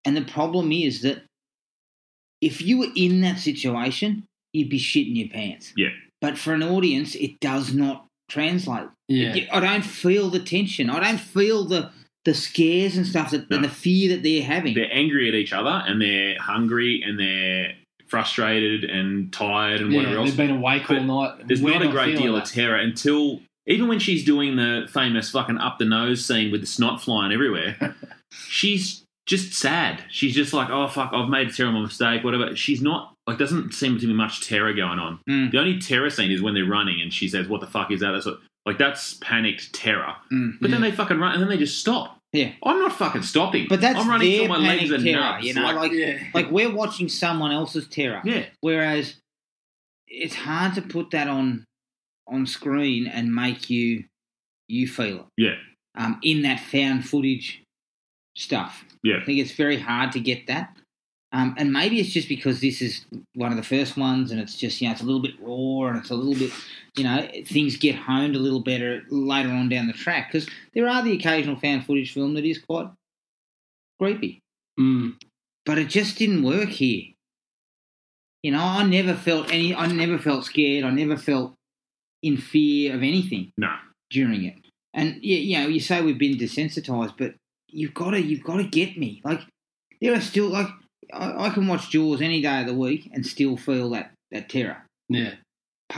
And 0.03 0.15
the 0.15 0.21
problem 0.23 0.71
is 0.73 1.01
that 1.03 1.23
if 2.41 2.61
you 2.61 2.79
were 2.79 2.91
in 2.95 3.21
that 3.21 3.39
situation, 3.39 4.25
you'd 4.53 4.69
be 4.69 4.79
shitting 4.79 5.15
your 5.15 5.29
pants. 5.29 5.71
Yeah. 5.77 5.89
But 6.21 6.37
for 6.37 6.53
an 6.53 6.63
audience, 6.63 7.15
it 7.15 7.39
does 7.39 7.73
not 7.73 8.05
translate. 8.29 8.87
yeah. 9.07 9.35
I 9.51 9.59
don't 9.59 9.83
feel 9.85 10.29
the 10.29 10.39
tension. 10.39 10.89
I 10.89 10.99
don't 10.99 11.19
feel 11.19 11.65
the 11.65 11.91
the 12.25 12.33
scares 12.33 12.97
and 12.97 13.05
stuff 13.05 13.29
that 13.31 13.49
No. 13.51 13.57
and 13.57 13.65
the 13.65 13.69
fear 13.69 14.09
that 14.09 14.23
they're 14.23 14.41
having. 14.43 14.73
They're 14.73 14.89
angry 14.91 15.27
at 15.29 15.35
each 15.35 15.53
other 15.53 15.83
and 15.85 16.01
they're 16.01 16.35
hungry 16.39 17.03
and 17.05 17.19
they're 17.19 17.73
frustrated 18.07 18.83
and 18.83 19.31
tired 19.31 19.81
and 19.81 19.93
whatever 19.93 20.17
else. 20.17 20.29
they've 20.29 20.37
been 20.37 20.57
awake 20.57 20.83
But 20.87 20.97
all 20.99 21.03
night. 21.23 21.47
There's 21.47 21.61
We're 21.61 21.73
not 21.77 21.83
a 21.85 21.89
great 21.89 22.17
deal 22.17 22.33
that. 22.33 22.43
of 22.47 22.51
terror 22.51 22.77
until 22.77 23.41
even 23.67 23.87
when 23.87 23.99
she's 23.99 24.23
doing 24.25 24.55
the 24.55 24.87
famous 24.91 25.29
fucking 25.31 25.57
up 25.59 25.77
the 25.79 25.85
nose 25.85 26.25
scene 26.25 26.51
with 26.51 26.61
the 26.61 26.67
snot 26.67 27.01
flying 27.01 27.31
everywhere. 27.31 27.95
she's 28.31 29.03
just 29.27 29.53
sad. 29.53 30.03
She's 30.09 30.35
just 30.35 30.53
like, 30.53 30.69
oh 30.69 30.87
fuck, 30.87 31.11
I've 31.13 31.29
made 31.29 31.49
a 31.49 31.53
terrible 31.53 31.81
mistake, 31.81 32.23
whatever. 32.23 32.55
She's 32.55 32.81
not 32.81 33.13
like 33.27 33.37
doesn't 33.37 33.73
seem 33.73 33.97
to 33.99 34.07
be 34.07 34.13
much 34.13 34.47
terror 34.47 34.73
going 34.73 34.99
on. 34.99 35.19
Mm. 35.29 35.51
The 35.51 35.59
only 35.59 35.79
terror 35.79 36.09
scene 36.09 36.31
is 36.31 36.41
when 36.41 36.53
they're 36.53 36.65
running 36.65 37.01
and 37.01 37.11
she 37.13 37.27
says, 37.27 37.47
"What 37.47 37.61
the 37.61 37.67
fuck 37.67 37.91
is 37.91 38.01
that?" 38.01 38.11
That's 38.11 38.25
what, 38.25 38.39
like 38.65 38.77
that's 38.77 39.15
panicked 39.15 39.73
terror. 39.73 40.15
Mm. 40.31 40.57
But 40.61 40.71
then 40.71 40.81
they 40.81 40.91
fucking 40.91 41.19
run 41.19 41.33
and 41.33 41.41
then 41.41 41.49
they 41.49 41.57
just 41.57 41.79
stop. 41.79 42.19
Yeah. 42.33 42.51
I'm 42.63 42.79
not 42.79 42.91
fucking 42.91 43.21
stopping. 43.23 43.67
But 43.69 43.79
that's 43.81 43.97
I'm 43.97 44.09
running 44.09 44.29
their 44.29 44.39
till 44.41 44.49
my 44.49 44.57
legs 44.57 44.91
are 44.91 44.97
terror, 45.01 45.19
nuts. 45.21 45.45
you 45.45 45.53
know, 45.53 45.71
like, 45.73 45.91
yeah. 45.93 46.19
like 46.33 46.51
we're 46.51 46.73
watching 46.73 47.07
someone 47.07 47.51
else's 47.53 47.87
terror. 47.87 48.21
yeah, 48.25 48.45
Whereas 48.61 49.15
it's 50.07 50.35
hard 50.35 50.75
to 50.75 50.81
put 50.81 51.11
that 51.11 51.27
on 51.27 51.63
on 52.27 52.45
screen 52.45 53.07
and 53.07 53.33
make 53.33 53.69
you 53.69 54.03
you 54.67 54.87
feel 54.87 55.17
it. 55.19 55.25
yeah, 55.37 55.55
Um, 55.95 56.19
in 56.23 56.41
that 56.41 56.59
found 56.59 57.07
footage 57.07 57.61
stuff. 58.35 58.83
yeah. 59.03 59.17
I 59.21 59.25
think 59.25 59.39
it's 59.39 59.51
very 59.51 59.77
hard 59.79 60.11
to 60.13 60.19
get 60.19 60.47
that. 60.47 60.75
Um, 61.31 61.53
and 61.57 61.73
maybe 61.73 61.99
it's 61.99 62.11
just 62.11 62.29
because 62.29 62.61
this 62.61 62.81
is 62.81 63.05
one 63.33 63.51
of 63.51 63.57
the 63.57 63.63
first 63.63 63.97
ones, 63.97 64.31
and 64.31 64.39
it's 64.39 64.55
just 64.55 64.79
you 64.81 64.87
know 64.87 64.93
it's 64.93 65.01
a 65.01 65.05
little 65.05 65.21
bit 65.21 65.35
raw, 65.41 65.87
and 65.89 65.97
it's 65.97 66.09
a 66.11 66.15
little 66.15 66.35
bit 66.35 66.51
you 66.95 67.03
know 67.03 67.27
things 67.45 67.75
get 67.77 67.95
honed 67.95 68.35
a 68.35 68.39
little 68.39 68.61
better 68.61 69.03
later 69.09 69.49
on 69.49 69.67
down 69.67 69.87
the 69.87 69.93
track. 69.93 70.31
Because 70.31 70.47
there 70.73 70.87
are 70.87 71.01
the 71.03 71.13
occasional 71.13 71.59
found 71.59 71.85
footage 71.85 72.13
film 72.13 72.35
that 72.35 72.45
is 72.45 72.59
quite 72.59 72.87
creepy, 73.99 74.39
Mm. 74.79 75.15
but 75.65 75.77
it 75.77 75.89
just 75.89 76.17
didn't 76.17 76.43
work 76.43 76.69
here. 76.69 77.05
You 78.43 78.51
know, 78.51 78.61
I 78.63 78.83
never 78.85 79.15
felt 79.15 79.51
any. 79.51 79.73
I 79.75 79.87
never 79.87 80.17
felt 80.19 80.45
scared. 80.45 80.85
I 80.85 80.91
never 80.91 81.17
felt 81.17 81.53
in 82.21 82.37
fear 82.37 82.93
of 82.95 83.03
anything 83.03 83.51
No. 83.57 83.75
during 84.09 84.45
it. 84.45 84.55
And 84.93 85.21
yeah, 85.23 85.37
you 85.37 85.57
know, 85.57 85.67
you 85.67 85.79
say 85.79 86.01
we've 86.01 86.17
been 86.17 86.37
desensitized, 86.37 87.15
but 87.17 87.35
you've 87.67 87.93
got 87.93 88.11
to, 88.11 88.21
you've 88.21 88.43
got 88.43 88.57
to 88.57 88.63
get 88.63 88.97
me. 88.97 89.21
Like 89.25 89.41
there 89.99 90.13
are 90.13 90.21
still 90.21 90.47
like 90.47 90.67
I, 91.13 91.47
I 91.47 91.49
can 91.49 91.67
watch 91.67 91.89
Jaws 91.89 92.21
any 92.21 92.41
day 92.41 92.61
of 92.61 92.67
the 92.67 92.73
week 92.73 93.09
and 93.13 93.25
still 93.25 93.57
feel 93.57 93.89
that 93.91 94.11
that 94.31 94.49
terror. 94.49 94.83
Yeah. 95.09 95.35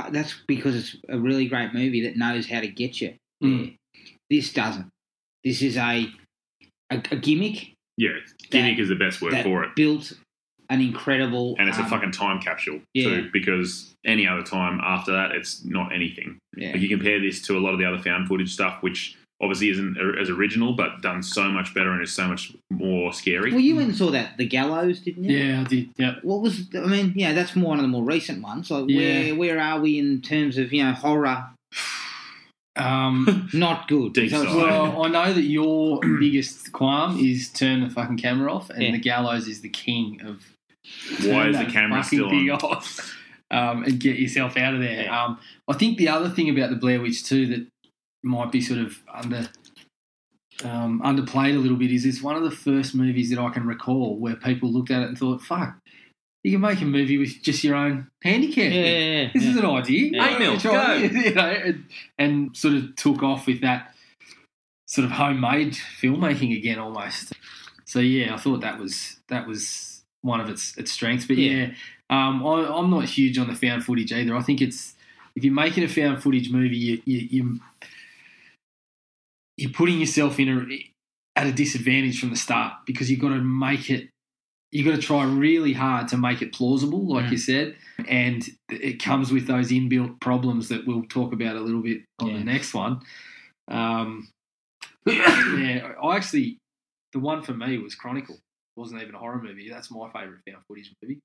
That's 0.10 0.36
because 0.48 0.76
it's 0.76 0.96
a 1.10 1.18
really 1.18 1.48
great 1.48 1.74
movie 1.74 2.02
that 2.04 2.18
knows 2.18 2.48
how 2.50 2.60
to 2.60 2.68
get 2.68 3.00
you. 3.00 3.16
Mm. 3.44 3.76
This 4.30 4.52
doesn't. 4.52 4.90
This 5.44 5.62
is 5.62 5.78
a 5.78 6.08
a, 6.92 6.96
a 7.12 7.16
gimmick 7.16 7.74
Yeah, 7.98 8.12
gimmick 8.50 8.80
is 8.80 8.90
the 8.90 8.96
best 8.96 9.22
word 9.22 9.42
for 9.44 9.64
it. 9.64 9.76
built 9.76 10.14
an 10.70 10.82
incredible 10.82 11.56
And 11.58 11.70
it's 11.70 11.78
a 11.78 11.82
um, 11.84 11.90
fucking 11.90 12.12
time 12.12 12.42
capsule 12.42 12.82
yeah. 12.94 13.04
too, 13.06 13.30
because 13.32 13.94
any 14.06 14.28
other 14.28 14.44
time 14.44 14.82
after 14.84 15.14
that, 15.14 15.32
it's 15.32 15.64
not 15.64 15.94
anything. 15.94 16.38
yeah. 16.58 16.72
Like 16.74 16.82
you 16.82 16.90
compare 16.90 17.22
this 17.22 17.42
to 17.48 17.58
a 17.58 17.62
lot 17.62 17.74
of 17.74 17.80
the 17.80 17.86
other 17.86 18.00
found 18.00 18.28
footage 18.28 18.54
stuff, 18.54 18.84
which 18.84 19.16
obviously 19.42 19.70
isn't 19.70 19.98
as 20.20 20.30
original, 20.30 20.74
but 20.74 21.02
done 21.02 21.22
so 21.22 21.50
much 21.50 21.74
better 21.74 21.92
and 21.92 22.02
is 22.02 22.12
so 22.14 22.28
much 22.28 22.54
more 22.72 23.14
scary. 23.14 23.52
Well, 23.52 23.60
you 23.60 23.76
went 23.76 23.90
and 23.90 23.98
saw 23.98 24.10
that 24.12 24.38
the 24.38 24.48
Gallows, 24.48 25.00
didn't 25.00 25.26
you? 25.26 25.38
Yeah, 25.38 25.62
I 25.62 25.64
did. 25.66 25.90
Yeah. 25.98 26.16
What 26.24 26.42
was? 26.42 26.68
I 26.76 26.80
mean, 26.88 27.14
yeah, 27.16 27.34
that's 27.34 27.56
more 27.56 27.70
one 27.70 27.80
of 27.80 27.84
the 27.84 27.88
more 27.90 28.04
recent 28.04 28.42
ones. 28.42 28.72
Like, 28.72 28.86
Yeah. 28.88 29.32
where 29.32 29.36
where 29.36 29.60
are 29.60 29.80
we 29.80 30.00
in 30.00 30.22
terms 30.22 30.58
of 30.58 30.74
you 30.74 30.84
know 30.84 30.94
horror? 30.94 31.46
Um, 32.76 33.50
Not 33.54 33.88
good. 33.88 34.14
Deep 34.14 34.30
So 34.30 34.44
it's 34.44 34.52
side. 34.52 34.58
like- 34.58 34.70
well, 34.70 35.06
I 35.06 35.10
know 35.10 35.34
that 35.34 35.42
your 35.44 36.00
biggest 36.20 36.72
qualm 36.72 37.20
is 37.20 37.50
turn 37.50 37.82
the 37.82 37.90
fucking 37.90 38.18
camera 38.18 38.54
off, 38.54 38.70
and 38.70 38.82
Yeah. 38.84 38.92
the 38.92 39.00
gallows 39.00 39.48
is 39.48 39.62
the 39.62 39.70
king 39.70 40.22
of. 40.24 40.42
Why 41.26 41.50
is 41.50 41.58
the 41.58 41.66
camera 41.66 42.02
still 42.04 42.30
on? 42.30 42.50
off, 42.52 43.14
um, 43.52 43.84
and 43.84 44.00
get 44.00 44.18
yourself 44.20 44.56
out 44.56 44.74
of 44.74 44.80
there. 44.80 45.04
Yeah. 45.04 45.26
Um, 45.26 45.38
I 45.68 45.74
think 45.74 45.98
the 45.98 46.08
other 46.08 46.30
thing 46.30 46.50
about 46.50 46.70
the 46.70 46.78
Blair 46.78 47.02
Witch 47.02 47.26
too 47.26 47.46
that 47.48 47.68
might 48.28 48.52
be 48.52 48.62
sort 48.62 48.80
of 48.80 49.02
under 49.14 49.50
um, 50.64 51.02
underplayed 51.04 51.56
a 51.56 51.60
little 51.60 51.78
bit 51.78 51.92
is 51.92 52.06
it's 52.06 52.22
one 52.22 52.36
of 52.36 52.44
the 52.44 52.52
first 52.52 52.96
movies 52.96 53.30
that 53.30 53.40
I 53.40 53.50
can 53.50 53.66
recall 53.68 54.18
where 54.18 54.36
people 54.36 54.72
looked 54.72 54.92
at 54.92 55.04
it 55.04 55.10
and 55.10 55.18
thought, 55.18 55.42
"Fuck, 55.42 55.78
you 56.44 56.52
can 56.52 56.62
make 56.62 56.82
a 56.82 56.86
movie 56.86 57.18
with 57.18 57.42
just 57.44 57.64
your 57.64 57.76
own 57.76 58.08
handicam." 58.26 58.72
yeah, 58.72 58.82
yeah, 58.82 59.22
yeah. 59.22 59.30
This 59.34 59.46
is 59.46 59.58
an 59.58 59.66
idea. 59.66 60.12
Yeah. 60.14 60.30
Eight 60.30 60.40
mil, 60.40 60.60
go. 60.60 60.94
You 60.96 61.34
know, 61.34 61.50
and, 61.50 61.86
and 62.18 62.58
sort 62.58 62.74
of 62.74 62.96
took 62.96 63.22
off 63.22 63.46
with 63.46 63.62
that 63.62 63.94
sort 64.88 65.06
of 65.06 65.12
homemade 65.12 65.74
filmmaking 66.02 66.58
again, 66.58 66.80
almost. 66.80 67.34
So 67.86 68.00
yeah, 68.00 68.34
I 68.34 68.38
thought 68.38 68.62
that 68.62 68.80
was 68.80 69.18
that 69.30 69.48
was 69.48 70.04
one 70.22 70.40
of 70.40 70.50
its 70.50 70.76
its 70.78 70.92
strengths. 70.92 71.26
But 71.26 71.38
yeah, 71.38 71.72
um, 72.10 72.46
I, 72.46 72.68
I'm 72.68 72.90
not 72.90 73.06
huge 73.06 73.38
on 73.38 73.48
the 73.48 73.56
found 73.56 73.84
footage 73.84 74.12
either. 74.12 74.36
I 74.36 74.42
think 74.42 74.62
it's 74.62 74.96
if 75.36 75.44
you're 75.44 75.54
making 75.54 75.84
a 75.84 75.88
found 75.88 76.24
footage 76.24 76.50
movie, 76.50 76.78
you, 76.78 77.02
you, 77.06 77.28
you 77.30 77.60
you're 79.58 79.72
putting 79.72 80.00
yourself 80.00 80.40
in 80.40 80.50
a 80.50 80.92
at 81.40 81.48
a 81.48 81.52
disadvantage 81.52 82.20
from 82.20 82.30
the 82.32 82.36
start 82.36 82.74
because 82.86 83.12
you've 83.12 83.20
got 83.20 83.30
to 83.30 83.42
make 83.42 83.90
it. 83.90 84.10
You've 84.72 84.86
got 84.86 84.96
to 84.96 85.02
try 85.02 85.24
really 85.24 85.72
hard 85.74 86.10
to 86.10 86.18
make 86.18 86.42
it 86.42 86.52
plausible, 86.54 87.08
like 87.08 87.26
Mm. 87.28 87.32
you 87.32 87.38
said, 87.38 87.76
and 88.08 88.44
it 88.70 89.02
comes 89.02 89.32
with 89.32 89.48
those 89.48 89.72
inbuilt 89.72 90.20
problems 90.20 90.68
that 90.70 90.86
we'll 90.86 91.04
talk 91.04 91.32
about 91.32 91.56
a 91.56 91.62
little 91.62 91.82
bit 91.82 92.02
on 92.20 92.28
Yeah. 92.30 92.38
the 92.40 92.44
next 92.44 92.74
one. 92.74 93.00
Um, 93.70 94.28
yeah, 95.06 95.94
I 96.04 96.16
actually, 96.18 96.58
the 97.14 97.20
one 97.20 97.42
for 97.44 97.54
me 97.54 97.78
was 97.78 97.96
Chronicle. 97.96 98.36
It 98.36 98.80
wasn't 98.80 99.02
even 99.02 99.16
a 99.16 99.20
horror 99.20 99.42
movie. 99.42 99.70
That's 99.70 99.90
my 99.90 100.08
favourite 100.12 100.40
found 100.50 100.64
footage 100.68 100.92
movie. 101.02 101.20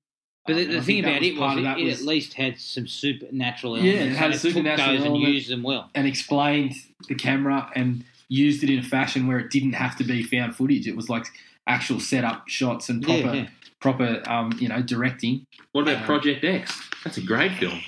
But 0.45 0.55
Um, 0.57 0.71
the, 0.71 0.81
thing 0.81 0.99
about 0.99 1.21
it 1.23 1.37
was, 1.37 1.57
it, 1.57 1.63
it 1.79 1.83
was- 1.85 2.01
at 2.01 2.07
least 2.07 2.33
had 2.33 2.59
some 2.59 2.87
supernatural 2.87 3.77
Yeah, 3.79 3.93
elements. 3.93 4.15
it 4.15 4.17
had 4.19 4.35
supernatural 4.35 4.87
took 4.87 4.97
those 4.97 5.05
element. 5.05 5.25
and 5.25 5.33
used 5.33 5.49
them 5.49 5.63
well. 5.63 5.89
and 5.95 6.07
explained 6.07 6.75
the 7.07 7.15
camera 7.15 7.71
and 7.75 8.03
used 8.29 8.63
it 8.63 8.69
in 8.69 8.79
a 8.79 8.83
fashion 8.83 9.27
where 9.27 9.39
it 9.39 9.51
didn't 9.51 9.73
have 9.73 9.95
to 9.97 10.03
be 10.03 10.23
found 10.23 10.55
footage. 10.55 10.87
It 10.87 10.95
was 10.95 11.09
like 11.09 11.25
actual 11.67 11.99
setup 11.99 12.47
shots 12.47 12.89
and 12.89 13.01
proper 13.03 13.33
yeah. 13.35 13.47
proper 13.79 14.21
um, 14.27 14.53
you 14.59 14.67
know 14.69 14.81
directing. 14.81 15.45
What 15.71 15.81
about 15.83 16.03
Uh, 16.03 16.05
Project 16.05 16.43
X? 16.43 16.81
That's 17.03 17.17
a 17.17 17.21
great 17.21 17.53
film. 17.53 17.79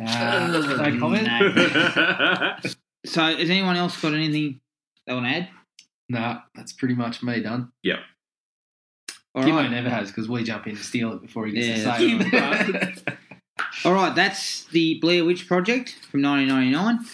Uh, 0.00 0.48
no 0.52 0.98
comment. 0.98 1.26
No. 1.26 2.56
So, 3.06 3.22
has 3.22 3.48
anyone 3.48 3.76
else 3.76 3.98
got 4.02 4.12
anything 4.12 4.60
they 5.06 5.14
want 5.14 5.24
to 5.24 5.30
add? 5.30 5.48
Nah, 6.08 6.40
that's 6.54 6.72
pretty 6.72 6.94
much 6.94 7.22
me 7.22 7.40
done. 7.40 7.70
All 9.34 9.44
Kimo 9.44 9.56
right. 9.58 9.70
never 9.70 9.88
has 9.88 10.08
because 10.08 10.28
we 10.28 10.42
jump 10.42 10.66
in 10.66 10.72
and 10.72 10.80
steal 10.80 11.12
it 11.12 11.22
before 11.22 11.46
he 11.46 11.52
gets 11.52 11.66
Yeah, 11.68 11.96
to 11.96 11.98
say 11.98 12.78
it. 13.06 13.18
All 13.84 13.92
right, 13.94 14.14
that's 14.14 14.64
the 14.66 14.98
Blair 15.00 15.24
Witch 15.24 15.46
Project 15.46 15.96
from 16.10 16.22
1999. 16.22 17.06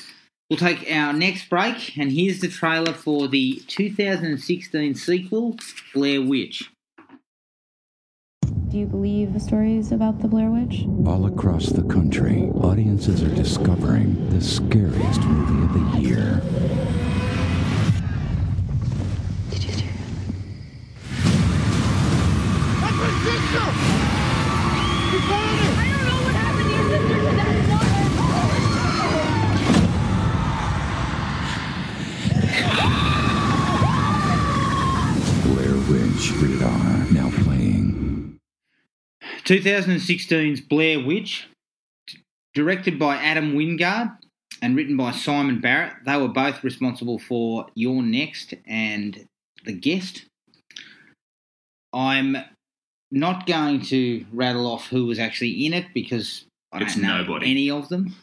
We'll 0.51 0.59
take 0.59 0.91
our 0.91 1.15
next 1.15 1.49
break, 1.49 1.97
and 1.97 2.13
here's 2.13 2.41
the 2.41 2.49
trailer 2.49 2.93
for 2.93 3.29
the 3.29 3.63
2016 3.67 4.95
sequel, 4.95 5.57
Blair 5.95 6.21
Witch. 6.21 6.71
Do 8.69 8.79
you 8.79 8.85
believe 8.85 9.33
the 9.33 9.41
stories 9.41 9.91
about 9.91 10.21
the 10.21 10.29
Blair 10.29 10.51
Witch? 10.51 10.85
All 11.07 11.25
across 11.25 11.71
the 11.71 11.85
country, 11.85 12.51
audiences 12.57 13.23
are 13.23 13.35
discovering 13.35 14.29
the 14.29 14.41
scariest 14.43 15.23
movie 15.23 15.65
of 15.65 15.73
the 15.73 16.01
year. 16.01 16.43
Now 37.13 37.31
playing. 37.43 38.39
2016's 39.45 40.61
Blair 40.61 41.05
Witch, 41.05 41.49
directed 42.55 42.99
by 42.99 43.17
Adam 43.17 43.55
Wingard 43.55 44.17
and 44.63 44.77
written 44.77 44.97
by 44.97 45.13
Simon 45.13 45.61
Barrett. 45.61 45.93
They 46.07 46.17
were 46.17 46.29
both 46.29 46.65
responsible 46.65 47.19
for 47.19 47.67
You're 47.75 48.03
Next 48.03 48.55
and 48.67 49.27
The 49.65 49.73
Guest. 49.73 50.25
I'm 51.93 52.37
not 53.11 53.47
going 53.47 53.83
to 53.83 54.25
rattle 54.33 54.67
off 54.67 54.89
who 54.89 55.07
was 55.07 55.19
actually 55.19 55.67
in 55.67 55.73
it 55.75 55.87
because 55.95 56.45
I 56.73 56.83
It's 56.83 56.95
don't 56.95 57.05
know 57.05 57.19
nobody. 57.23 57.51
any 57.51 57.71
of 57.71 57.89
them. 57.89 58.15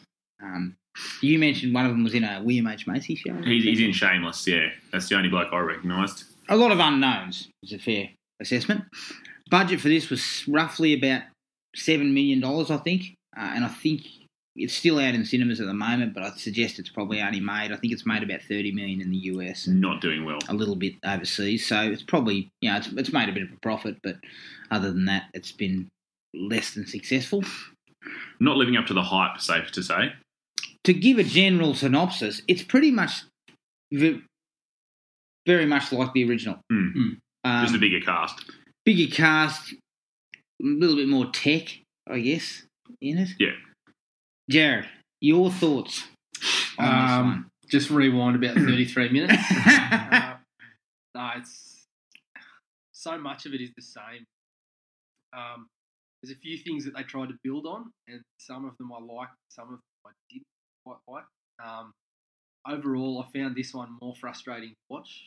Um, 0.42 0.76
you 1.22 1.38
mentioned 1.38 1.72
one 1.72 1.86
of 1.86 1.92
them 1.92 2.04
was 2.04 2.14
in 2.14 2.24
a 2.24 2.42
William 2.42 2.66
H. 2.66 2.86
Macy 2.86 3.14
show. 3.14 3.32
He's, 3.42 3.64
he's 3.64 3.80
in 3.80 3.92
Shameless, 3.92 4.46
yeah. 4.46 4.68
That's 4.90 5.08
the 5.08 5.16
only 5.16 5.30
bloke 5.30 5.48
I 5.52 5.58
recognised. 5.60 6.24
a 6.48 6.56
lot 6.56 6.72
of 6.72 6.80
unknowns 6.80 7.48
is 7.62 7.72
a 7.72 7.78
fair 7.78 8.10
assessment. 8.42 8.84
Budget 9.50 9.80
for 9.80 9.88
this 9.88 10.10
was 10.10 10.44
roughly 10.46 10.92
about 10.94 11.22
seven 11.74 12.12
million 12.12 12.40
dollars, 12.40 12.70
I 12.70 12.76
think, 12.78 13.14
uh, 13.36 13.52
and 13.54 13.64
I 13.64 13.68
think 13.68 14.02
it's 14.54 14.74
still 14.74 14.98
out 14.98 15.14
in 15.14 15.24
cinemas 15.24 15.60
at 15.60 15.66
the 15.66 15.72
moment, 15.74 16.12
but 16.12 16.22
I 16.22 16.30
suggest 16.36 16.78
it's 16.78 16.90
probably 16.90 17.22
only 17.22 17.40
made. 17.40 17.72
I 17.72 17.76
think 17.76 17.92
it's 17.92 18.04
made 18.06 18.22
about 18.22 18.42
thirty 18.42 18.70
million 18.72 19.00
in 19.00 19.10
the 19.10 19.16
US 19.32 19.66
and 19.66 19.80
Not 19.80 20.00
doing 20.02 20.24
well. 20.26 20.38
a 20.48 20.54
little 20.54 20.76
bit 20.76 20.94
overseas. 21.04 21.66
So 21.66 21.80
it's 21.80 22.02
probably 22.02 22.50
you 22.60 22.70
know 22.70 22.76
it's, 22.76 22.88
it's 22.88 23.12
made 23.12 23.28
a 23.28 23.32
bit 23.32 23.44
of 23.44 23.52
a 23.52 23.60
profit, 23.62 23.96
but 24.02 24.16
other 24.70 24.90
than 24.92 25.06
that, 25.06 25.24
it's 25.34 25.52
been 25.52 25.88
less 26.34 26.74
than 26.74 26.86
successful. 26.86 27.42
Not 28.40 28.56
living 28.56 28.76
up 28.76 28.86
to 28.86 28.94
the 28.94 29.02
hype, 29.02 29.40
safe 29.40 29.70
to 29.72 29.82
say. 29.82 30.12
To 30.84 30.92
give 30.92 31.18
a 31.18 31.22
general 31.24 31.74
synopsis, 31.74 32.42
it's 32.48 32.62
pretty 32.62 32.90
much 32.90 33.22
ve- 33.92 34.22
very 35.46 35.66
much 35.66 35.92
like 35.92 36.12
the 36.12 36.28
original. 36.28 36.58
Hmm. 36.70 37.10
Um, 37.44 37.62
Just 37.64 37.74
a 37.74 37.78
bigger 37.78 38.00
cast. 38.00 38.44
bigger 38.84 39.12
cast, 39.14 39.72
a 39.72 39.76
little 40.60 40.96
bit 40.96 41.08
more 41.08 41.26
tech, 41.32 41.68
I 42.08 42.20
guess, 42.20 42.62
in 43.00 43.18
it. 43.18 43.30
Yeah. 43.38 43.50
Jared, 44.50 44.88
your 45.20 45.50
thoughts 45.50 46.04
on 46.78 46.84
this 47.02 47.10
Um, 47.12 47.26
one? 47.26 47.46
just 47.70 47.90
rewind 47.90 48.36
about 48.36 48.54
33 48.56 49.08
minutes. 49.10 49.42
Uh, 49.92 50.36
no, 51.14 51.30
it's 51.36 51.84
so 52.92 53.18
much 53.18 53.44
of 53.46 53.52
it 53.54 53.60
is 53.60 53.70
the 53.76 53.82
same. 53.82 54.24
Um, 55.36 55.66
there's 56.22 56.34
a 56.34 56.40
few 56.40 56.56
things 56.58 56.84
that 56.86 56.94
they 56.96 57.02
tried 57.02 57.28
to 57.28 57.34
build 57.44 57.66
on, 57.66 57.90
and 58.08 58.22
some 58.38 58.64
of 58.64 58.76
them 58.78 58.90
I 58.92 58.98
liked, 59.00 59.32
some 59.50 59.64
of 59.64 59.70
them 59.72 59.80
I 60.06 60.10
didn't 60.30 60.46
quite 60.86 60.98
like. 61.08 61.24
Um, 61.62 61.92
overall, 62.66 63.22
I 63.26 63.38
found 63.38 63.54
this 63.56 63.74
one 63.74 63.96
more 64.00 64.14
frustrating 64.16 64.70
to 64.70 64.76
watch 64.88 65.24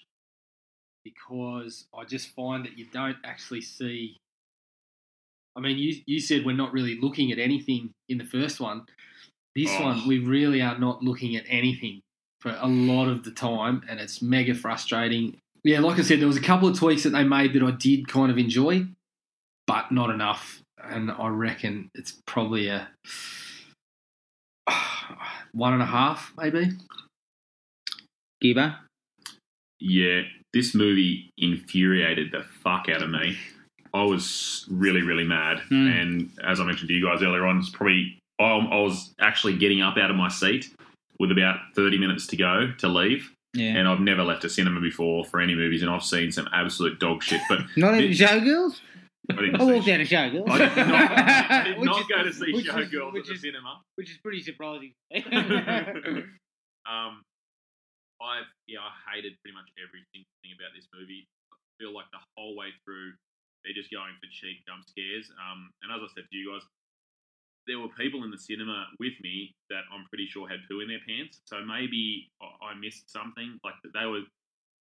because 1.05 1.85
I 1.97 2.03
just 2.03 2.35
find 2.35 2.65
that 2.65 2.77
you 2.77 2.87
don't 2.91 3.15
actually 3.23 3.61
see. 3.61 4.17
I 5.55 5.61
mean, 5.61 5.77
you 5.77 6.01
you 6.05 6.19
said 6.19 6.45
we're 6.45 6.55
not 6.57 6.73
really 6.73 6.99
looking 6.99 7.31
at 7.31 7.39
anything 7.39 7.91
in 8.09 8.17
the 8.17 8.25
first 8.25 8.59
one. 8.59 8.83
This 9.55 9.69
Oh. 9.79 9.83
one, 9.83 10.07
we 10.07 10.19
really 10.19 10.61
are 10.61 10.77
not 10.77 11.01
looking 11.01 11.37
at 11.37 11.45
anything 11.47 12.01
for 12.41 12.57
a 12.59 12.67
lot 12.67 13.07
of 13.07 13.23
the 13.23 13.31
time, 13.31 13.83
and 13.87 14.01
it's 14.01 14.21
mega 14.21 14.53
frustrating. 14.53 15.37
Yeah, 15.63 15.79
like 15.79 15.97
I 15.97 16.01
said, 16.01 16.19
there 16.19 16.27
was 16.27 16.35
a 16.37 16.41
couple 16.41 16.67
of 16.67 16.77
tweaks 16.77 17.03
that 17.03 17.11
they 17.11 17.23
made 17.23 17.53
that 17.53 17.63
I 17.63 17.71
did 17.71 18.07
kind 18.09 18.29
of 18.31 18.37
enjoy, 18.37 18.85
but 19.65 19.91
not 19.91 20.09
enough. 20.09 20.61
And 20.83 21.09
I 21.09 21.29
reckon 21.29 21.89
it's 21.95 22.21
probably 22.27 22.67
a 22.67 22.89
one 25.53 25.73
and 25.73 25.81
a 25.81 25.85
half, 25.87 26.33
maybe. 26.37 26.71
Gibbo? 28.43 28.77
Yeah, 29.79 30.21
this 30.55 30.73
movie 30.73 31.29
infuriated 31.37 32.31
the 32.31 32.43
fuck 32.63 32.87
out 32.89 33.03
of 33.03 33.09
me. 33.09 33.37
I 33.93 34.03
was 34.03 34.65
really, 34.71 35.01
really 35.01 35.25
mad. 35.25 35.59
Hmm. 35.69 35.87
And 35.87 36.31
as 36.43 36.59
I 36.59 36.63
mentioned 36.63 36.87
to 36.87 36.93
you 36.93 37.05
guys 37.05 37.21
earlier 37.21 37.45
on, 37.45 37.59
it's 37.59 37.69
probably 37.69 38.17
I, 38.39 38.45
I 38.45 38.79
was 38.79 39.13
actually 39.19 39.57
getting 39.57 39.81
up 39.81 39.97
out 39.97 40.09
of 40.09 40.15
my 40.15 40.29
seat 40.29 40.73
with 41.19 41.31
about 41.31 41.57
30 41.75 41.97
minutes 41.97 42.25
to 42.27 42.37
go 42.37 42.71
to 42.79 42.87
leave. 42.87 43.31
Yeah. 43.53 43.77
And 43.77 43.87
I've 43.87 43.99
never 43.99 44.23
left 44.23 44.43
a 44.45 44.49
cinema 44.49 44.81
before 44.81 45.23
for 45.25 45.39
any 45.39 45.55
movies, 45.55 45.81
and 45.81 45.91
I've 45.91 46.03
seen 46.03 46.31
some 46.31 46.47
absolute 46.53 46.99
dog 46.99 47.21
shit. 47.21 47.41
But 47.47 47.59
Not 47.77 47.95
even 47.95 48.11
Showgirls? 48.11 48.79
I 49.29 49.33
I 49.33 49.63
walked 49.63 49.87
out 49.89 50.01
of 50.01 50.07
Showgirls. 50.07 50.49
I 50.49 50.57
did 50.57 50.75
not, 50.75 51.11
I 51.11 51.63
did 51.63 51.79
not 51.83 52.01
is- 52.01 52.07
go 52.07 52.23
to 52.23 52.33
see 52.33 52.53
Showgirls 52.69 53.17
at 53.17 53.25
the 53.25 53.33
is- 53.33 53.41
cinema. 53.41 53.81
Which 53.95 54.11
is 54.11 54.17
pretty 54.23 54.41
surprising. 54.41 54.93
um, 56.85 57.21
I've 58.21 58.49
yeah, 58.67 58.83
I 58.83 58.91
hated 59.15 59.35
pretty 59.43 59.55
much 59.55 59.67
every 59.79 60.03
single 60.13 60.31
thing 60.43 60.55
about 60.55 60.71
this 60.75 60.87
movie. 60.95 61.27
I 61.51 61.57
feel 61.79 61.91
like 61.91 62.07
the 62.15 62.23
whole 62.35 62.55
way 62.55 62.71
through 62.83 63.13
they're 63.63 63.75
just 63.75 63.89
going 63.89 64.13
for 64.21 64.29
cheap 64.29 64.61
jump 64.63 64.85
scares. 64.85 65.27
Um, 65.41 65.73
and 65.81 65.89
as 65.89 65.99
I 65.99 66.09
said 66.13 66.29
to 66.29 66.35
you 66.37 66.53
guys, 66.53 66.63
there 67.65 67.81
were 67.81 67.89
people 67.97 68.23
in 68.23 68.29
the 68.29 68.37
cinema 68.37 68.85
with 69.01 69.17
me 69.25 69.57
that 69.73 69.89
I'm 69.89 70.05
pretty 70.07 70.29
sure 70.29 70.47
had 70.47 70.61
poo 70.69 70.85
in 70.85 70.87
their 70.87 71.01
pants. 71.01 71.41
So 71.49 71.65
maybe 71.65 72.29
I- 72.39 72.71
I 72.71 72.73
missed 72.75 73.09
something. 73.09 73.57
Like 73.65 73.75
they 73.81 74.05
were 74.05 74.21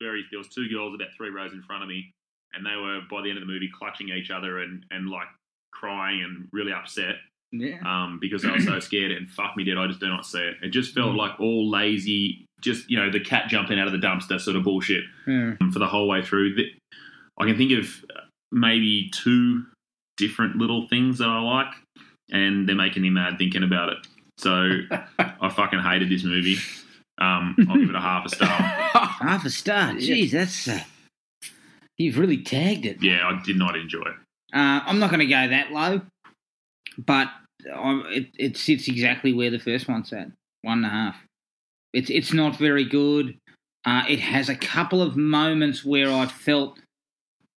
very. 0.00 0.24
There 0.30 0.38
was 0.38 0.52
two 0.52 0.68
girls 0.68 0.94
about 0.94 1.14
three 1.16 1.30
rows 1.30 1.52
in 1.52 1.62
front 1.62 1.82
of 1.82 1.88
me, 1.88 2.12
and 2.52 2.64
they 2.64 2.76
were 2.76 3.00
by 3.10 3.22
the 3.22 3.30
end 3.30 3.38
of 3.38 3.46
the 3.46 3.50
movie 3.50 3.70
clutching 3.72 4.10
each 4.10 4.30
other 4.30 4.60
and 4.60 4.84
and 4.90 5.08
like 5.08 5.28
crying 5.72 6.22
and 6.22 6.48
really 6.52 6.72
upset 6.72 7.16
yeah. 7.52 7.78
um, 7.84 8.18
because 8.20 8.42
they 8.42 8.50
were 8.50 8.60
so 8.60 8.80
scared. 8.80 9.12
And 9.12 9.30
fuck 9.30 9.56
me, 9.56 9.64
dead, 9.64 9.78
I 9.78 9.86
just 9.86 10.00
do 10.00 10.08
not 10.08 10.26
see 10.26 10.38
it. 10.40 10.56
It 10.62 10.70
just 10.70 10.94
felt 10.94 11.14
like 11.14 11.38
all 11.40 11.70
lazy, 11.70 12.46
just 12.64 12.90
you 12.90 12.96
know, 12.98 13.10
the 13.10 13.20
cat 13.20 13.48
jumping 13.48 13.78
out 13.78 13.86
of 13.86 13.92
the 13.92 13.98
dumpster 14.04 14.40
sort 14.40 14.56
of 14.56 14.64
bullshit 14.64 15.04
Yeah. 15.26 15.54
for 15.72 15.78
the 15.78 15.86
whole 15.86 16.08
way 16.08 16.22
through. 16.22 16.56
I 17.38 17.44
can 17.46 17.56
think 17.56 17.72
of 17.72 18.04
maybe 18.50 19.10
two 19.12 19.64
different 20.16 20.56
little 20.56 20.88
things 20.88 21.18
that 21.18 21.28
I 21.28 21.40
like, 21.40 21.74
and 22.32 22.68
they're 22.68 22.76
making 22.76 23.02
me 23.02 23.10
mad 23.10 23.38
thinking 23.38 23.62
about 23.62 23.90
it. 23.90 23.98
So 24.38 24.80
I 25.18 25.48
fucking 25.48 25.80
hated 25.80 26.08
this 26.10 26.24
movie. 26.24 26.56
Um, 27.20 27.54
I'll 27.68 27.76
give 27.76 27.88
it 27.90 27.94
a 27.94 28.00
half 28.00 28.26
a 28.26 28.28
star. 28.28 28.48
Half 28.48 29.44
a 29.44 29.50
star. 29.50 29.92
Jeez, 29.92 30.32
that's. 30.32 30.66
Uh, 30.66 30.80
you've 31.96 32.18
really 32.18 32.42
tagged 32.42 32.86
it. 32.86 33.00
Yeah, 33.02 33.20
I 33.28 33.40
did 33.44 33.56
not 33.56 33.76
enjoy 33.76 34.00
it. 34.02 34.16
Uh, 34.52 34.80
I'm 34.84 34.98
not 34.98 35.10
going 35.10 35.20
to 35.20 35.26
go 35.26 35.48
that 35.48 35.70
low, 35.70 36.00
but 36.98 37.28
um, 37.72 38.04
it, 38.08 38.30
it 38.38 38.56
sits 38.56 38.88
exactly 38.88 39.32
where 39.32 39.50
the 39.50 39.58
first 39.60 39.88
one 39.88 40.04
at 40.12 40.28
one 40.62 40.78
and 40.78 40.86
a 40.86 40.88
half. 40.88 41.16
It's 41.94 42.10
it's 42.10 42.32
not 42.32 42.56
very 42.58 42.84
good. 42.84 43.38
Uh, 43.86 44.02
it 44.08 44.18
has 44.20 44.48
a 44.48 44.56
couple 44.56 45.00
of 45.00 45.16
moments 45.16 45.84
where 45.84 46.10
I 46.10 46.26
felt, 46.26 46.78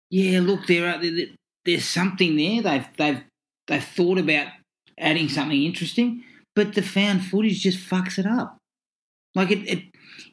yeah, 0.09 0.39
look, 0.41 0.67
there 0.67 0.87
are 0.93 0.99
there, 1.01 1.27
there's 1.65 1.85
something 1.85 2.37
there. 2.37 2.61
They've 2.61 2.87
they've 2.97 3.23
they've 3.67 3.83
thought 3.83 4.17
about 4.19 4.47
adding 4.97 5.27
something 5.27 5.63
interesting, 5.63 6.23
but 6.55 6.75
the 6.75 6.81
found 6.81 7.25
footage 7.25 7.61
just 7.61 7.79
fucks 7.79 8.17
it 8.19 8.25
up. 8.25 8.57
Like 9.35 9.51
it, 9.51 9.67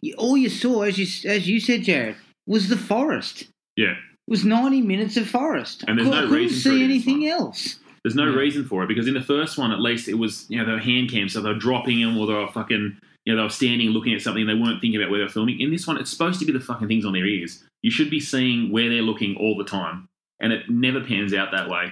it 0.02 0.14
all 0.16 0.36
you 0.36 0.48
saw, 0.50 0.82
as 0.82 0.98
you 0.98 1.30
as 1.30 1.48
you 1.48 1.58
said, 1.58 1.82
Jared, 1.84 2.16
was 2.46 2.68
the 2.68 2.76
forest. 2.76 3.44
Yeah, 3.76 3.92
It 3.92 4.30
was 4.30 4.44
90 4.44 4.82
minutes 4.82 5.16
of 5.16 5.28
forest. 5.28 5.84
And 5.88 5.98
there's 5.98 6.08
I 6.08 6.10
no 6.12 6.20
couldn't 6.28 6.34
reason 6.36 6.56
for 6.56 6.62
see 6.62 6.82
it 6.82 6.84
in 6.84 6.90
this 6.96 7.06
anything 7.06 7.28
else. 7.28 7.80
There's 8.04 8.14
no 8.14 8.30
Yeah. 8.30 8.36
reason 8.36 8.64
for 8.66 8.84
it 8.84 8.88
because 8.88 9.08
in 9.08 9.14
the 9.14 9.20
first 9.22 9.58
one, 9.58 9.72
at 9.72 9.80
least, 9.80 10.08
it 10.08 10.14
was 10.18 10.46
you 10.48 10.58
know 10.58 10.66
they 10.66 10.72
were 10.72 10.78
hand 10.78 11.10
cams, 11.10 11.32
so 11.32 11.40
they 11.40 11.48
were 11.48 11.58
dropping 11.58 12.00
them 12.00 12.16
or 12.18 12.26
they 12.26 12.34
were 12.34 12.48
fucking 12.48 12.98
you 13.24 13.32
know 13.32 13.38
they 13.38 13.42
were 13.44 13.50
standing 13.50 13.88
looking 13.90 14.14
at 14.14 14.20
something. 14.22 14.46
They 14.46 14.54
weren't 14.54 14.80
thinking 14.80 15.00
about 15.00 15.10
where 15.10 15.18
they 15.18 15.24
were 15.24 15.30
filming. 15.30 15.60
In 15.60 15.70
this 15.70 15.86
one, 15.86 15.96
it's 15.98 16.10
supposed 16.10 16.40
to 16.40 16.46
be 16.46 16.52
the 16.52 16.60
fucking 16.60 16.88
things 16.88 17.04
on 17.04 17.12
their 17.12 17.26
ears. 17.26 17.62
You 17.82 17.90
should 17.90 18.10
be 18.10 18.20
seeing 18.20 18.70
where 18.72 18.88
they're 18.88 19.02
looking 19.02 19.36
all 19.36 19.56
the 19.56 19.64
time, 19.64 20.06
and 20.40 20.52
it 20.52 20.68
never 20.68 21.00
pans 21.00 21.32
out 21.34 21.50
that 21.52 21.68
way. 21.68 21.90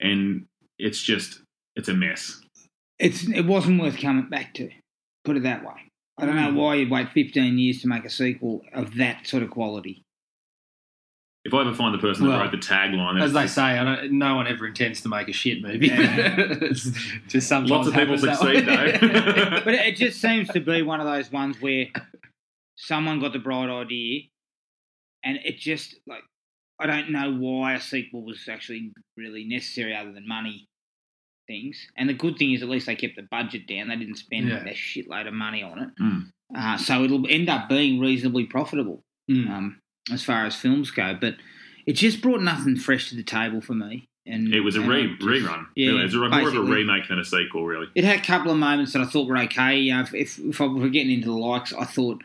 And 0.00 0.46
it's 0.78 1.02
just 1.02 1.40
it's 1.76 1.88
a 1.88 1.94
mess. 1.94 2.40
It's 2.98 3.28
it 3.28 3.42
wasn't 3.46 3.80
worth 3.80 3.98
coming 3.98 4.28
back 4.28 4.54
to. 4.54 4.70
Put 5.24 5.36
it 5.36 5.42
that 5.44 5.64
way. 5.64 5.74
I 6.18 6.26
don't 6.26 6.36
know 6.36 6.50
Mm. 6.52 6.54
why 6.54 6.74
you'd 6.76 6.90
wait 6.90 7.08
15 7.12 7.58
years 7.58 7.80
to 7.82 7.88
make 7.88 8.04
a 8.04 8.10
sequel 8.10 8.62
of 8.72 8.94
that 8.96 9.26
sort 9.26 9.42
of 9.42 9.50
quality. 9.50 10.03
If 11.44 11.52
I 11.52 11.60
ever 11.60 11.74
find 11.74 11.92
the 11.94 11.98
person 11.98 12.26
Well, 12.26 12.38
that 12.38 12.42
wrote 12.44 12.52
the 12.52 12.56
tagline, 12.56 13.20
As 13.22 13.32
they 13.34 13.42
just- 13.42 13.54
say, 13.54 13.62
I 13.62 13.84
don't, 13.84 14.12
no 14.12 14.34
one 14.36 14.46
ever 14.46 14.66
intends 14.66 15.02
to 15.02 15.08
make 15.08 15.28
a 15.28 15.32
shit 15.32 15.60
movie. 15.62 15.88
Yeah. 15.88 16.54
Just 17.28 17.48
sometimes 17.48 17.70
lots 17.70 17.88
of 17.88 17.94
people 17.94 18.16
succeed 18.16 18.66
though. 18.66 19.60
But 19.64 19.74
it 19.74 19.96
just 19.96 20.20
seems 20.22 20.48
to 20.50 20.60
be 20.60 20.80
one 20.82 21.00
of 21.00 21.06
those 21.06 21.30
ones 21.30 21.60
where 21.60 21.86
someone 22.76 23.20
got 23.20 23.32
the 23.34 23.38
bright 23.38 23.68
idea, 23.70 24.22
and 25.22 25.38
it 25.44 25.58
just 25.58 25.96
like 26.06 26.22
I 26.80 26.86
don't 26.86 27.10
know 27.10 27.34
why 27.34 27.74
a 27.74 27.80
sequel 27.80 28.24
was 28.24 28.48
actually 28.48 28.92
really 29.16 29.44
necessary 29.44 29.94
other 29.94 30.12
than 30.12 30.26
money 30.26 30.66
things. 31.46 31.78
And 31.96 32.08
the 32.08 32.14
good 32.14 32.36
thing 32.38 32.52
is 32.52 32.62
at 32.62 32.68
least 32.68 32.86
they 32.86 32.96
kept 32.96 33.16
the 33.16 33.26
budget 33.30 33.66
down; 33.66 33.88
they 33.88 33.96
didn't 33.96 34.16
spend 34.16 34.48
Yeah. 34.48 34.64
a 34.64 34.74
shitload 34.74 35.28
of 35.28 35.34
money 35.34 35.62
on 35.62 35.78
it. 35.78 35.88
Mm. 36.00 36.30
Uh, 36.56 36.76
so 36.78 37.04
it'll 37.04 37.26
end 37.28 37.48
up 37.48 37.68
being 37.68 38.00
reasonably 38.00 38.44
profitable 38.46 39.02
Mm. 39.30 39.48
um, 39.50 39.80
as 40.12 40.22
far 40.24 40.44
as 40.46 40.54
films 40.54 40.90
go. 40.90 41.16
But 41.20 41.34
it 41.86 41.92
just 41.94 42.20
brought 42.22 42.42
nothing 42.42 42.76
fresh 42.76 43.08
to 43.10 43.16
the 43.16 43.22
table 43.22 43.60
for 43.60 43.74
me. 43.74 44.06
And 44.26 44.54
it 44.54 44.60
was 44.60 44.76
a 44.76 44.80
re- 44.80 45.02
I 45.04 45.06
just- 45.08 45.20
rerun. 45.20 45.66
Yeah, 45.76 45.88
really. 45.88 46.00
It 46.00 46.04
was 46.04 46.14
more 46.14 46.48
of 46.48 46.54
a 46.54 46.62
remake 46.62 47.08
than 47.08 47.18
a 47.18 47.24
sequel, 47.24 47.66
really. 47.66 47.88
It 47.94 48.04
had 48.04 48.20
a 48.20 48.22
couple 48.22 48.50
of 48.50 48.56
moments 48.56 48.94
that 48.94 49.02
I 49.02 49.04
thought 49.04 49.28
were 49.28 49.36
okay. 49.38 49.76
You 49.78 49.94
know, 49.94 50.00
if, 50.00 50.14
if, 50.14 50.38
if 50.38 50.60
I 50.62 50.66
were 50.66 50.88
getting 50.88 51.12
into 51.12 51.26
the 51.26 51.36
likes, 51.36 51.72
I 51.74 51.84
thought. 51.84 52.22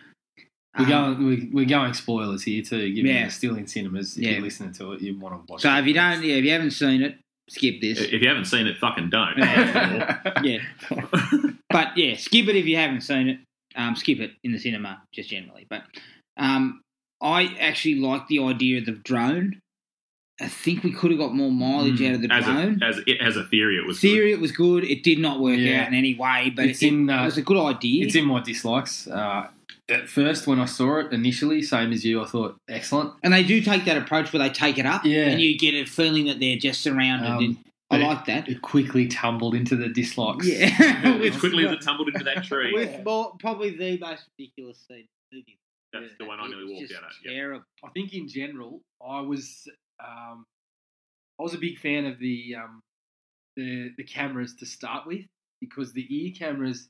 We're 0.77 0.85
um, 0.85 1.15
going, 1.15 1.25
we, 1.27 1.49
we're 1.51 1.65
going 1.65 1.93
spoilers 1.93 2.43
here 2.43 2.63
too. 2.63 2.93
Given 2.93 3.11
Yeah. 3.11 3.21
you're 3.21 3.29
still 3.31 3.55
in 3.55 3.67
cinemas, 3.67 4.15
if 4.15 4.23
Yeah. 4.23 4.31
you're 4.33 4.41
listening 4.41 4.71
to 4.73 4.93
it, 4.93 5.01
you 5.01 5.17
want 5.17 5.45
to 5.45 5.51
watch. 5.51 5.61
So 5.63 5.73
it. 5.75 5.79
if 5.79 5.87
you 5.87 5.93
don't, 5.93 6.23
yeah, 6.23 6.35
if 6.35 6.45
you 6.45 6.51
haven't 6.51 6.71
seen 6.71 7.01
it, 7.01 7.17
skip 7.49 7.81
this. 7.81 7.99
If 7.99 8.21
you 8.21 8.27
haven't 8.29 8.45
seen 8.45 8.67
it, 8.67 8.77
fucking 8.77 9.09
don't. 9.09 9.37
yeah, 10.43 10.59
but 11.69 11.97
yeah, 11.97 12.15
skip 12.15 12.47
it 12.47 12.55
if 12.55 12.65
you 12.65 12.77
haven't 12.77 13.01
seen 13.01 13.29
it. 13.29 13.39
Um, 13.75 13.95
skip 13.95 14.19
it 14.19 14.31
in 14.43 14.51
the 14.51 14.59
cinema, 14.59 15.01
just 15.11 15.29
generally. 15.29 15.65
But 15.69 15.83
um, 16.37 16.81
I 17.21 17.55
actually 17.59 17.95
like 17.95 18.27
the 18.27 18.39
idea 18.39 18.79
of 18.79 18.85
the 18.85 18.91
drone. 18.93 19.61
I 20.41 20.47
think 20.47 20.83
we 20.85 20.91
could 20.93 21.11
have 21.11 21.19
got 21.19 21.35
more 21.35 21.51
mileage 21.51 22.01
out 22.01 22.15
of 22.15 22.21
the 22.21 22.29
Mm. 22.29 22.37
as 22.37 22.45
drone. 22.45 22.79
a 22.81 22.85
as 22.85 22.97
it 23.05 23.17
as 23.19 23.35
a 23.35 23.43
theory, 23.43 23.77
it 23.77 23.85
was 23.85 23.99
good. 23.99 24.07
Theory, 24.07 24.31
it 24.31 24.39
was 24.39 24.51
good. 24.53 24.85
It 24.85 25.03
did 25.03 25.19
not 25.19 25.41
work 25.41 25.57
Yeah. 25.59 25.81
out 25.81 25.87
in 25.89 25.93
any 25.93 26.15
way, 26.15 26.51
but 26.55 26.65
It's 26.67 26.81
it, 26.81 26.87
in, 26.87 27.09
uh, 27.09 27.23
it 27.23 27.25
was 27.25 27.37
a 27.37 27.41
good 27.41 27.57
idea. 27.57 28.05
it's 28.05 28.15
in 28.15 28.25
my 28.25 28.41
dislikes. 28.41 29.05
Uh, 29.07 29.47
at 29.89 30.07
first, 30.07 30.47
when 30.47 30.59
I 30.59 30.65
saw 30.65 30.99
it 30.99 31.11
initially, 31.11 31.61
same 31.61 31.91
as 31.91 32.05
you, 32.05 32.21
I 32.21 32.25
thought 32.25 32.55
excellent. 32.69 33.11
and 33.23 33.33
they 33.33 33.43
do 33.43 33.59
take 33.59 33.83
that 33.85 33.97
approach 33.97 34.31
where 34.31 34.41
they 34.41 34.49
take 34.53 34.77
it 34.77 34.85
up, 34.85 35.03
Yeah. 35.05 35.25
and 35.27 35.41
you 35.41 35.57
get 35.57 35.73
a 35.73 35.83
feeling 35.85 36.25
that 36.27 36.39
they're 36.39 36.55
just 36.57 36.81
surrounded. 36.81 37.27
Um, 37.29 37.43
in, 37.43 37.57
I 37.91 37.97
like 37.97 38.25
that. 38.25 38.47
It 38.47 38.61
quickly 38.61 39.07
tumbled 39.07 39.55
into 39.55 39.75
the 39.75 39.89
dislikes. 39.89 40.47
Yeah, 40.47 40.67
as 41.25 41.35
quickly 41.37 41.65
as 41.65 41.71
it 41.73 41.81
tumbled 41.81 42.07
into 42.07 42.23
that 42.23 42.43
tree. 42.45 42.71
with 42.73 43.03
more, 43.03 43.35
probably 43.39 43.71
the 43.71 43.97
most 43.97 44.23
ridiculous 44.37 44.77
scene. 44.87 45.07
In 45.93 46.01
the 46.01 46.01
movie. 46.01 46.09
That's 46.09 46.17
the 46.19 46.25
one 46.25 46.39
I 46.39 46.47
nearly 46.47 46.73
walked 46.73 46.93
out 46.93 47.03
at. 47.03 47.11
Yep. 47.25 47.33
Terrible. 47.33 47.65
I 47.83 47.89
think 47.89 48.13
in 48.13 48.27
general, 48.27 48.81
I 49.05 49.21
was 49.21 49.67
um, 50.05 50.45
I 51.39 51.43
was 51.43 51.53
a 51.53 51.57
big 51.57 51.79
fan 51.79 52.05
of 52.05 52.19
the 52.19 52.55
um, 52.55 52.81
the 53.55 53.91
the 53.97 54.03
cameras 54.03 54.55
to 54.55 54.65
start 54.65 55.07
with 55.07 55.25
because 55.61 55.93
the 55.93 56.05
ear 56.09 56.31
cameras 56.37 56.87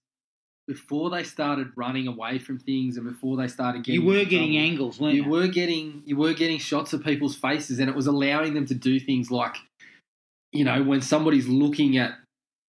before 0.67 1.09
they 1.09 1.23
started 1.23 1.71
running 1.75 2.05
away 2.07 2.37
from 2.37 2.59
things 2.59 2.95
and 2.97 3.07
before 3.07 3.35
they 3.37 3.47
started 3.47 3.83
getting 3.83 4.01
You 4.01 4.07
were 4.07 4.23
getting 4.23 4.51
trouble, 4.53 4.57
angles, 4.67 4.99
weren't 4.99 5.15
you 5.15 5.23
you? 5.23 5.29
were 5.29 5.47
getting 5.47 6.03
you 6.05 6.15
were 6.15 6.33
getting 6.35 6.59
shots 6.59 6.93
of 6.93 7.03
people's 7.03 7.35
faces 7.35 7.79
and 7.79 7.89
it 7.89 7.95
was 7.95 8.05
allowing 8.05 8.53
them 8.53 8.67
to 8.67 8.75
do 8.75 8.99
things 8.99 9.31
like 9.31 9.55
you 10.51 10.63
know 10.63 10.83
when 10.83 11.01
somebody's 11.01 11.47
looking 11.47 11.97
at 11.97 12.11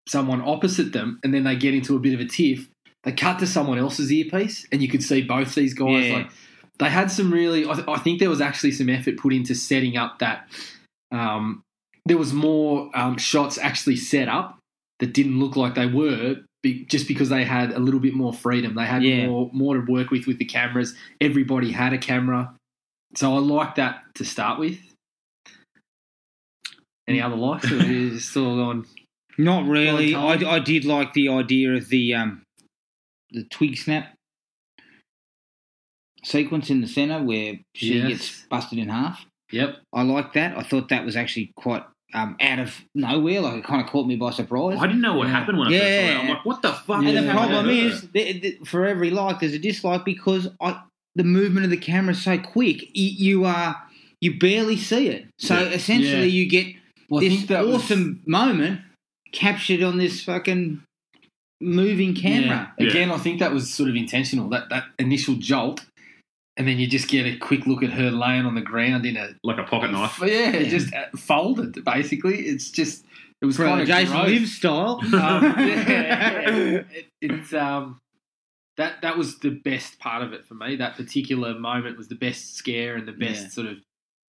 someone 0.08 0.40
opposite 0.40 0.92
them 0.94 1.20
and 1.22 1.34
then 1.34 1.44
they 1.44 1.54
get 1.54 1.74
into 1.74 1.94
a 1.94 1.98
bit 1.98 2.14
of 2.14 2.20
a 2.20 2.24
tiff 2.24 2.69
they 3.04 3.12
cut 3.12 3.38
to 3.38 3.46
someone 3.46 3.78
else's 3.78 4.12
earpiece 4.12 4.66
and 4.70 4.82
you 4.82 4.88
could 4.88 5.02
see 5.02 5.22
both 5.22 5.54
these 5.54 5.74
guys 5.74 6.06
Yeah. 6.06 6.14
like 6.18 6.30
they 6.78 6.88
had 6.90 7.10
some 7.10 7.32
really 7.32 7.68
I, 7.68 7.74
th- 7.74 7.88
I 7.88 7.98
think 7.98 8.18
there 8.20 8.30
was 8.30 8.40
actually 8.40 8.72
some 8.72 8.88
effort 8.88 9.16
put 9.18 9.32
into 9.32 9.54
setting 9.54 9.96
up 9.96 10.18
that 10.20 10.48
um, 11.12 11.62
there 12.06 12.16
was 12.18 12.32
more 12.32 12.90
um, 12.94 13.18
shots 13.18 13.58
actually 13.58 13.96
set 13.96 14.28
up 14.28 14.58
that 15.00 15.12
didn't 15.12 15.38
look 15.40 15.56
like 15.56 15.74
they 15.74 15.86
were 15.86 16.36
be, 16.62 16.84
just 16.86 17.08
because 17.08 17.28
they 17.30 17.44
had 17.44 17.72
a 17.72 17.78
little 17.78 18.00
bit 18.00 18.12
more 18.14 18.32
freedom. 18.34 18.74
They 18.74 18.84
had 18.86 19.02
Yeah. 19.02 19.26
more 19.26 19.50
more 19.52 19.74
to 19.80 19.92
work 19.92 20.10
with 20.10 20.26
with 20.26 20.38
the 20.38 20.44
cameras. 20.44 20.94
Everybody 21.20 21.72
had 21.72 21.92
a 21.92 21.98
camera. 21.98 22.54
So 23.16 23.34
I 23.34 23.38
like 23.38 23.74
that 23.76 24.02
to 24.16 24.24
start 24.24 24.58
with. 24.58 24.78
Any 27.08 27.20
other 27.20 27.36
likes 27.36 27.70
or 27.70 27.76
is 27.76 28.14
it 28.14 28.20
still 28.20 28.62
on 28.62 28.86
Not 29.36 29.66
really. 29.66 30.14
I, 30.14 30.34
I 30.34 30.58
did 30.60 30.84
like 30.84 31.12
the 31.12 31.28
idea 31.28 31.74
of 31.74 31.88
the 31.88 32.14
um, 32.14 32.42
the 33.32 33.44
twig 33.44 33.76
snap 33.76 34.14
sequence 36.24 36.68
in 36.70 36.80
the 36.80 36.86
center 36.86 37.22
where 37.22 37.58
she 37.74 37.94
Yes. 37.98 38.08
gets 38.08 38.46
busted 38.50 38.78
in 38.78 38.88
half. 38.88 39.24
yep 39.52 39.78
I 39.92 40.02
like 40.02 40.32
that. 40.34 40.56
I 40.56 40.62
thought 40.62 40.90
that 40.90 41.04
was 41.04 41.16
actually 41.16 41.52
quite 41.56 41.82
um, 42.12 42.36
out 42.40 42.58
of 42.58 42.74
nowhere. 42.94 43.40
Like 43.40 43.54
it 43.54 43.64
kind 43.64 43.80
of 43.82 43.88
caught 43.88 44.06
me 44.06 44.16
by 44.16 44.30
surprise. 44.32 44.78
I 44.80 44.86
didn't 44.86 45.00
know 45.00 45.14
what 45.16 45.28
Yeah. 45.28 45.32
happened 45.32 45.58
when 45.58 45.68
I 45.68 45.70
first 45.78 45.82
saw 45.82 45.86
it. 45.86 46.06
Yeah. 46.12 46.20
I'm 46.20 46.28
like, 46.28 46.44
what 46.44 46.62
the 46.62 46.72
fuck? 46.72 46.98
and 46.98 47.08
is 47.08 47.24
the 47.24 47.30
problem 47.30 47.52
happening? 47.66 47.84
is, 47.86 48.00
that, 48.02 48.42
that 48.42 48.66
for 48.66 48.84
every 48.86 49.10
like, 49.10 49.40
there's 49.40 49.54
a 49.54 49.58
dislike 49.58 50.04
because 50.04 50.48
I, 50.60 50.82
the 51.14 51.24
movement 51.24 51.64
of 51.64 51.70
the 51.70 51.76
camera 51.76 52.12
is 52.12 52.22
so 52.22 52.36
quick. 52.38 52.82
You, 52.96 53.10
you 53.40 53.44
are 53.44 53.76
you 54.20 54.38
barely 54.38 54.76
see 54.76 55.08
it. 55.08 55.26
So 55.38 55.54
Yeah. 55.58 55.68
essentially, 55.70 56.26
Yeah. 56.26 56.44
you 56.44 56.48
get 56.48 56.66
well, 57.08 57.20
this 57.20 57.32
think 57.34 57.48
that 57.48 57.64
was- 57.66 57.76
awesome 57.84 58.22
moment 58.26 58.80
captured 59.32 59.82
on 59.82 59.96
this 59.98 60.22
fucking 60.24 60.82
moving 61.60 62.14
camera. 62.14 62.72
Yeah. 62.78 62.88
Again, 62.88 63.10
I 63.10 63.18
think 63.18 63.40
that 63.40 63.52
was 63.52 63.72
sort 63.72 63.88
of 63.88 63.96
intentional. 63.96 64.48
That 64.50 64.68
that 64.70 64.84
initial 64.98 65.34
jolt, 65.36 65.84
and 66.56 66.66
then 66.66 66.78
you 66.78 66.86
just 66.86 67.08
get 67.08 67.26
a 67.26 67.36
quick 67.36 67.66
look 67.66 67.82
at 67.82 67.90
her 67.90 68.10
laying 68.10 68.46
on 68.46 68.54
the 68.54 68.60
ground 68.60 69.06
in 69.06 69.16
a 69.16 69.30
Like 69.44 69.58
a 69.58 69.64
pocket 69.64 69.90
knife. 69.92 70.20
yeah, 70.24 70.62
just 70.64 70.92
uh, 70.94 71.06
folded. 71.16 71.84
Basically, 71.84 72.40
it's 72.46 72.70
just 72.70 73.04
it 73.42 73.46
was 73.46 73.56
For 73.56 73.64
kind 73.64 73.80
of 73.80 73.86
Jason 73.86 74.14
gross. 74.16 74.28
Live 74.28 74.48
style. 74.48 75.00
Um, 75.02 75.10
yeah, 75.12 75.88
yeah. 75.88 76.48
It, 76.50 77.06
it's 77.20 77.52
um 77.54 77.98
that 78.76 79.02
that 79.02 79.18
was 79.18 79.38
the 79.40 79.50
best 79.50 79.98
part 79.98 80.22
of 80.22 80.32
it 80.32 80.44
for 80.46 80.54
me. 80.54 80.76
That 80.76 80.96
particular 80.96 81.58
moment 81.58 81.98
was 81.98 82.08
the 82.08 82.14
best 82.14 82.54
scare 82.56 82.96
and 82.96 83.06
the 83.06 83.12
best 83.12 83.42
Yeah. 83.42 83.48
sort 83.48 83.66
of. 83.68 83.78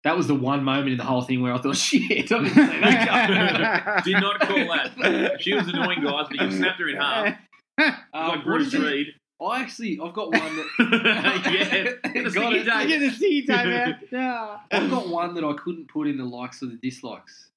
That 0.05 0.17
was 0.17 0.27
the 0.29 0.35
one 0.35 0.65
moment 0.65 0.89
in 0.93 0.97
the 0.99 1.05
whole 1.05 1.23
thing 1.23 1.43
where 1.43 1.53
I 1.53 1.59
thought, 1.59 1.77
"Shit, 1.77 2.33
I 2.33 2.39
didn't 2.39 2.55
that. 2.55 4.03
Did 4.05 4.15
not 4.21 4.41
call 4.41 4.57
that. 4.57 5.37
She 5.41 5.55
was 5.55 5.69
annoying, 5.69 6.03
guys, 6.03 6.27
but 6.31 6.41
you 6.41 6.51
snapped 6.51 6.81
her 6.81 6.89
in 6.89 6.97
half. 6.97 7.37
Um, 7.79 7.95
like 8.29 8.45
Bruce 8.45 8.75
Reed. 8.75 9.09
I 9.43 9.63
actually, 9.63 9.99
I've 10.03 10.13
got 10.13 10.33
one 10.33 10.57
that 10.57 10.67
yeah. 12.05 12.13
Get 12.13 12.25
the 12.25 12.31
Got 12.31 12.33
sticky 12.33 12.57
it. 12.59 12.65
tape. 12.67 12.89
Get 12.89 13.01
the 13.01 13.11
sticky 13.11 13.47
tape 13.47 13.57
out. 13.57 13.95
Yeah. 14.13 14.57
I've 14.71 14.91
got 14.91 15.09
one 15.09 15.35
that 15.35 15.45
I 15.45 15.55
couldn't 15.55 15.89
put 15.89 16.07
in 16.07 16.19
the 16.19 16.25
likes 16.27 16.63
or 16.63 16.67
the 16.67 16.77
dislikes, 16.83 17.49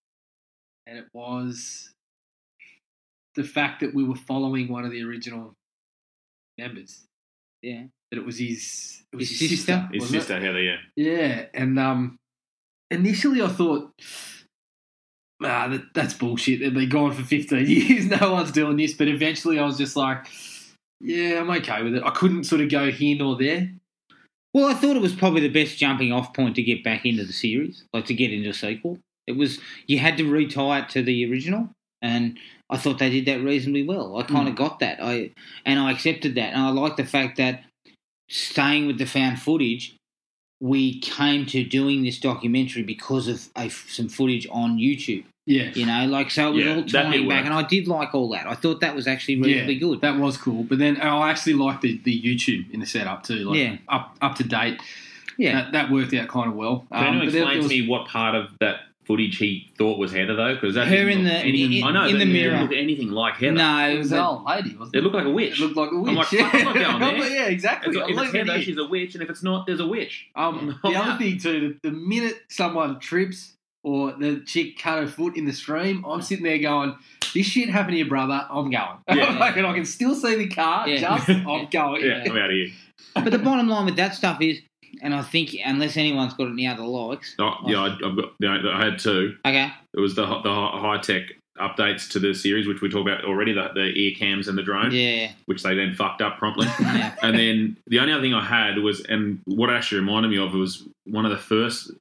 and 0.87 0.97
it 0.97 1.05
was 1.13 1.89
the 3.35 3.43
fact 3.43 3.81
that 3.81 3.93
we 3.93 4.03
were 4.05 4.15
following 4.15 4.69
one 4.69 4.85
of 4.85 4.91
the 4.91 5.03
original 5.03 5.55
members. 6.57 7.01
Yeah. 7.61 7.83
That 8.11 8.19
it 8.19 8.25
was 8.25 8.37
his, 8.37 9.03
it 9.11 9.15
was 9.17 9.29
His 9.29 9.39
his, 9.39 9.49
sister? 9.49 9.73
sister. 9.73 9.89
His 9.91 10.01
wasn't 10.03 10.15
it? 10.15 10.19
sister, 10.21 10.39
Heather, 10.39 10.61
yeah. 10.61 10.77
Yeah, 10.95 11.45
and 11.53 11.79
um, 11.79 12.17
initially 12.91 13.41
I 13.41 13.47
thought, 13.47 13.91
ah, 15.41 15.67
that, 15.67 15.81
that's 15.93 16.13
bullshit. 16.13 16.59
They've 16.59 16.73
been 16.73 16.89
gone 16.89 17.11
for 17.11 17.23
15 17.23 17.65
years. 17.67 18.05
No 18.05 18.33
one's 18.33 18.51
doing 18.51 18.77
this. 18.77 18.93
But 18.93 19.07
eventually 19.07 19.59
I 19.59 19.65
was 19.65 19.77
just 19.77 19.95
like, 19.95 20.25
yeah, 20.99 21.39
I'm 21.39 21.49
okay 21.51 21.83
with 21.83 21.95
it. 21.95 22.03
I 22.03 22.11
couldn't 22.11 22.45
sort 22.45 22.61
of 22.61 22.69
go 22.69 22.91
here 22.91 23.17
nor 23.17 23.37
there. 23.37 23.69
Well, 24.53 24.67
I 24.67 24.75
thought 24.75 24.95
it 24.95 25.01
was 25.01 25.15
probably 25.15 25.41
the 25.41 25.49
best 25.49 25.77
jumping 25.77 26.11
off 26.11 26.33
point 26.33 26.55
to 26.55 26.61
get 26.61 26.83
back 26.83 27.05
into 27.05 27.25
the 27.25 27.33
series, 27.33 27.83
like 27.91 28.05
to 28.05 28.13
get 28.13 28.31
into 28.31 28.49
a 28.49 28.53
sequel. 28.53 28.99
It 29.25 29.35
was 29.35 29.59
you 29.87 29.97
had 29.97 30.17
to 30.17 30.29
retie 30.29 30.59
it 30.59 30.89
to 30.89 31.01
the 31.01 31.29
original, 31.29 31.69
and 32.01 32.37
I 32.69 32.77
thought 32.77 32.99
they 32.99 33.09
did 33.09 33.25
that 33.25 33.43
reasonably 33.43 33.83
well. 33.83 34.17
I 34.17 34.23
kind 34.23 34.47
of 34.47 34.55
got 34.55 34.79
that, 34.79 34.99
I 35.01 35.31
and 35.65 35.79
I 35.79 35.91
accepted 35.91 36.35
that, 36.35 36.53
and 36.53 36.61
I 36.61 36.69
like 36.69 36.97
the 36.97 37.05
fact 37.05 37.37
that 37.37 37.63
staying 38.29 38.85
with 38.85 38.99
the 38.99 39.05
found 39.05 39.41
footage, 39.41 39.95
we 40.71 40.97
came 41.01 41.45
to 41.45 41.61
doing 41.65 42.03
this 42.03 42.17
documentary 42.19 42.83
because 42.83 43.27
of 43.27 43.49
a, 43.57 43.67
some 43.69 44.07
footage 44.07 44.47
on 44.49 44.77
YouTube. 44.77 45.25
Yeah. 45.45 45.71
You 45.73 45.85
know, 45.85 46.05
like 46.05 46.31
so 46.31 46.47
it 46.47 46.55
was 46.55 46.63
Yeah, 46.63 46.75
all 46.75 46.81
that 46.83 46.89
tying 47.11 47.27
back, 47.27 47.43
and 47.43 47.53
I 47.53 47.63
did 47.63 47.85
like 47.85 48.15
all 48.15 48.29
that. 48.29 48.47
I 48.47 48.53
thought 48.55 48.79
that 48.79 48.95
was 48.95 49.05
actually 49.05 49.41
really 49.41 49.77
good. 49.77 49.99
That 49.99 50.17
was 50.17 50.37
cool. 50.37 50.63
But 50.63 50.79
then 50.79 51.01
I 51.01 51.29
actually 51.29 51.55
liked 51.55 51.81
the, 51.81 51.99
the 52.05 52.15
YouTube 52.21 52.71
in 52.73 52.79
the 52.79 52.85
setup 52.85 53.23
too. 53.23 53.49
Like 53.49 53.57
Yeah. 53.59 53.75
up 53.89 54.15
up 54.21 54.35
to 54.35 54.45
date. 54.45 54.79
yeah, 55.37 55.63
That, 55.63 55.71
that 55.73 55.91
worked 55.91 56.13
out 56.13 56.29
kind 56.29 56.47
of 56.49 56.55
well. 56.55 56.85
Can 56.93 57.07
Um, 57.07 57.13
you 57.15 57.25
but 57.25 57.33
there- 57.33 57.41
explain 57.41 57.59
there 57.59 57.69
to 57.69 57.81
me 57.81 57.87
what 57.89 58.07
part 58.07 58.33
of 58.35 58.57
that 58.61 58.75
footage 59.05 59.37
he 59.37 59.71
thought 59.77 59.97
was 59.99 60.11
Heather, 60.11 60.35
though? 60.35 60.55
Because 60.55 60.75
that 60.75 60.87
Her 60.87 61.09
in 61.09 61.23
the- 61.23 61.31
anything, 61.31 61.73
in- 61.73 61.83
I 61.83 61.91
know, 61.91 62.05
in 62.07 62.17
the 62.19 62.25
mirror. 62.25 62.51
didn't 62.51 62.69
look 62.69 62.77
anything 62.77 63.09
like 63.11 63.33
Heather. 63.35 63.51
no, 63.53 63.89
It 63.89 63.97
was 63.97 64.09
but- 64.09 64.15
an 64.19 64.25
old 64.25 64.43
lady, 64.45 64.75
wasn't 64.75 64.95
It 64.95 64.99
it? 64.99 65.01
looked 65.03 65.15
like 65.15 65.25
a 65.25 65.29
witch. 65.31 65.59
It 65.59 65.63
looked 65.63 65.75
like 65.77 65.91
a 65.91 65.99
witch. 65.99 66.09
I'm 66.09 66.15
like, 66.15 66.27
fuck, 66.27 66.53
I'm 66.55 66.63
not 66.73 66.99
going 66.99 67.19
there. 67.21 67.29
yeah, 67.29 67.45
exactly. 67.47 67.89
It's, 67.97 68.03
if 68.03 68.09
it's 68.09 68.19
leaving 68.19 68.41
it 68.41 68.47
Heather, 68.47 68.61
she's 68.61 68.77
a 68.77 68.85
witch, 68.87 69.13
and 69.15 69.23
if 69.23 69.29
it's 69.29 69.43
not, 69.43 69.65
there's 69.67 69.79
a 69.79 69.87
witch. 69.87 70.27
Um, 70.35 70.79
I'm 70.83 70.91
the 70.93 70.97
other 70.99 71.17
thing 71.17 71.37
too, 71.39 71.77
the, 71.83 71.89
the 71.89 71.95
minute 71.95 72.41
someone 72.49 72.99
trips 72.99 73.53
or 73.83 74.13
the 74.13 74.39
chick 74.45 74.79
cut 74.79 74.99
her 74.99 75.07
foot 75.07 75.35
in 75.35 75.45
the 75.45 75.51
stream, 75.53 76.05
I'm 76.07 76.21
sitting 76.21 76.45
there 76.45 76.57
going, 76.57 76.95
"This 77.33 77.45
shit 77.47 77.69
happened 77.69 77.91
to 77.95 77.97
your 77.97 78.07
brother. 78.07 78.45
I'm 78.49 78.71
going." 78.71 78.75
Yeah. 79.09 79.37
like, 79.39 79.57
and 79.57 79.67
I 79.67 79.73
can 79.73 79.83
still 79.85 80.15
see 80.15 80.35
the 80.35 80.47
car. 80.47 80.87
Yeah. 80.87 81.17
Just 81.17 81.27
I'm 81.29 81.67
going. 81.69 82.05
Yeah, 82.05 82.23
I'm 82.25 82.37
out 82.37 82.45
of 82.45 82.51
here. 82.51 82.69
but 83.15 83.31
the 83.31 83.39
bottom 83.39 83.67
line 83.67 83.85
with 83.85 83.97
that 83.97 84.15
stuff 84.15 84.39
is, 84.41 84.59
and 85.03 85.13
I 85.13 85.21
think 85.21 85.55
unless 85.63 85.95
anyone's 85.97 86.33
got 86.33 86.47
any 86.47 86.65
other 86.65 86.83
likes, 86.83 87.35
Oh, 87.37 87.53
yeah, 87.67 87.81
I, 87.81 87.87
I've 87.93 88.15
got. 88.15 88.33
You 88.39 88.49
know, 88.49 88.71
I 88.71 88.83
had 88.85 88.97
two. 88.97 89.35
okay, 89.45 89.71
It 89.93 89.99
was 89.99 90.15
the 90.15 90.25
the 90.25 90.49
high 90.49 90.99
tech 91.01 91.23
updates 91.59 92.09
to 92.09 92.19
the 92.19 92.33
series, 92.33 92.67
which 92.67 92.81
we 92.81 92.89
talked 92.89 93.07
about 93.07 93.23
already, 93.25 93.53
the, 93.53 93.69
the 93.75 93.91
ear 93.95 94.13
cams 94.17 94.47
and 94.47 94.57
the 94.57 94.63
drone, 94.63 94.91
yeah, 94.91 95.31
which 95.45 95.61
they 95.61 95.75
then 95.75 95.93
fucked 95.93 96.21
up 96.21 96.37
promptly. 96.39 96.65
yeah, 96.79 97.13
and 97.21 97.37
then 97.37 97.77
the 97.87 97.99
only 97.99 98.11
other 98.11 98.23
thing 98.23 98.33
I 98.33 98.43
had 98.43 98.79
was, 98.79 99.01
and 99.01 99.39
what 99.45 99.69
actually 99.69 99.99
reminded 100.01 100.29
me 100.29 100.39
of 100.39 100.53
was 100.53 100.87
one 101.05 101.25
of 101.25 101.31
the 101.31 101.37
first 101.37 101.91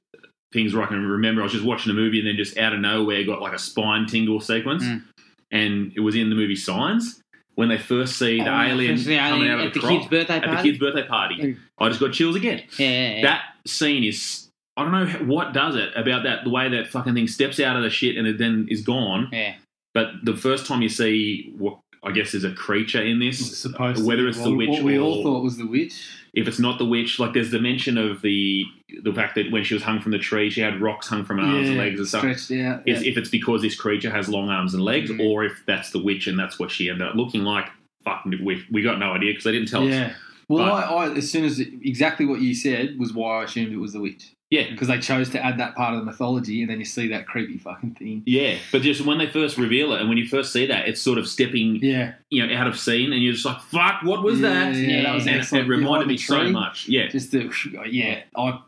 things 0.51 0.73
where 0.73 0.83
I 0.83 0.87
can 0.87 1.05
remember. 1.05 1.41
I 1.41 1.43
was 1.43 1.53
just 1.53 1.65
watching 1.65 1.91
a 1.91 1.95
movie 1.95 2.19
and 2.19 2.27
then 2.27 2.35
just 2.35 2.57
out 2.57 2.73
of 2.73 2.79
nowhere 2.79 3.23
got 3.23 3.41
like 3.41 3.53
a 3.53 3.59
spine 3.59 4.05
tingle 4.07 4.39
sequence, 4.39 4.83
Mm. 4.83 5.03
and 5.51 5.93
it 5.95 5.99
was 5.99 6.15
in 6.15 6.29
the 6.29 6.35
movie 6.35 6.55
Signs 6.55 7.19
when 7.55 7.69
they 7.69 7.77
first 7.77 8.17
see 8.17 8.41
the 8.41 8.49
Oh, 8.49 8.61
alien 8.61 8.95
the 8.97 9.03
coming 9.17 9.19
alien 9.41 9.51
out 9.51 9.59
of 9.59 9.65
at 9.67 9.73
the, 9.73 9.79
the 9.81 9.87
kid's 9.87 10.07
birthday 10.07 10.35
at 10.37 10.41
the 10.41 10.47
party? 10.47 10.69
kid's 10.69 10.79
birthday 10.79 11.07
party. 11.07 11.35
Mm. 11.41 11.57
I 11.79 11.87
just 11.89 11.99
got 11.99 12.13
chills 12.13 12.35
again. 12.35 12.63
yeah, 12.77 12.87
yeah, 12.87 13.15
yeah. 13.15 13.21
That 13.23 13.41
scene 13.67 14.03
is. 14.03 14.49
I 14.75 14.83
don't 14.83 14.91
know 14.91 15.33
what 15.33 15.53
does 15.53 15.75
it 15.75 15.89
about 15.95 16.23
that. 16.23 16.43
The 16.45 16.49
way 16.49 16.67
that 16.69 16.87
fucking 16.87 17.13
thing 17.13 17.27
steps 17.27 17.59
out 17.59 17.75
of 17.77 17.83
the 17.83 17.89
shit 17.91 18.17
and 18.17 18.25
it 18.27 18.37
then 18.39 18.67
is 18.71 18.81
gone. 18.81 19.29
yeah. 19.31 19.55
But 19.93 20.07
the 20.23 20.35
first 20.35 20.65
time 20.65 20.81
you 20.81 20.89
see 20.89 21.53
what 21.59 21.77
I 22.03 22.11
guess 22.11 22.33
is 22.33 22.43
a 22.43 22.51
creature 22.51 23.01
in 23.03 23.19
this, 23.19 23.59
supposed 23.59 23.99
to 23.99 24.05
whether 24.07 24.27
it's 24.27 24.41
the 24.41 24.51
witch 24.51 24.69
what 24.69 24.81
we 24.83 24.97
all 24.97 25.19
or- 25.19 25.23
thought 25.23 25.43
was 25.43 25.57
the 25.57 25.67
witch. 25.67 26.09
If 26.33 26.47
it's 26.47 26.59
not 26.59 26.79
the 26.79 26.85
witch, 26.85 27.19
like 27.19 27.33
there's 27.33 27.51
the 27.51 27.59
mention 27.59 27.97
of 27.97 28.21
the 28.21 28.63
the 29.03 29.13
fact 29.13 29.35
that 29.35 29.51
when 29.51 29.63
she 29.63 29.73
was 29.73 29.83
hung 29.83 29.99
from 30.01 30.11
the 30.11 30.17
tree, 30.19 30.49
she 30.49 30.61
had 30.61 30.81
rocks 30.81 31.07
hung 31.07 31.23
from 31.25 31.37
her 31.37 31.43
arms 31.45 31.69
and 31.69 31.77
legs 31.77 31.99
and 31.99 32.07
stuff. 32.07 32.21
stretched 32.21 32.51
out. 32.65 32.81
Yeah. 32.87 32.99
if 33.03 33.17
it's 33.17 33.29
because 33.29 33.61
this 33.61 33.75
creature 33.75 34.09
has 34.09 34.29
long 34.29 34.49
arms 34.49 34.73
and 34.73 34.83
legs, 34.83 35.09
Mm. 35.11 35.23
or 35.25 35.43
if 35.45 35.63
that's 35.67 35.91
the 35.91 35.99
witch 36.01 36.27
and 36.27 36.37
that's 36.39 36.57
what 36.59 36.71
she 36.71 36.89
ended 36.89 37.07
up 37.07 37.15
looking 37.15 37.43
like. 37.43 37.67
Fucking, 38.03 38.43
we 38.43 38.65
we 38.71 38.81
got 38.81 38.99
no 38.99 39.13
idea 39.13 39.31
because 39.31 39.43
they 39.45 39.51
didn't 39.53 39.69
tell 39.69 39.87
us. 39.87 40.11
Well, 40.49 40.65
But- 40.65 40.73
I, 40.73 41.05
I, 41.07 41.13
as 41.15 41.31
soon 41.31 41.45
as 41.45 41.59
exactly 41.59 42.25
what 42.25 42.41
you 42.41 42.53
said 42.53 42.99
was 42.99 43.13
why 43.13 43.39
I 43.39 43.43
assumed 43.45 43.71
it 43.71 43.77
was 43.77 43.93
the 43.93 44.01
witch 44.01 44.32
Yeah, 44.53 44.69
because 44.69 44.87
they 44.87 44.99
chose 44.99 45.29
to 45.31 45.43
add 45.43 45.57
that 45.59 45.75
part 45.75 45.93
of 45.93 45.99
the 45.99 46.05
mythology, 46.05 46.61
and 46.61 46.69
then 46.69 46.77
you 46.79 46.85
see 46.85 47.07
that 47.07 47.25
creepy 47.27 47.57
fucking 47.57 47.95
thing. 47.95 48.23
yeah. 48.25 48.57
But 48.71 48.81
just 48.83 49.01
when 49.05 49.17
they 49.17 49.27
first 49.27 49.57
reveal 49.57 49.93
it, 49.93 49.99
and 49.99 50.09
when 50.09 50.17
you 50.19 50.27
first 50.27 50.53
see 50.53 50.65
that, 50.67 50.87
it's 50.87 51.01
sort 51.01 51.17
of 51.17 51.27
stepping, 51.27 51.77
Yeah, 51.81 52.13
you 52.29 52.45
know, 52.45 52.53
out 52.55 52.67
of 52.67 52.77
scene, 52.77 53.11
and 53.13 53.23
you're 53.23 53.33
just 53.33 53.45
like, 53.45 53.59
"Fuck, 53.61 54.03
what 54.03 54.21
was 54.23 54.39
Yeah, 54.39 54.49
that?" 54.71 54.75
yeah, 54.75 55.03
that 55.03 55.15
was 55.15 55.25
and 55.25 55.37
excellent. 55.37 55.65
it 55.65 55.69
reminded 55.69 56.07
me 56.07 56.15
the 56.15 56.21
so 56.21 56.49
much. 56.49 56.87
Yeah, 56.87 57.07
just 57.07 57.31
the 57.31 57.49
yeah. 57.89 58.21
I 58.37 58.59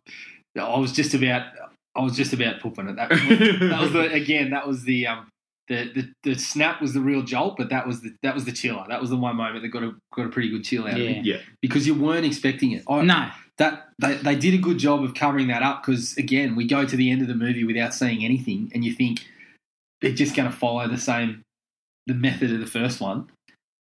I 0.60 0.80
was 0.80 0.92
just 0.92 1.14
about 1.14 1.44
I 1.96 2.02
was 2.02 2.16
just 2.16 2.34
about 2.34 2.60
pooping 2.62 2.90
at 2.90 2.96
that 2.96 3.10
point. 3.12 3.60
that 3.70 3.80
was 3.82 3.92
the 3.94 4.12
again. 4.12 4.50
That 4.52 4.68
was 4.68 4.84
the 4.84 5.08
um 5.08 5.28
the, 5.68 5.92
the 5.96 6.32
the 6.32 6.36
snap 6.40 6.82
was 6.82 6.94
the 6.94 7.02
real 7.02 7.22
jolt, 7.24 7.58
but 7.58 7.70
that 7.70 7.86
was 7.88 8.02
the 8.02 8.14
that 8.24 8.34
was 8.34 8.46
the 8.46 8.52
chiller. 8.52 8.86
That 8.88 9.02
was 9.02 9.10
the 9.10 9.18
one 9.18 9.36
moment 9.36 9.62
that 9.64 9.70
got 9.70 9.84
a 9.84 9.94
got 10.16 10.26
a 10.26 10.30
pretty 10.30 10.50
good 10.50 10.64
chill 10.64 10.88
out 10.88 10.94
of 10.94 11.00
Yeah. 11.00 11.10
me 11.10 11.22
Yeah. 11.24 11.38
because 11.62 11.86
you 11.88 11.94
weren't 11.96 12.26
expecting 12.26 12.72
it. 12.72 12.84
I, 12.90 13.02
No. 13.04 13.30
That 13.58 13.90
they, 14.00 14.16
they 14.16 14.36
did 14.36 14.54
a 14.54 14.58
good 14.58 14.78
job 14.78 15.04
of 15.04 15.14
covering 15.14 15.48
that 15.48 15.64
up 15.64 15.82
because 15.84 16.16
again, 16.18 16.56
we 16.56 16.68
go 16.68 16.86
to 16.86 16.96
the 16.96 17.10
end 17.12 17.22
of 17.22 17.28
the 17.28 17.36
movie 17.36 17.64
without 17.64 17.94
seeing 17.94 18.24
anything, 18.26 18.72
and 18.74 18.84
you 18.84 18.94
think 18.94 19.26
they're 20.02 20.12
just 20.14 20.36
going 20.36 20.50
to 20.52 20.56
follow 20.56 20.88
the 20.88 20.98
same 20.98 21.42
the 22.08 22.14
method 22.14 22.52
of 22.54 22.60
the 22.60 22.68
first 22.68 23.00
one, 23.02 23.28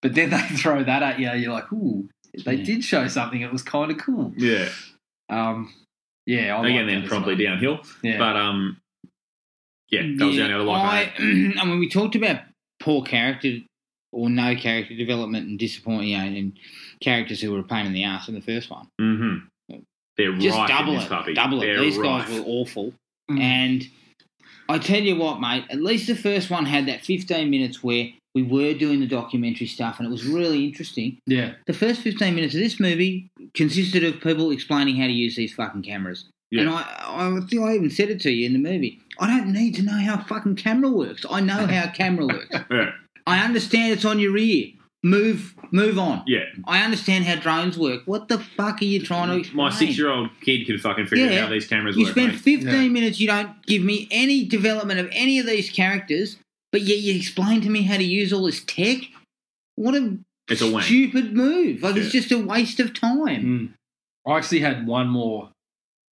but 0.03 0.15
then 0.15 0.31
they 0.31 0.41
throw 0.57 0.83
that 0.85 1.03
at 1.03 1.19
you. 1.19 1.29
And 1.29 1.41
you're 1.41 1.53
like, 1.53 1.73
ooh, 1.73 2.09
they 2.45 2.55
Yeah. 2.55 2.65
did 2.65 2.85
show 2.85 3.07
something. 3.09 3.41
It 3.41 3.53
was 3.53 3.63
kind 3.63 3.91
of 3.91 3.99
cool. 3.99 4.33
Yeah. 4.37 4.69
Um, 5.31 5.73
yeah, 6.27 6.57
I 6.57 6.67
Again, 6.69 6.87
then 6.87 6.97
that 6.97 7.05
as 7.05 7.09
promptly 7.09 7.35
well. 7.35 7.45
downhill. 7.55 7.81
Yeah. 8.03 8.19
But 8.19 8.37
um, 8.37 8.77
yeah, 9.91 10.03
that 10.19 10.25
was 10.27 10.37
the 10.37 10.43
only 10.43 10.55
other 10.55 10.65
like. 10.65 10.83
I, 10.85 11.13
I 11.61 11.65
mean, 11.65 11.79
we 11.79 11.89
talked 11.89 12.15
about 12.15 12.41
poor 12.81 13.03
character 13.03 13.59
or 14.13 14.29
no 14.29 14.55
character 14.57 14.97
development 14.97 15.47
and 15.49 15.59
disappointing, 15.59 16.09
you 16.09 16.19
know, 16.19 16.25
and 16.25 16.53
characters 17.01 17.41
who 17.41 17.53
were 17.53 17.61
a 17.61 17.65
pain 17.65 17.87
in 17.87 17.93
the 17.93 18.05
ass 18.05 18.29
in 18.29 18.35
the 18.35 18.41
first 18.41 18.69
one. 18.71 18.89
Mm-hmm. 19.01 19.47
They're 20.21 20.37
Just 20.39 20.57
right 20.59 20.69
double 20.69 20.93
in 20.93 20.99
this 20.99 21.07
it, 21.07 21.11
puppy. 21.11 21.35
double 21.35 21.63
it. 21.63 21.67
They're 21.67 21.81
These 21.81 21.97
right. 21.99 22.27
guys 22.27 22.39
were 22.39 22.45
awful, 22.47 22.95
Mm. 23.31 23.41
and 23.41 23.89
I 24.69 24.79
tell 24.79 25.01
you 25.03 25.17
what, 25.17 25.41
mate. 25.41 25.65
At 25.71 25.81
least 25.83 26.07
the 26.07 26.15
first 26.15 26.51
one 26.51 26.65
had 26.67 26.87
that 26.87 27.05
15 27.05 27.49
minutes 27.51 27.83
where 27.83 28.09
we 28.35 28.43
were 28.43 28.75
doing 28.75 29.01
the 29.01 29.07
documentary 29.07 29.67
stuff, 29.67 29.99
and 29.99 30.07
it 30.07 30.11
was 30.11 30.25
really 30.25 30.65
interesting. 30.65 31.19
yeah, 31.27 31.53
The 31.67 31.73
first 31.73 32.03
15 32.03 32.35
minutes 32.35 32.55
of 32.55 32.61
this 32.61 32.79
movie 32.79 33.29
consisted 33.55 34.05
of 34.05 34.21
people 34.21 34.51
explaining 34.53 34.97
how 34.97 35.07
to 35.07 35.13
use 35.13 35.35
these 35.37 35.53
fucking 35.53 35.83
cameras. 35.83 36.27
Yeah. 36.53 36.61
And 36.63 36.71
I, 36.71 36.83
I 37.07 37.41
think 37.49 37.63
I 37.63 37.75
even 37.75 37.91
said 37.91 38.11
it 38.11 38.21
to 38.23 38.31
you 38.31 38.47
in 38.47 38.53
the 38.53 38.59
movie. 38.61 39.01
I 39.19 39.27
don't 39.29 39.53
need 39.53 39.75
to 39.77 39.83
know 39.83 39.99
how 39.99 40.19
fucking 40.19 40.57
camera 40.57 40.91
works. 40.91 41.25
I 41.29 41.41
know 41.41 41.67
how 41.67 41.89
camera 41.89 42.27
works. 42.27 42.57
Yeah. 42.71 42.93
I 43.27 43.45
understand 43.45 43.93
it's 43.93 44.05
on 44.05 44.19
your 44.19 44.37
ear. 44.37 44.69
Move, 45.03 45.55
move 45.71 45.99
on. 45.99 46.23
Yeah. 46.27 46.45
I 46.67 46.83
understand 46.83 47.25
how 47.25 47.37
drones 47.37 47.79
work. 47.79 48.03
What 48.05 48.29
the 48.29 48.39
fuck 48.39 48.83
are 48.83 48.85
you 48.85 49.01
trying 49.03 49.29
to 49.31 49.37
explain? 49.39 49.57
My 49.57 49.71
six-year-old 49.71 50.29
kid 50.43 50.67
could 50.67 50.79
fucking 50.81 51.07
figure 51.07 51.25
out 51.27 51.33
Yeah. 51.33 51.41
how 51.47 51.49
these 51.51 51.67
cameras 51.67 51.97
You 51.97 52.05
work. 52.05 52.13
spend 52.13 52.33
mate. 52.33 52.41
15 52.41 52.67
Yeah. 52.69 52.89
minutes, 52.89 53.19
you 53.19 53.27
don't 53.27 53.65
give 53.67 53.83
me 53.83 54.09
any 54.11 54.45
development 54.45 55.01
of 55.01 55.09
any 55.13 55.39
of 55.39 55.47
these 55.47 55.71
characters, 55.71 56.37
but 56.71 56.83
yet 56.83 56.99
you 56.99 57.15
explain 57.15 57.63
to 57.63 57.71
me 57.71 57.83
how 57.83 57.97
to 57.97 58.05
use 58.05 58.31
all 58.33 58.45
this 58.45 58.63
tech? 58.65 58.99
What 59.77 59.95
a 59.95 60.19
It's 60.49 60.61
a 60.61 60.71
wank. 60.71 60.85
stupid 60.85 61.33
move. 61.35 61.83
Like, 61.83 61.97
it's 61.97 62.13
Yeah. 62.15 62.21
just 62.21 62.33
a 62.33 62.39
waste 62.39 62.79
of 62.79 62.93
time. 62.93 63.43
Mm. 64.27 64.31
I 64.31 64.37
actually 64.37 64.61
had 64.61 64.87
one 64.87 65.09
more 65.09 65.51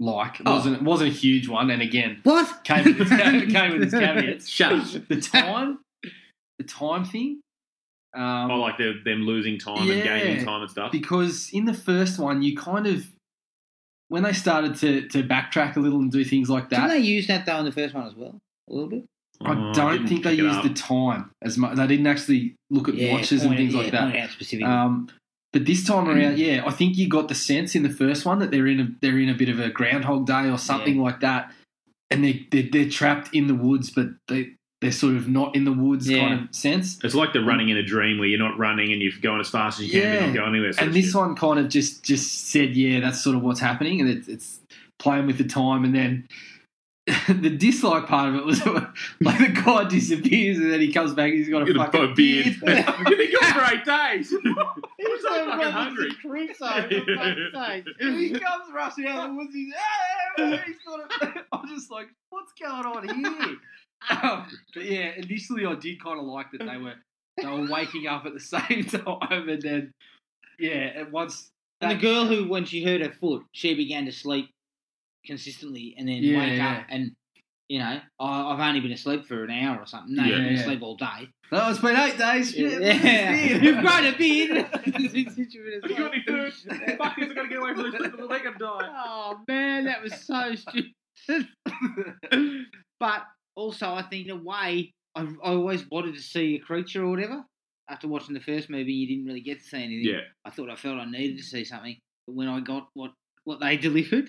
like. 0.00 0.36
It 0.40 0.44
Oh. 0.46 0.54
wasn't 0.54 0.76
it 0.76 0.82
wasn't 0.82 1.10
a 1.10 1.14
huge 1.14 1.46
one, 1.46 1.68
and 1.70 1.82
again 1.82 2.20
What? 2.22 2.64
came 2.64 2.84
with 2.84 3.00
its, 3.02 3.10
came 3.52 3.72
with 3.74 3.82
its 3.82 3.92
caveats. 3.98 4.48
Shut 4.48 4.72
up. 4.72 5.08
The 5.08 5.20
time, 5.20 5.80
the 6.58 6.64
time 6.64 7.04
thing. 7.04 7.40
Um, 8.14 8.22
I 8.50 8.54
like 8.56 8.78
the, 8.78 8.94
them 9.04 9.22
losing 9.22 9.58
time 9.58 9.88
and 9.90 10.02
gaining 10.02 10.44
time 10.44 10.62
and 10.62 10.70
stuff. 10.70 10.90
because 10.92 11.50
in 11.52 11.66
the 11.66 11.74
first 11.74 12.18
one, 12.18 12.42
you 12.42 12.56
kind 12.56 12.86
of 12.86 13.06
when 14.08 14.22
they 14.22 14.32
started 14.32 14.74
to 14.76 15.06
to 15.08 15.22
backtrack 15.22 15.76
a 15.76 15.80
little 15.80 16.00
and 16.00 16.10
do 16.10 16.24
things 16.24 16.48
like 16.48 16.70
that. 16.70 16.76
Didn't 16.76 16.88
that. 16.88 16.94
they 16.94 17.00
use 17.00 17.26
that 17.26 17.44
though 17.46 17.58
in 17.58 17.64
the 17.66 17.72
first 17.72 17.94
one 17.94 18.06
as 18.06 18.14
well? 18.14 18.38
A 18.68 18.72
little 18.72 18.88
bit. 18.88 19.04
I 19.40 19.52
Oh, 19.52 19.72
don't 19.72 19.92
didn't 19.92 20.08
think 20.08 20.24
they 20.24 20.34
used 20.34 20.62
the 20.64 20.70
time 20.74 21.30
as 21.42 21.56
much. 21.56 21.76
They 21.76 21.86
didn't 21.86 22.06
actually 22.08 22.56
look 22.70 22.88
at 22.88 22.94
watches 22.96 23.44
and 23.44 23.56
things 23.56 23.74
it- 23.74 23.76
like 23.76 23.92
yeah, 23.92 24.10
that. 24.10 24.30
specifically. 24.30 24.64
Um, 24.72 25.08
but 25.52 25.64
this 25.64 25.86
time 25.86 26.08
around, 26.08 26.38
yeah, 26.38 26.62
I 26.66 26.70
think 26.72 26.96
you 26.98 27.08
got 27.08 27.28
the 27.28 27.34
sense 27.34 27.74
in 27.74 27.82
the 27.82 27.88
first 27.90 28.26
one 28.26 28.38
that 28.40 28.50
they're 28.50 28.66
in 28.66 28.80
a 28.80 28.88
they're 29.00 29.18
in 29.18 29.28
a 29.28 29.34
bit 29.34 29.48
of 29.48 29.60
a 29.60 29.70
Groundhog 29.70 30.26
Day 30.26 30.50
or 30.50 30.58
something 30.58 31.00
like 31.00 31.20
that, 31.20 31.52
and 32.10 32.22
they 32.24 32.46
they're, 32.50 32.68
they're 32.70 32.88
trapped 32.90 33.30
in 33.34 33.46
the 33.46 33.54
woods, 33.54 33.90
but 33.90 34.08
they 34.28 34.54
they're 34.80 34.92
sort 34.92 35.14
of 35.16 35.28
not 35.28 35.56
in 35.56 35.64
the 35.64 35.72
woods 35.72 36.08
Yeah. 36.08 36.20
kind 36.28 36.48
of 36.48 36.54
sense. 36.54 36.98
It's 37.02 37.14
like 37.14 37.32
the 37.32 37.40
running 37.42 37.68
in 37.68 37.76
a 37.76 37.82
dream 37.82 38.18
where 38.18 38.28
you're 38.28 38.38
not 38.38 38.56
running 38.58 38.92
and 38.92 39.02
you're 39.02 39.12
going 39.20 39.40
as 39.40 39.48
fast 39.48 39.80
as 39.80 39.86
you 39.86 40.00
can, 40.00 40.10
but 40.10 40.12
you're 40.14 40.26
not 40.28 40.34
going 40.36 40.48
anywhere. 40.54 40.72
sort 40.72 40.86
And 40.86 40.94
this 40.96 41.06
shit. 41.06 41.14
one 41.16 41.34
kind 41.34 41.58
of 41.58 41.68
just 41.68 42.04
just 42.04 42.48
said, 42.50 42.76
yeah, 42.76 43.00
that's 43.00 43.20
sort 43.22 43.34
of 43.36 43.42
what's 43.42 43.60
happening, 43.60 44.00
and 44.00 44.08
it's, 44.08 44.28
it's 44.28 44.60
playing 44.98 45.26
with 45.26 45.38
the 45.38 45.44
time, 45.44 45.84
and 45.84 45.94
then. 45.94 46.28
the 47.28 47.48
dislike 47.48 48.06
part 48.06 48.28
of 48.28 48.34
it 48.34 48.44
was 48.44 48.60
like 49.22 49.38
the 49.38 49.62
guy 49.64 49.82
disappears 49.84 50.58
and 50.58 50.70
then 50.70 50.78
he 50.78 50.92
comes 50.92 51.14
back. 51.14 51.32
He's 51.32 51.48
got 51.48 51.62
a 51.62 51.64
Get 51.64 51.76
a 51.76 51.78
fucking 51.78 52.00
bo- 52.08 52.14
beard. 52.14 52.56
beard. 52.60 52.84
You've 53.08 53.18
been 53.18 53.32
gone 53.32 53.52
for 53.54 53.74
eight 53.74 53.84
days. 53.86 54.28
He's 54.28 55.22
so 55.22 55.46
fucking 55.46 55.72
hungry. 55.72 56.10
he 57.98 58.30
comes 58.30 58.64
rushing 58.74 59.06
out 59.06 59.24
of 59.24 59.30
the 59.30 59.34
woods. 59.36 59.54
He's, 59.54 59.72
"Ah, 60.38 60.60
he's 60.66 60.76
got 60.86 61.00
a, 61.22 61.44
I'm 61.52 61.66
just 61.68 61.90
like, 61.90 62.08
what's 62.28 62.52
going 62.60 62.84
on 62.84 63.08
here? 63.08 63.56
Um, 64.10 64.46
but 64.74 64.84
yeah, 64.84 65.12
initially 65.16 65.66
I 65.66 65.74
did 65.74 66.02
kind 66.02 66.18
of 66.18 66.24
like 66.26 66.50
that 66.52 66.64
they 66.64 66.76
were 66.76 66.94
they 67.36 67.46
were 67.46 67.66
waking 67.70 68.06
up 68.06 68.26
at 68.26 68.32
the 68.34 68.40
same 68.56 68.84
time, 68.84 69.48
and 69.48 69.60
then 69.62 69.92
yeah, 70.58 71.00
and 71.00 71.12
once 71.12 71.50
and 71.80 71.90
the 71.90 71.94
girl 72.00 72.26
who, 72.26 72.48
when 72.48 72.64
she 72.64 72.82
hurt 72.84 73.00
her 73.00 73.12
foot, 73.12 73.42
she 73.52 73.74
began 73.74 74.04
to 74.06 74.12
sleep 74.12 74.50
consistently 75.26 75.94
and 75.98 76.08
then 76.08 76.22
Yeah, 76.22 76.38
wake 76.38 76.56
yeah. 76.58 76.76
up 76.78 76.86
and. 76.90 77.12
You 77.70 77.80
know, 77.80 78.00
I, 78.18 78.42
I've 78.54 78.60
only 78.60 78.80
been 78.80 78.92
asleep 78.92 79.26
for 79.26 79.44
an 79.44 79.50
hour 79.50 79.76
or 79.78 79.84
something. 79.86 80.14
No, 80.14 80.24
Yeah, 80.24 80.36
I've 80.36 80.42
been 80.44 80.54
yeah. 80.54 80.60
asleep 80.62 80.80
all 80.82 80.96
day. 80.96 81.28
Oh, 81.52 81.68
it's 81.70 81.78
been 81.80 81.96
eight 81.96 82.16
days. 82.16 82.52
Shit, 82.52 82.80
Yeah, 82.80 83.34
you've 83.62 83.84
grown 83.84 84.06
a 84.06 84.16
beard. 84.16 84.56
Have 84.72 84.96
you 84.96 85.24
got 85.26 86.14
any 86.14 86.22
food? 86.26 86.54
Fuck 86.96 87.16
this, 87.18 87.30
I 87.30 87.34
gotta 87.34 87.46
get 87.50 87.58
away 87.58 87.74
from 87.74 87.92
this 87.92 88.00
people. 88.00 88.26
They're 88.26 88.42
gonna 88.42 88.58
die. 88.58 88.88
Oh 89.06 89.40
man, 89.46 89.84
that 89.84 90.02
was 90.02 90.14
so 90.24 90.54
stupid. 90.54 91.46
but 92.98 93.22
also, 93.58 93.92
I 93.92 94.02
think 94.02 94.26
in 94.28 94.32
a 94.32 94.42
way, 94.42 94.94
I, 95.14 95.22
I 95.22 95.50
always 95.50 95.84
wanted 95.90 96.14
to 96.14 96.22
see 96.22 96.56
a 96.56 96.58
creature 96.60 97.04
or 97.04 97.10
whatever. 97.10 97.44
After 97.90 98.06
watching 98.08 98.34
the 98.34 98.40
first 98.40 98.68
movie, 98.70 98.92
you 98.92 99.06
didn't 99.08 99.24
really 99.26 99.40
get 99.40 99.60
to 99.60 99.64
see 99.64 99.78
anything. 99.82 100.04
Yeah. 100.14 100.20
I 100.44 100.50
thought 100.50 100.68
I 100.70 100.76
felt 100.76 100.98
I 101.00 101.10
needed 101.10 101.38
to 101.38 101.42
see 101.44 101.64
something, 101.64 101.96
but 102.26 102.34
when 102.36 102.48
I 102.48 102.60
got 102.60 102.88
what 102.94 103.12
what 103.44 103.60
they 103.60 103.76
delivered, 103.88 104.28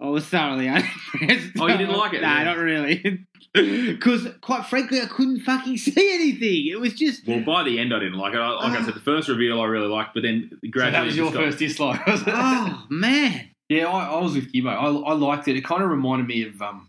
I 0.00 0.06
was 0.08 0.24
thoroughly 0.26 0.68
unimpressed. 0.76 1.50
Oh, 1.58 1.66
you 1.66 1.76
didn't 1.76 1.96
like 1.96 2.12
it? 2.14 2.22
No, 2.22 2.28
Yeah. 2.28 2.44
not 2.44 2.56
really. 2.58 3.26
Because 3.54 4.28
quite 4.42 4.66
frankly, 4.66 5.00
I 5.00 5.06
couldn't 5.06 5.40
fucking 5.40 5.76
see 5.78 6.14
anything. 6.14 6.66
It 6.70 6.78
was 6.78 6.92
just 6.94 7.26
Well, 7.26 7.40
by 7.40 7.64
the 7.64 7.78
end, 7.80 7.92
I 7.94 7.98
didn't 7.98 8.18
like 8.18 8.34
it. 8.34 8.38
I, 8.38 8.50
like 8.50 8.78
I 8.78 8.84
said, 8.84 8.94
the 8.94 9.00
first 9.00 9.28
reveal 9.28 9.60
I 9.60 9.64
really 9.64 9.88
liked, 9.88 10.14
but 10.14 10.22
then 10.22 10.50
So 10.52 10.70
gradually 10.70 10.92
that 10.92 11.04
was 11.06 11.16
your 11.16 11.32
got- 11.32 11.42
first 11.44 11.58
dislike, 11.58 12.06
was 12.06 12.22
it? 12.22 12.28
oh 12.28 12.86
man. 12.90 13.50
Yeah, 13.68 13.86
I, 13.88 14.06
I 14.16 14.20
was 14.22 14.34
with 14.34 14.52
Gibbo. 14.52 14.68
I, 14.70 15.10
I 15.10 15.12
liked 15.14 15.48
it. 15.48 15.56
It 15.56 15.64
kind 15.64 15.82
of 15.82 15.90
reminded 15.90 16.26
me 16.28 16.44
of 16.46 16.60
um, 16.62 16.88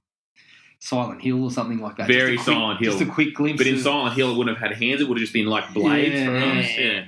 Silent 0.81 1.21
Hill 1.21 1.43
or 1.43 1.51
something 1.51 1.79
like 1.79 1.97
that. 1.97 2.07
Very 2.07 2.35
Just 2.37 2.47
a 2.47 2.51
quick- 2.51 2.55
Silent 2.61 2.79
Hill. 2.79 2.91
Just 2.91 3.03
a 3.03 3.11
quick 3.13 3.33
glimpse. 3.35 3.57
But 3.59 3.67
in 3.67 3.75
of, 3.75 3.81
Silent 3.81 4.15
Hill, 4.15 4.31
it 4.33 4.37
wouldn't 4.37 4.57
have 4.57 4.69
had 4.69 4.77
hands. 4.81 5.01
It 5.01 5.07
would 5.09 5.17
have 5.17 5.21
just 5.21 5.33
been 5.33 5.45
like 5.47 5.73
blades. 5.73 6.15
Yeah, 6.15 6.25
for 6.25 6.37
yeah, 6.39 6.59
us. 6.61 6.77
yeah. 6.77 6.85
yeah. 6.85 7.05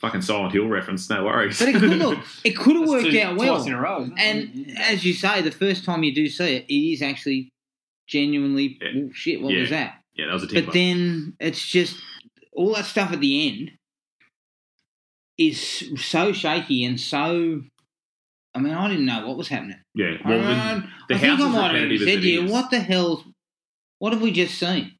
Fucking 0.00 0.22
Silent 0.22 0.52
Hill 0.52 0.66
reference. 0.68 1.08
No 1.10 1.24
worries. 1.24 1.58
But 1.58 1.68
it 1.70 1.76
could 1.76 1.90
look, 1.90 2.18
it 2.44 2.56
could 2.56 2.76
have 2.76 2.88
worked 2.88 3.10
two- 3.10 3.20
out 3.20 3.36
well. 3.36 3.56
Twice 3.56 3.66
in 3.66 3.72
a 3.72 3.80
row. 3.80 4.08
And 4.16 4.74
as 4.78 5.04
you 5.04 5.12
say, 5.12 5.42
the 5.42 5.50
first 5.50 5.84
time 5.84 6.04
you 6.04 6.14
do 6.14 6.28
see 6.28 6.56
it, 6.56 6.66
it 6.68 6.72
is 6.74 7.02
actually 7.02 7.48
genuinely 8.06 8.78
Yeah. 8.80 8.88
oh, 9.06 9.10
shit. 9.12 9.40
What 9.42 9.52
Yeah. 9.54 9.60
was 9.60 9.70
that? 9.70 9.94
yeah, 10.14 10.26
that 10.26 10.32
was 10.34 10.44
a. 10.44 10.46
But 10.62 10.72
then 10.72 11.34
it's 11.40 11.66
just 11.66 11.96
all 12.52 12.74
that 12.74 12.84
stuff 12.84 13.12
at 13.12 13.20
the 13.20 13.48
end 13.48 13.70
is 15.36 15.84
so 15.96 16.32
shaky 16.32 16.84
and 16.84 17.00
so. 17.00 17.62
I 18.58 18.60
mean, 18.60 18.74
I 18.74 18.88
didn't 18.88 19.06
know 19.06 19.26
what 19.26 19.36
was 19.36 19.48
happening. 19.48 19.80
yeah. 19.94 20.16
Well, 20.24 20.40
I, 20.40 20.74
the, 20.74 20.84
the 21.08 21.14
I 21.14 21.18
think 21.18 21.40
I 21.40 21.48
might 21.48 21.74
have 21.74 21.92
even 21.92 22.06
said 22.06 22.18
it 22.18 22.20
to 22.22 22.28
you, 22.28 22.46
"What 22.46 22.70
the 22.70 22.80
hell's? 22.80 23.24
What 24.00 24.12
have 24.12 24.22
we 24.22 24.32
just 24.32 24.58
seen?" 24.58 24.98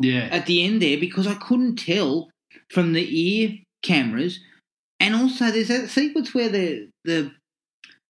yeah. 0.00 0.28
at 0.30 0.46
the 0.46 0.64
end 0.64 0.82
there 0.82 0.98
because 0.98 1.26
I 1.26 1.34
couldn't 1.34 1.76
tell 1.76 2.30
from 2.70 2.92
the 2.92 3.06
ear 3.08 3.58
cameras, 3.82 4.40
and 5.00 5.14
also 5.14 5.50
there's 5.50 5.68
that 5.68 5.88
sequence 5.88 6.34
where 6.34 6.48
the 6.48 6.88
the 7.04 7.32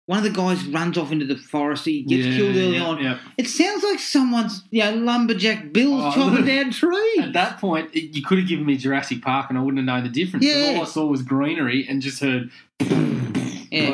one 0.07 0.18
of 0.18 0.24
the 0.24 0.30
guys 0.30 0.64
runs 0.66 0.98
off 0.98 1.12
into 1.12 1.24
the 1.24 1.36
forest. 1.36 1.84
He 1.84 2.03
gets 2.03 2.26
Yeah, 2.26 2.36
killed 2.36 2.57
early 2.57 2.74
yeah, 2.76 2.84
on. 2.84 3.03
yeah. 3.03 3.18
It 3.38 3.46
sounds 3.48 3.82
like 3.84 3.98
someone's 4.00 4.62
you 4.70 4.82
know 4.82 4.94
lumberjack 4.94 5.72
bills 5.72 6.03
Oh, 6.05 6.11
chopping 6.12 6.34
look. 6.38 6.46
down 6.46 6.70
trees. 6.82 7.18
At 7.20 7.32
that 7.34 7.59
point, 7.59 7.90
it- 7.94 8.14
you 8.16 8.22
could 8.22 8.38
have 8.38 8.48
given 8.48 8.66
me 8.66 8.76
Jurassic 8.76 9.22
Park 9.22 9.46
and 9.48 9.59
I 9.59 9.62
wouldn't 9.62 9.78
have 9.78 9.86
known 9.86 10.03
the 10.05 10.11
difference. 10.11 10.44
Yeah. 10.44 10.74
All 10.76 10.82
I 10.82 10.84
saw 10.86 11.07
was 11.07 11.22
greenery 11.22 11.86
and 11.88 12.03
just 12.03 12.20
heard. 12.20 12.50
yeah, 12.80 12.88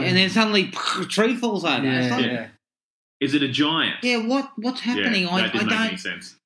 and 0.00 0.16
then 0.16 0.30
suddenly 0.30 0.72
a 1.00 1.04
tree 1.06 1.36
falls 1.36 1.64
over. 1.64 1.84
It's 1.86 2.08
Yeah, 2.08 2.16
like, 2.16 2.24
yeah. 2.26 2.46
Is 3.20 3.34
it 3.34 3.42
a 3.42 3.48
giant? 3.48 3.96
yeah, 4.02 4.18
what 4.18 4.50
what's 4.56 4.80
happening? 4.80 5.24
Yeah, 5.24 5.30
I, 5.34 5.40
that 5.42 5.48
I 5.54 5.58
didn't 5.58 5.68
make 5.68 5.88
don't 5.90 5.98
sense. 5.98 6.36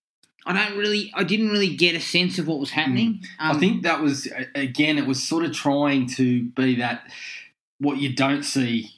I 0.45 0.53
don't 0.55 0.77
really 0.79 1.13
I 1.15 1.23
didn't 1.23 1.51
really 1.51 1.77
get 1.77 1.95
a 1.95 2.01
sense 2.01 2.39
of 2.39 2.49
what 2.49 2.59
was 2.59 2.71
happening. 2.71 3.21
Um, 3.39 3.57
I 3.57 3.61
think 3.61 3.83
that 3.85 4.01
was 4.01 4.27
again, 4.55 4.99
it 4.99 5.07
was 5.07 5.23
sort 5.23 5.45
of 5.45 5.53
trying 5.53 6.07
to 6.17 6.45
be 6.45 6.77
that 6.77 7.05
what 7.79 7.99
you 7.99 8.13
don't 8.15 8.43
see 8.43 8.91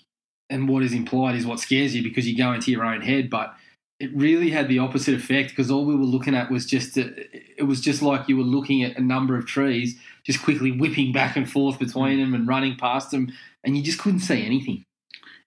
and 0.54 0.68
what 0.68 0.84
is 0.84 0.92
implied 0.92 1.34
is 1.34 1.44
what 1.44 1.58
scares 1.58 1.96
you 1.96 2.02
because 2.02 2.28
you 2.28 2.36
go 2.36 2.52
into 2.52 2.70
your 2.70 2.84
own 2.84 3.00
head. 3.00 3.28
But 3.28 3.56
it 3.98 4.14
really 4.14 4.50
had 4.50 4.68
the 4.68 4.78
opposite 4.78 5.14
effect 5.14 5.50
because 5.50 5.68
all 5.68 5.84
we 5.84 5.96
were 5.96 6.04
looking 6.04 6.34
at 6.36 6.48
was 6.48 6.64
just 6.64 6.96
a, 6.96 7.12
it 7.58 7.64
was 7.64 7.80
just 7.80 8.02
like 8.02 8.28
you 8.28 8.36
were 8.36 8.44
looking 8.44 8.84
at 8.84 8.96
a 8.96 9.02
number 9.02 9.36
of 9.36 9.46
trees 9.46 9.98
just 10.22 10.42
quickly 10.44 10.70
whipping 10.70 11.12
back 11.12 11.36
and 11.36 11.50
forth 11.50 11.80
between 11.80 12.20
them 12.20 12.34
and 12.34 12.46
running 12.46 12.76
past 12.76 13.10
them, 13.10 13.32
and 13.64 13.76
you 13.76 13.82
just 13.82 13.98
couldn't 13.98 14.20
see 14.20 14.46
anything. 14.46 14.84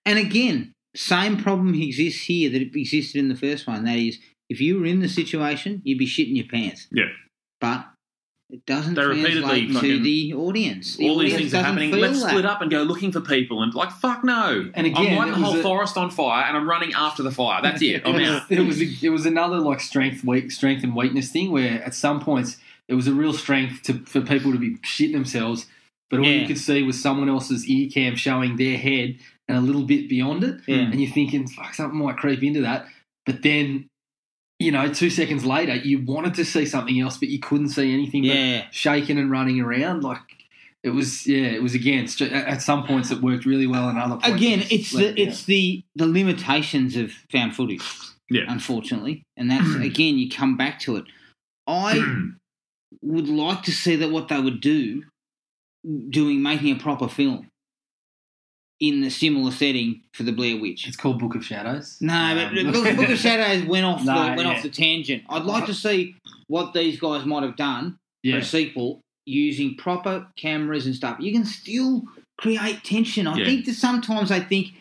And 0.05 0.19
again, 0.19 0.73
same 0.93 1.37
problem 1.37 1.73
exists 1.73 2.23
here 2.23 2.49
that 2.49 2.61
it 2.61 2.75
existed 2.75 3.17
in 3.17 3.29
the 3.29 3.35
first 3.35 3.65
one. 3.65 3.85
That 3.85 3.97
is, 3.97 4.19
if 4.49 4.59
you 4.59 4.77
were 4.77 4.85
in 4.85 4.99
the 4.99 5.09
situation, 5.09 5.81
you'd 5.85 5.97
be 5.97 6.05
shitting 6.05 6.35
your 6.35 6.47
pants. 6.47 6.87
Yeah. 6.91 7.05
but 7.61 7.85
it 8.49 8.65
doesn't 8.65 8.93
They 8.93 9.05
repeatedly 9.05 9.67
to 9.73 9.99
the 10.01 10.33
audience. 10.33 10.95
The 10.95 11.09
All 11.09 11.17
these 11.17 11.35
things 11.35 11.53
are 11.53 11.61
happening. 11.63 11.91
Let's 11.91 12.21
that. 12.21 12.29
split 12.29 12.45
up 12.45 12.61
and 12.61 12.71
go 12.71 12.83
looking 12.83 13.11
for 13.11 13.19
people 13.19 13.61
and 13.61 13.73
like 13.73 13.91
fuck 13.91 14.23
no. 14.23 14.71
And 14.73 14.87
again, 14.87 15.05
I'm 15.13 15.15
lighting 15.17 15.33
the 15.33 15.39
whole 15.47 15.59
a- 15.59 15.63
forest 15.63 15.97
on 15.97 16.09
fire 16.11 16.45
and 16.45 16.55
I'm 16.55 16.67
running 16.69 16.93
after 16.93 17.23
the 17.23 17.31
fire. 17.31 17.61
That's 17.61 17.81
it. 17.81 18.03
I'm 18.05 18.15
it, 18.19 18.25
out. 18.27 18.49
was, 18.49 18.57
it 18.59 18.65
was 18.65 18.81
a, 18.81 19.05
it 19.05 19.09
was 19.09 19.25
another 19.25 19.59
like 19.59 19.81
strength 19.81 20.23
weak 20.23 20.51
strength 20.51 20.83
and 20.83 20.95
weakness 20.95 21.29
thing 21.29 21.51
where 21.51 21.83
at 21.83 21.93
some 21.93 22.21
points 22.21 22.57
it 22.87 22.93
was 22.93 23.05
a 23.07 23.13
real 23.13 23.33
strength 23.33 23.81
to, 23.83 23.99
for 24.05 24.21
people 24.21 24.53
to 24.53 24.57
be 24.57 24.75
shitting 24.77 25.11
themselves, 25.11 25.65
but 26.09 26.19
all 26.19 26.25
Yeah. 26.25 26.39
you 26.41 26.47
could 26.47 26.57
see 26.57 26.83
was 26.83 27.01
someone 27.01 27.27
else's 27.27 27.67
ear 27.67 27.89
cam 27.89 28.15
showing 28.15 28.55
their 28.55 28.77
head 28.77 29.17
and 29.49 29.57
a 29.57 29.61
little 29.61 29.83
bit 29.83 30.07
beyond 30.07 30.45
it, 30.45 30.61
Yeah. 30.67 30.77
and 30.77 31.01
you're 31.01 31.11
thinking 31.11 31.47
fuck 31.47 31.73
something 31.73 31.99
might 31.99 32.15
creep 32.15 32.41
into 32.43 32.61
that, 32.61 32.85
but 33.25 33.41
then. 33.43 33.89
You 34.59 34.71
know, 34.71 34.91
two 34.91 35.09
seconds 35.11 35.45
later, 35.45 35.75
you 35.75 36.03
wanted 36.03 36.33
to 36.35 36.45
see 36.45 36.65
something 36.65 36.99
else, 36.99 37.17
but 37.17 37.29
you 37.29 37.39
couldn't 37.39 37.69
see 37.69 37.93
anything 37.93 38.23
Yeah. 38.23 38.63
but 38.65 38.73
shaking 38.73 39.19
and 39.19 39.29
running 39.29 39.61
around. 39.61 40.03
Like 40.03 40.21
it 40.83 40.89
was, 40.89 41.27
yeah, 41.27 41.45
it 41.47 41.61
was 41.61 41.75
against. 41.75 42.21
At 42.21 42.31
at 42.31 42.61
some 42.63 42.83
points, 42.85 43.11
it 43.11 43.21
worked 43.21 43.45
really 43.45 43.67
well, 43.67 43.87
and 43.89 43.99
other 43.99 44.15
points, 44.15 44.29
Again, 44.35 44.63
it's 44.71 44.91
the 44.91 45.13
me 45.13 45.21
it's 45.21 45.43
the 45.45 45.83
the 45.95 46.07
limitations 46.07 46.95
of 46.95 47.11
found 47.31 47.55
footage. 47.55 47.83
Yeah. 48.29 48.41
unfortunately, 48.49 49.23
and 49.37 49.49
that's 49.51 49.75
again 49.89 50.17
you 50.17 50.29
come 50.29 50.57
back 50.57 50.79
to 50.81 50.95
it. 50.97 51.05
I 51.67 52.01
would 53.01 53.29
like 53.29 53.61
to 53.63 53.71
see 53.71 53.95
that 53.97 54.09
what 54.11 54.27
they 54.27 54.39
would 54.39 54.59
do, 54.59 55.03
doing 56.09 56.41
making 56.41 56.75
a 56.75 56.79
proper 56.79 57.07
film 57.07 57.49
in 58.79 59.01
the 59.01 59.09
similar 59.09 59.51
setting 59.51 60.01
for 60.13 60.23
the 60.23 60.31
Blair 60.31 60.57
Witch. 60.59 60.87
It's 60.87 60.97
called 60.97 61.19
Book 61.19 61.35
of 61.35 61.43
Shadows. 61.43 61.97
No, 61.99 62.13
but 62.35 62.57
Um, 62.59 62.71
Book, 62.71 62.95
Book 62.95 63.09
of 63.09 63.17
Shadows 63.17 63.65
went 63.67 63.85
off 63.85 64.03
No, 64.03 64.13
the 64.13 64.19
went 64.35 64.41
yeah. 64.41 64.49
off 64.55 64.61
the 64.63 64.69
tangent. 64.69 65.23
I'd 65.29 65.45
like 65.45 65.65
to 65.65 65.73
see 65.73 66.15
what 66.47 66.73
these 66.73 66.99
guys 66.99 67.25
might 67.25 67.43
have 67.43 67.55
done 67.55 67.97
for 68.23 68.37
a 68.37 68.43
sequel 68.43 69.01
using 69.25 69.75
proper 69.75 70.27
cameras 70.37 70.85
and 70.85 70.95
stuff. 70.95 71.17
You 71.19 71.31
can 71.33 71.43
still 71.45 72.03
create 72.37 72.83
tension. 72.83 73.25
I 73.27 73.37
Yeah. 73.37 73.45
think 73.45 73.65
that 73.65 73.73
sometimes 73.73 74.31
I 74.31 74.39
think 74.41 74.73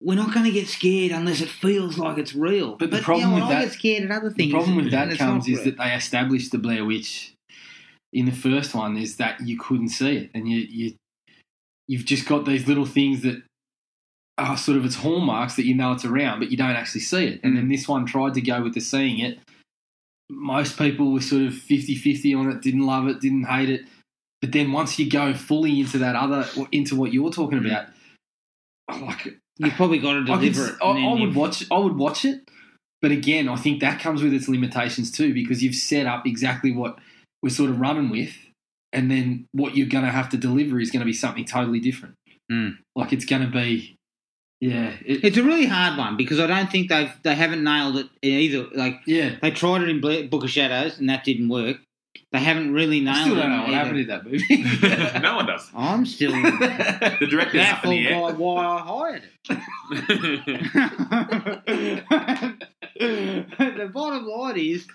we're 0.00 0.14
not 0.16 0.32
going 0.32 0.46
to 0.46 0.52
get 0.52 0.68
scared 0.68 1.12
unless 1.12 1.40
it 1.40 1.48
feels 1.48 1.98
like 1.98 2.18
it's 2.18 2.34
real. 2.34 2.76
But 2.76 2.90
the 2.90 2.98
problem 2.98 3.30
you 3.32 3.36
know, 3.38 3.44
with 3.46 3.52
I 3.54 3.60
that- 3.60 3.64
get 3.64 3.72
scared 3.72 4.04
at 4.04 4.10
other 4.10 4.30
The 4.30 4.50
problem 4.50 4.76
with 4.76 4.90
that 4.90 5.16
comes 5.18 5.48
is 5.48 5.64
that 5.64 5.76
they 5.76 5.92
established 5.94 6.52
the 6.52 6.58
Blair 6.58 6.84
Witch 6.84 7.32
in 8.12 8.26
the 8.26 8.32
first 8.32 8.74
one 8.74 8.96
is 8.96 9.16
that 9.16 9.40
you 9.46 9.58
couldn't 9.58 9.88
see 9.88 10.16
it, 10.16 10.30
and 10.34 10.48
you 10.48 10.58
you 10.70 10.94
you've 11.92 12.06
just 12.06 12.26
got 12.26 12.46
these 12.46 12.66
little 12.66 12.86
things 12.86 13.20
that 13.20 13.42
are 14.38 14.56
sort 14.56 14.78
of 14.78 14.84
its 14.86 14.94
hallmarks 14.94 15.56
that 15.56 15.66
you 15.66 15.74
know 15.74 15.92
it's 15.92 16.06
around, 16.06 16.40
but 16.40 16.50
you 16.50 16.56
don't 16.56 16.70
actually 16.70 17.02
see 17.02 17.26
it. 17.26 17.42
Mm. 17.42 17.44
And 17.44 17.56
then 17.58 17.68
this 17.68 17.86
one 17.86 18.06
tried 18.06 18.32
to 18.34 18.40
go 18.40 18.62
with 18.62 18.72
the 18.72 18.80
seeing 18.80 19.18
it. 19.18 19.38
Most 20.30 20.78
people 20.78 21.12
were 21.12 21.20
sort 21.20 21.42
of 21.42 21.52
50-50 21.52 22.38
on 22.38 22.50
it, 22.50 22.62
didn't 22.62 22.86
love 22.86 23.08
it, 23.08 23.20
didn't 23.20 23.44
hate 23.44 23.68
it. 23.68 23.82
But 24.40 24.52
then 24.52 24.72
once 24.72 24.98
you 24.98 25.10
go 25.10 25.34
fully 25.34 25.78
into 25.80 25.98
that 25.98 26.16
other 26.16 26.48
into 26.72 26.96
what 26.96 27.12
you're 27.12 27.30
talking 27.30 27.60
Mm. 27.60 27.66
about, 27.66 27.86
like 29.02 29.38
You've 29.58 29.74
probably 29.74 29.98
got 29.98 30.14
to 30.14 30.32
I, 30.32 30.38
could, 30.38 30.52
deliver 30.54 30.72
it. 30.72 30.78
I, 30.82 30.86
I 30.86 31.20
would 31.20 31.34
watch. 31.34 31.66
I 31.70 31.76
would 31.76 31.96
watch 31.96 32.24
it, 32.24 32.40
but 33.02 33.10
again, 33.10 33.50
I 33.50 33.56
think 33.56 33.80
that 33.80 34.00
comes 34.00 34.22
with 34.22 34.32
its 34.32 34.48
limitations 34.48 35.10
too, 35.12 35.34
because 35.34 35.62
you've 35.62 35.74
set 35.74 36.06
up 36.06 36.26
exactly 36.26 36.72
what 36.72 36.98
we're 37.42 37.50
sort 37.50 37.68
of 37.68 37.78
running 37.78 38.08
with, 38.08 38.34
and 38.92 39.10
then 39.10 39.46
what 39.52 39.76
you're 39.76 39.88
going 39.88 40.04
to 40.04 40.10
have 40.10 40.28
to 40.30 40.36
deliver 40.36 40.78
is 40.80 40.90
going 40.90 41.00
to 41.00 41.06
be 41.06 41.12
something 41.12 41.44
totally 41.44 41.80
different. 41.80 42.14
Mm. 42.50 42.76
Like 42.94 43.12
it's 43.12 43.24
going 43.24 43.42
to 43.42 43.48
be, 43.50 43.96
yeah, 44.60 44.94
it, 45.04 45.24
It's 45.24 45.36
a 45.36 45.42
really 45.42 45.66
hard 45.66 45.98
one 45.98 46.16
because 46.16 46.38
I 46.38 46.46
don't 46.46 46.70
think 46.70 46.88
they've 46.88 47.12
they 47.22 47.34
haven't 47.34 47.64
nailed 47.64 47.96
it 47.96 48.08
either. 48.22 48.66
Like 48.74 49.00
yeah. 49.06 49.36
they 49.40 49.50
tried 49.50 49.82
it 49.82 49.88
in 49.88 50.00
Book 50.00 50.44
of 50.44 50.50
Shadows 50.50 50.98
and 50.98 51.08
that 51.08 51.24
didn't 51.24 51.48
work. 51.48 51.78
They 52.30 52.40
haven't 52.40 52.72
really 52.72 53.00
nailed. 53.00 53.16
I 53.16 53.24
nailed 53.24 53.26
still 53.26 53.38
it. 53.38 53.42
don't 53.42 53.50
know 53.50 53.58
what 53.62 53.68
either. 53.68 53.76
happened 53.76 53.98
in 54.00 54.06
that 54.08 54.24
movie. 54.24 55.18
no 55.22 55.36
one 55.36 55.46
does. 55.46 55.70
I'm 55.74 56.06
still 56.06 56.32
The 56.42 57.26
director's 57.28 57.66
up 57.68 57.84
in 57.84 57.90
baffled 57.90 57.94
the 57.94 58.08
air. 58.08 58.20
by 58.20 58.32
why 58.32 58.64
I 58.64 58.78
hired 58.80 59.22
it. 59.24 59.58
the 63.78 63.90
bottom 63.92 64.26
line 64.26 64.56
is, 64.58 64.86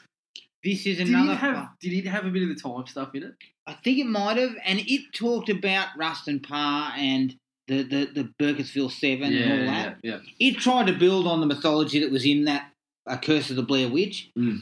this 0.63 0.85
is 0.85 0.97
did 0.97 1.09
another. 1.09 1.33
it 1.33 1.37
have? 1.37 1.69
Did 1.79 1.93
it 1.93 2.07
have 2.07 2.25
a 2.25 2.29
bit 2.29 2.43
of 2.43 2.49
the 2.49 2.55
time 2.55 2.85
stuff 2.87 3.13
in 3.15 3.23
it? 3.23 3.33
I 3.65 3.73
think 3.73 3.97
it 3.99 4.07
might 4.07 4.37
have, 4.37 4.55
and 4.65 4.79
it 4.79 5.13
talked 5.13 5.49
about 5.49 5.87
Rustin 5.97 6.39
Parr 6.39 6.93
and 6.97 7.35
the 7.67 7.83
the, 7.83 8.05
the 8.05 8.33
Burkittsville 8.39 8.91
Seven 8.91 9.33
and 9.33 9.51
all 9.61 9.67
that. 9.73 9.97
yeah, 10.03 10.19
It 10.39 10.57
tried 10.57 10.87
to 10.87 10.93
build 10.93 11.27
on 11.27 11.39
the 11.41 11.45
mythology 11.47 11.99
that 11.99 12.11
was 12.11 12.25
in 12.25 12.45
that 12.45 12.71
uh, 13.05 13.17
Curse 13.17 13.49
of 13.49 13.55
the 13.57 13.63
Blair 13.63 13.89
Witch, 13.89 14.29
Mm. 14.37 14.59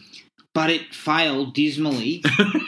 but 0.54 0.70
it 0.70 0.94
failed 0.94 1.54
dismally 1.56 2.24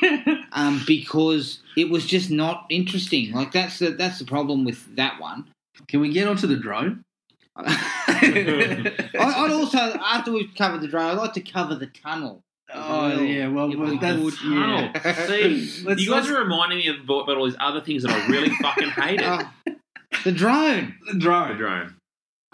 um, 0.51 0.81
because 0.87 1.59
it 1.75 1.89
was 1.89 2.05
just 2.05 2.29
not 2.31 2.65
interesting. 2.69 3.31
Like 3.31 3.51
that's 3.51 3.79
the 3.79 3.89
that's 3.91 4.19
the 4.19 4.25
problem 4.25 4.63
with 4.63 4.95
that 4.95 5.19
one. 5.19 5.47
Can 5.87 5.99
we 6.01 6.09
get 6.11 6.27
onto 6.27 6.47
the 6.47 6.55
drone? 6.57 7.03
I, 7.59 9.03
I'd 9.19 9.51
also, 9.51 9.77
after 9.77 10.31
we've 10.31 10.53
covered 10.55 10.81
the 10.81 10.87
drone, 10.87 11.05
I'd 11.11 11.17
like 11.17 11.33
to 11.33 11.41
cover 11.41 11.75
the 11.75 11.87
tunnel. 11.87 12.41
Oh 12.73 12.99
Well, 13.09 13.21
yeah, 13.21 13.47
well, 13.47 13.71
if 13.71 13.77
well 13.79 13.97
that's 13.97 14.19
could, 14.21 14.33
Tunnel. 14.39 14.91
yeah. 14.93 15.25
See, 15.27 15.83
Let's- 15.85 16.01
you 16.01 16.09
guys 16.11 16.25
let's- 16.25 16.29
are 16.29 16.39
reminding 16.43 16.79
me 16.79 16.87
of 16.89 16.99
about 17.03 17.37
all 17.37 17.45
these 17.45 17.55
other 17.59 17.81
things 17.81 18.03
that 18.03 18.11
I 18.11 18.27
really 18.27 18.49
fucking 18.61 18.89
hated. 18.89 19.25
Oh, 19.69 20.21
the 20.23 20.31
drone. 20.31 20.95
the 21.11 21.19
drone, 21.19 21.49
the 21.49 21.55
drone 21.55 21.57
drone. 21.57 21.95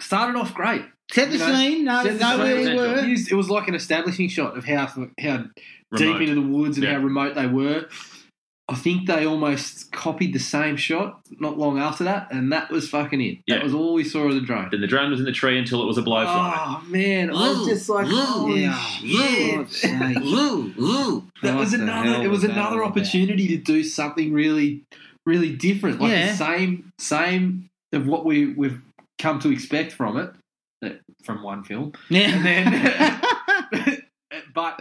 started 0.00 0.36
off 0.38 0.54
great. 0.54 0.82
Set 1.10 1.30
the 1.30 1.38
You 1.38 1.46
know, 1.46 1.54
scene. 1.54 1.84
Know, 1.84 2.02
set 2.02 2.12
the 2.14 2.18
know 2.18 2.38
where 2.38 2.56
we 2.56 2.74
were. 2.74 2.98
It 3.30 3.32
was 3.34 3.48
like 3.50 3.68
an 3.68 3.74
establishing 3.74 4.28
shot 4.28 4.56
of 4.56 4.64
how 4.64 4.86
how 4.86 4.96
Remote. 4.96 5.48
deep 5.92 6.20
into 6.20 6.34
the 6.34 6.40
woods 6.42 6.76
and 6.76 6.84
Yeah. 6.84 6.94
how 6.94 6.98
remote 7.00 7.34
they 7.34 7.46
were. 7.46 7.88
I 8.66 8.74
think 8.76 9.06
they 9.06 9.26
almost 9.26 9.92
copied 9.92 10.32
the 10.32 10.38
same 10.38 10.76
shot 10.76 11.20
not 11.38 11.58
long 11.58 11.78
after 11.78 12.04
that, 12.04 12.28
and 12.32 12.50
that 12.52 12.70
was 12.70 12.88
fucking 12.88 13.20
it. 13.20 13.38
Yeah. 13.46 13.56
That 13.56 13.64
was 13.64 13.74
all 13.74 13.92
we 13.92 14.04
saw 14.04 14.26
of 14.28 14.34
the 14.34 14.40
drone. 14.40 14.68
Then 14.70 14.80
the 14.80 14.86
drone 14.86 15.10
was 15.10 15.20
in 15.20 15.26
the 15.26 15.32
tree 15.32 15.58
until 15.58 15.82
it 15.82 15.86
was 15.86 15.98
a 15.98 16.02
blowfly. 16.02 16.26
Oh 16.56 16.82
man, 16.88 17.28
I 17.30 17.50
was 17.50 17.66
just 17.68 17.88
like, 17.90 18.06
holy 18.08 18.62
Yeah. 18.62 18.78
shit! 18.78 19.56
God's 19.56 19.76
sake. 19.76 19.92
that 21.42 21.54
was 21.58 21.74
another. 21.74 22.22
It 22.22 22.28
was 22.28 22.42
was 22.42 22.44
another 22.50 22.82
opportunity 22.82 23.48
to 23.48 23.58
do 23.58 23.84
something 23.84 24.32
really, 24.32 24.84
really 25.26 25.54
different. 25.54 26.00
Like 26.00 26.12
Yeah. 26.12 26.30
the 26.32 26.36
same, 26.36 26.92
same 26.98 27.68
of 27.92 28.06
what 28.06 28.24
we 28.24 28.46
we've 28.54 28.80
come 29.18 29.40
to 29.40 29.50
expect 29.52 29.92
from 29.92 30.16
it, 30.16 30.32
uh, 30.82 30.96
from 31.22 31.42
one 31.42 31.64
film. 31.64 31.92
Yeah. 32.08 32.30
And 32.34 32.44
then- 32.46 34.02
but 34.54 34.80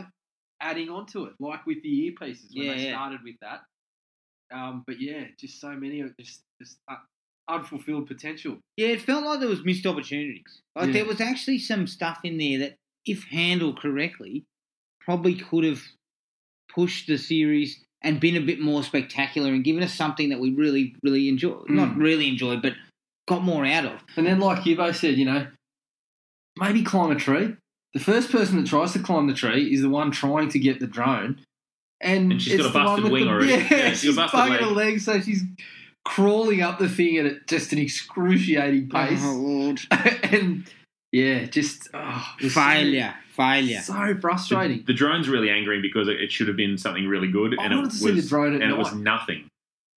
adding 0.62 0.90
on 0.90 1.06
to 1.08 1.26
it, 1.26 1.34
like 1.40 1.66
with 1.66 1.84
the 1.84 1.90
earpieces 2.12 2.46
when 2.56 2.66
Yeah, 2.66 2.74
they 2.76 2.86
yeah. 2.86 2.92
started 2.94 3.20
with 3.24 3.36
that. 3.42 3.64
Um, 4.54 4.84
but 4.86 5.02
yeah, 5.02 5.26
just 5.40 5.60
so 5.60 5.72
many 5.72 6.02
of 6.02 6.16
just, 6.18 6.42
just 6.62 6.78
uh, 6.90 6.96
unfulfilled 7.50 8.08
potential. 8.08 8.60
Yeah, 8.78 8.90
it 8.90 9.02
felt 9.02 9.26
like 9.26 9.40
there 9.40 9.50
was 9.50 9.66
missed 9.66 9.86
opportunities. 9.86 10.62
Like 10.76 10.88
Yeah. 10.88 10.94
there 10.94 11.06
was 11.06 11.20
actually 11.20 11.60
some 11.60 11.88
stuff 11.88 12.20
in 12.24 12.38
there 12.38 12.60
that, 12.60 12.76
if 13.06 13.24
handled 13.26 13.80
correctly, 13.80 14.44
probably 15.02 15.36
could 15.36 15.64
have 15.66 15.82
pushed 16.74 17.08
the 17.08 17.18
series 17.18 17.84
and 18.02 18.20
been 18.20 18.36
a 18.36 18.42
bit 18.42 18.60
more 18.60 18.84
spectacular 18.84 19.52
and 19.54 19.64
given 19.64 19.84
us 19.84 19.94
something 19.94 20.30
that 20.30 20.40
we 20.40 20.52
really, 20.52 20.96
really 21.04 21.28
enjoyed. 21.28 21.70
Not 21.70 21.96
Mm. 21.96 21.98
really 21.98 22.28
enjoyed, 22.30 22.62
but 22.62 22.74
got 23.28 23.44
more 23.44 23.66
out 23.66 23.86
of. 23.86 24.04
And 24.16 24.26
then, 24.28 24.40
like 24.40 24.66
you 24.66 24.76
both 24.76 24.96
said, 24.98 25.18
you 25.18 25.26
know, 25.26 25.48
maybe 26.58 26.84
climb 26.84 27.12
a 27.12 27.16
tree. 27.16 27.56
The 27.94 28.00
first 28.00 28.32
person 28.32 28.58
that 28.58 28.68
tries 28.68 28.94
to 28.94 29.00
climb 29.00 29.28
the 29.28 29.34
tree 29.34 29.72
is 29.74 29.82
the 29.82 29.90
one 29.90 30.12
trying 30.12 30.50
to 30.50 30.60
get 30.60 30.80
the 30.80 30.88
drone, 30.88 31.42
and, 32.04 32.34
And 32.34 32.42
she's 32.42 32.58
got 32.58 32.70
a 32.70 32.74
busted 32.74 33.12
wing 33.12 33.26
the, 33.26 33.32
already. 33.32 33.52
Yeah, 33.54 33.68
Yeah, 33.70 33.90
she's 33.90 34.00
she's 34.02 34.16
got 34.16 34.30
a 34.30 34.38
busted 34.38 34.60
bugging 34.62 34.70
a 34.70 34.74
leg, 34.74 35.00
so 35.00 35.20
she's 35.22 35.44
crawling 36.06 36.62
up 36.62 36.80
the 36.80 36.90
thing 36.90 37.18
at 37.18 37.48
just 37.48 37.72
an 37.74 37.80
excruciating 37.80 38.90
oh, 38.94 38.98
pace. 38.98 39.22
Oh, 39.24 39.34
Lord. 39.34 39.80
and 40.24 40.66
yeah, 41.12 41.46
just 41.46 41.90
oh, 41.94 42.36
it 42.40 42.44
was 42.46 42.54
so- 42.54 42.62
Failure. 42.62 43.16
Failure. 43.36 43.82
So, 43.82 44.16
frustrating. 44.22 44.84
The 44.86 44.94
drone's 44.94 45.28
really 45.28 45.50
angering 45.50 45.82
because 45.82 46.08
it 46.08 46.22
it 46.22 46.32
should 46.32 46.48
have 46.48 46.58
been 46.58 46.78
something 46.78 47.08
really 47.08 47.32
good, 47.32 47.58
I 47.60 47.64
and 47.64 47.74
it 47.74 47.76
wanted 47.78 47.92
was 47.92 48.00
to 48.02 48.06
see 48.06 48.22
the 48.22 48.28
drone 48.28 48.56
at 48.56 48.62
and 48.62 48.72
it 48.72 48.78
was 48.78 48.94
nothing. 48.94 49.48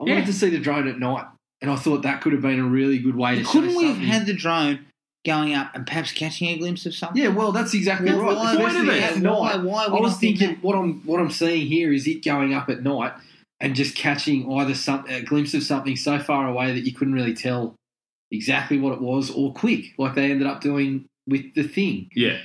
I 0.00 0.04
Yeah. 0.06 0.12
wanted 0.14 0.26
to 0.26 0.32
see 0.32 0.50
the 0.50 0.60
drone 0.60 0.86
at 0.86 1.00
night, 1.00 1.26
and 1.60 1.68
I 1.68 1.74
thought 1.74 2.02
that 2.02 2.20
could 2.20 2.32
have 2.32 2.42
been 2.42 2.60
a 2.60 2.64
really 2.64 2.98
good 2.98 3.16
way 3.16 3.36
to. 3.36 3.44
Couldn't 3.44 3.72
show 3.72 3.78
we 3.78 3.86
have 3.86 3.98
had 3.98 4.26
the 4.26 4.34
drone 4.34 4.86
going 5.24 5.54
up 5.54 5.74
and 5.74 5.86
perhaps 5.86 6.12
catching 6.12 6.48
a 6.48 6.58
glimpse 6.58 6.86
of 6.86 6.94
something? 6.94 7.22
Yeah, 7.22 7.28
well, 7.28 7.52
that's 7.52 7.74
exactly 7.74 8.10
Well, 8.10 8.22
right. 8.22 8.36
why 8.36 8.52
Especially 8.52 8.86
would 8.86 8.96
it? 8.96 9.02
at 9.02 9.16
night. 9.18 9.62
why 9.62 9.84
are 9.86 9.90
we 9.90 9.96
I 9.98 10.00
was 10.00 10.12
not 10.12 10.20
doing 10.20 10.36
thinking 10.36 10.56
what 10.62 10.76
I'm 10.76 11.00
what 11.02 11.20
I'm 11.20 11.30
seeing 11.30 11.66
here 11.66 11.92
is 11.92 12.06
it 12.06 12.24
going 12.24 12.54
up 12.54 12.68
at 12.68 12.82
night 12.82 13.12
and 13.60 13.74
just 13.74 13.94
catching 13.96 14.50
either 14.52 14.74
some 14.74 15.06
a 15.08 15.22
glimpse 15.22 15.54
of 15.54 15.62
something 15.62 15.96
so 15.96 16.18
far 16.18 16.46
away 16.48 16.72
that 16.72 16.84
you 16.84 16.92
couldn't 16.92 17.14
really 17.14 17.34
tell 17.34 17.74
exactly 18.30 18.78
what 18.78 18.92
it 18.92 19.00
was, 19.00 19.30
or 19.30 19.52
quick, 19.54 19.94
like 19.96 20.14
they 20.14 20.30
ended 20.30 20.46
up 20.46 20.60
doing 20.60 21.06
with 21.28 21.54
the 21.54 21.62
thing. 21.62 22.08
Yeah. 22.14 22.38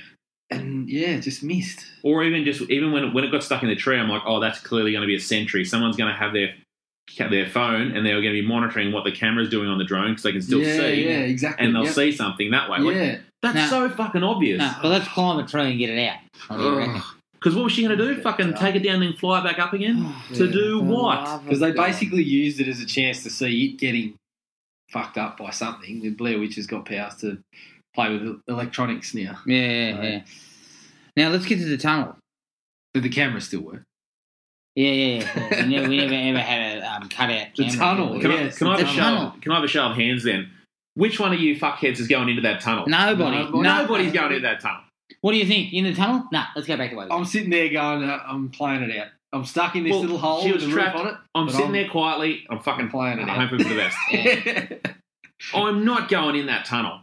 And 0.52 0.88
yeah, 0.88 1.18
just 1.20 1.42
missed. 1.42 1.84
Or 2.02 2.22
even 2.24 2.44
just 2.44 2.62
even 2.70 2.92
when 2.92 3.04
it, 3.04 3.14
when 3.14 3.24
it 3.24 3.30
got 3.30 3.42
stuck 3.42 3.62
in 3.62 3.68
the 3.68 3.76
tree, 3.76 3.98
I'm 3.98 4.08
like, 4.08 4.22
oh, 4.26 4.40
that's 4.40 4.58
clearly 4.60 4.92
going 4.92 5.02
to 5.02 5.06
be 5.06 5.14
a 5.16 5.20
sentry. 5.20 5.64
Someone's 5.64 5.96
going 5.96 6.10
to 6.12 6.18
have 6.18 6.32
their 6.32 6.54
their 7.18 7.46
phone 7.48 7.92
and 7.96 8.06
they're 8.06 8.20
going 8.20 8.34
to 8.34 8.40
be 8.40 8.46
monitoring 8.46 8.92
what 8.92 9.04
the 9.04 9.12
camera's 9.12 9.48
doing 9.50 9.68
on 9.68 9.78
the 9.78 9.84
drone 9.84 10.10
because 10.12 10.22
they 10.22 10.32
can 10.32 10.42
still 10.42 10.60
yeah, 10.60 10.76
see, 10.76 11.04
yeah, 11.04 11.18
exactly. 11.20 11.66
and 11.66 11.74
they'll 11.74 11.84
Yep. 11.84 11.94
see 11.94 12.12
something 12.12 12.50
that 12.52 12.70
way. 12.70 12.78
Like, 12.78 12.94
Yeah, 12.94 13.18
that's 13.42 13.56
Nah. 13.56 13.66
so 13.68 13.88
fucking 13.90 14.22
obvious. 14.22 14.58
No, 14.58 14.72
but 14.80 14.88
let's 14.88 15.08
climb 15.08 15.38
a 15.38 15.46
tree 15.46 15.70
and 15.70 15.78
get 15.78 15.90
it 15.90 16.08
out. 16.08 16.18
What 16.48 16.56
do 16.58 16.62
you 16.62 16.76
reckon? 16.78 16.96
Ugh. 16.96 17.02
Because 17.34 17.54
what 17.56 17.64
was 17.64 17.72
she 17.72 17.82
going 17.82 17.96
to 17.96 18.14
do? 18.14 18.20
Fucking 18.20 18.54
take 18.54 18.74
it 18.76 18.80
down 18.82 19.02
and 19.02 19.18
fly 19.18 19.40
it 19.40 19.44
back 19.44 19.58
up 19.58 19.72
again? 19.72 19.96
Oh, 19.98 20.24
to 20.34 20.50
do 20.50 20.78
what? 20.80 21.42
Because 21.42 21.58
they 21.58 21.72
basically 21.72 22.22
used 22.22 22.60
it 22.60 22.68
as 22.68 22.80
a 22.80 22.86
chance 22.86 23.22
to 23.22 23.30
see 23.30 23.66
it 23.66 23.78
getting 23.78 24.14
fucked 24.90 25.16
up 25.16 25.38
by 25.38 25.50
something. 25.50 26.02
The 26.02 26.10
Blair 26.10 26.38
Witch 26.38 26.56
has 26.56 26.66
got 26.66 26.84
powers 26.84 27.14
to 27.16 27.38
play 27.94 28.12
with 28.12 28.40
electronics 28.46 29.14
now. 29.14 29.38
Yeah, 29.46 29.56
yeah, 29.66 30.02
yeah. 30.02 30.20
Now 31.16 31.28
let's 31.30 31.46
get 31.46 31.58
to 31.60 31.64
the 31.64 31.78
tunnel. 31.78 32.16
Did 32.92 33.04
the 33.04 33.08
camera 33.08 33.40
still 33.40 33.60
work. 33.62 33.82
Yeah, 34.76 34.90
yeah, 34.92 35.32
yeah. 35.50 35.62
we, 35.64 35.68
never, 35.68 35.88
we 35.88 35.96
never 35.96 36.14
ever 36.14 36.38
had 36.40 36.69
a 36.69 36.69
um, 37.02 37.08
cutout 37.08 37.46
The 37.56 37.68
tunnel, 37.70 38.20
Can, 38.20 38.28
we? 38.30 38.34
I, 38.38 38.48
can, 38.48 38.66
I 38.66 38.70
have 38.76 38.80
the 38.80 38.84
a 38.84 38.88
show, 38.88 39.32
can 39.40 39.52
I 39.52 39.54
have 39.56 39.64
a 39.64 39.68
show 39.68 39.82
of 39.86 39.96
hands 39.96 40.24
then? 40.24 40.50
Which 40.94 41.18
one 41.20 41.32
of 41.32 41.40
you 41.40 41.56
fuckheads 41.56 41.98
is 42.00 42.08
going 42.08 42.28
into 42.28 42.42
that 42.42 42.60
tunnel? 42.60 42.86
Nobody. 42.88 43.36
Nobody. 43.38 43.62
No- 43.62 43.82
Nobody's 43.82 44.12
going 44.12 44.32
into 44.32 44.42
that 44.42 44.60
tunnel. 44.60 44.80
What 45.22 45.32
do 45.32 45.38
you 45.38 45.46
think? 45.46 45.72
In 45.72 45.84
the 45.84 45.94
tunnel? 45.94 46.24
Nah, 46.32 46.46
let's 46.56 46.66
go 46.68 46.76
back 46.76 46.90
to 46.90 46.96
what. 46.96 47.12
I'm 47.12 47.24
sitting 47.24 47.50
there 47.50 47.68
going, 47.68 48.02
uh, 48.08 48.18
I'm 48.26 48.48
playing 48.50 48.82
it 48.82 48.96
out. 48.98 49.08
I'm 49.32 49.44
stuck 49.44 49.76
in 49.76 49.84
this 49.84 49.92
Well, 49.92 50.00
little 50.00 50.18
hole 50.18 50.42
she 50.42 50.48
with 50.52 50.56
was 50.56 50.64
a 50.64 50.66
roof 50.66 50.74
trapped. 50.76 50.96
on 50.98 51.06
it. 51.08 51.14
I'm 51.34 51.46
but 51.46 51.54
sitting 51.54 51.72
there 51.72 51.88
quietly. 51.88 52.44
I'm 52.50 52.58
fucking 52.60 52.90
playing 52.90 53.18
it 53.20 53.22
I'm 53.22 53.28
out. 53.30 53.48
hoping 53.48 53.64
for 53.64 53.74
the 53.74 53.76
best. 53.76 54.94
I'm 55.54 55.84
not 55.84 56.08
going 56.08 56.36
in 56.36 56.46
that 56.46 56.64
tunnel. 56.64 57.00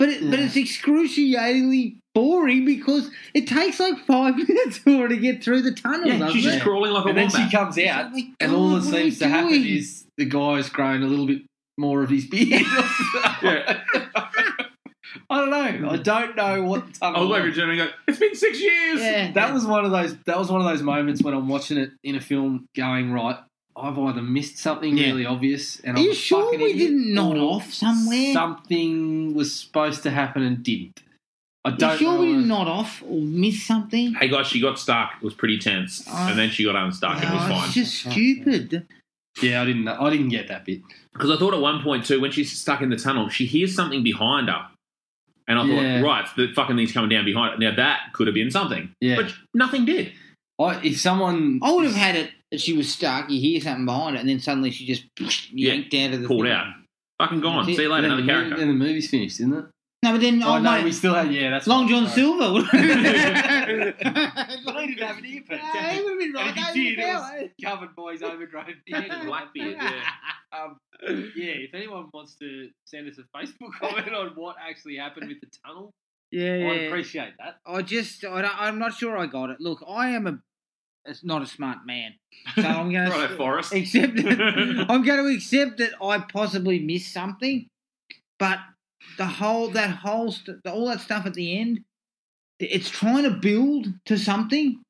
But 0.00 0.08
it, 0.08 0.30
but 0.30 0.38
it's 0.38 0.56
excruciatingly 0.56 1.98
boring 2.14 2.64
because 2.64 3.10
it 3.34 3.46
takes 3.46 3.78
like 3.78 3.98
five 4.06 4.34
minutes 4.48 4.78
for 4.78 4.92
her 4.92 5.08
to 5.08 5.16
get 5.18 5.44
through 5.44 5.60
the 5.60 5.72
tunnel. 5.72 6.08
Yeah, 6.08 6.18
doesn't 6.18 6.34
she's 6.34 6.44
just 6.44 6.62
crawling 6.62 6.92
like 6.92 7.04
a 7.04 7.08
and 7.08 7.18
then 7.18 7.28
she 7.28 7.50
comes 7.50 7.78
out, 7.78 8.10
my 8.10 8.30
and 8.40 8.52
all 8.52 8.70
that 8.70 8.82
seems 8.84 9.20
you 9.20 9.26
to 9.26 9.28
happen 9.28 9.62
is 9.62 10.06
the 10.16 10.24
guy's 10.24 10.70
growing 10.70 11.02
a 11.02 11.06
little 11.06 11.26
bit 11.26 11.42
more 11.76 12.02
of 12.02 12.08
his 12.08 12.24
beard. 12.26 12.62
Yeah. 13.42 13.82
I 15.28 15.40
don't 15.40 15.50
know. 15.50 15.90
I 15.90 15.96
don't 15.98 16.34
know 16.34 16.62
what 16.62 16.86
the 16.86 16.92
tunnel 16.92 17.16
I 17.16 17.20
was 17.20 17.48
was. 17.48 17.58
like, 17.58 17.68
and 17.68 17.78
go, 17.78 17.88
it's 18.08 18.18
been 18.18 18.34
six 18.34 18.60
years. 18.60 19.00
Yeah, 19.00 19.32
That 19.32 19.52
was 19.52 19.66
one 19.66 19.84
of 19.84 19.90
those. 19.90 20.16
That 20.24 20.38
was 20.38 20.50
one 20.50 20.60
of 20.60 20.66
those 20.66 20.82
moments 20.82 21.22
when 21.22 21.34
I'm 21.34 21.48
watching 21.48 21.78
it 21.78 21.90
in 22.02 22.16
a 22.16 22.20
film, 22.20 22.66
going 22.74 23.12
right. 23.12 23.36
I've 23.82 23.98
either 23.98 24.22
missed 24.22 24.58
something 24.58 24.96
Yeah. 24.96 25.06
really 25.06 25.26
obvious, 25.26 25.80
and 25.80 25.96
Are 25.96 26.00
I'm 26.00 26.06
you 26.06 26.12
a 26.12 26.14
sure 26.14 26.44
fucking 26.44 26.58
we 26.60 26.70
idiot, 26.70 26.88
didn't 26.90 27.14
nod 27.14 27.36
or 27.36 27.54
off 27.56 27.72
somewhere? 27.72 28.32
Something 28.32 29.34
was 29.34 29.54
supposed 29.54 30.02
to 30.04 30.10
happen 30.10 30.42
and 30.42 30.62
didn't. 30.62 31.02
I 31.64 31.70
you 31.70 31.76
don't 31.76 31.98
sure 31.98 32.12
know. 32.14 32.20
we 32.20 32.26
didn't 32.28 32.40
if- 32.42 32.46
nod 32.48 32.68
off 32.68 33.02
or 33.06 33.20
miss 33.20 33.62
something? 33.62 34.14
Hey 34.14 34.28
guys, 34.28 34.46
she 34.46 34.60
got 34.60 34.78
stuck. 34.78 35.12
It 35.20 35.24
was 35.24 35.34
pretty 35.34 35.58
tense, 35.58 36.04
Oh. 36.08 36.28
and 36.30 36.38
then 36.38 36.50
she 36.50 36.64
got 36.64 36.76
unstuck. 36.76 37.22
it 37.22 37.30
was 37.30 37.42
Oh, 37.44 37.48
fine. 37.48 37.64
it's 37.66 37.74
just 37.74 37.94
stupid. 38.10 38.86
Yeah, 39.42 39.62
I 39.62 39.64
didn't. 39.64 39.84
know- 39.84 39.96
I 40.00 40.10
didn't 40.10 40.28
get 40.30 40.48
that 40.48 40.64
bit. 40.64 40.80
Because 41.12 41.30
I 41.30 41.36
thought 41.36 41.54
at 41.54 41.60
one 41.60 41.82
point 41.82 42.04
too, 42.04 42.20
when 42.20 42.30
she's 42.32 42.50
stuck 42.58 42.80
in 42.82 42.88
the 42.90 42.96
tunnel, 42.96 43.28
she 43.28 43.46
hears 43.46 43.74
something 43.74 44.02
behind 44.02 44.48
her, 44.48 44.66
and 45.48 45.58
I 45.58 45.62
thought, 45.62 45.82
Yeah. 45.82 46.00
right, 46.00 46.26
the 46.36 46.52
fucking 46.52 46.76
thing's 46.76 46.92
coming 46.92 47.10
down 47.10 47.24
behind 47.24 47.52
her. 47.54 47.58
Now 47.70 47.74
that 47.76 48.12
could 48.12 48.26
have 48.26 48.34
been 48.34 48.50
something, 48.50 48.90
Yeah. 49.00 49.16
but 49.16 49.34
nothing 49.54 49.84
did. 49.84 50.12
I, 50.58 50.80
if 50.82 50.98
someone, 51.00 51.60
I 51.62 51.70
would 51.72 51.84
have 51.84 51.94
had 51.94 52.16
it 52.16 52.32
that 52.50 52.60
she 52.60 52.72
was 52.72 52.92
stuck. 52.92 53.30
You 53.30 53.40
hear 53.40 53.60
something 53.60 53.86
behind 53.86 54.16
it, 54.16 54.20
and 54.20 54.28
then 54.28 54.40
suddenly 54.40 54.70
she 54.70 54.86
just 54.86 55.04
Yeah, 55.52 55.74
yanked 55.74 55.94
out 55.94 56.14
of 56.14 56.22
the 56.22 56.26
Pulled 56.28 56.44
thing. 56.44 56.52
out, 56.52 56.66
fucking 57.18 57.40
gone. 57.40 57.64
See 57.66 57.72
you 57.80 57.88
later, 57.88 58.02
then, 58.02 58.04
another 58.12 58.16
the 58.16 58.22
movie, 58.22 58.32
character. 58.32 58.56
then 58.58 58.68
the 58.68 58.74
movie's 58.84 59.10
finished, 59.10 59.40
isn't 59.40 59.52
it? 59.54 59.64
No, 60.02 60.12
but 60.12 60.20
then 60.22 60.42
Oh, 60.42 60.54
oh, 60.54 60.58
no, 60.60 60.72
mate, 60.76 60.84
we 60.84 60.92
still 60.92 61.12
had. 61.12 61.30
Yeah, 61.32 61.50
that's 61.50 61.66
Long 61.66 61.86
John 61.86 62.06
sorry. 62.08 62.22
Silver. 62.22 62.52
would- 62.54 62.66
Well, 64.64 64.78
he 64.80 64.94
didn't 64.94 65.06
have 65.06 65.18
an 65.18 65.24
earpiece. 65.26 65.46
Yeah, 65.74 65.90
he 65.92 66.02
would 66.02 66.10
have 66.10 66.18
been 66.18 66.32
right. 66.32 66.56
And 66.56 66.58
if 66.58 66.74
he 66.74 66.90
did, 66.90 66.98
it 66.98 67.02
about 67.02 67.40
was 67.40 67.50
covered 67.62 67.96
by 67.96 68.12
his 68.12 68.22
overgrown 68.22 68.74
beard. 68.86 69.04
and 69.10 69.26
Blackbeard, 69.28 69.76
yeah. 69.76 70.02
Um, 70.52 70.78
yeah, 71.36 71.52
if 71.66 71.74
anyone 71.74 72.06
wants 72.12 72.34
to 72.36 72.68
send 72.86 73.08
us 73.08 73.18
a 73.18 73.36
Facebook 73.36 73.72
comment 73.78 74.14
on 74.14 74.28
what 74.36 74.56
actually 74.60 74.96
happened 74.96 75.28
with 75.28 75.40
the 75.40 75.48
tunnel, 75.64 75.92
Yeah, 76.30 76.54
I'd 76.54 76.60
yeah. 76.60 76.70
appreciate 76.88 77.32
that. 77.38 77.56
I 77.66 77.82
just, 77.82 78.24
I 78.24 78.42
don't, 78.42 78.60
I'm 78.60 78.78
not 78.78 78.94
sure 78.94 79.16
I 79.18 79.26
got 79.26 79.50
it. 79.50 79.58
Look, 79.60 79.84
I 79.86 80.10
am 80.10 80.26
a, 80.26 80.38
it's 81.04 81.24
not 81.24 81.42
a 81.42 81.46
smart 81.46 81.78
man, 81.86 82.14
so 82.54 82.62
I'm 82.62 82.90
going 82.92 83.08
Righto, 83.08 83.28
to 83.28 83.36
Forrest. 83.36 83.72
accept. 83.72 84.12
I'm 84.18 85.02
going 85.04 85.24
to 85.24 85.34
accept 85.34 85.78
that 85.78 85.92
I 86.02 86.18
possibly 86.18 86.78
missed 86.78 87.12
something, 87.12 87.66
but 88.38 88.58
the 89.18 89.26
whole, 89.26 89.68
that 89.70 89.90
whole, 89.90 90.32
st- 90.32 90.58
all 90.66 90.86
that 90.88 91.00
stuff 91.00 91.26
at 91.26 91.34
the 91.34 91.58
end, 91.58 91.80
it's 92.58 92.90
trying 92.90 93.24
to 93.24 93.30
build 93.30 93.86
to 94.06 94.18
something, 94.18 94.82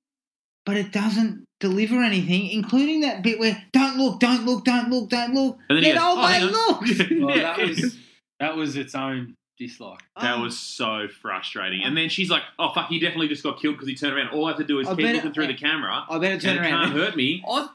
but 0.66 0.76
it 0.76 0.92
doesn't 0.92 1.44
deliver 1.60 2.02
anything, 2.02 2.50
including 2.50 3.02
that 3.02 3.22
bit 3.22 3.38
where 3.38 3.62
don't 3.72 3.96
look, 3.96 4.18
don't 4.18 4.44
look, 4.44 4.64
don't 4.64 4.90
look, 4.90 5.08
don't 5.08 5.34
look. 5.34 5.58
And 5.68 5.76
then 5.78 5.84
he 5.84 5.90
then 5.92 5.98
goes, 5.98 6.04
old 6.08 6.18
"Oh, 6.18 6.22
mate 6.22 6.40
hang 6.40 6.50
looks. 6.50 7.10
Well, 7.20 7.36
that 7.36 7.58
was 7.58 7.98
that 8.40 8.56
was 8.56 8.76
its 8.76 8.94
own 8.94 9.36
dislike. 9.60 10.00
That 10.20 10.38
Oh. 10.38 10.42
was 10.42 10.58
so 10.58 11.06
frustrating. 11.22 11.82
And 11.84 11.96
then 11.96 12.08
she's 12.08 12.30
like, 12.30 12.42
"Oh 12.58 12.72
fuck, 12.72 12.88
he 12.88 12.98
definitely 12.98 13.28
just 13.28 13.42
got 13.44 13.60
killed 13.60 13.76
because 13.76 13.88
he 13.88 13.94
turned 13.94 14.14
around. 14.16 14.28
All 14.30 14.46
I 14.46 14.48
have 14.50 14.58
to 14.58 14.64
do 14.64 14.78
is 14.80 14.88
I 14.88 14.94
keep 14.96 15.04
better- 15.04 15.16
looking 15.16 15.32
through 15.32 15.46
the 15.48 15.54
camera, 15.54 16.04
I 16.08 16.18
better 16.18 16.32
and 16.34 16.42
turn 16.42 16.56
it 16.56 16.60
around. 16.60 16.86
can't 16.86 16.92
hurt 16.98 17.16
me." 17.16 17.44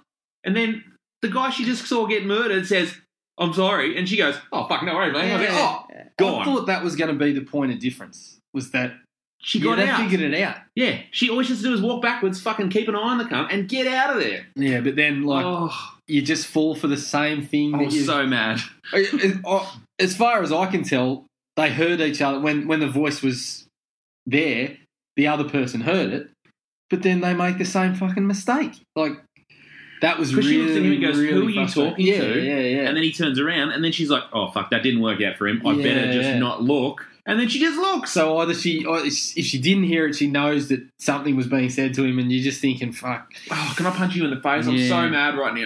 And 0.43 0.55
then 0.55 0.83
the 1.23 1.29
guy 1.29 1.49
she 1.49 1.65
just 1.65 1.88
saw 1.88 2.05
get 2.05 2.23
murdered 2.25 2.67
says, 2.67 2.95
"I'm 3.39 3.53
sorry," 3.53 3.97
and 3.97 4.07
she 4.07 4.15
goes, 4.17 4.36
"Oh 4.51 4.67
fuck, 4.67 4.83
no 4.83 4.93
worries, 4.93 5.11
man." 5.13 5.25
I 5.39 5.43
go, 5.45 5.51
Yeah. 5.51 5.57
oh, 5.59 5.86
I 5.89 6.03
gone. 6.19 6.45
thought 6.45 6.65
that 6.67 6.83
was 6.83 6.95
going 6.95 7.11
to 7.11 7.17
be 7.25 7.31
the 7.33 7.41
point 7.41 7.71
of 7.71 7.79
difference. 7.79 8.38
Was 8.53 8.69
that 8.71 8.93
She 9.41 9.57
yeah, 9.59 9.63
got 9.65 9.75
they 9.77 9.88
out. 9.89 10.01
figured 10.01 10.21
it 10.21 10.39
out? 10.41 10.57
Yeah, 10.75 11.01
she 11.11 11.29
all 11.31 11.41
she 11.41 11.49
has 11.49 11.59
to 11.59 11.63
do 11.69 11.73
is 11.73 11.81
walk 11.81 12.01
backwards, 12.03 12.39
fucking 12.41 12.69
keep 12.69 12.88
an 12.88 12.95
eye 12.95 12.99
on 12.99 13.17
the 13.17 13.25
cunt, 13.25 13.47
and 13.51 13.67
get 13.67 13.88
out 13.88 14.15
of 14.15 14.21
there. 14.21 14.45
Yeah, 14.55 14.81
but 14.81 14.95
then 14.95 15.23
like 15.23 15.45
oh, 15.45 15.71
you 16.07 16.21
just 16.21 16.45
fall 16.47 16.75
for 16.75 16.88
the 16.88 16.97
same 16.97 17.43
thing. 17.43 17.73
I 17.73 17.79
that 17.79 17.86
was 17.86 17.95
you, 17.95 18.03
so 18.03 18.27
mad. 18.27 18.59
as 19.99 20.15
far 20.15 20.43
as 20.43 20.51
I 20.51 20.67
can 20.67 20.83
tell, 20.83 21.25
they 21.56 21.70
heard 21.72 22.01
each 22.01 22.22
other 22.22 22.39
when 22.39 22.68
when 22.68 22.80
the 22.80 22.88
voice 22.88 23.22
was 23.22 23.66
there. 24.26 24.78
The 25.16 25.28
other 25.28 25.45
person 25.45 25.82
heard 25.82 26.12
it, 26.12 26.30
but 26.89 27.01
then 27.01 27.22
they 27.22 27.34
make 27.34 27.58
the 27.58 27.66
same 27.66 27.95
fucking 27.95 28.28
mistake. 28.28 28.74
Like 28.97 29.14
that 30.01 30.20
was 30.20 30.36
really, 30.36 30.49
she 30.49 30.58
looks 30.58 30.72
at 30.72 30.84
him 30.84 30.91
and 30.91 31.01
goes, 31.01 31.18
really 31.18 31.34
"Who 31.34 31.47
are 31.47 31.64
you 31.64 31.68
talking 31.68 32.06
yeah, 32.06 32.20
to?" 32.20 32.41
Yeah, 32.41 32.60
yeah, 32.60 32.88
And 32.88 32.97
then 32.97 33.03
he 33.03 33.14
turns 33.14 33.39
around, 33.39 33.72
and 33.72 33.84
then 33.84 33.91
she's 33.91 34.10
like, 34.10 34.24
"Oh 34.34 34.51
fuck, 34.51 34.70
that 34.72 34.84
didn't 34.84 35.01
work 35.01 35.22
out 35.22 35.38
for 35.38 35.47
him. 35.47 35.66
I 35.66 35.72
Yeah, 35.74 35.84
better 35.84 36.14
just 36.14 36.30
yeah. 36.30 36.39
not 36.39 36.62
look." 36.62 37.06
And 37.26 37.39
then 37.39 37.47
she 37.47 37.60
just 37.60 37.78
looks. 37.78 38.12
So 38.12 38.38
either 38.38 38.53
she, 38.53 38.86
or 38.86 38.99
if 38.99 39.14
she 39.14 39.60
didn't 39.60 39.86
hear 39.86 40.06
it, 40.06 40.16
she 40.16 40.28
knows 40.28 40.68
that 40.68 40.86
something 40.99 41.36
was 41.36 41.47
being 41.47 41.70
said 41.70 41.93
to 41.95 42.03
him, 42.03 42.20
and 42.20 42.32
you're 42.32 42.43
just 42.43 42.62
thinking, 42.62 42.91
"Fuck, 42.91 43.34
Oh, 43.49 43.74
can 43.76 43.86
I 43.86 43.91
punch 43.91 44.16
you 44.16 44.26
in 44.26 44.30
the 44.30 44.41
face? 44.41 44.68
I'm 44.68 44.78
so 44.78 45.10
mad 45.10 45.38
right 45.38 45.53
now. 45.53 45.66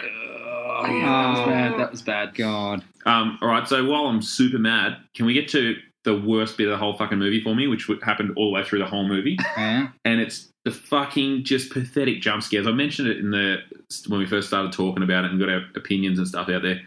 Oh, 0.87 0.95
yeah, 0.95 1.05
that 1.05 1.29
was 1.29 1.47
bad. 1.47 1.79
That 1.79 1.91
was 1.91 2.01
bad." 2.01 2.35
God. 2.35 2.83
Um, 3.05 3.37
all 3.41 3.47
right, 3.47 3.67
so 3.67 3.85
while 3.85 4.07
I'm 4.07 4.21
super 4.21 4.59
mad, 4.59 4.97
can 5.15 5.25
we 5.25 5.33
get 5.33 5.47
to 5.49 5.75
the 6.05 6.17
worst 6.17 6.57
bit 6.57 6.67
of 6.67 6.71
the 6.71 6.77
whole 6.77 6.95
fucking 6.97 7.17
movie 7.19 7.41
for 7.41 7.55
me, 7.55 7.67
which 7.67 7.89
happened 8.03 8.31
all 8.37 8.47
the 8.51 8.55
way 8.55 8.63
through 8.63 8.79
the 8.79 8.85
whole 8.85 9.07
movie? 9.07 9.37
Yeah. 9.57 9.89
and 10.05 10.21
it's 10.21 10.49
the 10.65 10.71
fucking 10.71 11.43
just 11.43 11.71
pathetic 11.71 12.21
jump 12.21 12.43
scares. 12.43 12.67
I 12.67 12.71
mentioned 12.71 13.07
it 13.07 13.17
in 13.17 13.31
the 13.31 13.57
when 14.07 14.19
we 14.19 14.25
first 14.25 14.47
started 14.47 14.71
talking 14.71 15.03
about 15.03 15.25
it 15.25 15.31
and 15.31 15.39
got 15.39 15.49
our 15.49 15.61
opinions 15.75 16.17
and 16.19 16.27
stuff 16.27 16.49
out 16.49 16.61
there. 16.61 16.81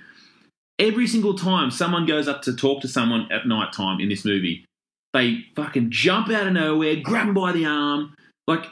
Every 0.78 1.06
single 1.06 1.34
time 1.34 1.70
someone 1.70 2.06
goes 2.06 2.28
up 2.28 2.42
to 2.42 2.54
talk 2.56 2.80
to 2.82 2.88
someone 2.88 3.30
at 3.30 3.46
night 3.46 3.72
time 3.72 4.00
in 4.00 4.08
this 4.08 4.24
movie, 4.24 4.64
they 5.12 5.44
fucking 5.56 5.90
jump 5.90 6.30
out 6.30 6.46
of 6.46 6.52
nowhere, 6.54 6.96
grab 6.96 7.26
them 7.26 7.34
by 7.34 7.52
the 7.52 7.66
arm, 7.66 8.14
like. 8.46 8.66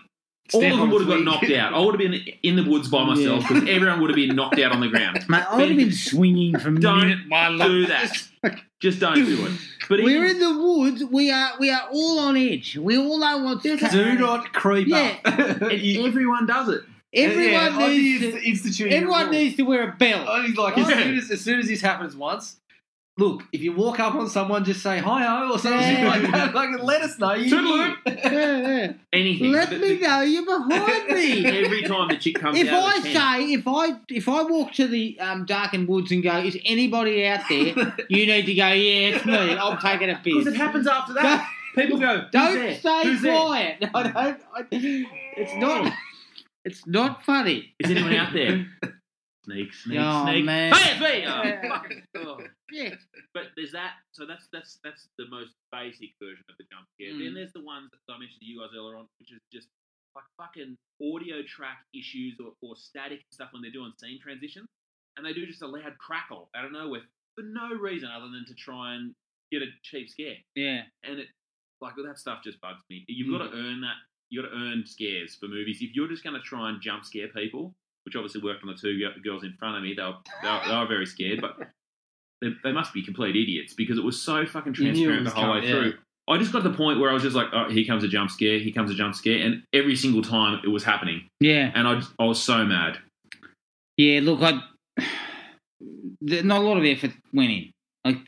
All 0.54 0.64
of 0.64 0.78
them 0.78 0.90
would 0.90 1.00
have 1.02 1.08
got 1.08 1.22
knocked 1.24 1.50
out. 1.52 1.74
I 1.74 1.78
would 1.78 2.00
have 2.00 2.10
been 2.10 2.20
in 2.42 2.56
the 2.56 2.64
woods 2.68 2.88
by 2.88 3.04
myself 3.04 3.46
because 3.48 3.68
everyone 3.68 4.00
would 4.00 4.10
have 4.10 4.16
been 4.16 4.34
knocked 4.36 4.58
out 4.58 4.72
on 4.72 4.80
the 4.80 4.88
ground. 4.88 5.24
Mate, 5.28 5.44
I 5.48 5.56
would 5.56 5.68
have 5.68 5.76
been 5.76 5.92
swinging 5.92 6.58
from 6.58 6.80
Don't 6.80 7.00
minute 7.00 7.18
one. 7.28 7.58
do 7.58 7.86
that. 7.86 8.16
Just 8.80 9.00
don't 9.00 9.14
do 9.14 9.46
it. 9.46 9.52
But 9.88 10.00
We're 10.02 10.24
even- 10.24 10.36
in 10.36 10.38
the 10.38 10.62
woods. 10.62 11.04
We 11.04 11.30
are 11.30 11.50
we 11.58 11.70
are 11.70 11.88
all 11.90 12.20
on 12.20 12.36
edge. 12.36 12.76
We 12.76 12.96
all 12.96 13.18
know 13.18 13.38
what's 13.38 13.62
Do 13.62 13.76
coming. 13.76 14.18
not 14.18 14.52
creep 14.52 14.88
Yeah. 14.88 15.16
up. 15.24 15.38
and 15.40 15.72
everyone 16.06 16.46
does 16.46 16.68
it. 16.68 16.82
Everyone 17.12 17.80
Yeah, 17.80 17.86
needs 17.88 18.76
to, 18.78 18.88
everyone 18.88 19.30
needs 19.32 19.56
to 19.56 19.62
wear 19.64 19.90
a 19.90 19.96
belt. 19.96 20.28
I 20.28 20.42
was 20.42 20.56
like, 20.56 20.78
as, 20.78 20.86
soon 20.86 21.18
as, 21.18 21.30
as 21.32 21.40
soon 21.40 21.58
as 21.58 21.66
this 21.66 21.80
happens 21.80 22.14
once, 22.14 22.56
look, 23.20 23.44
if 23.52 23.60
you 23.60 23.72
walk 23.72 24.00
up 24.00 24.14
on 24.14 24.28
someone, 24.28 24.64
just 24.64 24.82
say 24.82 24.98
hi 24.98 25.24
oh 25.26 25.52
or 25.52 25.58
something 25.58 25.80
Yeah. 25.80 26.08
like 26.08 26.22
that. 26.32 26.54
Like, 26.60 26.82
let 26.82 27.02
us 27.02 27.18
know 27.18 27.34
you. 27.34 27.54
Toodaloo. 27.54 27.96
Yeah, 28.06 28.58
yeah. 28.68 28.92
Anything. 29.12 29.52
Let 29.52 29.70
But 29.70 29.80
me 29.80 29.94
the- 29.96 30.06
know 30.06 30.20
you're 30.22 30.44
behind 30.44 31.08
me. 31.08 31.46
Every 31.64 31.82
time 31.82 32.08
the 32.08 32.16
chick 32.16 32.36
comes 32.40 32.58
out. 32.58 32.64
If 32.66 32.72
I 32.72 32.98
the 33.00 33.12
tent, 33.12 33.14
say, 33.46 33.52
if 33.52 33.68
I 33.68 33.92
if 34.08 34.28
I 34.28 34.42
walk 34.42 34.72
to 34.72 34.88
the 34.88 35.20
um, 35.20 35.44
darkened 35.44 35.86
woods 35.86 36.10
and 36.10 36.22
go, 36.22 36.38
is 36.38 36.58
anybody 36.64 37.26
out 37.26 37.42
there? 37.48 37.66
you 38.08 38.26
need 38.26 38.46
to 38.46 38.54
go. 38.54 38.68
Yeah, 38.68 39.14
it's 39.14 39.24
me. 39.26 39.34
I'm 39.56 39.78
taking 39.78 40.10
a 40.10 40.14
piss. 40.16 40.34
because 40.34 40.46
it 40.48 40.56
happens 40.56 40.86
after 40.88 41.12
that. 41.14 41.48
People 41.76 41.98
go, 41.98 42.26
Don't 42.32 42.54
there? 42.54 42.74
stay 42.74 43.02
Who's 43.04 43.22
there? 43.22 43.38
quiet. 43.38 43.80
No, 43.80 44.02
don't. 44.02 44.16
I, 44.16 44.36
it's 44.72 45.54
not. 45.56 45.92
It's 46.64 46.86
not 46.86 47.24
funny. 47.24 47.74
Is 47.78 47.90
anyone 47.90 48.14
out 48.14 48.32
there? 48.32 48.66
Sneak, 49.44 49.72
sneak, 49.72 49.98
Oh, 50.00 50.24
sneak. 50.26 50.44
man. 50.44 50.72
Hey, 50.74 50.92
it's 50.92 51.00
me! 51.00 51.96
Oh, 52.16 52.38
Yeah. 52.72 52.94
But 53.34 53.54
there's 53.56 53.72
that. 53.72 54.00
So 54.12 54.26
that's 54.26 54.48
that's 54.52 54.78
that's 54.84 55.08
the 55.18 55.26
most 55.28 55.52
basic 55.72 56.10
version 56.22 56.44
of 56.48 56.56
the 56.58 56.64
jump 56.70 56.86
scare. 56.94 57.12
Mm. 57.12 57.24
Then 57.24 57.34
there's 57.34 57.52
the 57.52 57.64
ones 57.64 57.90
that 57.92 58.12
I 58.12 58.18
mentioned 58.18 58.40
to 58.40 58.46
you 58.46 58.60
guys 58.60 58.70
earlier 58.76 58.96
on, 58.96 59.06
which 59.18 59.32
is 59.32 59.40
just 59.52 59.68
like 60.14 60.26
fucking 60.36 60.76
audio 60.98 61.42
track 61.46 61.86
issues 61.94 62.38
or, 62.42 62.52
or 62.62 62.74
static 62.74 63.22
stuff 63.30 63.50
when 63.52 63.62
they're 63.62 63.70
doing 63.70 63.92
scene 63.98 64.18
transitions, 64.20 64.68
and 65.16 65.24
they 65.24 65.32
do 65.32 65.46
just 65.46 65.62
a 65.62 65.66
loud 65.66 65.96
crackle 65.98 66.50
out 66.56 66.64
of 66.64 66.72
nowhere 66.72 67.02
for 67.34 67.42
no 67.42 67.70
reason 67.74 68.08
other 68.10 68.28
than 68.28 68.44
to 68.46 68.54
try 68.54 68.94
and 68.94 69.14
get 69.52 69.62
a 69.62 69.70
cheap 69.82 70.10
scare. 70.10 70.38
Yeah. 70.54 70.82
And 71.04 71.20
it 71.20 71.28
like 71.80 71.94
that 71.96 72.18
stuff 72.18 72.40
just 72.44 72.60
bugs 72.60 72.82
me. 72.90 73.04
You've 73.08 73.32
got 73.32 73.46
to 73.46 73.56
earn 73.56 73.80
that 73.80 73.96
You've 74.30 74.44
got 74.44 74.50
to 74.50 74.56
earn 74.56 74.84
scares 74.86 75.34
for 75.34 75.48
movies. 75.48 75.78
If 75.80 75.94
you're 75.94 76.08
just 76.08 76.22
going 76.22 76.36
to 76.36 76.42
try 76.42 76.70
and 76.70 76.80
jump 76.80 77.04
scare 77.04 77.28
people, 77.28 77.74
which 78.04 78.14
obviously 78.14 78.40
worked 78.40 78.62
on 78.62 78.68
the 78.68 78.80
two 78.80 78.96
girls 79.24 79.42
in 79.42 79.54
front 79.58 79.76
of 79.76 79.82
me, 79.82 79.94
they 79.94 80.02
were 80.02 80.14
they 80.42 80.48
were, 80.48 80.60
they 80.68 80.76
were 80.76 80.86
very 80.86 81.06
scared, 81.06 81.40
but 81.40 81.56
they, 82.40 82.48
they 82.64 82.72
must 82.72 82.92
be 82.94 83.02
complete 83.02 83.36
idiots 83.36 83.74
because 83.74 83.98
it 83.98 84.04
was 84.04 84.20
so 84.20 84.44
fucking 84.46 84.74
You 84.78 84.92
knew 84.92 85.10
it 85.10 85.16
transparent 85.16 85.18
the 85.20 85.24
was 85.24 85.32
whole 85.34 85.52
way 85.54 85.60
coming, 85.60 85.68
yeah. 85.68 85.90
through. 85.92 85.98
I 86.28 86.38
just 86.38 86.52
got 86.52 86.62
to 86.62 86.68
the 86.68 86.76
point 86.76 87.00
where 87.00 87.10
I 87.10 87.12
was 87.12 87.22
just 87.24 87.34
like, 87.34 87.48
oh, 87.52 87.68
here 87.70 87.84
comes 87.84 88.04
a 88.04 88.08
jump 88.08 88.30
scare, 88.30 88.58
here 88.60 88.72
comes 88.72 88.90
a 88.90 88.94
jump 88.94 89.14
scare, 89.16 89.44
and 89.44 89.62
every 89.72 89.96
single 89.96 90.22
time 90.22 90.60
it 90.64 90.68
was 90.68 90.84
happening, 90.84 91.26
Yeah, 91.40 91.72
and 91.74 91.88
I 91.88 91.96
just, 91.96 92.12
I 92.20 92.24
was 92.24 92.40
so 92.42 92.64
mad. 92.64 92.98
yeah. 93.96 94.20
Look, 94.22 94.40
I 94.42 94.60
there- 96.20 96.42
not 96.42 96.62
a 96.62 96.64
lot 96.64 96.76
of 96.78 96.84
effort 96.84 97.12
went 97.32 97.50
in, 97.50 97.70
like 98.04 98.18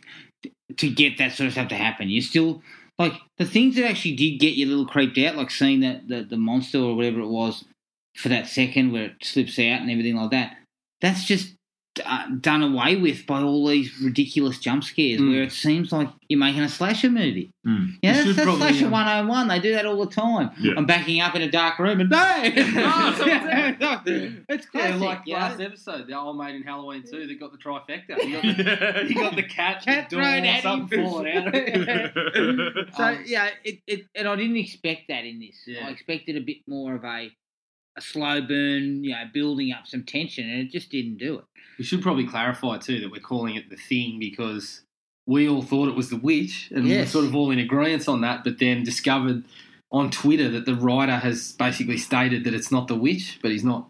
to 0.78 0.90
get 0.90 1.18
that 1.18 1.32
sort 1.32 1.46
of 1.48 1.52
stuff 1.52 1.68
to 1.68 1.74
happen. 1.76 2.08
You 2.08 2.22
still 2.22 2.62
like 2.98 3.12
the 3.38 3.44
things 3.44 3.76
that 3.76 3.84
actually 3.88 4.16
did 4.16 4.38
get 4.40 4.54
you 4.54 4.66
a 4.66 4.70
little 4.70 4.86
creeped 4.86 5.18
out, 5.18 5.36
like 5.36 5.50
seeing 5.50 5.80
that 5.80 6.08
the, 6.08 6.22
the 6.22 6.36
monster 6.36 6.78
or 6.78 6.94
whatever 6.96 7.20
it 7.20 7.28
was 7.28 7.64
for 8.16 8.28
that 8.30 8.46
second 8.46 8.92
where 8.92 9.04
it 9.06 9.16
slips 9.22 9.58
out 9.58 9.80
and 9.80 9.90
everything 9.90 10.16
like 10.16 10.30
that. 10.30 10.56
That's 11.00 11.24
just 11.24 11.54
done 12.40 12.62
away 12.62 12.96
with 12.96 13.26
by 13.26 13.42
all 13.42 13.66
these 13.66 14.00
ridiculous 14.00 14.58
jump 14.58 14.82
scares, 14.82 15.20
Mm. 15.20 15.30
where 15.30 15.42
it 15.42 15.52
seems 15.52 15.92
like 15.92 16.08
you're 16.28 16.38
making 16.40 16.62
a 16.62 16.68
slasher 16.68 17.10
movie. 17.10 17.50
Mm. 17.66 17.96
Yeah, 18.02 18.12
that's, 18.14 18.24
that's 18.34 18.40
probably, 18.42 18.60
Slasher 18.68 18.86
um, 18.86 18.90
101. 18.92 19.48
They 19.48 19.60
do 19.60 19.72
that 19.74 19.84
all 19.86 20.02
the 20.04 20.10
time. 20.10 20.50
Yeah. 20.58 20.72
I'm 20.76 20.86
backing 20.86 21.20
up 21.20 21.34
in 21.36 21.42
a 21.42 21.50
dark 21.50 21.78
room 21.78 22.00
and 22.00 22.08
bang! 22.08 22.52
Oh, 22.56 23.14
it's 24.06 24.66
Yeah, 24.66 24.70
classic. 24.70 25.00
like 25.00 25.20
you 25.26 25.34
know? 25.34 25.38
last 25.40 25.60
episode, 25.60 26.06
the 26.06 26.14
old 26.18 26.38
mate 26.38 26.54
in 26.54 26.62
Halloween 26.62 27.04
2 27.08 27.26
they 27.26 27.34
got 27.34 27.52
the 27.52 27.58
trifecta. 27.58 28.22
You 28.24 28.32
got 28.32 28.42
the, 28.42 29.04
you 29.08 29.14
got 29.14 29.36
the 29.36 29.42
cat, 29.42 29.82
Cat 29.84 30.08
the 30.10 30.16
door, 30.16 30.24
thrown 30.24 30.44
at 30.46 30.62
something 30.62 30.98
him. 30.98 31.06
falling 31.10 31.36
out 31.36 31.46
of 31.48 31.54
it. 31.54 32.94
So 32.96 33.04
Um, 33.04 33.22
yeah, 33.26 33.50
it, 33.64 33.80
it 33.86 34.06
and 34.14 34.26
I 34.28 34.36
didn't 34.36 34.56
expect 34.56 35.08
that 35.08 35.24
in 35.24 35.40
this. 35.40 35.56
Yeah. 35.66 35.86
I 35.86 35.90
expected 35.90 36.36
a 36.36 36.40
bit 36.40 36.58
more 36.66 36.94
of 36.94 37.04
a 37.04 37.30
a 37.96 38.00
slow 38.00 38.40
burn, 38.40 39.04
you 39.04 39.10
know, 39.12 39.24
building 39.32 39.72
up 39.72 39.86
some 39.86 40.02
tension, 40.04 40.48
and 40.48 40.60
it 40.60 40.70
just 40.70 40.90
didn't 40.90 41.18
do 41.18 41.38
it. 41.38 41.44
We 41.78 41.84
should 41.84 42.02
probably 42.02 42.26
clarify 42.26 42.78
too 42.78 43.00
that 43.00 43.10
we're 43.10 43.20
calling 43.20 43.54
it 43.56 43.68
the 43.70 43.76
thing 43.76 44.18
because 44.18 44.82
we 45.26 45.48
all 45.48 45.62
thought 45.62 45.88
it 45.88 45.94
was 45.94 46.10
the 46.10 46.16
witch, 46.16 46.70
and 46.74 46.84
we're 46.86 47.06
sort 47.06 47.24
of 47.26 47.34
all 47.34 47.50
in 47.50 47.58
agreement 47.58 48.08
on 48.08 48.20
that. 48.22 48.44
But 48.44 48.58
then 48.58 48.82
discovered 48.84 49.44
on 49.90 50.10
Twitter 50.10 50.48
that 50.50 50.64
the 50.66 50.74
writer 50.74 51.16
has 51.16 51.52
basically 51.52 51.98
stated 51.98 52.44
that 52.44 52.54
it's 52.54 52.72
not 52.72 52.88
the 52.88 52.94
witch, 52.96 53.38
but 53.42 53.50
he's 53.50 53.64
not 53.64 53.88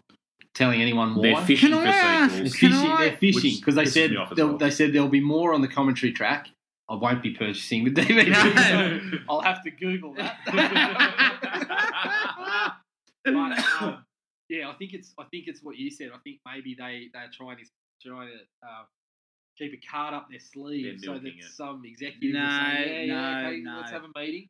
telling 0.53 0.81
anyone 0.81 1.15
why. 1.15 1.21
They're 1.33 1.45
fishing 1.45 1.69
Can 1.71 1.81
for 1.81 1.87
I 1.87 1.91
ask- 1.91 2.33
sequels. 2.35 2.55
Can 2.55 2.71
fishing, 2.71 2.95
they're 2.97 3.17
fishing 3.17 3.55
because 3.59 3.75
they 3.75 3.85
said 3.85 4.11
me 4.11 4.17
off 4.17 4.31
as 4.31 4.35
they'll- 4.37 4.49
well. 4.49 4.57
they 4.57 4.69
said 4.71 4.93
there'll 4.93 5.07
be 5.09 5.21
more 5.21 5.53
on 5.53 5.61
the 5.61 5.67
commentary 5.67 6.11
track. 6.11 6.49
I 6.89 6.95
won't 6.95 7.23
be 7.23 7.31
purchasing 7.31 7.85
the 7.85 7.91
DVD. 8.01 8.35
so 9.11 9.17
I'll 9.29 9.39
have 9.41 9.63
to 9.63 9.71
Google 9.71 10.13
that. 10.15 10.37
but 13.25 13.31
um, 13.81 14.05
yeah, 14.49 14.69
I 14.69 14.73
think 14.73 14.93
it's 14.93 15.13
I 15.17 15.23
think 15.31 15.45
it's 15.47 15.61
what 15.63 15.77
you 15.77 15.89
said. 15.89 16.09
I 16.13 16.17
think 16.23 16.39
maybe 16.45 16.75
they 16.77 17.09
they're 17.13 17.29
trying 17.33 17.57
to 17.57 17.63
trying 18.07 18.27
to 18.29 18.67
uh, 18.67 18.83
keep 19.57 19.73
a 19.73 19.87
card 19.91 20.13
up 20.13 20.27
their 20.29 20.39
sleeve 20.39 20.99
They're 21.01 21.07
so 21.09 21.13
that 21.13 21.23
milking 21.23 21.39
it. 21.39 21.45
some 21.45 21.81
executive 21.85 22.33
No, 22.33 22.39
will 22.41 22.49
say, 22.49 23.07
yeah, 23.07 23.13
yeah, 23.13 23.41
no, 23.41 23.47
okay, 23.47 23.57
no. 23.61 23.77
let's 23.77 23.91
have 23.91 24.03
a 24.03 24.19
meeting. 24.19 24.47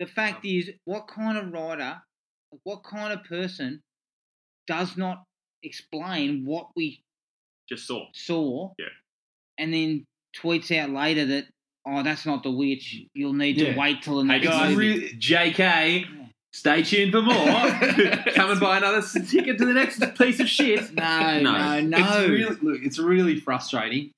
The 0.00 0.06
fact 0.06 0.44
is, 0.44 0.70
what 0.84 1.06
kind 1.08 1.38
of 1.38 1.52
writer, 1.52 2.00
what 2.64 2.82
kind 2.82 3.12
of 3.12 3.24
person, 3.24 3.80
does 4.66 4.96
not 4.96 5.22
explain 5.62 6.44
what 6.44 6.68
we 6.76 7.02
Just 7.68 7.86
saw. 7.86 8.06
saw, 8.12 8.72
Yeah. 8.78 8.86
and 9.58 9.72
then 9.72 10.04
tweets 10.36 10.76
out 10.76 10.90
later 10.90 11.24
that 11.26 11.46
oh, 11.86 12.02
that's 12.02 12.24
not 12.26 12.42
the 12.44 12.50
witch. 12.50 13.00
You'll 13.14 13.32
need 13.32 13.58
to 13.58 13.66
Yeah. 13.66 13.76
wait 13.78 14.02
till 14.02 14.16
the 14.18 14.22
Hey 14.32 14.38
next 14.40 14.46
guys, 14.48 14.76
movie. 14.76 15.16
JK, 15.18 16.21
stay 16.52 16.82
tuned 16.82 17.12
for 17.12 17.22
more. 17.22 17.34
Come 18.34 18.50
and 18.50 18.60
buy 18.60 18.76
another 18.78 19.02
ticket 19.02 19.58
to 19.58 19.64
the 19.64 19.72
next 19.72 20.00
piece 20.18 20.40
of 20.40 20.48
shit. 20.48 20.92
No, 20.94 21.40
No. 21.40 21.80
no, 21.80 21.80
no. 21.80 21.98
It's 21.98 22.28
really 22.28 22.56
look, 22.62 22.82
it's 22.82 22.98
really 22.98 23.40
frustrating 23.40 24.10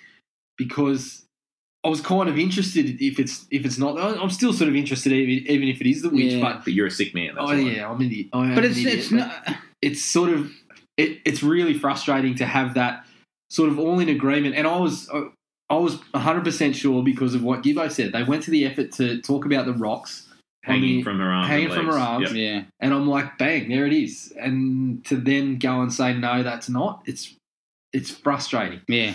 because 0.57 1.25
I 1.85 1.89
was 1.89 2.01
kind 2.01 2.29
of 2.29 2.39
interested 2.39 3.01
if 3.03 3.19
it's 3.19 3.47
if 3.51 3.65
it's 3.65 3.79
not. 3.79 3.99
I'm 4.01 4.31
still 4.31 4.53
sort 4.53 4.69
of 4.69 4.77
interested 4.77 5.13
even, 5.13 5.47
even 5.51 5.69
if 5.69 5.81
it 5.81 5.89
is 5.91 6.03
the 6.03 6.11
witch, 6.11 6.33
Yeah. 6.33 6.41
but 6.41 6.65
But 6.65 6.73
you're 6.73 6.87
a 6.87 6.91
sick 6.91 7.15
man. 7.15 7.35
That's 7.35 7.51
oh 7.51 7.55
yeah, 7.55 7.89
I'm 7.91 8.01
an 8.01 8.07
idiot. 8.07 8.29
I 8.33 8.55
but 8.55 8.65
it's 8.65 8.79
idiot, 8.79 8.99
it's 8.99 9.09
but 9.11 9.17
not. 9.19 9.57
it's 9.83 10.03
sort 10.05 10.31
of 10.31 10.51
it, 10.97 11.21
it's 11.25 11.43
really 11.43 11.75
frustrating 11.79 12.37
to 12.37 12.47
have 12.47 12.75
that 12.75 13.05
sort 13.51 13.69
of 13.69 13.79
all 13.79 13.99
in 13.99 14.09
agreement. 14.09 14.55
And 14.55 14.67
I 14.67 14.79
was 14.79 15.11
I 15.71 15.77
was 15.77 15.97
100 16.13 16.45
percent 16.45 16.75
sure 16.77 17.03
because 17.03 17.35
of 17.35 17.43
what 17.43 17.63
Gibbo 17.63 17.91
said. 17.91 18.13
They 18.13 18.23
went 18.23 18.43
to 18.45 18.51
the 18.51 18.65
effort 18.65 18.93
to 18.93 19.21
talk 19.21 19.45
about 19.45 19.67
the 19.67 19.73
rocks 19.75 20.24
Hanging 20.65 20.97
the- 20.99 21.03
from 21.03 21.19
her 21.19 21.31
arms. 21.31 21.49
hanging 21.49 21.71
from 21.71 21.87
her 21.87 21.99
arms. 21.99 22.33
Yep. 22.33 22.37
Yeah, 22.37 22.63
and 22.81 22.95
I'm 22.95 23.07
like, 23.07 23.37
bang, 23.39 23.69
there 23.69 23.87
it 23.87 23.93
is. 23.93 24.33
And 24.39 25.05
to 25.07 25.17
then 25.17 25.59
go 25.59 25.83
and 25.83 25.93
say 25.93 26.15
no, 26.15 26.43
that's 26.43 26.69
not. 26.69 27.03
It's 27.07 27.35
it's 27.93 28.11
frustrating. 28.11 28.81
yeah. 28.89 29.15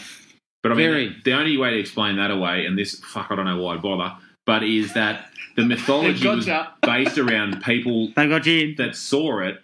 But 0.62 0.74
I 0.74 0.76
mean, 0.76 0.90
Very. 0.90 1.16
the 1.24 1.34
only 1.34 1.58
way 1.58 1.72
to 1.72 1.80
explain 1.80 2.18
that 2.18 2.32
away, 2.32 2.66
and 2.66 2.78
this, 2.78 3.00
fuck, 3.00 3.28
I 3.30 3.36
don't 3.36 3.46
know 3.46 3.62
why 3.62 3.76
I'd 3.76 3.82
bother, 3.82 4.14
but 4.46 4.62
is 4.64 4.94
that 4.94 5.30
the 5.56 5.64
mythology 5.74 6.28
was 6.28 6.50
based 6.82 7.18
around 7.18 7.64
people 7.64 8.12
They 8.16 8.28
got 8.28 8.46
you 8.46 8.76
that 8.76 8.96
saw 8.96 9.40
it 9.40 9.62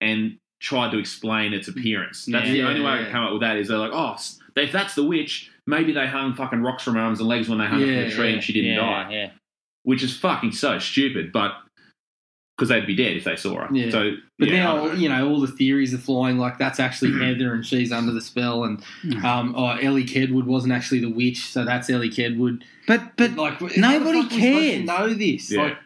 and 0.00 0.38
tried 0.60 0.90
to 0.92 0.98
explain 0.98 1.52
its 1.52 1.68
appearance. 1.68 2.26
That's 2.26 2.46
Yeah. 2.48 2.52
the 2.54 2.62
only 2.68 2.80
way 2.82 2.90
I 2.90 3.02
can 3.04 3.12
come 3.12 3.24
up 3.24 3.32
with 3.32 3.42
that 3.42 3.56
is 3.56 3.68
they're 3.68 3.78
like, 3.78 3.92
oh, 3.94 4.16
if 4.56 4.72
that's 4.72 4.94
the 4.96 5.04
witch, 5.04 5.50
maybe 5.66 5.92
they 5.92 6.06
hung 6.08 6.34
fucking 6.34 6.60
rocks 6.60 6.82
from 6.82 6.94
her 6.94 7.00
arms 7.00 7.20
and 7.20 7.28
legs 7.28 7.48
when 7.48 7.58
they 7.58 7.66
hung 7.66 7.80
her 7.80 7.86
Yeah, 7.86 8.00
from 8.02 8.10
the 8.10 8.14
tree 8.16 8.28
yeah, 8.28 8.34
and 8.34 8.42
she 8.44 8.52
didn't 8.52 8.70
yeah, 8.72 8.76
die. 8.76 9.32
Yeah. 9.84 9.90
Which 9.90 10.02
is 10.02 10.16
fucking 10.16 10.52
so 10.52 10.78
stupid, 10.78 11.32
but 11.32 11.52
because 12.56 12.68
they'd 12.68 12.86
be 12.86 12.94
dead 12.94 13.16
if 13.16 13.24
they 13.24 13.34
saw 13.34 13.56
her. 13.56 13.74
Yeah. 13.74 13.90
So, 13.90 14.12
But 14.38 14.48
yeah, 14.48 14.62
now, 14.62 14.86
know. 14.86 14.92
you 14.92 15.08
know, 15.08 15.28
all 15.28 15.40
the 15.40 15.48
theories 15.48 15.92
are 15.94 15.98
flying 15.98 16.38
like 16.38 16.58
that's 16.58 16.78
actually 16.78 17.12
Heather 17.24 17.54
and 17.54 17.66
she's 17.66 17.90
under 17.90 18.12
the 18.12 18.20
spell, 18.20 18.64
and 18.64 18.82
um, 19.24 19.54
oh, 19.56 19.70
Elly 19.70 20.04
Kedward 20.04 20.44
wasn't 20.44 20.72
actually 20.72 21.00
the 21.00 21.10
witch, 21.10 21.50
so 21.50 21.64
that's 21.64 21.90
Elly 21.90 22.10
Kedward. 22.10 22.62
But 22.86 23.16
but 23.16 23.32
Like 23.32 23.60
nobody 23.76 23.80
how 23.80 23.98
the 23.98 24.04
fuck 24.04 24.06
are 24.06 24.14
we 24.14 24.22
supposed 24.22 24.30
to 24.30 24.38
cares. 24.38 24.84
Know 24.84 25.14
this? 25.14 25.50
Yeah. 25.50 25.62
Like, 25.62 25.78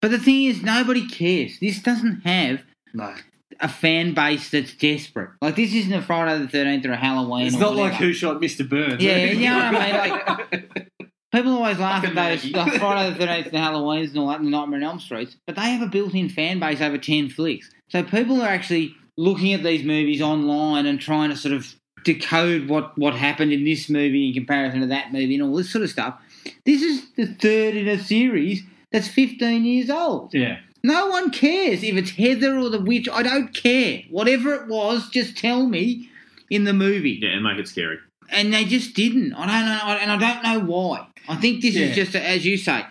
but 0.00 0.10
the 0.10 0.18
thing 0.18 0.44
is, 0.44 0.62
nobody 0.62 1.08
cares. 1.08 1.58
This 1.60 1.80
doesn't 1.80 2.20
have 2.20 2.60
no, 2.92 3.14
a 3.60 3.68
fan 3.68 4.14
base 4.14 4.50
that's 4.50 4.74
desperate. 4.74 5.30
Like 5.40 5.56
this 5.56 5.74
isn't 5.74 5.92
a 5.92 6.02
Friday 6.02 6.38
the 6.38 6.48
Thirteenth 6.48 6.84
or 6.86 6.92
a 6.92 6.96
Halloween. 6.96 7.46
it's 7.46 7.56
or 7.56 7.60
not 7.60 7.76
like 7.76 7.94
who 7.94 8.12
shot 8.12 8.40
Mr. 8.40 8.68
Burns. 8.68 9.02
Yeah, 9.02 9.24
you 9.24 9.48
know 9.48 9.56
what 9.56 9.74
I 9.74 10.46
mean. 10.50 10.60
Like 10.62 10.88
people 11.34 11.52
always 11.52 11.78
laugh 11.78 12.04
at 12.04 12.14
Fucking 12.14 12.16
those 12.16 12.52
Maggie. 12.52 12.70
like 12.72 12.80
Friday 12.80 13.10
the 13.10 13.16
Thirteenth 13.26 13.46
and 13.48 13.56
Halloweens 13.56 14.08
and 14.10 14.18
all 14.18 14.28
that, 14.28 14.38
and 14.38 14.46
the 14.46 14.50
Nightmare 14.50 14.78
on 14.78 14.84
Elm 14.84 15.00
Streets, 15.00 15.36
but 15.46 15.56
they 15.56 15.62
have 15.70 15.82
a 15.82 15.90
built-in 15.90 16.28
fan 16.28 16.58
base 16.60 16.80
over 16.80 16.98
ten 16.98 17.28
flicks. 17.28 17.70
So 17.88 18.02
people 18.02 18.40
are 18.42 18.48
actually 18.48 18.94
looking 19.16 19.52
at 19.52 19.62
these 19.62 19.84
movies 19.84 20.20
online 20.22 20.86
and 20.86 21.00
trying 21.00 21.30
to 21.30 21.36
sort 21.36 21.54
of 21.54 21.74
decode 22.04 22.68
what 22.68 22.96
what 22.98 23.14
happened 23.14 23.52
in 23.52 23.64
this 23.64 23.88
movie 23.88 24.28
in 24.28 24.34
comparison 24.34 24.80
to 24.80 24.86
that 24.88 25.12
movie 25.12 25.34
and 25.34 25.42
all 25.42 25.54
this 25.56 25.70
sort 25.70 25.84
of 25.84 25.90
stuff. 25.90 26.18
This 26.66 26.82
is 26.82 27.02
the 27.16 27.26
third 27.26 27.76
in 27.76 27.88
a 27.88 27.98
series 27.98 28.62
that's 28.92 29.08
fifteen 29.08 29.64
years 29.64 29.90
old. 29.90 30.32
yeah. 30.34 30.58
No 30.86 31.06
one 31.06 31.30
cares 31.30 31.82
if 31.82 31.96
it's 31.96 32.10
Heather 32.10 32.58
or 32.58 32.68
the 32.68 32.78
witch. 32.78 33.08
I 33.10 33.22
don't 33.22 33.54
care. 33.54 34.02
Whatever 34.10 34.52
it 34.54 34.68
was, 34.68 35.08
just 35.08 35.34
tell 35.34 35.66
me 35.66 36.10
in 36.50 36.64
the 36.64 36.74
movie. 36.74 37.18
yeah, 37.22 37.30
and 37.30 37.42
make 37.42 37.58
it 37.58 37.66
scary. 37.68 37.96
And 38.34 38.52
they 38.52 38.64
just 38.64 38.94
didn't. 38.94 39.32
I 39.34 39.46
don't 39.46 39.66
know, 39.66 39.96
and 40.02 40.10
I 40.12 40.16
don't 40.18 40.42
know 40.42 40.60
why. 40.72 41.06
I 41.28 41.36
think 41.36 41.62
this 41.62 41.74
Yeah. 41.74 41.86
is 41.86 41.96
just, 41.96 42.14
as 42.16 42.44
you 42.44 42.56
say, 42.56 42.84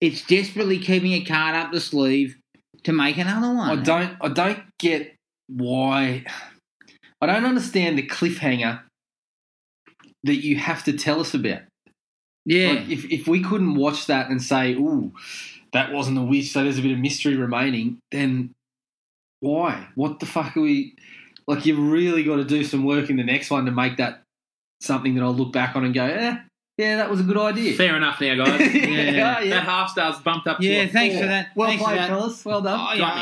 it's 0.00 0.22
desperately 0.26 0.78
keeping 0.78 1.12
a 1.12 1.24
card 1.24 1.54
up 1.54 1.72
the 1.72 1.80
sleeve 1.80 2.36
to 2.84 2.92
make 2.92 3.16
another 3.18 3.52
one. 3.54 3.78
I 3.78 3.82
don't. 3.82 4.16
I 4.20 4.28
don't 4.28 4.62
get 4.78 5.14
why. 5.48 6.24
I 7.20 7.26
don't 7.26 7.44
understand 7.44 7.98
the 7.98 8.06
cliffhanger 8.06 8.82
that 10.24 10.36
you 10.36 10.56
have 10.56 10.84
to 10.84 10.92
tell 10.92 11.20
us 11.20 11.34
about. 11.34 11.62
Yeah, 12.46 12.70
Like 12.70 12.88
if 12.88 13.04
if 13.10 13.28
we 13.28 13.42
couldn't 13.42 13.74
watch 13.74 14.06
that 14.06 14.30
and 14.30 14.42
say, 14.42 14.72
"Ooh, 14.74 15.12
that 15.72 15.92
wasn't 15.92 16.18
a 16.18 16.22
witch," 16.22 16.50
so 16.50 16.62
there's 16.62 16.78
a 16.78 16.82
bit 16.82 16.92
of 16.92 16.98
mystery 16.98 17.36
remaining, 17.36 17.98
then 18.10 18.50
why? 19.40 19.88
What 19.94 20.20
the 20.20 20.26
fuck 20.26 20.56
are 20.56 20.60
we? 20.62 20.94
Like 21.46 21.66
you've 21.66 21.78
really 21.78 22.22
got 22.22 22.36
to 22.36 22.44
do 22.44 22.64
some 22.64 22.84
work 22.84 23.10
in 23.10 23.16
the 23.16 23.24
next 23.24 23.50
one 23.50 23.66
to 23.66 23.70
make 23.72 23.96
that 23.98 24.22
something 24.80 25.14
that 25.14 25.22
I'll 25.22 25.34
look 25.34 25.52
back 25.52 25.76
on 25.76 25.84
and 25.84 25.94
go, 25.94 26.04
"Eh, 26.04 26.36
yeah, 26.78 26.96
that 26.96 27.10
was 27.10 27.20
a 27.20 27.24
good 27.24 27.36
idea." 27.36 27.74
Fair 27.74 27.96
enough 27.96 28.20
now, 28.20 28.34
guys. 28.44 28.60
yeah, 28.74 29.44
That 29.44 29.64
half 29.64 29.90
star's 29.90 30.18
bumped 30.18 30.46
up 30.46 30.58
to 30.58 30.66
yeah. 30.66 30.86
Thanks 30.86 31.14
four. 31.14 31.22
for 31.24 31.28
that. 31.28 31.48
Well 31.54 31.68
Thanks 31.68 31.84
played, 31.84 31.98
that. 31.98 32.08
fellas. 32.08 32.44
Well 32.44 32.62
done. 32.62 32.80
Oh, 32.80 32.98
Got 32.98 33.16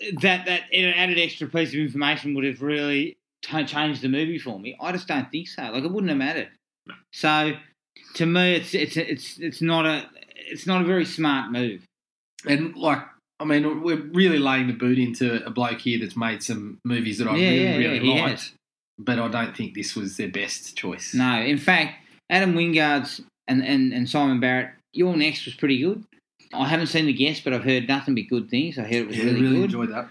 yeah, 0.00 0.10
that 0.20 0.46
that 0.46 0.62
added 0.72 1.18
extra 1.18 1.48
piece 1.48 1.70
of 1.70 1.76
information 1.80 2.34
would 2.34 2.44
have 2.44 2.62
really 2.62 3.16
t- 3.42 3.64
changed 3.64 4.02
the 4.02 4.08
movie 4.08 4.38
for 4.38 4.58
me. 4.58 4.76
I 4.80 4.92
just 4.92 5.08
don't 5.08 5.30
think 5.30 5.48
so. 5.48 5.62
Like 5.62 5.84
it 5.84 5.90
wouldn't 5.90 6.08
have 6.10 6.18
mattered. 6.18 6.48
So 7.12 7.52
to 8.14 8.26
me, 8.26 8.54
it's 8.54 8.74
it's 8.74 8.96
it's 8.96 9.38
it's 9.38 9.62
not 9.62 9.86
a 9.86 10.08
it's 10.36 10.66
not 10.66 10.82
a 10.82 10.84
very 10.84 11.04
smart 11.04 11.50
move. 11.52 11.82
And 12.46 12.74
like, 12.76 12.98
I 13.38 13.44
mean, 13.44 13.82
we're 13.82 13.96
really 13.96 14.38
laying 14.40 14.66
the 14.66 14.72
boot 14.72 14.98
into 14.98 15.44
a 15.46 15.50
bloke 15.50 15.80
here 15.80 16.00
that's 16.00 16.16
made 16.16 16.42
some 16.42 16.78
movies 16.84 17.18
that 17.18 17.28
I 17.28 17.36
Yeah, 17.36 17.48
really, 17.50 17.62
yeah, 17.84 17.88
really 17.90 18.14
yeah, 18.16 18.24
liked. 18.24 18.52
Has. 18.98 19.04
But 19.04 19.18
I 19.18 19.28
don't 19.28 19.56
think 19.56 19.74
this 19.74 19.94
was 19.96 20.16
their 20.16 20.28
best 20.28 20.76
choice. 20.76 21.14
No, 21.14 21.40
in 21.40 21.58
fact, 21.58 21.96
Adam 22.30 22.54
Wingard's 22.54 23.20
and, 23.48 23.64
and, 23.64 23.92
and 23.92 24.08
Simon 24.08 24.40
Barrett, 24.40 24.70
You're 24.92 25.16
Next 25.16 25.44
was 25.44 25.54
pretty 25.54 25.78
good. 25.80 26.04
I 26.54 26.68
haven't 26.68 26.88
seen 26.88 27.06
the 27.06 27.12
guest, 27.12 27.44
but 27.44 27.52
I've 27.54 27.64
heard 27.64 27.88
nothing 27.88 28.14
but 28.14 28.28
good 28.28 28.50
things. 28.50 28.78
I 28.78 28.82
heard 28.82 28.92
it 28.92 29.06
was 29.08 29.16
Yeah, 29.18 29.24
really, 29.24 29.40
really 29.42 29.54
good. 29.56 29.64
enjoyed 29.64 29.90
that. 29.92 30.08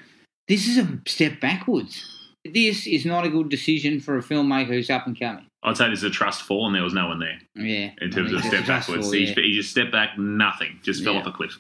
This 0.48 0.68
is 0.68 0.78
a 0.80 1.00
step 1.08 1.40
backwards. 1.40 2.04
This 2.44 2.88
is 2.88 3.06
not 3.06 3.24
a 3.26 3.30
good 3.30 3.50
decision 3.50 4.00
for 4.00 4.18
a 4.18 4.22
filmmaker 4.24 4.70
who's 4.70 4.90
up 4.90 5.06
and 5.06 5.18
coming. 5.18 5.46
I'd 5.64 5.78
say 5.78 5.90
this 5.90 6.00
is 6.00 6.06
a 6.06 6.10
trust 6.10 6.42
fall, 6.42 6.66
and 6.66 6.74
there 6.74 6.82
was 6.84 6.94
no 6.96 7.08
one 7.08 7.20
there 7.20 7.40
Yeah. 7.56 7.92
in 8.02 8.10
terms 8.10 8.34
I 8.34 8.38
of 8.38 8.42
think 8.42 8.46
step 8.46 8.60
it's 8.62 8.66
trustful, 8.66 8.96
backwards. 8.96 9.14
He, 9.14 9.26
yeah. 9.26 9.34
he 9.36 9.54
just 9.56 9.70
stepped 9.70 9.92
back, 9.92 10.18
nothing, 10.18 10.80
just 10.82 11.04
fell 11.04 11.14
Yeah. 11.14 11.20
off 11.20 11.28
a 11.28 11.32
cliff. 11.32 11.60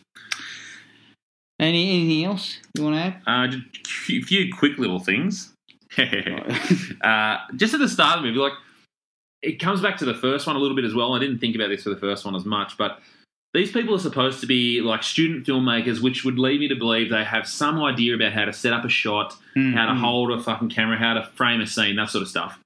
Any, 1.59 1.91
anything 1.91 2.25
else 2.25 2.57
you 2.75 2.83
want 2.83 2.95
to 2.95 3.01
add? 3.01 3.21
Uh, 3.27 3.47
just 3.47 3.63
a 3.87 3.89
few, 3.89 4.23
few 4.23 4.51
quick 4.51 4.79
little 4.79 4.99
things. 4.99 5.53
uh, 7.01 7.37
just 7.55 7.73
at 7.73 7.79
the 7.79 7.89
start 7.89 8.17
of 8.17 8.23
the 8.23 8.29
movie, 8.29 8.39
like 8.39 8.53
it 9.41 9.59
comes 9.59 9.81
back 9.81 9.97
to 9.97 10.05
the 10.05 10.13
first 10.13 10.47
one 10.47 10.55
a 10.55 10.59
little 10.59 10.75
bit 10.75 10.85
as 10.85 10.93
well. 10.93 11.13
I 11.13 11.19
didn't 11.19 11.39
think 11.39 11.55
about 11.55 11.69
this 11.69 11.83
for 11.83 11.89
the 11.89 11.97
first 11.99 12.25
one 12.25 12.35
as 12.35 12.45
much, 12.45 12.77
but 12.77 12.99
these 13.53 13.71
people 13.71 13.95
are 13.95 13.99
supposed 13.99 14.39
to 14.41 14.47
be 14.47 14.79
like 14.81 15.03
student 15.03 15.45
filmmakers, 15.45 16.01
which 16.01 16.23
would 16.23 16.39
lead 16.39 16.59
me 16.59 16.67
to 16.69 16.75
believe 16.75 17.09
they 17.09 17.23
have 17.23 17.47
some 17.47 17.81
idea 17.83 18.15
about 18.15 18.31
how 18.33 18.45
to 18.45 18.53
set 18.53 18.71
up 18.73 18.85
a 18.85 18.89
shot, 18.89 19.35
Hmm. 19.55 19.73
how 19.73 19.87
to 19.87 19.95
hold 19.99 20.31
a 20.31 20.41
fucking 20.41 20.69
camera, 20.69 20.97
how 20.97 21.13
to 21.15 21.23
frame 21.35 21.59
a 21.59 21.67
scene, 21.67 21.95
that 21.97 22.09
sort 22.09 22.21
of 22.21 22.29
stuff. 22.29 22.57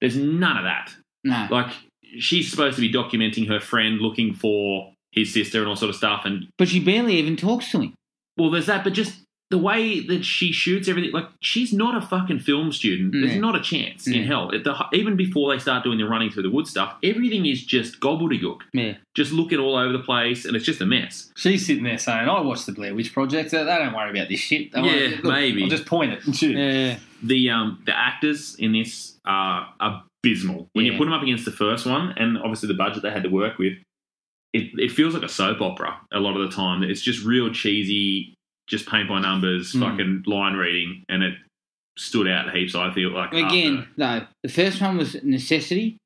There's 0.00 0.16
none 0.16 0.56
of 0.56 0.64
that. 0.64 0.92
No. 1.22 1.46
Like 1.50 1.72
she's 2.18 2.50
supposed 2.50 2.74
to 2.76 2.80
be 2.80 2.92
documenting 2.92 3.46
her 3.48 3.60
friend 3.60 4.00
looking 4.00 4.34
for 4.34 4.92
his 5.12 5.32
sister 5.32 5.60
and 5.60 5.68
all 5.68 5.76
sort 5.76 5.90
of 5.90 5.96
stuff, 5.96 6.22
and 6.24 6.48
But 6.58 6.68
she 6.68 6.80
barely 6.80 7.16
even 7.18 7.36
talks 7.36 7.70
to 7.70 7.80
him. 7.80 7.94
well, 8.36 8.50
there's 8.50 8.66
that, 8.66 8.82
but 8.82 8.94
just 8.94 9.20
the 9.52 9.58
way 9.58 10.00
that 10.00 10.24
she 10.24 10.50
shoots 10.50 10.88
everything, 10.88 11.12
like 11.12 11.28
she's 11.40 11.72
not 11.72 11.94
a 11.94 12.04
fucking 12.04 12.40
film 12.40 12.72
student. 12.72 13.12
There's 13.12 13.36
not 13.38 13.54
a 13.54 13.60
chance 13.60 14.08
in 14.08 14.24
hell. 14.24 14.50
At 14.54 14.64
the, 14.64 14.74
even 14.94 15.14
before 15.14 15.52
they 15.52 15.58
start 15.60 15.84
doing 15.84 15.98
the 15.98 16.04
running 16.04 16.30
through 16.30 16.44
the 16.44 16.50
wood 16.50 16.66
stuff, 16.66 16.94
everything 17.02 17.44
is 17.46 17.62
just 17.64 18.00
gobbledygook, 18.00 18.60
Yeah. 18.72 18.94
just 19.14 19.30
looking 19.30 19.58
all 19.58 19.76
over 19.76 19.92
the 19.92 19.98
place, 20.02 20.46
and 20.46 20.56
it's 20.56 20.64
just 20.64 20.80
a 20.80 20.86
mess. 20.86 21.30
She's 21.36 21.66
sitting 21.66 21.84
there 21.84 21.98
saying, 21.98 22.28
"I 22.28 22.40
watched 22.40 22.64
the 22.66 22.72
Blair 22.72 22.94
Witch 22.94 23.12
Project. 23.12 23.50
They 23.50 23.62
don't 23.64 23.94
worry 23.94 24.10
about 24.18 24.28
this 24.30 24.40
shit." 24.40 24.72
They 24.72 24.80
Yeah, 24.80 24.90
worry- 24.90 25.18
maybe. 25.22 25.62
I'll 25.64 25.68
just 25.68 25.86
point 25.86 26.12
it 26.14 26.24
and 26.26 26.34
shoot. 26.34 26.56
Yeah. 26.56 26.98
The 27.22 27.50
um 27.50 27.82
the 27.86 27.96
actors 27.96 28.56
in 28.58 28.72
this 28.72 29.18
are 29.26 29.68
abysmal. 29.80 30.68
When 30.72 30.86
you 30.86 30.92
Yeah. 30.92 30.98
put 30.98 31.04
them 31.04 31.12
up 31.12 31.22
against 31.22 31.44
the 31.44 31.52
first 31.52 31.84
one, 31.86 32.14
and 32.16 32.38
obviously 32.38 32.68
the 32.68 32.74
budget 32.84 33.02
they 33.02 33.10
had 33.10 33.22
to 33.24 33.28
work 33.28 33.58
with, 33.58 33.74
it 34.54 34.70
it 34.78 34.90
feels 34.92 35.12
like 35.14 35.22
a 35.22 35.28
soap 35.28 35.60
opera 35.60 35.98
a 36.10 36.20
lot 36.20 36.36
of 36.36 36.42
the 36.50 36.56
time. 36.56 36.82
It's 36.82 37.02
just 37.02 37.24
real 37.24 37.50
cheesy, 37.52 38.34
just 38.72 38.88
paint 38.88 39.08
by 39.08 39.20
numbers, 39.20 39.72
Mm. 39.72 39.80
fucking 39.80 40.22
line 40.26 40.54
reading, 40.54 41.04
and 41.08 41.22
it 41.22 41.34
stood 41.98 42.26
out 42.26 42.52
heaps. 42.56 42.74
I 42.74 42.90
feel 42.92 43.10
like 43.10 43.32
Again, 43.32 43.78
after- 43.78 43.90
though, 43.98 44.26
the 44.42 44.48
first 44.48 44.80
one 44.80 44.96
was 44.96 45.22
necessity, 45.22 45.98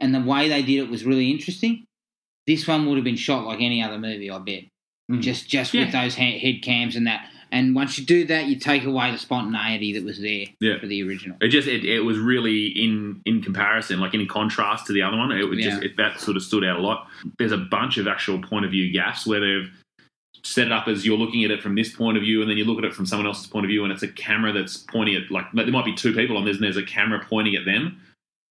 and 0.00 0.14
the 0.14 0.20
way 0.20 0.48
they 0.48 0.62
did 0.62 0.78
it 0.78 0.88
was 0.88 1.04
really 1.04 1.30
interesting. 1.30 1.84
This 2.46 2.66
one 2.66 2.86
would 2.86 2.96
have 2.96 3.04
been 3.04 3.16
shot 3.16 3.44
like 3.44 3.60
any 3.60 3.82
other 3.82 3.98
movie, 3.98 4.30
I 4.30 4.38
bet. 4.38 4.64
Just 5.20 5.48
just 5.50 5.74
with 5.74 5.92
those 5.92 6.14
head 6.14 6.62
cams 6.62 6.96
and 6.96 7.06
that. 7.06 7.28
And 7.50 7.74
once 7.74 7.98
you 7.98 8.06
do 8.06 8.24
that, 8.26 8.46
you 8.46 8.56
take 8.56 8.84
away 8.84 9.10
the 9.10 9.18
spontaneity 9.18 9.92
that 9.92 10.04
was 10.04 10.18
there 10.18 10.46
Yeah. 10.60 10.78
for 10.78 10.86
the 10.86 11.02
original. 11.02 11.36
It 11.42 11.48
just 11.48 11.68
it, 11.68 11.84
it 11.84 12.00
was 12.00 12.18
really 12.18 12.68
in 12.68 13.20
in 13.26 13.42
comparison, 13.42 14.00
like 14.00 14.14
in 14.14 14.26
contrast 14.26 14.86
to 14.86 14.92
the 14.94 15.02
other 15.02 15.18
one. 15.18 15.30
It 15.32 15.44
was 15.48 15.58
just 15.58 15.82
Yeah. 15.82 15.88
it, 15.88 15.96
that 15.98 16.18
sort 16.18 16.36
of 16.38 16.42
stood 16.42 16.64
out 16.64 16.78
a 16.78 16.82
lot. 16.82 17.08
There's 17.38 17.52
a 17.52 17.58
bunch 17.58 17.98
of 17.98 18.06
actual 18.08 18.38
point 18.40 18.64
of 18.64 18.70
view 18.70 18.90
gaps 18.90 19.26
where 19.26 19.40
they've 19.40 19.70
set 20.44 20.66
it 20.66 20.72
up 20.72 20.88
as 20.88 21.06
you're 21.06 21.16
looking 21.16 21.44
at 21.44 21.50
it 21.50 21.62
from 21.62 21.74
this 21.74 21.94
point 21.94 22.16
of 22.16 22.22
view, 22.22 22.40
and 22.40 22.50
then 22.50 22.56
you 22.56 22.64
look 22.64 22.78
at 22.78 22.84
it 22.84 22.94
from 22.94 23.06
someone 23.06 23.26
else's 23.26 23.46
point 23.46 23.64
of 23.64 23.68
view, 23.68 23.84
and 23.84 23.92
it's 23.92 24.02
a 24.02 24.08
camera 24.08 24.52
that's 24.52 24.76
pointing 24.76 25.16
at 25.16 25.30
like 25.30 25.46
there 25.52 25.66
might 25.66 25.84
be 25.84 25.94
two 25.94 26.12
people 26.12 26.36
on 26.36 26.44
this, 26.44 26.56
and 26.56 26.64
there's 26.64 26.76
a 26.76 26.82
camera 26.82 27.24
pointing 27.28 27.54
at 27.54 27.64
them, 27.64 28.00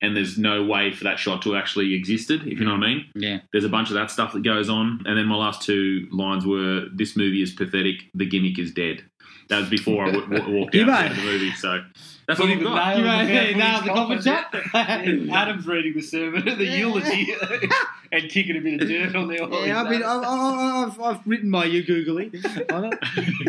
and 0.01 0.15
there's 0.15 0.37
no 0.37 0.63
way 0.63 0.91
for 0.91 1.03
that 1.03 1.19
shot 1.19 1.41
to 1.43 1.55
actually 1.55 1.93
existed. 1.93 2.41
If 2.47 2.59
you 2.59 2.65
know 2.65 2.73
what 2.73 2.83
I 2.83 2.87
mean. 2.87 3.05
Yeah. 3.15 3.39
There's 3.51 3.65
a 3.65 3.69
bunch 3.69 3.89
of 3.89 3.95
that 3.95 4.09
stuff 4.09 4.33
that 4.33 4.43
goes 4.43 4.69
on, 4.69 5.01
and 5.05 5.17
then 5.17 5.25
my 5.25 5.35
last 5.35 5.61
two 5.61 6.07
lines 6.11 6.45
were: 6.45 6.85
"This 6.93 7.15
movie 7.15 7.41
is 7.41 7.51
pathetic. 7.51 7.95
The 8.13 8.25
gimmick 8.25 8.57
is 8.57 8.71
dead." 8.71 9.03
That 9.49 9.59
was 9.59 9.69
before 9.69 10.05
I 10.05 10.11
w- 10.11 10.29
w- 10.29 10.57
walked 10.59 10.75
out 10.75 11.11
of 11.11 11.17
the 11.17 11.23
movie, 11.23 11.51
so 11.51 11.83
that's 12.32 12.39
all 12.39 12.51
I've 12.51 12.63
got. 12.63 12.97
You 12.97 13.03
may- 13.03 13.53
nailed 13.53 13.84
the 13.84 13.89
coffin 13.89 14.21
shot. 14.21 14.55
Adam's 14.73 15.67
reading 15.67 15.93
the 15.93 16.01
sermon, 16.01 16.45
the 16.45 16.65
eulogy, 16.65 17.36
and 18.11 18.29
kicking 18.29 18.55
a 18.55 18.61
bit 18.61 18.82
of 18.82 18.88
dirt 18.88 19.15
on 19.15 19.27
the 19.27 19.41
oil. 19.41 19.65
Yeah, 19.67 19.82
I've, 19.82 19.89
been, 19.89 20.03
I've, 20.03 20.23
I've, 20.23 21.01
I've 21.01 21.27
written 21.27 21.49
my 21.49 21.65
you 21.65 21.84
googly 21.84 22.32
on 22.69 22.86
it. 22.86 22.99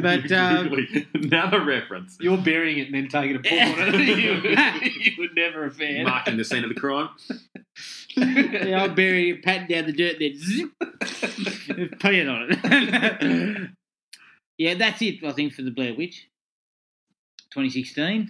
But 0.03 0.33
um, 0.37 0.75
Another 1.15 1.65
reference. 1.65 2.17
You're 2.21 2.39
burying 2.39 2.79
it 2.79 2.87
and 2.87 2.95
then 2.95 3.09
taking 3.09 3.37
a 3.37 3.39
pull 3.39 3.59
on 3.59 3.95
it. 3.95 4.01
you, 4.19 4.91
you 5.01 5.13
were 5.19 5.33
never 5.35 5.65
a 5.65 5.71
fan. 5.71 6.05
Marking 6.05 6.37
the 6.37 6.45
scene 6.45 6.65
of 6.65 6.69
the 6.69 6.81
crime. 6.81 7.11
yeah, 8.17 8.83
I'll 8.83 8.95
bury 8.95 9.31
it, 9.31 9.45
patting 9.45 9.69
down 9.69 9.87
the 9.87 9.93
dirt, 9.93 10.17
then 10.19 10.37
zip, 10.37 10.71
put 12.01 12.15
on 12.29 12.49
it. 12.51 13.71
yeah, 14.59 14.75
that's 14.75 15.01
it, 15.03 15.23
I 15.25 15.33
think, 15.33 15.53
for 15.53 15.63
the 15.63 15.71
Blair 15.71 15.95
Witch 15.95 16.29
2016. 17.53 18.29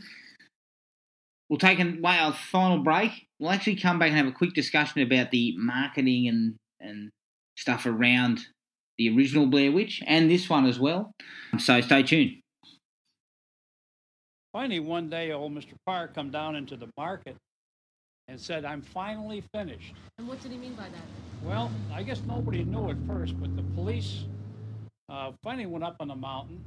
We'll 1.52 1.58
take 1.58 1.80
away 1.80 2.16
our 2.16 2.32
final 2.32 2.78
break. 2.78 3.26
We'll 3.38 3.50
actually 3.50 3.76
come 3.76 3.98
back 3.98 4.08
and 4.08 4.16
have 4.16 4.26
a 4.26 4.32
quick 4.32 4.54
discussion 4.54 5.02
about 5.02 5.30
the 5.30 5.54
marketing 5.58 6.26
and, 6.26 6.54
and 6.80 7.10
stuff 7.58 7.84
around 7.84 8.40
the 8.96 9.14
original 9.14 9.44
Blair 9.44 9.70
Witch 9.70 10.02
and 10.06 10.30
this 10.30 10.48
one 10.48 10.64
as 10.64 10.80
well. 10.80 11.12
So 11.58 11.78
stay 11.82 12.04
tuned. 12.04 12.40
Finally, 14.54 14.80
one 14.80 15.10
day, 15.10 15.30
old 15.32 15.52
Mr. 15.52 15.74
Parr 15.84 16.08
come 16.08 16.30
down 16.30 16.56
into 16.56 16.74
the 16.74 16.88
market 16.96 17.36
and 18.28 18.40
said, 18.40 18.64
I'm 18.64 18.80
finally 18.80 19.44
finished. 19.54 19.92
And 20.16 20.26
what 20.26 20.40
did 20.40 20.52
he 20.52 20.56
mean 20.56 20.72
by 20.72 20.84
that? 20.84 21.04
Well, 21.44 21.70
I 21.92 22.02
guess 22.02 22.22
nobody 22.26 22.64
knew 22.64 22.88
at 22.88 22.96
first, 23.06 23.38
but 23.38 23.54
the 23.56 23.62
police 23.74 24.24
uh, 25.10 25.32
finally 25.42 25.66
went 25.66 25.84
up 25.84 25.96
on 26.00 26.08
the 26.08 26.16
mountain 26.16 26.64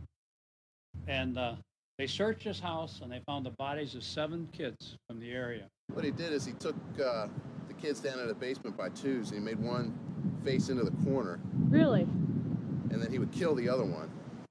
and 1.07 1.39
uh, 1.39 1.55
they 1.97 2.07
searched 2.07 2.43
his 2.43 2.59
house 2.59 2.99
and 3.01 3.11
they 3.11 3.21
found 3.25 3.45
the 3.45 3.51
bodies 3.51 3.95
of 3.95 4.03
seven 4.03 4.47
kids 4.51 4.97
from 5.07 5.19
the 5.19 5.31
area. 5.31 5.63
What 5.93 6.03
he 6.03 6.11
did 6.11 6.33
is 6.33 6.45
he 6.45 6.53
took 6.53 6.75
uh, 7.03 7.27
the 7.67 7.73
kids 7.75 7.99
down 7.99 8.19
in 8.19 8.27
the 8.27 8.33
basement 8.33 8.75
by 8.75 8.89
twos 8.89 9.31
and 9.31 9.39
he 9.39 9.45
made 9.45 9.59
one 9.59 9.97
face 10.43 10.69
into 10.69 10.83
the 10.83 10.91
corner 11.09 11.39
Really? 11.69 12.01
and 12.01 13.01
then 13.01 13.11
he 13.11 13.19
would 13.19 13.31
kill 13.31 13.55
the 13.55 13.69
other 13.69 13.85
one. 13.85 14.09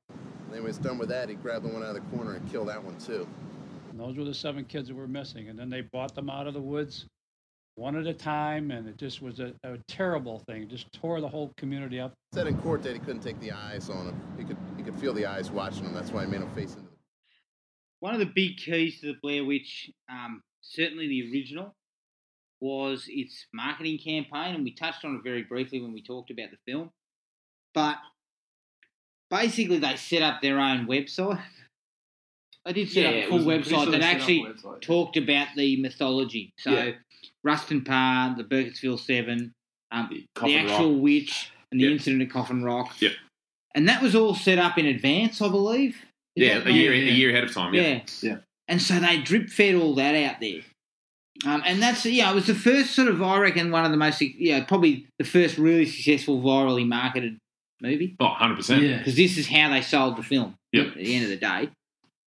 And 0.08 0.52
then 0.52 0.52
when 0.52 0.60
he 0.62 0.66
was 0.66 0.78
done 0.78 0.98
with 0.98 1.08
that, 1.10 1.28
he 1.28 1.34
grabbed 1.34 1.64
the 1.64 1.68
one 1.68 1.82
out 1.82 1.94
of 1.96 2.10
the 2.10 2.16
corner 2.16 2.34
and 2.34 2.50
killed 2.50 2.68
that 2.68 2.82
one 2.82 2.96
too. 2.98 3.26
And 3.90 4.00
those 4.00 4.16
were 4.16 4.24
the 4.24 4.34
seven 4.34 4.64
kids 4.64 4.88
that 4.88 4.94
were 4.94 5.06
missing. 5.08 5.48
And 5.48 5.58
then 5.58 5.68
they 5.68 5.82
brought 5.82 6.14
them 6.14 6.30
out 6.30 6.46
of 6.46 6.54
the 6.54 6.60
woods 6.60 7.06
one 7.76 7.96
at 7.96 8.06
a 8.06 8.14
time, 8.14 8.70
and 8.70 8.88
it 8.88 8.96
just 8.96 9.20
was 9.20 9.40
a, 9.40 9.52
a 9.64 9.78
terrible 9.88 10.38
thing. 10.46 10.62
It 10.62 10.68
just 10.68 10.92
tore 10.92 11.20
the 11.20 11.28
whole 11.28 11.52
community 11.56 11.98
up. 11.98 12.12
Said 12.32 12.46
in 12.46 12.56
court 12.58 12.84
that 12.84 12.92
he 12.92 13.00
couldn't 13.00 13.20
take 13.22 13.38
the 13.40 13.50
eyes 13.50 13.90
on 13.90 14.06
him. 14.06 14.20
He 14.38 14.44
could 14.44 14.56
he 14.76 14.82
could 14.84 14.94
feel 14.94 15.12
the 15.12 15.26
eyes 15.26 15.50
watching 15.50 15.84
him. 15.84 15.92
That's 15.92 16.12
why 16.12 16.24
he 16.24 16.30
made 16.30 16.40
him 16.40 16.50
face 16.54 16.74
into 16.74 16.82
the 16.83 16.83
One 18.04 18.12
of 18.12 18.20
the 18.20 18.26
big 18.26 18.58
keys 18.58 19.00
to 19.00 19.06
the 19.06 19.18
Blair 19.22 19.46
Witch, 19.46 19.90
um, 20.10 20.42
certainly 20.60 21.08
the 21.08 21.32
original, 21.32 21.74
was 22.60 23.06
its 23.08 23.46
marketing 23.54 23.96
campaign, 23.96 24.54
and 24.54 24.62
we 24.62 24.72
touched 24.74 25.06
on 25.06 25.14
it 25.16 25.22
very 25.24 25.42
briefly 25.44 25.80
when 25.80 25.94
we 25.94 26.02
talked 26.02 26.30
about 26.30 26.50
the 26.50 26.58
film. 26.70 26.90
But 27.72 27.96
basically, 29.30 29.78
they 29.78 29.96
set 29.96 30.20
up 30.20 30.42
their 30.42 30.60
own 30.60 30.86
website. 30.86 31.40
They 32.66 32.74
did 32.74 32.90
set 32.90 33.04
Yeah, 33.04 33.08
up 33.20 33.24
a 33.24 33.28
full 33.28 33.36
was 33.38 33.46
a 33.46 33.48
pretty 33.48 33.70
website 33.70 33.70
that 33.70 33.86
of 33.86 33.92
set 33.94 34.02
up 34.02 34.16
actually 34.16 34.40
website. 34.42 34.80
talked 34.82 35.16
about 35.16 35.48
the 35.56 35.76
mythology. 35.80 36.52
So, 36.58 36.72
Yeah. 36.72 36.92
Rustin 37.42 37.84
Parr, 37.84 38.36
the 38.36 38.44
Burkittsville 38.44 39.00
Seven, 39.00 39.54
um, 39.92 40.08
the, 40.10 40.26
Coffin 40.34 40.56
actual 40.68 40.92
Rock. 40.92 41.02
witch, 41.02 41.50
and 41.70 41.80
the 41.80 41.86
Yeah. 41.86 41.92
incident 41.92 42.20
at 42.20 42.28
Coffin 42.30 42.62
Rock. 42.62 43.00
Yeah. 43.00 43.14
And 43.74 43.88
that 43.88 44.02
was 44.02 44.14
all 44.14 44.34
set 44.34 44.58
up 44.58 44.76
in 44.76 44.84
advance, 44.84 45.40
I 45.40 45.48
believe. 45.48 46.04
Is 46.36 46.46
Yeah, 46.48 46.58
a 46.64 46.70
year 46.70 46.90
right? 46.92 47.02
a 47.02 47.12
year 47.12 47.30
ahead 47.30 47.44
of 47.44 47.52
time. 47.52 47.74
Yeah. 47.74 48.00
Yeah. 48.22 48.36
And 48.68 48.80
so 48.80 48.98
they 48.98 49.20
drip 49.20 49.48
fed 49.50 49.74
all 49.74 49.94
that 49.96 50.14
out 50.14 50.40
there. 50.40 50.60
Um, 51.46 51.62
and 51.66 51.82
that's, 51.82 52.06
yeah, 52.06 52.30
it 52.30 52.34
was 52.34 52.46
the 52.46 52.54
first 52.54 52.92
sort 52.92 53.08
of, 53.08 53.20
I 53.22 53.38
reckon, 53.38 53.70
one 53.70 53.84
of 53.84 53.90
the 53.90 53.96
most, 53.96 54.20
yeah, 54.22 54.64
probably 54.64 55.06
the 55.18 55.24
first 55.24 55.58
really 55.58 55.84
successful 55.84 56.40
virally 56.40 56.86
marketed 56.86 57.36
movie. 57.82 58.16
Oh, 58.20 58.28
100%. 58.40 58.80
Yeah. 58.80 58.98
Because 58.98 59.16
this 59.16 59.36
is 59.36 59.48
how 59.48 59.68
they 59.70 59.82
sold 59.82 60.16
the 60.16 60.22
film 60.22 60.54
Yep. 60.72 60.86
at 60.88 60.94
the 60.94 61.14
end 61.14 61.24
of 61.24 61.30
the 61.30 61.36
day. 61.36 61.68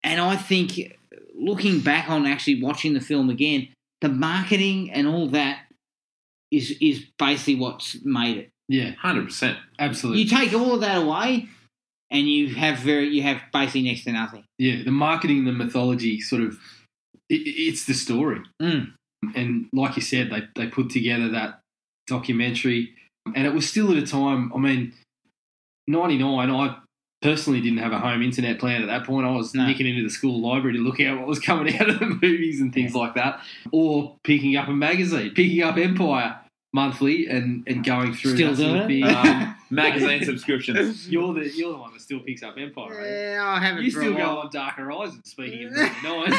And 0.04 0.22
I 0.22 0.36
think, 0.36 0.96
looking 1.36 1.80
back 1.80 2.10
on 2.10 2.26
actually 2.26 2.62
watching 2.64 2.94
the 2.94 3.02
film 3.02 3.30
again, 3.30 3.68
the 4.00 4.10
marketing 4.10 4.92
and 4.92 5.08
all 5.08 5.28
that 5.30 5.60
is 6.52 6.72
is 6.82 7.06
basically 7.18 7.56
what's 7.56 7.98
made 8.04 8.38
it. 8.38 8.50
Yeah, 8.68 8.92
hundred 8.92 9.26
percent, 9.26 9.58
absolutely. 9.80 10.24
You 10.24 10.30
take 10.30 10.54
all 10.54 10.74
of 10.74 10.82
that 10.82 11.02
away, 11.02 11.50
and 12.12 12.30
you 12.30 12.54
have 12.56 12.78
very 12.80 13.08
you 13.08 13.24
have 13.24 13.42
basically 13.54 13.84
next 13.84 14.04
to 14.04 14.12
nothing. 14.12 14.44
Yeah, 14.60 14.84
the 14.84 14.92
marketing, 14.92 15.46
the 15.46 15.54
mythology, 15.54 16.20
sort 16.20 16.44
of, 16.44 16.60
it, 17.30 17.36
it's 17.36 17.86
the 17.86 17.94
story. 17.94 18.42
Mm. 18.62 18.94
And 19.36 19.68
like 19.74 19.96
you 19.96 20.02
said, 20.02 20.30
they 20.30 20.44
they 20.56 20.68
put 20.68 20.90
together 20.90 21.30
that 21.30 21.62
documentary, 22.08 22.94
and 23.34 23.48
it 23.48 23.54
was 23.54 23.68
still 23.68 23.92
at 23.92 24.04
a 24.04 24.06
time. 24.06 24.52
I 24.54 24.58
mean, 24.58 24.94
ninety 25.88 26.18
nine. 26.18 26.52
I 26.52 26.78
personally 27.22 27.62
didn't 27.62 27.78
have 27.78 27.94
a 27.94 28.00
home 28.00 28.22
internet 28.24 28.60
plan 28.60 28.82
at 28.82 28.88
that 28.88 29.06
point. 29.06 29.28
I 29.28 29.32
was 29.32 29.54
nicking 29.54 29.88
into 29.88 30.04
the 30.04 30.10
school 30.10 30.42
library 30.42 30.76
to 30.76 30.84
look 30.84 31.00
out 31.00 31.20
what 31.20 31.28
was 31.28 31.40
coming 31.40 31.78
out 31.80 31.90
of 31.90 32.00
the 32.00 32.08
movies 32.08 32.60
and 32.60 32.74
things 32.74 32.94
like 32.94 33.16
that, 33.16 33.40
or 33.72 34.18
picking 34.24 34.58
up 34.58 34.68
a 34.68 34.74
magazine, 34.74 35.32
picking 35.34 35.64
up 35.64 35.78
Empire. 35.78 36.41
Monthly 36.74 37.28
and, 37.28 37.64
and 37.68 37.84
going 37.86 38.14
through 38.14 38.36
Still 38.36 38.52
that 38.52 38.58
sort 38.58 38.78
of 38.82 38.88
doing 38.88 39.04
thing. 39.04 39.10
it? 39.12 39.48
Um, 39.72 39.78
magazine 39.78 40.24
subscriptions. 40.26 41.08
You're 41.12 41.34
the 41.34 41.50
you're 41.50 41.72
the 41.72 41.78
one 41.78 41.94
that 41.94 42.02
still 42.02 42.20
picks 42.20 42.44
up 42.44 42.56
Empire. 42.58 43.00
eh? 43.00 43.34
Yeah, 43.36 43.46
I 43.48 43.60
haven't. 43.66 43.84
You 43.86 43.92
for 43.92 44.02
a 44.02 44.04
still 44.04 44.18
go 44.18 44.40
on 44.40 44.50
Dark 44.52 44.76
Horizon. 44.76 45.22
Speaking 45.24 45.68
of 45.68 45.74
noise, 46.04 46.34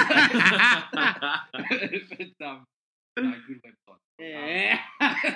but 1.52 2.46
um, 2.46 2.64
no, 3.18 3.32
good 3.46 3.60
website. 3.64 3.98
Yeah. 4.18 4.78
Um, 5.00 5.34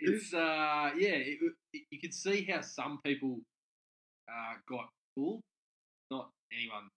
it's 0.00 0.32
uh, 0.34 0.90
yeah, 0.98 1.10
it, 1.10 1.38
it- 1.74 1.82
you 1.90 2.00
could 2.00 2.14
see 2.14 2.46
how 2.50 2.60
some 2.62 2.98
people 3.04 3.38
uh, 4.28 4.54
got 4.68 4.88
fooled. 5.14 5.40
Not 6.10 6.28
anyone 6.52 6.88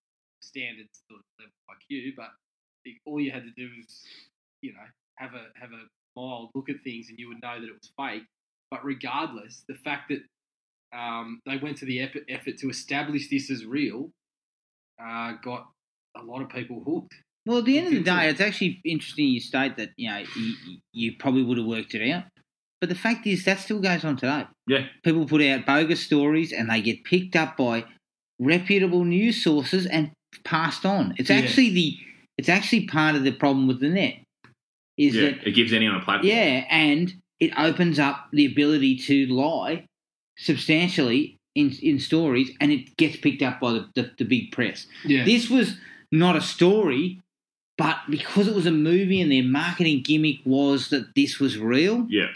standard 0.42 0.88
sort 1.10 1.20
of 1.20 1.26
level 1.40 1.52
like 1.70 1.80
you, 1.90 2.14
but 2.16 2.30
it, 2.86 2.96
all 3.06 3.20
you 3.20 3.32
had 3.32 3.44
to 3.44 3.52
do 3.58 3.70
was, 3.78 4.02
you 4.62 4.74
know, 4.74 4.80
have 5.18 5.34
a 5.34 5.48
have 5.60 5.72
a 5.72 5.84
mild 6.16 6.50
look 6.56 6.70
at 6.70 6.78
things, 6.84 7.08
and 7.10 7.18
you 7.20 7.28
would 7.28 7.42
know 7.42 7.60
that 7.60 7.68
it 7.68 7.74
was 7.74 7.92
fake. 7.98 8.24
But 8.72 8.84
regardless, 8.84 9.64
the 9.68 9.76
fact 9.76 10.10
that 10.10 10.22
um, 10.98 11.42
they 11.46 11.58
went 11.58 11.78
to 11.78 11.86
the 11.86 12.02
effort, 12.02 12.24
effort 12.30 12.58
to 12.60 12.70
establish 12.70 13.30
this 13.30 13.50
as 13.52 13.66
real 13.66 14.10
uh, 15.02 15.34
got 15.44 15.68
a 16.18 16.24
lot 16.24 16.42
of 16.42 16.50
people 16.50 16.82
hooked. 16.86 17.14
Well, 17.46 17.60
at 17.60 17.66
the 17.66 17.78
end 17.78 17.88
of 17.88 17.94
the 17.94 18.00
day, 18.04 18.30
it's 18.30 18.42
actually 18.42 18.82
interesting 18.86 19.28
you 19.28 19.40
state 19.40 19.78
that 19.78 19.90
you 19.98 20.10
know 20.10 20.24
you, 20.36 20.54
you 20.94 21.14
probably 21.20 21.44
would 21.44 21.58
have 21.58 21.68
worked 21.68 21.94
it 21.94 22.10
out, 22.10 22.24
but 22.80 22.90
the 22.90 22.96
fact 22.96 23.28
is 23.28 23.46
that 23.46 23.60
still 23.60 23.80
goes 23.80 24.04
on 24.04 24.18
today. 24.18 24.46
Yeah. 24.68 24.88
People 25.04 25.28
put 25.28 25.42
out 25.44 25.66
bogus 25.66 26.02
stories 26.02 26.52
and 26.52 26.70
they 26.70 26.82
get 26.82 27.04
picked 27.04 27.36
up 27.36 27.56
by 27.58 27.86
reputable 28.40 29.06
news 29.06 29.44
sources 29.44 29.86
and 29.86 30.12
passed 30.44 30.86
on. 30.86 31.14
It's 31.18 31.30
Yeah. 31.30 31.38
actually 31.38 31.70
the 31.70 31.98
it's 32.38 32.50
actually 32.50 32.88
part 32.88 33.16
of 33.16 33.24
the 33.24 33.32
problem 33.32 33.68
with 33.68 33.80
the 33.80 33.90
net 33.90 34.16
is 34.98 35.16
yeah, 35.16 35.22
that 35.32 35.48
it 35.48 35.52
gives 35.52 35.74
anyone 35.74 35.96
a 35.96 36.02
platform. 36.04 36.28
yeah, 36.28 36.66
and 36.70 37.14
it 37.40 37.52
opens 37.58 38.00
up 38.00 38.28
the 38.32 38.46
ability 38.46 38.98
to 38.98 39.26
lie 39.28 39.86
substantially 40.38 41.38
in 41.56 41.72
in 41.82 42.00
stories, 42.00 42.52
and 42.60 42.72
it 42.72 42.96
gets 42.98 43.18
picked 43.18 43.42
up 43.42 43.60
by 43.60 43.74
the, 43.74 43.90
the, 43.96 44.12
the 44.18 44.26
big 44.26 44.52
press. 44.52 44.88
Yeah. 45.06 45.24
This 45.26 45.50
was 45.50 45.78
not 46.12 46.36
a 46.36 46.42
story, 46.42 47.22
but 47.78 47.98
because 48.10 48.48
it 48.48 48.56
was 48.56 48.66
a 48.66 48.72
movie 48.72 49.22
and 49.22 49.32
their 49.32 49.44
marketing 49.44 50.02
gimmick 50.04 50.38
was 50.46 50.90
that 50.90 51.14
this 51.16 51.40
was 51.40 51.58
real, 51.58 52.06
Yeah. 52.10 52.28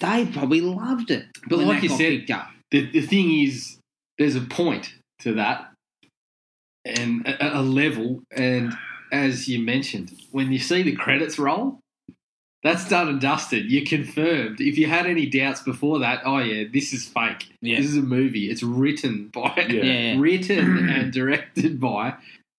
they 0.00 0.26
probably 0.26 0.60
loved 0.60 1.10
it. 1.10 1.26
But 1.48 1.60
like 1.60 1.82
you 1.82 1.88
said, 1.90 2.26
the 2.70 2.90
the 2.90 3.00
thing 3.02 3.40
is, 3.42 3.78
there's 4.18 4.36
a 4.36 4.40
point 4.42 4.94
to 5.20 5.34
that, 5.34 5.72
and 6.84 7.26
a, 7.26 7.58
a 7.58 7.62
level. 7.62 8.22
And 8.30 8.72
as 9.12 9.48
you 9.48 9.58
mentioned, 9.60 10.12
when 10.32 10.52
you 10.52 10.58
see 10.58 10.82
the 10.82 10.94
credits 10.94 11.38
roll, 11.38 11.80
that's 12.62 12.88
done 12.88 13.08
and 13.08 13.20
dusted. 13.20 13.70
You're 13.70 13.86
confirmed. 13.86 14.60
If 14.60 14.76
you 14.78 14.86
had 14.88 15.06
any 15.06 15.26
doubts 15.26 15.62
before 15.62 16.00
that, 16.00 16.22
oh 16.24 16.38
yeah, 16.38 16.64
this 16.72 16.92
is 16.92 17.06
fake. 17.06 17.46
Yeah. 17.62 17.76
This 17.76 17.86
is 17.86 17.96
a 17.96 18.02
movie. 18.02 18.50
It's 18.50 18.62
written 18.62 19.28
by, 19.32 19.66
Yeah. 19.68 19.82
Yeah. 19.82 20.14
written 20.18 20.88
and 20.90 21.12
directed 21.12 21.80
by, 21.80 22.14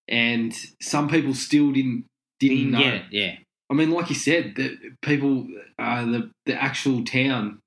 and 0.07 0.53
some 0.81 1.09
people 1.09 1.33
still 1.33 1.71
didn't 1.71 2.05
didn't 2.39 2.71
know. 2.71 2.79
Get 2.79 2.93
it, 2.93 3.03
yeah. 3.11 3.35
I 3.69 3.75
mean, 3.75 3.91
like 3.91 4.09
you 4.09 4.15
said, 4.15 4.55
the 4.55 4.77
people, 5.01 5.47
uh, 5.77 6.05
the 6.05 6.31
the 6.45 6.55
actual 6.59 7.03
town 7.03 7.59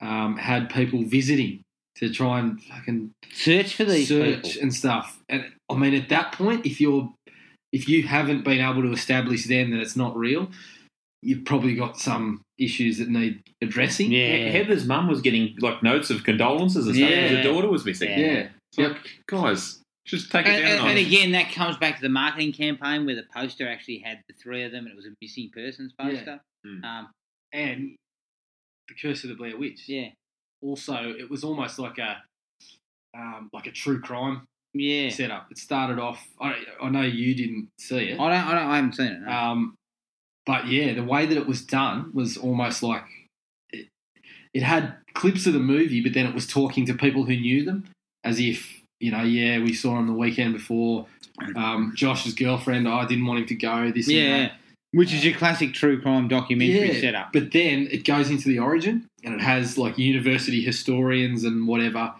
um, 0.00 0.36
had 0.38 0.70
people 0.70 1.02
visiting 1.04 1.60
to 1.96 2.10
try 2.12 2.40
and 2.40 2.60
fucking 2.62 3.12
Search 3.32 3.74
for 3.76 3.84
these 3.84 4.08
search 4.08 4.42
people. 4.42 4.62
and 4.62 4.74
stuff. 4.74 5.20
And 5.28 5.44
I 5.70 5.74
mean, 5.76 5.94
at 5.94 6.08
that 6.08 6.32
point, 6.32 6.66
if 6.66 6.80
you're 6.80 7.12
if 7.74 7.88
you 7.88 8.04
haven't 8.04 8.44
been 8.44 8.60
able 8.60 8.82
to 8.82 8.92
establish 8.92 9.44
then 9.46 9.70
that 9.72 9.80
it's 9.80 9.96
not 9.96 10.16
real, 10.16 10.48
you've 11.22 11.44
probably 11.44 11.74
got 11.74 11.98
some 11.98 12.40
issues 12.58 12.98
that 12.98 13.08
need 13.08 13.42
addressing. 13.60 14.12
Yeah. 14.12 14.50
Heather's 14.50 14.84
mum 14.86 15.08
was 15.08 15.20
getting 15.20 15.56
like 15.60 15.82
notes 15.82 16.08
of 16.10 16.22
condolences 16.22 16.86
and 16.86 16.94
stuff 16.94 17.08
because 17.10 17.30
Yeah. 17.32 17.36
her 17.38 17.42
daughter 17.42 17.68
was 17.68 17.84
missing. 17.84 18.10
Yeah. 18.10 18.16
Yeah. 18.16 18.48
It's 18.70 18.78
like, 18.78 18.96
guys, 19.26 19.80
just 20.06 20.30
take 20.30 20.46
it 20.46 20.50
And, 20.50 20.62
down. 20.64 20.88
and, 20.88 20.98
and 20.98 21.06
again, 21.06 21.32
that 21.32 21.50
comes 21.52 21.76
back 21.78 21.96
to 21.96 22.02
the 22.02 22.08
marketing 22.08 22.52
campaign 22.52 23.06
where 23.06 23.16
the 23.16 23.24
poster 23.34 23.66
actually 23.68 23.98
had 23.98 24.20
the 24.28 24.34
three 24.34 24.62
of 24.64 24.70
them, 24.72 24.84
and 24.84 24.92
it 24.92 24.96
was 24.96 25.06
a 25.06 25.14
missing 25.22 25.50
persons 25.52 25.92
poster. 25.98 26.40
Mm. 26.66 26.84
Um, 26.84 27.08
And 27.52 27.96
the 28.88 28.94
Curse 28.94 29.24
of 29.24 29.30
the 29.30 29.36
Blair 29.36 29.56
Witch. 29.56 29.88
yeah, 29.88 30.08
Also, 30.62 30.94
it 31.18 31.28
was 31.30 31.42
almost 31.42 31.78
like 31.78 31.98
a 31.98 32.22
um, 33.16 33.48
like 33.52 33.66
a 33.66 33.70
true 33.72 34.00
crime 34.00 34.42
yeah. 34.74 35.08
setup. 35.10 35.50
It 35.50 35.58
started 35.58 35.98
off. 35.98 36.26
I, 36.40 36.56
I 36.82 36.88
know 36.90 37.02
you 37.02 37.34
didn't 37.34 37.68
see 37.78 38.10
it. 38.10 38.20
I 38.20 38.28
don't, 38.28 38.46
I 38.46 38.54
don't, 38.54 38.70
I 38.70 38.76
haven't 38.76 38.94
seen 38.94 39.06
it. 39.06 39.20
no. 39.20 39.32
Um, 39.32 39.74
but 40.46 40.68
yeah, 40.68 40.92
the 40.92 41.04
way 41.04 41.26
that 41.26 41.36
it 41.36 41.46
was 41.46 41.62
done 41.62 42.10
was 42.12 42.36
almost 42.36 42.82
like 42.82 43.04
it, 43.72 43.88
it 44.52 44.62
had 44.62 44.96
clips 45.14 45.46
of 45.46 45.54
the 45.54 45.58
movie, 45.58 46.02
but 46.02 46.12
then 46.12 46.26
it 46.26 46.34
was 46.34 46.46
talking 46.46 46.84
to 46.86 46.94
people 46.94 47.24
who 47.24 47.36
knew 47.36 47.64
them, 47.64 47.84
as 48.24 48.38
if 48.38 48.82
you 49.00 49.10
know, 49.10 49.22
yeah, 49.22 49.58
we 49.58 49.72
saw 49.72 49.98
him 49.98 50.06
the 50.06 50.12
weekend 50.12 50.54
before. 50.54 51.06
Um, 51.56 51.92
Josh's 51.96 52.34
girlfriend, 52.34 52.88
I 52.88 53.06
didn't 53.06 53.26
want 53.26 53.40
him 53.40 53.46
to 53.46 53.54
go. 53.54 53.90
This, 53.90 54.06
and 54.06 54.16
yeah, 54.16 54.52
which 54.92 55.12
is 55.12 55.24
your 55.24 55.34
classic 55.34 55.74
true 55.74 56.00
crime 56.00 56.28
documentary 56.28 56.92
Yeah, 56.92 57.00
setup. 57.00 57.32
But 57.32 57.52
then 57.52 57.88
it 57.90 58.04
goes 58.04 58.30
into 58.30 58.48
the 58.48 58.60
origin, 58.60 59.06
and 59.24 59.34
it 59.34 59.40
has 59.40 59.76
like 59.76 59.98
university 59.98 60.62
historians 60.62 61.44
and 61.44 61.66
whatever, 61.66 62.14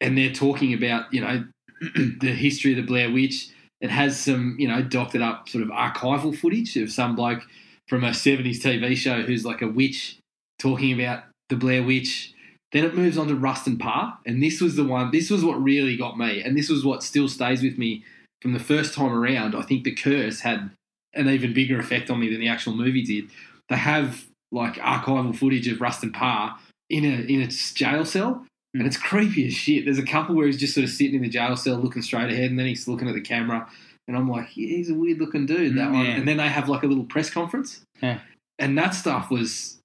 and 0.00 0.16
they're 0.16 0.32
talking 0.32 0.74
about 0.74 1.12
you 1.12 1.20
know 1.20 1.44
the 2.20 2.32
history 2.32 2.72
of 2.72 2.76
the 2.76 2.82
Blair 2.82 3.10
Witch. 3.10 3.48
It 3.80 3.90
has 3.90 4.18
some 4.20 4.56
you 4.58 4.68
know 4.68 4.82
doctored 4.82 5.22
up 5.22 5.48
sort 5.48 5.64
of 5.64 5.70
archival 5.70 6.36
footage 6.36 6.76
of 6.76 6.92
some 6.92 7.16
bloke 7.16 7.42
from 7.88 8.04
a 8.04 8.10
'70s 8.10 8.58
TV 8.58 8.96
show 8.96 9.22
who's 9.22 9.44
like 9.44 9.62
a 9.62 9.68
witch 9.68 10.18
talking 10.58 11.00
about 11.00 11.24
the 11.48 11.56
Blair 11.56 11.82
Witch. 11.82 12.34
Then 12.72 12.84
it 12.84 12.94
moves 12.94 13.18
on 13.18 13.26
to 13.26 13.34
Rustin 13.34 13.78
Parr, 13.78 14.18
and 14.24 14.42
this 14.42 14.60
was 14.60 14.76
the 14.76 14.84
one. 14.84 15.10
This 15.10 15.30
was 15.30 15.44
what 15.44 15.60
really 15.62 15.96
got 15.96 16.18
me, 16.18 16.42
and 16.42 16.56
this 16.56 16.68
was 16.68 16.84
what 16.84 17.02
still 17.02 17.28
stays 17.28 17.62
with 17.62 17.78
me 17.78 18.04
from 18.42 18.52
the 18.52 18.60
first 18.60 18.94
time 18.94 19.12
around. 19.12 19.54
I 19.54 19.62
think 19.62 19.84
the 19.84 19.94
curse 19.94 20.40
had 20.40 20.70
an 21.14 21.28
even 21.28 21.52
bigger 21.52 21.80
effect 21.80 22.10
on 22.10 22.20
me 22.20 22.30
than 22.30 22.40
the 22.40 22.48
actual 22.48 22.74
movie 22.74 23.02
did. 23.02 23.30
They 23.68 23.76
have 23.76 24.26
like 24.52 24.74
archival 24.74 25.34
footage 25.36 25.68
of 25.68 25.80
Rustin 25.80 26.12
Parr 26.12 26.58
in 26.88 27.04
a 27.04 27.22
in 27.22 27.40
a 27.40 27.46
jail 27.46 28.04
cell, 28.04 28.46
and 28.74 28.86
it's 28.86 28.96
creepy 28.96 29.46
as 29.46 29.54
shit. 29.54 29.84
There's 29.84 29.98
a 29.98 30.04
couple 30.06 30.34
where 30.34 30.46
he's 30.46 30.56
just 30.58 30.74
sort 30.74 30.84
of 30.84 30.90
sitting 30.90 31.16
in 31.16 31.22
the 31.22 31.28
jail 31.28 31.56
cell 31.56 31.76
looking 31.76 32.02
straight 32.02 32.30
ahead, 32.30 32.50
and 32.50 32.58
then 32.58 32.66
he's 32.66 32.86
looking 32.88 33.08
at 33.08 33.14
the 33.14 33.20
camera, 33.20 33.68
and 34.08 34.16
I'm 34.16 34.28
like, 34.30 34.56
yeah, 34.56 34.68
he's 34.76 34.90
a 34.90 34.94
weird 34.94 35.18
looking 35.18 35.46
dude. 35.46 35.76
That 35.76 35.90
Mm, 35.90 35.94
one, 35.94 36.06
and 36.06 36.28
then 36.28 36.36
they 36.36 36.48
have 36.48 36.68
like 36.68 36.82
a 36.82 36.86
little 36.86 37.04
press 37.04 37.30
conference, 37.30 37.82
Yeah. 38.02 38.20
and 38.58 38.76
that 38.78 38.90
stuff 38.94 39.30
was 39.30 39.78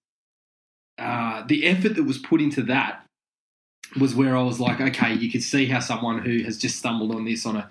uh, 0.98 1.44
the 1.48 1.66
effort 1.66 1.96
that 1.96 2.04
was 2.04 2.18
put 2.18 2.42
into 2.42 2.64
that 2.64 3.06
was 4.00 4.16
where 4.16 4.36
I 4.36 4.42
was 4.42 4.60
like, 4.60 4.80
okay, 4.82 5.14
you 5.14 5.30
could 5.32 5.44
see 5.44 5.66
how 5.66 5.80
someone 5.80 6.20
who 6.20 6.44
has 6.44 6.58
just 6.58 6.78
stumbled 6.78 7.14
on 7.14 7.26
this 7.26 7.46
on 7.46 7.56
a 7.58 7.70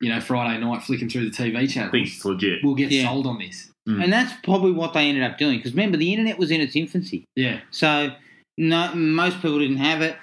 you 0.00 0.10
know 0.10 0.20
Friday 0.20 0.60
night 0.62 0.82
flicking 0.82 1.08
through 1.08 1.28
the 1.30 1.34
TV 1.36 1.68
channel 1.70 1.90
thinks 1.90 2.16
it's 2.16 2.24
legit. 2.24 2.62
will 2.62 2.74
get 2.74 2.90
Yeah. 2.92 3.04
sold 3.08 3.26
on 3.26 3.38
this. 3.38 3.70
And 3.88 4.12
that's 4.12 4.32
probably 4.42 4.72
what 4.72 4.94
they 4.94 5.08
ended 5.08 5.22
up 5.22 5.38
doing. 5.38 5.58
Because 5.58 5.70
remember, 5.72 5.96
the 5.96 6.12
internet 6.12 6.38
was 6.38 6.50
in 6.50 6.60
its 6.60 6.74
infancy. 6.74 7.24
Yeah. 7.36 7.60
So 7.70 8.10
no, 8.58 8.92
most 8.96 9.36
people 9.36 9.60
didn't 9.60 9.76
have 9.76 10.02
it. 10.02 10.16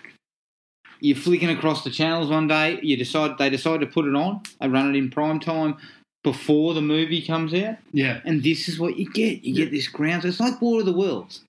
You're 1.04 1.18
flicking 1.18 1.50
across 1.50 1.84
the 1.84 1.90
channels 1.90 2.30
one 2.30 2.48
day. 2.48 2.80
You 2.82 2.96
decide 2.96 3.38
they 3.38 3.50
decide 3.50 3.82
to 3.82 3.86
put 3.88 4.06
it 4.06 4.16
on. 4.16 4.42
They 4.62 4.70
run 4.70 4.90
it 4.96 4.98
in 4.98 5.10
prime 5.12 5.40
time 5.40 5.76
before 6.24 6.74
the 6.74 6.82
movie 6.82 7.22
comes 7.22 7.54
out, 7.54 7.76
Yeah. 7.92 8.22
and 8.24 8.42
this 8.42 8.70
is 8.70 8.80
what 8.80 8.98
you 8.98 9.12
get. 9.12 9.44
You 9.44 9.54
get 9.54 9.72
this 9.72 9.90
ground. 9.90 10.24
It's 10.24 10.40
like 10.40 10.62
War 10.62 10.80
of 10.80 10.86
the 10.86 10.94
Worlds. 10.94 11.42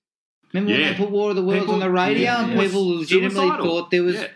Remember 0.53 0.73
when 0.73 0.81
they 0.91 0.97
put 0.97 1.09
War 1.09 1.29
of 1.29 1.37
the 1.37 1.41
Worlds 1.43 1.61
People- 1.61 1.75
on 1.75 1.79
the 1.79 1.89
radio, 1.89 2.23
yeah, 2.23 2.43
and 2.43 2.53
yeah. 2.53 2.61
people 2.61 2.85
legitimately 2.97 3.35
Suicidal. 3.35 3.65
thought 3.65 3.91
there 3.91 4.03
was 4.03 4.15
Yeah. 4.15 4.27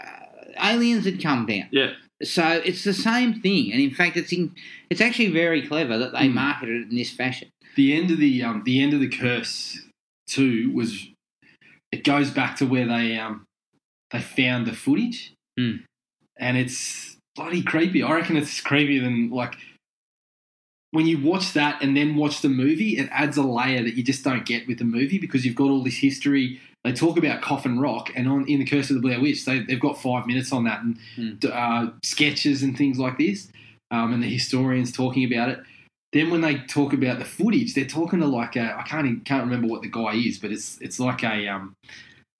uh, 0.00 0.68
aliens 0.72 1.04
had 1.04 1.20
come 1.20 1.46
down. 1.46 1.66
Yeah. 1.72 1.94
So 2.22 2.62
it's 2.64 2.84
the 2.84 2.94
same 2.94 3.40
thing, 3.40 3.72
and 3.72 3.80
in 3.80 3.90
fact, 3.90 4.16
it's 4.16 4.32
in, 4.32 4.52
it's 4.90 5.00
actually 5.00 5.30
very 5.30 5.62
clever 5.66 5.98
that 5.98 6.12
they 6.12 6.28
Mm. 6.28 6.34
marketed 6.34 6.82
it 6.82 6.90
in 6.90 6.96
this 6.96 7.10
fashion. 7.10 7.48
the 7.76 7.92
end 7.94 8.10
of 8.10 8.18
the 8.18 8.42
um, 8.42 8.62
the 8.64 8.80
end 8.82 8.92
of 8.94 9.00
the 9.00 9.08
curse 9.08 9.80
too 10.28 10.70
was 10.72 11.08
it 11.92 12.02
goes 12.04 12.30
back 12.30 12.56
to 12.56 12.66
where 12.66 12.86
they 12.86 13.16
um 13.16 13.42
they 14.10 14.20
found 14.20 14.66
the 14.66 14.72
footage 14.72 15.32
Hmm. 15.58 15.76
and 16.38 16.56
it's 16.56 17.16
bloody 17.36 17.62
creepy. 17.62 18.02
I 18.02 18.12
reckon 18.14 18.36
it's 18.36 18.60
creepier 18.60 19.02
than 19.02 19.30
like 19.30 19.54
when 20.92 21.06
you 21.06 21.20
watch 21.22 21.52
that 21.52 21.82
and 21.82 21.96
then 21.96 22.16
watch 22.16 22.40
the 22.42 22.48
movie. 22.48 22.98
It 22.98 23.08
adds 23.12 23.36
a 23.36 23.42
layer 23.42 23.82
that 23.84 23.94
you 23.94 24.02
just 24.02 24.24
don't 24.24 24.44
get 24.44 24.66
with 24.66 24.78
the 24.78 24.84
movie 24.84 25.18
because 25.18 25.44
you've 25.44 25.54
got 25.54 25.70
all 25.70 25.82
this 25.84 25.96
history. 25.98 26.60
They 26.82 26.92
talk 26.92 27.18
about 27.18 27.42
Coffin 27.42 27.78
Rock 27.78 28.10
and 28.16 28.26
on 28.26 28.48
in 28.48 28.58
the 28.58 28.64
Curse 28.64 28.90
of 28.90 28.96
the 28.96 29.02
Blair 29.02 29.20
Witch, 29.20 29.44
they, 29.44 29.60
they've 29.60 29.78
got 29.80 30.00
five 30.00 30.26
minutes 30.26 30.52
on 30.52 30.64
that 30.64 30.82
and 30.82 30.98
Hmm. 31.16 31.32
uh, 31.52 31.90
sketches 32.02 32.62
and 32.62 32.76
things 32.76 32.98
like 32.98 33.18
this, 33.18 33.48
um, 33.90 34.12
and 34.12 34.22
the 34.22 34.28
historians 34.28 34.90
talking 34.90 35.24
about 35.32 35.50
it. 35.50 35.60
Then 36.12 36.30
when 36.30 36.40
they 36.40 36.56
talk 36.58 36.92
about 36.92 37.18
the 37.20 37.24
footage, 37.24 37.74
they're 37.74 37.84
talking 37.84 38.18
to 38.20 38.26
like 38.26 38.56
a 38.56 38.76
I 38.76 38.82
can't 38.82 39.06
even, 39.06 39.20
can't 39.20 39.44
remember 39.44 39.68
what 39.68 39.82
the 39.82 39.88
guy 39.90 40.14
is, 40.14 40.38
but 40.38 40.50
it's 40.50 40.78
it's 40.80 40.98
like 40.98 41.22
a 41.22 41.46
um, 41.48 41.74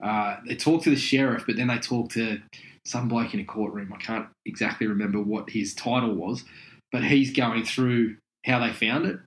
uh, 0.02 0.36
they 0.46 0.56
talk 0.56 0.82
to 0.84 0.90
the 0.90 0.96
sheriff, 0.96 1.44
but 1.46 1.56
then 1.56 1.68
they 1.68 1.78
talk 1.78 2.10
to 2.10 2.40
some 2.86 3.08
bloke 3.08 3.34
in 3.34 3.40
a 3.40 3.44
courtroom. 3.44 3.92
I 3.92 3.98
can't 3.98 4.26
exactly 4.46 4.86
remember 4.86 5.20
what 5.20 5.50
his 5.50 5.74
title 5.74 6.14
was, 6.14 6.44
but 6.92 7.04
he's 7.04 7.32
going 7.32 7.64
through 7.64 8.16
how 8.46 8.58
they 8.58 8.72
found 8.72 9.06
it. 9.06 9.18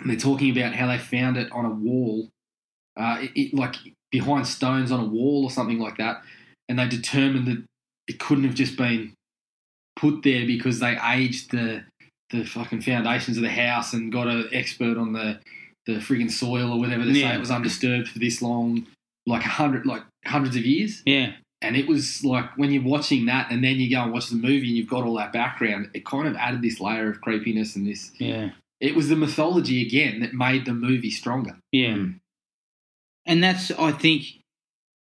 And 0.00 0.10
they're 0.10 0.16
talking 0.16 0.56
about 0.56 0.74
how 0.74 0.88
they 0.88 0.98
found 0.98 1.36
it 1.36 1.50
on 1.52 1.64
a 1.64 1.70
wall 1.70 2.28
uh, 2.96 3.18
it, 3.20 3.30
it, 3.34 3.54
like 3.54 3.76
behind 4.10 4.46
stones 4.46 4.92
on 4.92 5.00
a 5.00 5.04
wall 5.04 5.44
or 5.44 5.50
something 5.50 5.78
like 5.78 5.96
that, 5.98 6.22
and 6.68 6.78
they 6.78 6.88
determined 6.88 7.46
that 7.46 7.64
it 8.08 8.18
couldn't 8.18 8.44
have 8.44 8.54
just 8.54 8.76
been 8.76 9.14
put 9.96 10.22
there 10.22 10.46
because 10.46 10.80
they 10.80 10.98
aged 11.02 11.50
the 11.50 11.84
the 12.30 12.44
fucking 12.44 12.80
foundations 12.80 13.36
of 13.36 13.42
the 13.42 13.50
house 13.50 13.92
and 13.92 14.10
got 14.12 14.26
an 14.26 14.48
expert 14.52 14.96
on 14.96 15.12
the 15.12 15.38
the 15.86 15.94
frigging 15.94 16.30
soil 16.30 16.72
or 16.72 16.78
whatever 16.78 17.04
to 17.04 17.12
say 17.12 17.20
Yeah. 17.20 17.34
it 17.34 17.40
was 17.40 17.50
undisturbed 17.50 18.08
for 18.08 18.18
this 18.18 18.40
long, 18.40 18.86
like 19.26 19.44
a 19.44 19.48
hundred, 19.48 19.86
like 19.86 20.02
hundreds 20.24 20.56
of 20.56 20.64
years. 20.64 21.02
Yeah. 21.06 21.32
And 21.60 21.76
it 21.76 21.86
was 21.86 22.24
like 22.24 22.56
when 22.56 22.72
you're 22.72 22.82
watching 22.82 23.26
that, 23.26 23.52
and 23.52 23.62
then 23.62 23.76
you 23.76 23.88
go 23.88 24.02
and 24.02 24.12
watch 24.12 24.28
the 24.28 24.36
movie, 24.36 24.68
and 24.68 24.76
you've 24.76 24.88
got 24.88 25.04
all 25.04 25.14
that 25.16 25.32
background. 25.32 25.90
It 25.94 26.04
kind 26.04 26.26
of 26.26 26.34
added 26.36 26.60
this 26.60 26.80
layer 26.80 27.08
of 27.08 27.20
creepiness 27.20 27.76
and 27.76 27.86
this. 27.86 28.10
Yeah. 28.18 28.50
It 28.80 28.96
was 28.96 29.08
the 29.08 29.16
mythology 29.16 29.86
again 29.86 30.20
that 30.20 30.34
made 30.34 30.66
the 30.66 30.74
movie 30.74 31.10
stronger. 31.10 31.56
Yeah. 31.70 31.94
Mm. 31.94 32.18
And 33.26 33.44
that's, 33.44 33.70
I 33.70 33.92
think, 33.92 34.24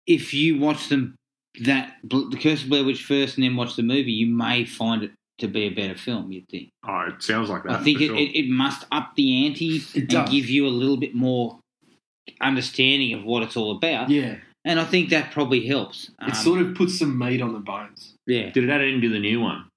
if 0.07 0.35
you 0.35 0.59
watch 0.59 0.91
them, 0.91 1.15
that 1.63 1.97
the 2.05 2.39
Curse 2.41 2.63
of 2.63 2.69
Blair 2.69 2.85
Witch 2.85 3.03
first 3.03 3.37
and 3.37 3.45
then 3.45 3.57
watch 3.57 3.77
the 3.77 3.83
movie, 3.83 4.13
you 4.13 4.27
may 4.27 4.67
find 4.67 5.03
it 5.03 5.13
to 5.39 5.49
be 5.49 5.63
a 5.63 5.71
better 5.71 5.97
film. 5.97 6.31
You'd 6.31 6.47
think. 6.51 6.69
Oh, 6.87 7.07
it 7.09 7.23
sounds 7.23 7.49
like 7.49 7.63
that. 7.63 7.73
I 7.73 7.83
think 7.83 7.99
for 7.99 8.05
it, 8.05 8.07
sure. 8.09 8.17
it, 8.17 8.37
it 8.37 8.51
must 8.51 8.85
up 8.93 9.13
the 9.17 9.47
ante 9.47 9.81
and 9.95 10.09
does. 10.09 10.31
give 10.31 10.51
you 10.51 10.67
a 10.67 10.69
little 10.69 10.99
bit 10.99 11.15
more 11.15 11.59
understanding 12.41 13.15
of 13.15 13.25
what 13.25 13.43
it's 13.43 13.57
all 13.57 13.77
about. 13.77 14.11
Yeah. 14.11 14.37
And 14.65 14.79
I 14.79 14.85
think 14.85 15.09
that 15.11 15.33
probably 15.33 15.67
helps. 15.67 16.11
It 16.23 16.37
sort 16.37 16.61
of 16.61 16.75
puts 16.75 16.99
some 16.99 17.19
meat 17.19 17.41
on 17.41 17.55
the 17.55 17.61
bones. 17.61 18.15
Yeah. 18.27 18.51
Did 18.51 18.65
it 18.65 18.71
add 18.71 18.83
it 18.83 18.93
into 18.93 19.09
the 19.09 19.19
new 19.19 19.41
one? 19.41 19.69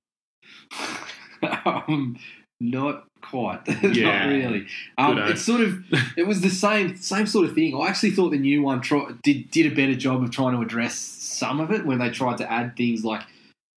um, 1.65 2.17
not 2.59 3.05
quite. 3.21 3.61
Yeah. 3.83 4.25
not 4.25 4.27
really. 4.27 4.67
Um, 4.97 5.15
Good, 5.15 5.29
it's 5.29 5.41
sort 5.41 5.61
of 5.61 5.83
it 6.17 6.27
was 6.27 6.41
the 6.41 6.49
same 6.49 6.97
same 6.97 7.27
sort 7.27 7.47
of 7.47 7.55
thing. 7.55 7.75
I 7.75 7.87
actually 7.87 8.11
thought 8.11 8.31
the 8.31 8.37
new 8.37 8.61
one 8.61 8.81
try, 8.81 9.11
did 9.23 9.51
did 9.51 9.71
a 9.71 9.75
better 9.75 9.95
job 9.95 10.21
of 10.21 10.31
trying 10.31 10.55
to 10.55 10.61
address 10.61 10.95
some 10.95 11.59
of 11.59 11.71
it 11.71 11.85
when 11.85 11.99
they 11.99 12.09
tried 12.09 12.37
to 12.37 12.51
add 12.51 12.75
things 12.75 13.03
like 13.03 13.21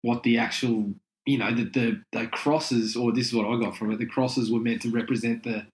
what 0.02 0.24
the 0.24 0.38
actual 0.38 0.94
you 1.26 1.38
know 1.38 1.54
the 1.54 1.64
the, 1.66 2.02
the 2.12 2.28
crosses 2.28 2.96
or 2.96 3.12
this 3.12 3.28
is 3.28 3.34
what 3.34 3.46
I 3.46 3.60
got 3.60 3.78
from 3.78 3.92
it. 3.92 4.00
The 4.00 4.06
crosses 4.06 4.52
were 4.52 4.60
meant 4.60 4.82
to 4.84 4.90
represent 4.90 5.44
the 5.44 5.66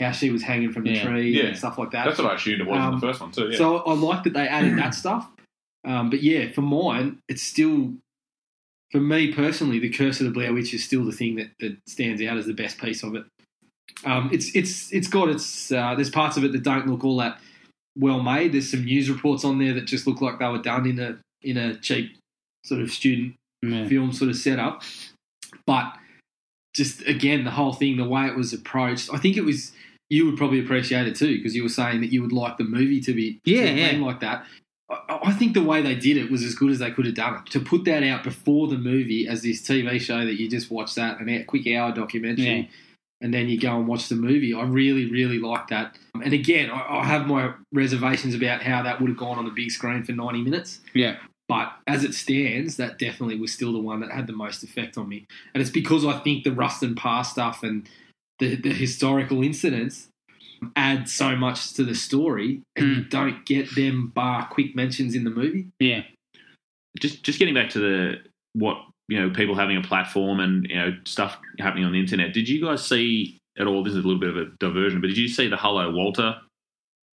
how 0.00 0.10
she 0.12 0.30
was 0.30 0.42
hanging 0.42 0.72
from 0.72 0.84
the 0.84 0.92
Yeah. 0.92 1.04
tree 1.04 1.30
Yeah. 1.36 1.44
and 1.48 1.56
stuff 1.56 1.78
like 1.78 1.90
that. 1.92 2.06
That's 2.06 2.18
what 2.18 2.30
I 2.32 2.34
assumed 2.34 2.62
it 2.62 2.66
was 2.66 2.76
in 2.76 2.82
Um, 2.82 2.94
the 2.94 3.00
first 3.06 3.20
one 3.20 3.30
too. 3.30 3.50
Yeah. 3.50 3.58
So 3.58 3.76
I 3.78 3.92
like 3.92 4.24
that 4.24 4.32
they 4.32 4.48
added 4.48 4.76
that 4.78 4.94
stuff. 4.94 5.28
Um, 5.84 6.10
but 6.10 6.22
yeah, 6.22 6.50
for 6.52 6.62
mine, 6.62 7.18
it's 7.28 7.42
still, 7.42 7.94
for 8.90 9.00
me 9.00 9.32
personally, 9.32 9.78
the 9.78 9.88
Curse 9.90 10.20
of 10.20 10.26
the 10.26 10.32
Blair 10.32 10.52
Witch 10.52 10.74
is 10.74 10.84
still 10.84 11.04
the 11.04 11.12
thing 11.12 11.36
that, 11.36 11.50
that 11.60 11.76
stands 11.86 12.20
out 12.22 12.36
as 12.38 12.46
the 12.46 12.52
best 12.54 12.78
piece 12.78 13.02
of 13.02 13.14
it. 13.14 13.24
Um, 14.04 14.30
it's 14.32 14.54
it's 14.54 14.92
it's 14.92 15.08
got 15.08 15.28
its 15.28 15.70
uh, 15.72 15.94
there's 15.94 16.10
parts 16.10 16.36
of 16.36 16.44
it 16.44 16.52
that 16.52 16.62
don't 16.62 16.86
look 16.86 17.04
all 17.04 17.16
that 17.18 17.38
well 17.98 18.22
made. 18.22 18.52
There's 18.52 18.70
some 18.70 18.84
news 18.84 19.10
reports 19.10 19.44
on 19.44 19.58
there 19.58 19.74
that 19.74 19.84
just 19.86 20.06
look 20.06 20.20
like 20.20 20.38
they 20.38 20.46
were 20.48 20.58
done 20.62 20.86
in 20.86 20.98
a 20.98 21.18
in 21.42 21.56
a 21.56 21.76
cheap 21.76 22.16
sort 22.64 22.80
of 22.80 22.90
student 22.90 23.34
Yeah. 23.62 23.86
film 23.88 24.12
sort 24.12 24.30
of 24.30 24.36
setup. 24.36 24.82
But 25.66 25.92
just 26.74 27.06
again, 27.06 27.44
the 27.44 27.50
whole 27.50 27.72
thing, 27.72 27.96
the 27.96 28.04
way 28.04 28.26
it 28.26 28.36
was 28.36 28.52
approached, 28.52 29.10
I 29.12 29.18
think 29.18 29.36
it 29.36 29.44
was 29.44 29.72
you 30.10 30.26
would 30.26 30.36
probably 30.36 30.60
appreciate 30.60 31.06
it 31.06 31.16
too 31.16 31.36
because 31.36 31.56
you 31.56 31.62
were 31.62 31.68
saying 31.68 32.00
that 32.02 32.12
you 32.12 32.20
would 32.20 32.32
like 32.32 32.58
the 32.58 32.64
movie 32.64 33.00
to 33.00 33.14
be 33.14 33.40
Yeah, 33.44 33.64
been 33.64 34.00
yeah. 34.00 34.06
like 34.06 34.20
that. 34.20 34.44
I, 34.90 35.20
I 35.24 35.32
think 35.32 35.54
the 35.54 35.62
way 35.62 35.80
they 35.80 35.94
did 35.94 36.16
it 36.16 36.30
was 36.30 36.42
as 36.42 36.54
good 36.54 36.70
as 36.70 36.80
they 36.80 36.90
could 36.90 37.06
have 37.06 37.14
done 37.14 37.36
it. 37.36 37.46
To 37.52 37.60
put 37.60 37.84
that 37.84 38.02
out 38.02 38.24
before 38.24 38.66
the 38.66 38.76
movie 38.76 39.26
as 39.26 39.42
this 39.42 39.62
TV 39.62 40.00
show 40.00 40.24
that 40.26 40.38
you 40.38 40.50
just 40.50 40.70
watch 40.70 40.94
that 40.96 41.20
an 41.20 41.28
hour, 41.28 41.44
quick 41.44 41.66
hour 41.68 41.92
documentary. 41.92 42.44
Yeah. 42.44 42.66
And 43.22 43.34
then 43.34 43.48
you 43.50 43.60
go 43.60 43.76
and 43.76 43.86
watch 43.86 44.08
the 44.08 44.16
movie. 44.16 44.54
I 44.54 44.62
really, 44.64 45.10
really 45.10 45.38
like 45.38 45.68
that. 45.68 45.96
And 46.14 46.32
again, 46.32 46.70
I, 46.70 47.00
I 47.00 47.04
have 47.04 47.26
my 47.26 47.52
reservations 47.72 48.34
about 48.34 48.62
how 48.62 48.82
that 48.82 48.98
would 49.00 49.10
have 49.10 49.18
gone 49.18 49.38
on 49.38 49.44
the 49.44 49.50
big 49.50 49.70
screen 49.70 50.02
for 50.04 50.12
90 50.12 50.42
minutes. 50.42 50.80
Yeah. 50.94 51.18
But 51.46 51.72
as 51.86 52.02
it 52.02 52.14
stands, 52.14 52.76
that 52.76 52.98
definitely 52.98 53.38
was 53.38 53.52
still 53.52 53.72
the 53.72 53.78
one 53.78 54.00
that 54.00 54.10
had 54.10 54.26
the 54.26 54.32
most 54.32 54.62
effect 54.62 54.96
on 54.96 55.08
me. 55.08 55.26
And 55.52 55.60
it's 55.60 55.70
because 55.70 56.06
I 56.06 56.18
think 56.20 56.44
the 56.44 56.52
Rustin 56.52 56.94
Parr 56.94 57.24
stuff 57.24 57.62
and 57.62 57.86
the, 58.40 58.56
the 58.56 58.72
historical 58.72 59.42
incidents 59.42 60.08
add 60.76 61.08
so 61.08 61.36
much 61.36 61.74
to 61.74 61.84
the 61.84 61.94
story, 61.94 62.62
and 62.76 62.86
you 62.88 63.02
hmm. 63.02 63.08
don't 63.08 63.46
get 63.46 63.74
them 63.74 64.12
bar 64.14 64.48
quick 64.50 64.74
mentions 64.74 65.14
in 65.14 65.24
the 65.24 65.30
movie. 65.30 65.68
Yeah. 65.78 66.02
just 66.98 67.22
just 67.22 67.38
getting 67.38 67.54
back 67.54 67.70
to 67.70 67.78
the 67.78 68.14
what 68.54 68.78
you 69.08 69.20
know 69.20 69.30
people 69.30 69.54
having 69.54 69.76
a 69.76 69.82
platform 69.82 70.40
and 70.40 70.66
you 70.68 70.76
know 70.76 70.96
stuff 71.04 71.38
happening 71.58 71.84
on 71.84 71.92
the 71.92 72.00
internet. 72.00 72.34
Did 72.34 72.48
you 72.48 72.64
guys 72.64 72.84
see 72.84 73.38
at 73.58 73.66
all? 73.66 73.84
This 73.84 73.92
is 73.92 74.04
a 74.04 74.06
little 74.06 74.20
bit 74.20 74.30
of 74.30 74.36
a 74.36 74.46
diversion, 74.58 75.00
but 75.00 75.08
did 75.08 75.18
you 75.18 75.28
see 75.28 75.48
the 75.48 75.56
Hello 75.56 75.90
Walter 75.90 76.36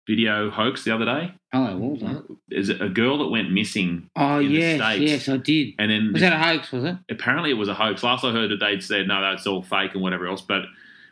video 0.07 0.51
hoax 0.51 0.83
the 0.83 0.93
other 0.93 1.05
day? 1.05 1.33
Hello, 1.51 1.77
Walter. 1.77 2.23
Is 2.51 2.69
it 2.69 2.81
a 2.81 2.89
girl 2.89 3.17
that 3.19 3.27
went 3.27 3.51
missing? 3.51 4.07
Oh 4.15 4.39
in 4.39 4.51
yes, 4.51 4.77
the 4.77 4.85
States, 4.85 5.11
yes, 5.11 5.29
I 5.29 5.37
did. 5.37 5.73
And 5.79 5.89
then 5.89 6.13
Was 6.13 6.21
that 6.21 6.33
a 6.33 6.37
hoax? 6.39 6.71
Was 6.71 6.83
it? 6.83 6.95
apparently 7.09 7.49
it 7.49 7.55
was 7.55 7.69
a 7.69 7.73
hoax. 7.73 8.03
Last 8.03 8.23
I 8.23 8.31
heard 8.31 8.51
that 8.51 8.59
they'd 8.59 8.83
said 8.83 9.07
no, 9.07 9.21
that's 9.21 9.47
all 9.47 9.61
fake 9.61 9.93
and 9.93 10.01
whatever 10.01 10.27
else. 10.27 10.41
But 10.41 10.65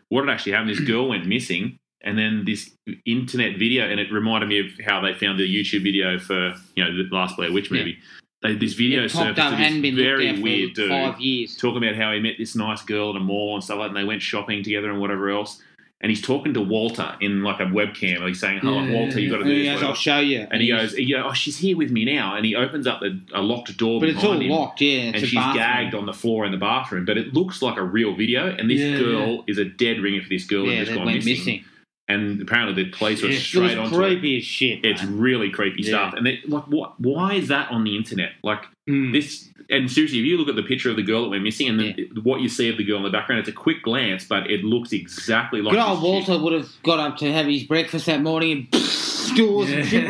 what 0.10 0.26
had 0.26 0.34
actually 0.34 0.54
happened? 0.54 0.72
This 0.72 0.80
girl 0.88 1.08
went 1.10 1.26
missing, 1.26 1.78
and 2.02 2.18
then 2.18 2.44
this 2.46 2.72
internet 3.06 3.58
video, 3.58 3.86
and 3.90 4.00
it 4.00 4.12
reminded 4.12 4.48
me 4.50 4.60
of 4.60 4.68
how 4.86 5.02
they 5.02 5.14
found 5.14 5.40
the 5.40 5.44
YouTube 5.48 5.84
video 5.84 6.20
for 6.20 6.54
you 6.76 6.84
know 6.84 6.96
the 6.96 7.08
last 7.12 7.36
Blair 7.38 7.52
Witch 7.52 7.72
movie. 7.72 7.98
They, 8.42 8.56
this 8.56 8.74
video 8.74 9.08
surfaced 9.08 9.40
up, 9.40 9.54
of 9.54 9.58
this 9.58 9.82
been 9.82 9.96
very 9.96 10.42
weird 10.42 10.74
dude 10.74 10.90
five 10.90 11.20
years. 11.22 11.56
talking 11.56 11.78
about 11.78 11.96
how 11.96 12.12
he 12.12 12.20
met 12.20 12.34
this 12.38 12.56
nice 12.56 12.82
girl 12.82 13.12
at 13.12 13.16
a 13.16 13.20
mall 13.20 13.56
and 13.56 13.64
stuff 13.64 13.78
like 13.78 13.86
that, 13.86 13.98
and 13.98 13.98
they 13.98 14.08
went 14.08 14.22
shopping 14.22 14.62
together 14.64 14.92
and 14.92 15.00
whatever 15.00 15.30
else. 15.30 15.62
And 16.04 16.10
he's 16.10 16.22
talking 16.22 16.54
to 16.56 16.62
Walter 16.62 17.16
in 17.22 17.44
like 17.44 17.62
a 17.62 17.64
webcam. 17.66 18.28
He's 18.28 18.40
saying, 18.42 18.60
"Hello, 18.60 18.84
Yeah, 18.84 18.92
Walter, 18.92 19.22
you 19.22 19.32
got 19.32 19.38
to 19.38 19.46
do 19.46 19.64
this." 19.64 19.74
goes, 19.80 19.84
"I'll 19.84 19.94
show 19.96 20.20
you." 20.20 20.42
And, 20.42 20.52
And 20.52 20.62
he 20.62 20.68
goes, 20.68 20.94
"Oh, 21.26 21.32
she's 21.32 21.58
here 21.58 21.78
with 21.78 21.92
me 21.92 22.04
now." 22.04 22.36
And 22.36 22.46
he 22.46 22.56
opens 22.56 22.86
up 22.88 23.00
the, 23.00 23.18
a 23.34 23.42
locked 23.42 23.76
door, 23.78 24.02
But 24.02 24.10
it's 24.10 24.22
all 24.22 24.34
him, 24.34 24.50
locked, 24.50 24.82
yeah, 24.82 25.12
and 25.14 25.20
she's 25.20 25.34
bathroom. 25.34 25.56
gagged 25.56 25.96
on 25.96 26.06
the 26.06 26.12
floor 26.14 26.46
in 26.46 26.52
the 26.52 26.58
bathroom. 26.58 27.06
But 27.06 27.18
it 27.18 27.34
looks 27.34 27.62
like 27.62 27.78
a 27.78 27.84
real 27.84 28.14
video, 28.18 28.48
and 28.54 28.70
this 28.70 28.82
Yeah, 28.82 28.98
girl 29.00 29.46
is 29.48 29.58
a 29.58 29.64
dead 29.66 30.02
ringer 30.02 30.22
for 30.22 30.28
this 30.30 30.44
girl 30.46 30.66
Yeah, 30.66 30.84
just 30.84 30.94
gone 30.94 31.06
missing. 31.08 31.32
missing. 31.32 31.64
And 32.10 32.42
apparently 32.42 32.84
the 32.84 32.90
police 32.90 33.22
were 33.22 33.30
Yeah, 33.30 33.36
it 33.38 33.40
straight 33.40 33.78
was 33.80 33.90
onto 33.94 33.96
it. 34.04 34.08
creepy 34.10 34.36
as 34.38 34.44
shit. 34.44 34.84
It's 34.86 35.02
really 35.06 35.50
creepy 35.52 35.84
stuff. 35.84 36.14
And 36.16 36.26
they, 36.26 36.42
like, 36.46 36.66
what? 36.68 37.00
Why 37.00 37.36
is 37.36 37.48
that 37.48 37.72
on 37.72 37.86
the 37.86 37.96
internet? 37.96 38.34
Like 38.44 38.66
Hmm. 38.88 39.11
this. 39.14 39.49
And 39.69 39.89
seriously, 39.89 40.19
if 40.19 40.26
you 40.26 40.38
look 40.38 40.49
at 40.49 40.55
the 40.57 40.64
picture 40.64 40.89
of 40.89 40.97
the 40.97 41.03
girl 41.03 41.23
that 41.23 41.30
we're 41.30 41.39
missing 41.39 41.69
and 41.69 41.80
the, 41.80 42.10
what 42.22 42.41
you 42.41 42.49
see 42.49 42.69
of 42.69 42.77
the 42.77 42.84
girl 42.84 42.97
in 42.97 43.03
the 43.03 43.10
background, 43.10 43.39
it's 43.39 43.47
a 43.49 43.53
quick 43.53 43.81
glance, 43.81 44.26
but 44.26 44.51
it 44.51 44.64
looks 44.65 44.91
exactly 44.91 45.61
like. 45.61 45.73
Good 45.73 45.81
old 45.81 46.03
Walter 46.03 46.38
would 46.38 46.51
have 46.53 46.69
got 46.84 46.99
up 46.99 47.15
to 47.19 47.31
have 47.31 47.45
his 47.45 47.64
breakfast 47.64 48.07
that 48.07 48.22
morning 48.22 48.68
and 48.73 48.81
stores 48.81 49.72
and 49.72 49.85
shit. 49.85 50.03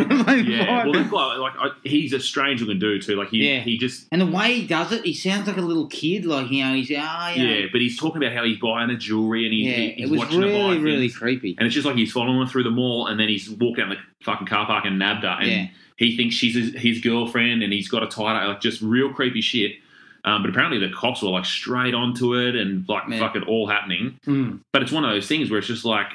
yeah, 0.47 0.83
well, 0.85 0.91
that 0.93 1.09
guy, 1.11 1.35
like, 1.37 1.53
I, 1.59 1.69
he's 1.83 2.13
a 2.13 2.19
strange 2.19 2.61
looking 2.61 2.79
dude 2.79 3.03
too. 3.03 3.15
Like, 3.15 3.29
he, 3.29 3.47
Yeah. 3.47 3.59
he 3.61 3.77
just, 3.77 4.07
And 4.11 4.19
the 4.21 4.25
way 4.25 4.55
he 4.61 4.67
does 4.67 4.91
it, 4.91 5.05
he 5.05 5.13
sounds 5.13 5.45
like 5.47 5.57
a 5.57 5.61
little 5.61 5.85
kid. 5.87 6.25
Like 6.25 6.49
you 6.49 6.65
know, 6.65 6.73
he's 6.73 6.91
ah 6.97 7.29
yeah. 7.29 7.43
yeah. 7.43 7.65
but 7.71 7.79
he's 7.79 7.97
talking 7.97 8.23
about 8.23 8.35
how 8.35 8.43
he's 8.43 8.57
buying 8.57 8.89
a 8.89 8.97
jewelry 8.97 9.45
and 9.45 9.53
he, 9.53 9.69
Yeah, 9.69 9.75
he- 9.75 9.85
it 9.85 9.97
he's 9.99 10.09
was 10.09 10.19
watching 10.19 10.41
her 10.41 10.47
really, 10.47 10.77
buy 10.77 10.81
really 10.81 11.07
things. 11.09 11.17
creepy. 11.17 11.55
And 11.59 11.67
it's 11.67 11.75
just 11.75 11.85
like 11.85 11.95
he's 11.95 12.11
following 12.11 12.39
her 12.39 12.47
through 12.51 12.63
the 12.63 12.71
mall, 12.71 13.05
and 13.05 13.19
then 13.19 13.29
he's 13.29 13.49
walking 13.51 13.83
out 13.83 13.89
the 13.89 13.97
fucking 14.23 14.47
car 14.47 14.65
park 14.65 14.85
and 14.85 14.97
nabbed 14.99 15.23
her, 15.23 15.37
and 15.39 15.49
Yeah. 15.51 15.67
he 15.97 16.17
thinks 16.17 16.35
she's 16.35 16.55
his, 16.55 16.73
his 16.75 16.99
girlfriend, 17.01 17.63
and 17.63 17.71
he's 17.73 17.87
got 17.87 18.03
a 18.03 18.07
tie, 18.07 18.45
like 18.45 18.61
just 18.61 18.81
real 18.81 19.09
creepy 19.13 19.41
shit. 19.41 19.73
Um, 20.25 20.41
but 20.41 20.49
apparently 20.51 20.79
the 20.79 20.93
cops 20.93 21.21
were 21.21 21.29
like 21.29 21.43
straight 21.45 21.93
onto 21.93 22.35
it 22.35 22.55
and 22.55 22.87
like 22.87 23.03
Yeah. 23.09 23.19
fucking 23.19 23.43
all 23.43 23.67
happening. 23.67 24.17
Mm. 24.25 24.59
But 24.71 24.81
it's 24.81 24.91
one 24.91 25.03
of 25.03 25.11
those 25.11 25.27
things 25.27 25.49
where 25.49 25.59
it's 25.59 25.67
just 25.67 25.83
like 25.85 26.07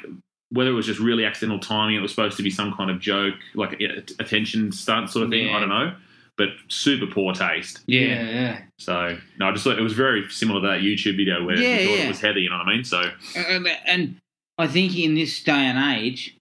whether 0.51 0.71
it 0.71 0.73
was 0.73 0.87
just 0.87 0.99
really 0.99 1.25
accidental 1.25 1.59
timing, 1.59 1.95
it 1.95 1.99
was 2.01 2.09
supposed 2.09 2.35
to 2.37 2.41
be 2.41 2.49
some 2.49 2.73
kind 2.73 2.89
of 2.89 2.99
joke, 2.99 3.35
like 3.53 3.79
attention 4.17 4.71
stunt 4.71 5.11
sort 5.11 5.23
of 5.25 5.29
thing. 5.29 5.45
Yeah. 5.45 5.55
I 5.57 5.59
don't 5.59 5.69
know, 5.69 5.93
but 6.37 6.47
super 6.69 7.05
poor 7.05 7.33
taste. 7.33 7.81
Yeah. 7.85 8.01
Yeah, 8.01 8.23
yeah. 8.31 8.61
So 8.79 9.17
no, 9.37 9.47
I 9.47 9.51
just 9.51 9.63
thought 9.63 9.77
it 9.77 9.83
was 9.83 9.93
very 9.93 10.27
similar 10.29 10.59
to 10.61 10.67
that 10.69 10.81
YouTube 10.81 11.17
video 11.17 11.43
where 11.45 11.55
Yeah, 11.55 11.79
you 11.81 11.87
thought 11.89 11.97
yeah. 11.99 12.05
it 12.05 12.07
was 12.07 12.19
heavy. 12.21 12.41
You 12.41 12.49
know 12.49 12.57
what 12.57 12.67
I 12.67 12.73
mean? 12.73 12.83
So 12.83 13.11
And, 13.35 13.67
and 13.85 14.15
I 14.57 14.65
think 14.65 14.97
in 14.97 15.13
this 15.13 15.43
day 15.43 15.51
and 15.51 15.77
age, 15.97 16.35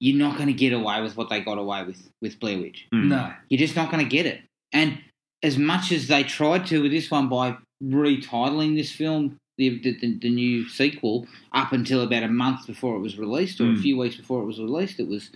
you're 0.00 0.16
not 0.18 0.36
going 0.36 0.46
to 0.48 0.52
get 0.52 0.72
away 0.72 1.00
with 1.02 1.16
what 1.16 1.28
they 1.28 1.40
got 1.40 1.58
away 1.58 1.82
with 1.84 2.08
with 2.22 2.38
Blair 2.40 2.58
Witch. 2.58 2.86
mm. 2.94 3.04
No. 3.08 3.32
You're 3.48 3.58
just 3.58 3.76
not 3.76 3.90
going 3.90 4.04
to 4.04 4.08
get 4.10 4.26
it. 4.26 4.40
And 4.72 4.98
as 5.42 5.56
much 5.58 5.92
as 5.92 6.08
they 6.08 6.22
tried 6.24 6.66
to 6.66 6.82
with 6.82 6.90
this 6.92 7.10
one 7.10 7.28
by 7.28 7.56
retitling 7.82 8.76
this 8.76 8.92
film, 8.92 9.36
the, 9.56 9.78
the, 9.82 9.98
the, 10.00 10.18
the 10.18 10.30
new 10.30 10.68
sequel, 10.68 11.26
up 11.52 11.72
until 11.72 12.02
about 12.02 12.22
a 12.22 12.28
month 12.28 12.66
before 12.66 12.96
it 12.96 13.00
was 13.00 13.18
released, 13.18 13.60
or 13.60 13.64
a 13.64 13.68
Mm. 13.68 13.80
few 13.82 13.96
weeks 13.98 14.16
before 14.16 14.42
it 14.42 14.46
was 14.46 14.58
released, 14.60 15.00
it 15.00 15.08
was 15.08 15.30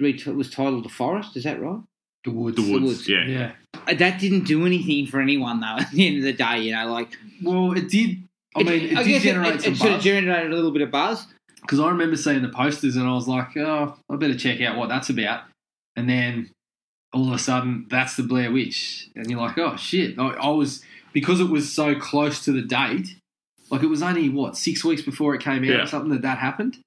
ret- 0.00 0.26
it 0.26 0.36
was 0.36 0.50
titled 0.50 0.84
The 0.84 0.88
Forest. 0.88 1.36
Is 1.36 1.44
that 1.44 1.60
right? 1.60 1.80
The 2.24 2.30
woods. 2.32 2.56
the 2.56 2.72
woods, 2.72 2.84
Woods. 2.84 3.08
yeah. 3.08 3.24
Yeah. 3.26 3.52
Uh, 3.74 3.94
That 3.94 4.18
didn't 4.20 4.44
do 4.44 4.66
anything 4.66 5.06
for 5.06 5.20
anyone 5.20 5.60
though. 5.60 5.66
At 5.78 5.90
the 5.92 6.06
end 6.06 6.18
of 6.18 6.22
the 6.24 6.32
day, 6.32 6.60
you 6.62 6.72
know, 6.72 6.92
like 6.92 7.16
Well, 7.42 7.72
it 7.76 7.88
did. 7.88 8.22
I 8.56 8.62
mean, 8.62 8.68
it, 8.90 8.96
I 8.98 9.02
did 9.02 9.08
guess 9.10 9.22
generate 9.22 9.54
it, 9.56 9.62
some 9.62 9.72
it, 9.74 9.76
sort 9.78 9.92
of 9.92 10.00
generated 10.00 10.50
a 10.50 10.54
little 10.54 10.70
bit 10.72 10.82
of 10.82 10.90
buzz. 10.90 11.26
Because 11.66 11.80
I 11.80 11.88
remember 11.88 12.16
seeing 12.16 12.42
the 12.42 12.48
posters 12.48 12.94
and 12.96 13.06
I 13.08 13.12
was 13.12 13.26
like, 13.26 13.56
oh, 13.56 13.96
I 14.08 14.16
better 14.16 14.36
check 14.36 14.60
out 14.60 14.76
what 14.76 14.88
that's 14.88 15.10
about. 15.10 15.42
And 15.96 16.08
then 16.08 16.50
all 17.12 17.26
of 17.28 17.34
a 17.34 17.38
sudden, 17.38 17.86
that's 17.90 18.16
the 18.16 18.22
Blair 18.22 18.52
Witch. 18.52 19.08
And 19.16 19.28
you're 19.28 19.40
like, 19.40 19.58
oh, 19.58 19.76
shit. 19.76 20.18
I, 20.18 20.28
I 20.28 20.48
was, 20.50 20.82
because 21.12 21.40
it 21.40 21.48
was 21.50 21.72
so 21.72 21.94
close 21.96 22.44
to 22.44 22.52
the 22.52 22.62
date, 22.62 23.16
like 23.70 23.82
it 23.82 23.88
was 23.88 24.02
only, 24.02 24.28
what, 24.28 24.56
six 24.56 24.84
weeks 24.84 25.02
before 25.02 25.34
it 25.34 25.40
came 25.42 25.64
out 25.64 25.68
Yeah. 25.70 25.82
or 25.82 25.86
something 25.86 26.12
that 26.12 26.22
that 26.22 26.38
happened. 26.38 26.78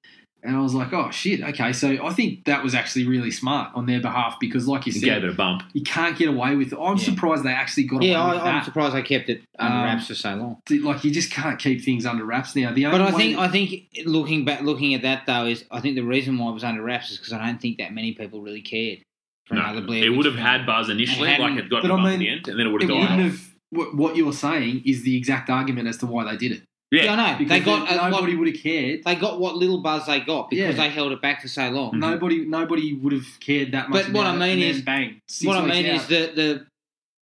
And 0.42 0.56
I 0.56 0.60
was 0.60 0.74
like, 0.74 0.92
oh 0.92 1.10
shit, 1.10 1.42
okay. 1.42 1.72
So 1.72 1.98
I 2.04 2.12
think 2.14 2.44
that 2.44 2.62
was 2.64 2.74
actually 2.74 3.06
really 3.06 3.30
smart 3.30 3.72
on 3.74 3.84
their 3.86 4.00
behalf 4.00 4.36
because, 4.40 4.66
like 4.66 4.86
you 4.86 4.92
You 4.92 5.00
said, 5.00 5.06
gave 5.06 5.24
it 5.24 5.30
a 5.30 5.34
bump. 5.34 5.62
you 5.74 5.82
can't 5.82 6.16
get 6.16 6.28
away 6.28 6.56
with 6.56 6.72
it. 6.72 6.78
I'm 6.80 6.96
Yeah. 6.96 7.04
surprised 7.04 7.44
they 7.44 7.50
actually 7.52 7.84
got 7.84 8.02
Yeah, 8.02 8.22
away 8.24 8.34
with 8.36 8.42
I, 8.44 8.50
I'm 8.52 8.64
surprised 8.64 8.94
they 8.94 9.02
kept 9.02 9.28
it 9.28 9.42
under 9.58 9.76
Um, 9.76 9.84
wraps 9.84 10.06
for 10.06 10.14
so 10.14 10.34
long. 10.36 10.56
Like 10.70 11.04
you 11.04 11.10
just 11.10 11.30
can't 11.30 11.58
keep 11.58 11.82
things 11.82 12.06
under 12.06 12.24
wraps 12.24 12.56
now. 12.56 12.72
The 12.72 12.86
only 12.86 12.98
But 12.98 13.14
I 13.14 13.16
think 13.16 13.36
that- 13.36 13.42
I 13.42 13.48
think 13.48 13.86
looking 14.06 14.44
back, 14.46 14.62
looking 14.62 14.94
at 14.94 15.02
that 15.02 15.26
though, 15.26 15.46
is 15.46 15.64
I 15.70 15.80
think 15.80 15.94
the 15.96 16.02
reason 16.04 16.38
why 16.38 16.50
it 16.50 16.54
was 16.54 16.64
under 16.64 16.82
wraps 16.82 17.10
is 17.10 17.18
because 17.18 17.32
I 17.34 17.44
don't 17.46 17.60
think 17.60 17.78
that 17.78 17.92
many 17.92 18.12
people 18.12 18.40
really 18.40 18.62
cared 18.62 19.00
for 19.46 19.54
another 19.56 19.80
No, 19.80 19.86
Blair 19.88 20.04
it 20.04 20.10
would 20.16 20.24
have 20.26 20.36
film. 20.36 20.46
had 20.46 20.64
buzz 20.64 20.88
initially, 20.88 21.28
It 21.30 21.40
like 21.40 21.58
it 21.58 21.68
got 21.68 21.82
But 21.82 21.88
the 21.88 21.94
I 21.94 21.96
mean, 22.02 22.12
at 22.14 22.18
the 22.18 22.28
end, 22.30 22.48
and 22.48 22.58
then 22.58 22.66
it 22.66 22.70
would 22.70 22.82
it 22.82 22.88
have 22.88 22.96
wouldn't 22.98 23.18
died 23.18 23.26
off. 23.26 23.32
have. 23.32 23.46
What, 23.72 23.94
what 23.96 24.16
you're 24.16 24.32
saying 24.32 24.82
is 24.84 25.02
the 25.02 25.16
exact 25.16 25.48
argument 25.48 25.86
as 25.86 25.96
to 25.98 26.06
why 26.06 26.24
they 26.24 26.36
did 26.36 26.52
it. 26.52 26.62
Yeah, 26.90 27.04
Yeah, 27.04 27.12
I 27.12 27.38
know. 27.38 27.44
They 27.48 27.60
got 27.60 27.88
then 27.88 27.98
uh, 28.00 28.08
nobody 28.08 28.34
what, 28.34 28.40
would 28.46 28.54
have 28.54 28.62
cared. 28.62 29.04
they 29.04 29.14
got 29.14 29.38
what 29.38 29.54
little 29.56 29.78
buzz 29.80 30.06
they 30.06 30.20
got 30.20 30.50
because 30.50 30.74
Yeah. 30.76 30.82
they 30.82 30.88
held 30.90 31.12
it 31.12 31.22
back 31.22 31.40
for 31.42 31.48
so 31.48 31.68
long. 31.70 31.98
Nobody, 31.98 32.44
nobody 32.44 32.94
would 32.94 33.12
have 33.12 33.26
cared 33.40 33.72
that 33.72 33.88
much. 33.90 34.06
But 34.06 34.12
what 34.12 34.22
about 34.26 34.32
I 34.32 34.34
it, 34.34 34.38
mean 34.38 34.50
and 34.52 34.62
then 34.62 34.70
is- 34.70 34.82
bang. 34.82 35.20
six 35.28 35.46
what 35.46 35.56
I 35.56 35.62
weeks 35.64 35.74
mean 35.76 35.86
out. 35.86 35.94
is 35.96 36.06
that 36.08 36.34
the 36.36 36.66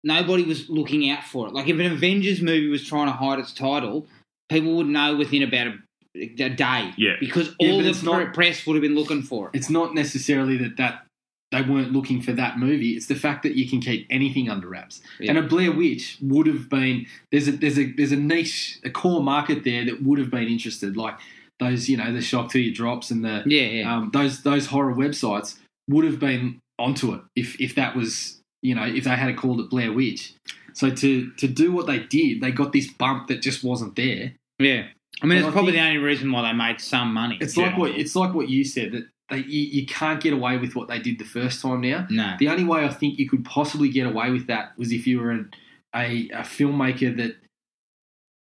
nobody 0.05 0.45
was 0.45 0.69
looking 0.71 1.11
out 1.11 1.25
for 1.25 1.49
it. 1.49 1.53
Like 1.55 1.69
if 1.69 1.79
an 1.79 1.87
Avengers 1.93 2.41
movie 2.41 2.69
was 2.69 2.87
trying 2.87 3.07
to 3.07 3.13
hide 3.13 3.39
its 3.39 3.53
title, 3.53 4.07
people 4.49 4.75
would 4.77 4.87
know 4.87 5.17
within 5.17 5.43
about 5.43 5.67
a, 5.69 5.75
a 6.17 6.49
day. 6.49 6.93
Yeah. 6.97 7.17
because 7.21 7.55
Yeah, 7.61 7.71
all 7.71 7.79
but 7.79 7.83
the 7.85 7.91
it's 7.91 8.03
not- 8.03 8.33
press 8.35 8.67
would 8.67 8.75
have 8.75 8.83
been 8.83 8.95
looking 8.95 9.23
for 9.23 9.49
it. 9.49 9.57
it's 9.57 9.71
not 9.71 9.95
necessarily 9.95 10.57
that 10.59 10.77
that 10.79 11.05
they 11.51 11.63
weren't 11.63 11.93
looking 11.93 12.21
for 12.21 12.33
that 12.33 12.59
movie. 12.59 12.91
It's 12.91 13.07
the 13.07 13.15
fact 13.15 13.43
that 13.45 13.55
you 13.55 13.69
can 13.69 13.81
keep 13.81 14.07
anything 14.11 14.51
under 14.51 14.69
wraps. 14.69 15.01
Yeah. 15.19 15.31
And 15.31 15.39
a 15.39 15.43
Blair 15.43 15.73
Witch 15.73 16.19
would 16.21 16.47
have 16.47 16.69
been 16.69 17.07
there's 17.33 17.49
a 17.49 17.53
there's 17.53 17.79
a 17.79 17.91
there's 17.93 18.13
a 18.13 18.17
niche 18.17 18.79
a 18.85 18.91
core 18.91 19.23
market 19.23 19.65
there 19.65 19.85
that 19.87 20.03
would 20.03 20.19
have 20.19 20.31
been 20.31 20.49
interested 20.49 20.97
like 20.97 21.17
those 21.59 21.89
you 21.89 21.97
know 21.97 22.13
the 22.13 22.21
Shock 22.21 22.51
Till 22.53 22.61
You 22.61 22.75
Drops 22.75 23.11
and 23.11 23.25
the 23.25 23.43
Yeah, 23.47 23.63
yeah. 23.63 23.97
um, 23.97 24.11
those 24.13 24.43
those 24.43 24.67
horror 24.67 24.95
websites 24.95 25.59
would 25.89 26.05
have 26.05 26.21
been 26.21 26.61
onto 26.79 27.15
it 27.15 27.21
if 27.35 27.61
if 27.61 27.75
that 27.77 27.97
was 27.97 28.41
you 28.63 28.75
know 28.75 28.85
if 28.85 29.05
they 29.05 29.11
had 29.17 29.37
called 29.37 29.61
it 29.61 29.71
Blair 29.71 29.93
Witch. 29.93 30.35
So 30.75 30.91
to 30.91 31.31
to 31.33 31.49
do 31.49 31.73
what 31.73 31.87
they 31.87 31.99
did, 32.01 32.41
they 32.43 32.53
got 32.53 32.73
this 32.73 32.93
bump 32.93 33.29
that 33.29 33.41
just 33.43 33.65
wasn't 33.65 33.97
there. 33.97 34.35
yeah. 34.59 34.89
I 35.21 35.27
mean, 35.27 35.39
But 35.41 35.49
it's 35.49 35.49
I 35.49 35.53
probably 35.53 35.73
the 35.73 35.81
only 35.81 35.97
reason 35.99 36.31
why 36.31 36.43
they 36.43 36.57
made 36.57 36.81
some 36.81 37.13
money. 37.13 37.39
It's 37.41 37.57
like 37.57 37.77
what 37.77 37.91
it's 37.93 38.15
like 38.15 38.35
what 38.35 38.49
you 38.49 38.63
said 38.65 38.93
that 38.93 39.09
they 39.31 39.39
you, 39.39 39.63
you 39.81 39.87
can't 39.87 40.23
get 40.23 40.33
away 40.33 40.57
with 40.57 40.75
what 40.75 40.89
they 40.89 40.99
did 40.99 41.19
the 41.19 41.25
first 41.25 41.61
time 41.63 41.81
now. 41.83 42.07
no. 42.11 42.35
The 42.39 42.49
only 42.49 42.65
way 42.65 42.85
I 42.85 42.89
think 42.89 43.19
you 43.19 43.29
could 43.29 43.45
possibly 43.45 43.89
get 43.89 44.07
away 44.07 44.31
with 44.31 44.47
that 44.47 44.77
was 44.79 44.93
if 44.93 45.07
you 45.07 45.21
were 45.21 45.31
an, 45.31 45.51
a, 45.95 46.29
a 46.31 46.41
filmmaker 46.43 47.17
that 47.17 47.37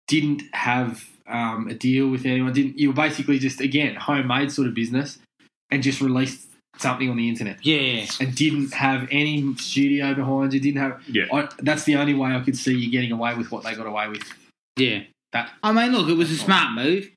didn't 0.07 0.43
have 0.53 1.05
um, 1.27 1.68
a 1.68 1.73
deal 1.73 2.10
with 2.10 2.26
anyone. 2.26 2.53
Didn't 2.53 2.77
you 2.77 2.89
were 2.89 2.95
basically 2.95 3.39
just 3.39 3.61
again 3.61 3.95
homemade 3.95 4.51
sort 4.51 4.68
of 4.68 4.73
business 4.73 5.19
and 5.72 5.81
just 5.81 6.01
released 6.01 6.47
something 6.77 7.10
on 7.10 7.15
the 7.18 7.30
internet 7.30 7.64
Yeah, 7.64 7.77
yeah. 7.77 8.05
and 8.19 8.35
didn't 8.35 8.73
have 8.73 9.07
any 9.11 9.55
studio 9.55 10.14
behind 10.14 10.53
you. 10.53 10.60
Didn't 10.60 10.81
have. 10.81 11.01
Yeah. 11.07 11.26
I, 11.31 11.47
that's 11.60 11.84
the 11.84 11.95
only 11.95 12.14
way 12.14 12.31
I 12.31 12.41
could 12.41 12.57
see 12.57 12.76
you 12.76 12.91
getting 12.91 13.11
away 13.11 13.35
with 13.35 13.51
what 13.51 13.64
they 13.64 13.73
got 13.76 13.85
away 13.85 14.07
with. 14.10 14.23
Yeah. 14.77 15.03
That 15.31 15.51
I 15.64 15.72
mean, 15.72 15.91
look, 15.91 16.10
it 16.10 16.18
was 16.18 16.31
a 16.31 16.38
smart 16.38 16.73
move. 16.73 17.10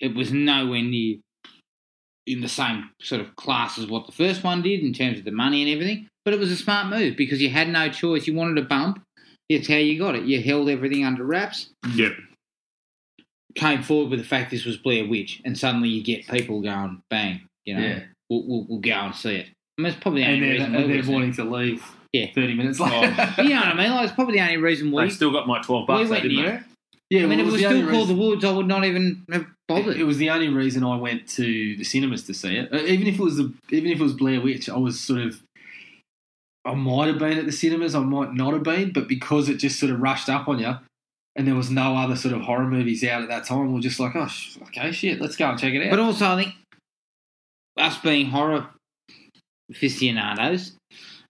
It 0.00 0.14
was 0.14 0.32
nowhere 0.32 0.82
near 0.82 1.16
in 2.26 2.40
the 2.40 2.48
same 2.48 2.90
sort 3.00 3.20
of 3.20 3.34
class 3.36 3.78
as 3.78 3.86
what 3.86 4.06
the 4.06 4.12
first 4.12 4.42
one 4.42 4.62
did 4.62 4.80
in 4.80 4.92
terms 4.92 5.18
of 5.18 5.24
the 5.24 5.30
money 5.30 5.62
and 5.62 5.70
everything. 5.70 6.08
But 6.24 6.34
it 6.34 6.40
was 6.40 6.50
a 6.50 6.56
smart 6.56 6.88
move 6.88 7.16
because 7.16 7.40
you 7.40 7.50
had 7.50 7.68
no 7.68 7.88
choice. 7.88 8.26
You 8.26 8.34
wanted 8.34 8.58
a 8.58 8.66
bump. 8.66 9.00
That's 9.48 9.68
how 9.68 9.76
you 9.76 9.96
got 9.98 10.16
it. 10.16 10.24
You 10.24 10.42
held 10.42 10.68
everything 10.68 11.04
under 11.04 11.24
wraps. 11.24 11.70
Yep. 11.94 12.12
Came 13.54 13.82
forward 13.82 14.10
with 14.10 14.18
the 14.18 14.24
fact 14.26 14.50
this 14.50 14.64
was 14.66 14.76
Blair 14.76 15.06
Witch, 15.08 15.40
and 15.44 15.56
suddenly 15.56 15.88
you 15.88 16.02
get 16.02 16.26
people 16.26 16.60
going, 16.60 17.00
bang, 17.08 17.46
you 17.64 17.74
know, 17.74 17.80
Yeah. 17.80 18.00
we'll, 18.28 18.42
we'll, 18.46 18.66
we'll 18.68 18.80
go 18.80 18.90
and 18.90 19.14
see 19.14 19.36
it. 19.36 19.46
I 19.78 19.82
mean, 19.82 19.92
it's 19.92 20.00
probably 20.02 20.22
the 20.22 20.28
and 20.28 20.42
they're, 20.42 20.50
reason 20.50 20.74
and 20.74 20.90
they're 21.06 21.12
wanting 21.12 21.32
to 21.34 21.44
leave. 21.44 21.82
Yeah. 22.12 22.26
thirty 22.34 22.54
minutes 22.54 22.80
later. 22.80 23.06
You 23.42 23.50
know 23.50 23.56
what 23.56 23.66
I 23.68 23.74
mean? 23.74 23.90
Like, 23.92 24.04
it's 24.06 24.14
probably 24.14 24.34
the 24.34 24.40
only 24.42 24.56
reason 24.58 24.90
we, 24.92 25.02
They 25.04 25.10
still 25.10 25.32
got 25.32 25.46
my 25.46 25.62
twelve 25.62 25.84
we 25.88 25.94
bucks, 25.94 26.04
though, 26.08 26.10
went 26.10 26.22
didn't 26.24 26.36
near 26.42 26.54
it. 26.54 26.62
Yeah, 27.10 27.22
I 27.22 27.26
mean, 27.26 27.38
well, 27.38 27.40
if 27.40 27.40
it 27.40 27.52
was 27.52 27.62
the 27.62 27.68
still 27.68 27.80
called 27.82 28.08
reason- 28.08 28.16
The 28.16 28.22
Woods, 28.22 28.44
I 28.44 28.50
would 28.52 28.66
not 28.66 28.84
even 28.84 29.24
have 29.30 29.46
bothered. 29.68 29.96
It, 29.96 30.00
it 30.00 30.04
was 30.04 30.18
the 30.18 30.30
only 30.30 30.48
reason 30.48 30.84
I 30.84 30.96
went 30.96 31.28
to 31.30 31.76
the 31.76 31.84
cinemas 31.84 32.24
to 32.24 32.34
see 32.34 32.56
it. 32.56 32.72
Uh, 32.72 32.78
Even 32.78 33.06
if 33.06 33.18
it 33.18 33.22
was 33.22 33.36
the, 33.36 33.52
even 33.70 33.90
if 33.90 34.00
it 34.00 34.02
was 34.02 34.14
Blair 34.14 34.40
Witch, 34.40 34.68
I 34.68 34.76
was 34.76 35.00
sort 35.00 35.20
of 35.20 35.40
I 36.66 36.74
might 36.74 37.06
have 37.06 37.18
been 37.18 37.38
at 37.38 37.46
the 37.46 37.52
cinemas, 37.52 37.94
I 37.94 38.00
might 38.00 38.34
not 38.34 38.52
have 38.52 38.64
been, 38.64 38.92
but 38.92 39.06
because 39.06 39.48
it 39.48 39.58
just 39.58 39.78
sort 39.78 39.92
of 39.92 40.00
rushed 40.00 40.28
up 40.28 40.48
on 40.48 40.58
you, 40.58 40.74
and 41.36 41.46
there 41.46 41.54
was 41.54 41.70
no 41.70 41.96
other 41.96 42.16
sort 42.16 42.34
of 42.34 42.40
horror 42.40 42.66
movies 42.66 43.04
out 43.04 43.22
at 43.22 43.28
that 43.28 43.44
time, 43.44 43.68
we 43.68 43.74
we're 43.74 43.80
just 43.80 44.00
like, 44.00 44.16
oh, 44.16 44.28
okay, 44.62 44.90
shit, 44.90 45.20
let's 45.20 45.36
go 45.36 45.48
and 45.48 45.58
check 45.60 45.74
it 45.74 45.84
out. 45.86 45.90
But 45.90 46.00
also, 46.00 46.26
I 46.26 46.42
think 46.42 46.54
us 47.78 47.98
being 47.98 48.26
horror 48.26 48.68
aficionados, 49.70 50.72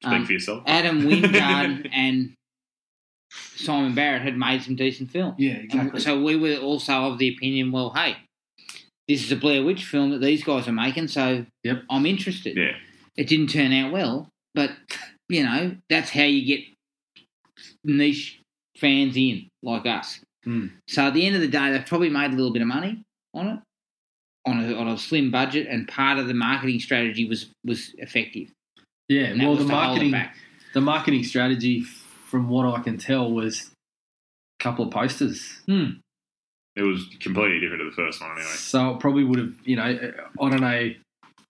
Speak 0.03 0.13
um, 0.13 0.27
for 0.27 0.33
yourself. 0.33 0.63
Adam 0.67 1.03
Wingard 1.07 1.91
and 1.93 2.33
Simon 3.57 3.95
Barrett 3.95 4.23
had 4.23 4.37
made 4.37 4.63
some 4.63 4.77
decent 4.77 5.11
films. 5.11 5.35
yeah, 5.39 5.53
And 5.55 5.65
exactly. 5.65 6.01
so 6.01 6.23
we 6.23 6.37
were 6.37 6.57
also 6.57 6.93
of 7.07 7.19
the 7.19 7.29
opinion, 7.35 7.73
well, 7.73 7.91
hey, 7.91 8.17
this 9.09 9.25
is 9.25 9.33
a 9.33 9.37
Blair 9.37 9.63
Witch 9.65 9.85
film 9.85 10.11
that 10.11 10.21
these 10.21 10.43
guys 10.45 10.67
are 10.69 10.73
making, 10.73 11.09
so 11.09 11.47
Yep. 11.65 11.83
I'm 11.91 12.07
interested. 12.07 12.57
Yeah. 12.57 12.73
It 13.17 13.29
didn't 13.29 13.49
turn 13.49 13.73
out 13.73 13.93
well, 13.93 14.29
but 14.55 14.71
you 15.29 15.43
know 15.43 15.77
that's 15.89 16.11
how 16.11 16.23
you 16.25 16.45
get 16.45 16.65
niche 17.85 18.41
fans 18.79 19.17
in 19.17 19.49
like 19.63 19.87
us. 19.87 20.21
Hmm. 20.45 20.67
So 20.89 21.07
at 21.07 21.15
the 21.15 21.27
end 21.27 21.35
of 21.35 21.41
the 21.41 21.49
day, 21.49 21.73
they've 21.73 21.87
probably 21.87 22.11
made 22.11 22.31
a 22.33 22.35
little 22.35 22.53
bit 22.53 22.63
of 22.63 22.69
money 22.69 23.03
on 23.35 23.49
it, 23.49 23.59
on 24.47 24.65
a, 24.65 24.75
on 24.75 24.89
a 24.89 24.99
slim 24.99 25.31
budget, 25.31 25.67
and 25.69 25.89
part 25.89 26.19
of 26.19 26.27
the 26.29 26.35
marketing 26.35 26.81
strategy 26.81 27.27
was 27.29 27.51
was 27.65 27.95
effective. 27.99 28.51
yeah, 29.09 29.33
well, 29.39 29.57
the 29.57 29.65
to 29.67 29.75
hold 29.75 29.99
it 29.99 30.05
marketing, 30.11 30.15
the 30.75 30.81
marketing 30.81 31.25
strategy, 31.25 31.85
from 32.37 32.49
what 32.51 32.67
I 32.67 32.83
can 32.83 32.99
tell, 32.99 33.33
was 33.33 33.71
a 34.61 34.63
couple 34.63 34.85
of 34.85 34.91
posters. 34.91 35.63
Hmm. 35.67 35.85
It 36.77 36.83
was 36.83 37.07
completely 37.21 37.61
different 37.61 37.81
to 37.81 37.87
the 37.89 37.97
first 37.97 38.21
one, 38.21 38.33
anyway. 38.33 38.45
So 38.45 38.91
it 38.95 39.01
probably 39.01 39.25
would 39.25 39.39
have, 39.39 39.55
you 39.65 39.77
know, 39.77 39.83
I 40.41 40.51
don't 40.51 40.61
know. 40.61 40.91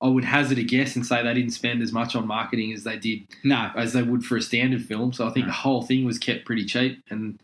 I 0.00 0.08
would 0.08 0.24
hazard 0.24 0.58
a 0.58 0.62
guess 0.62 0.94
and 0.94 1.04
say 1.04 1.22
they 1.24 1.34
didn't 1.34 1.50
spend 1.50 1.82
as 1.82 1.90
much 1.90 2.14
on 2.14 2.26
marketing 2.28 2.72
as 2.72 2.84
they 2.84 2.96
did 2.98 3.22
No, 3.42 3.70
as 3.74 3.94
they 3.94 4.02
would 4.02 4.24
for 4.24 4.36
a 4.36 4.42
standard 4.42 4.84
film. 4.84 5.12
So 5.12 5.26
I 5.26 5.30
think 5.30 5.46
No. 5.46 5.50
the 5.50 5.54
whole 5.56 5.82
thing 5.82 6.04
was 6.04 6.18
kept 6.18 6.44
pretty 6.44 6.64
cheap, 6.66 7.00
and 7.10 7.40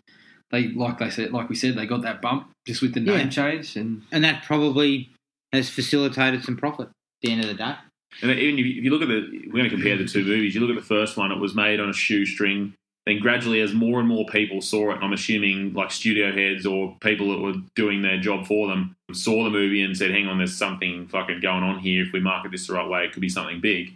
they, 0.52 0.68
like 0.68 0.98
they 0.98 1.10
said, 1.10 1.32
like 1.32 1.48
we 1.48 1.56
said, 1.56 1.74
they 1.74 1.86
got 1.86 2.02
that 2.02 2.20
bump 2.22 2.50
just 2.68 2.82
with 2.82 2.94
the 2.94 3.00
Yeah. 3.00 3.16
name 3.16 3.30
change, 3.30 3.74
and 3.74 4.02
and 4.12 4.22
that 4.22 4.44
probably 4.44 5.10
has 5.52 5.68
facilitated 5.68 6.44
some 6.44 6.56
profit. 6.56 6.86
At 6.88 6.92
the 7.28 7.32
end 7.32 7.40
of 7.42 7.48
the 7.48 7.54
day, 7.54 7.74
And 8.20 8.30
even 8.30 8.58
if 8.60 8.66
you 8.66 8.90
look 8.90 9.02
at 9.02 9.08
the, 9.08 9.46
we're 9.46 9.52
going 9.58 9.64
to 9.64 9.70
compare 9.70 9.96
the 9.96 10.04
two 10.06 10.22
movies. 10.24 10.54
You 10.54 10.60
look 10.60 10.70
at 10.70 10.76
the 10.80 10.86
first 10.86 11.16
one; 11.16 11.32
it 11.32 11.38
was 11.40 11.54
made 11.54 11.80
on 11.80 11.88
a 11.88 11.92
shoestring. 11.94 12.74
Then 13.06 13.18
gradually, 13.18 13.60
as 13.60 13.72
more 13.74 13.98
and 13.98 14.08
more 14.08 14.24
people 14.26 14.60
saw 14.60 14.92
it, 14.92 14.98
I'm 15.02 15.12
assuming 15.12 15.72
like 15.74 15.90
studio 15.90 16.30
heads 16.30 16.64
or 16.66 16.96
people 17.00 17.30
that 17.32 17.40
were 17.40 17.54
doing 17.74 18.00
their 18.02 18.20
job 18.20 18.46
for 18.46 18.68
them 18.68 18.94
saw 19.12 19.42
the 19.44 19.50
movie 19.50 19.82
and 19.82 19.96
said, 19.96 20.10
"Hang 20.12 20.28
on, 20.28 20.38
there's 20.38 20.56
something 20.56 21.08
fucking 21.08 21.40
going 21.40 21.64
on 21.64 21.80
here. 21.80 22.04
If 22.04 22.12
we 22.12 22.20
market 22.20 22.52
this 22.52 22.68
the 22.68 22.74
right 22.74 22.88
way, 22.88 23.04
it 23.04 23.12
could 23.12 23.20
be 23.20 23.28
something 23.28 23.60
big." 23.60 23.94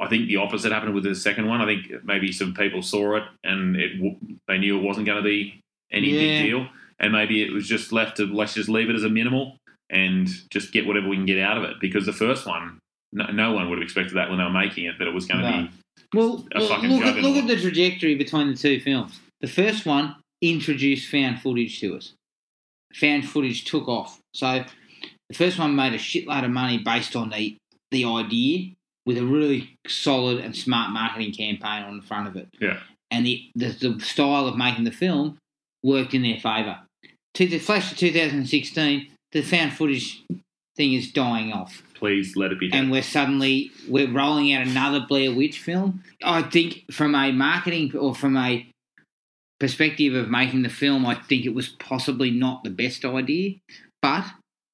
I 0.00 0.08
think 0.08 0.26
the 0.26 0.36
opposite 0.36 0.72
happened 0.72 0.94
with 0.94 1.04
the 1.04 1.14
second 1.14 1.46
one. 1.46 1.60
I 1.60 1.66
think 1.66 2.04
maybe 2.04 2.32
some 2.32 2.52
people 2.52 2.82
saw 2.82 3.16
it 3.16 3.22
and 3.44 3.76
it 3.76 3.94
w- 3.96 4.16
they 4.48 4.58
knew 4.58 4.76
it 4.76 4.82
wasn't 4.82 5.06
going 5.06 5.22
to 5.22 5.28
be 5.28 5.60
any 5.92 6.10
Yeah. 6.10 6.18
big 6.18 6.46
deal, 6.50 6.68
and 6.98 7.12
maybe 7.12 7.42
it 7.42 7.52
was 7.52 7.68
just 7.68 7.92
left 7.92 8.16
to 8.16 8.26
let's 8.26 8.54
just 8.54 8.68
leave 8.68 8.90
it 8.90 8.96
as 8.96 9.04
a 9.04 9.08
minimal 9.08 9.56
and 9.90 10.28
just 10.50 10.72
get 10.72 10.84
whatever 10.86 11.08
we 11.08 11.14
can 11.16 11.26
get 11.26 11.38
out 11.38 11.56
of 11.56 11.62
it. 11.62 11.76
Because 11.80 12.04
the 12.04 12.12
first 12.12 12.44
one, 12.46 12.78
no, 13.12 13.26
no 13.26 13.52
one 13.52 13.70
would 13.70 13.78
have 13.78 13.84
expected 13.84 14.14
that 14.16 14.28
when 14.28 14.38
they 14.38 14.44
were 14.44 14.50
making 14.50 14.86
it 14.86 14.98
that 14.98 15.06
it 15.06 15.14
was 15.14 15.26
going 15.26 15.40
to 15.42 15.50
No. 15.50 15.62
be 15.62 15.70
well, 16.14 16.44
well, 16.54 16.82
look 16.82 17.04
at 17.04 17.16
look 17.16 17.36
at 17.36 17.46
the 17.46 17.60
trajectory 17.60 18.14
between 18.14 18.48
the 18.48 18.56
two 18.56 18.80
films. 18.80 19.20
The 19.40 19.48
first 19.48 19.86
one 19.86 20.16
introduced 20.40 21.10
found 21.10 21.40
footage 21.40 21.80
to 21.80 21.96
us. 21.96 22.12
Found 22.94 23.28
footage 23.28 23.64
took 23.64 23.88
off. 23.88 24.20
So 24.34 24.64
the 25.28 25.34
first 25.34 25.58
one 25.58 25.74
made 25.74 25.94
a 25.94 25.98
shitload 25.98 26.44
of 26.44 26.50
money 26.50 26.78
based 26.78 27.16
on 27.16 27.30
the 27.30 27.56
the 27.90 28.04
idea 28.04 28.72
with 29.06 29.18
a 29.18 29.24
really 29.24 29.76
solid 29.86 30.38
and 30.38 30.56
smart 30.56 30.90
marketing 30.90 31.32
campaign 31.32 31.84
on 31.84 31.96
the 31.96 32.02
front 32.02 32.28
of 32.28 32.36
it. 32.36 32.48
Yeah. 32.60 32.80
And 33.10 33.26
the 33.26 33.50
the, 33.54 33.68
the 33.68 34.00
style 34.00 34.46
of 34.46 34.56
making 34.56 34.84
the 34.84 34.90
film 34.90 35.38
worked 35.82 36.14
in 36.14 36.22
their 36.22 36.38
favour. 36.38 36.80
To 37.34 37.46
the 37.46 37.58
flash 37.58 37.92
of 37.92 37.98
2016, 37.98 39.10
the 39.32 39.42
found 39.42 39.72
footage 39.72 40.24
thing 40.76 40.92
is 40.92 41.12
dying 41.12 41.52
off 41.52 41.82
please 41.94 42.36
let 42.36 42.52
it 42.52 42.58
be. 42.60 42.68
Done. 42.70 42.78
and 42.84 42.90
we're 42.90 43.02
suddenly 43.02 43.70
we're 43.88 44.10
rolling 44.10 44.52
out 44.52 44.66
another 44.66 45.00
Blair 45.08 45.32
Witch 45.34 45.58
film. 45.60 46.02
I 46.22 46.42
think 46.42 46.84
from 46.92 47.14
a 47.14 47.32
marketing 47.32 47.96
or 47.96 48.14
from 48.14 48.36
a 48.36 48.68
perspective 49.60 50.14
of 50.14 50.28
making 50.28 50.62
the 50.62 50.68
film, 50.68 51.06
I 51.06 51.14
think 51.14 51.46
it 51.46 51.54
was 51.54 51.68
possibly 51.68 52.30
not 52.30 52.64
the 52.64 52.70
best 52.70 53.04
idea, 53.04 53.54
but 54.02 54.24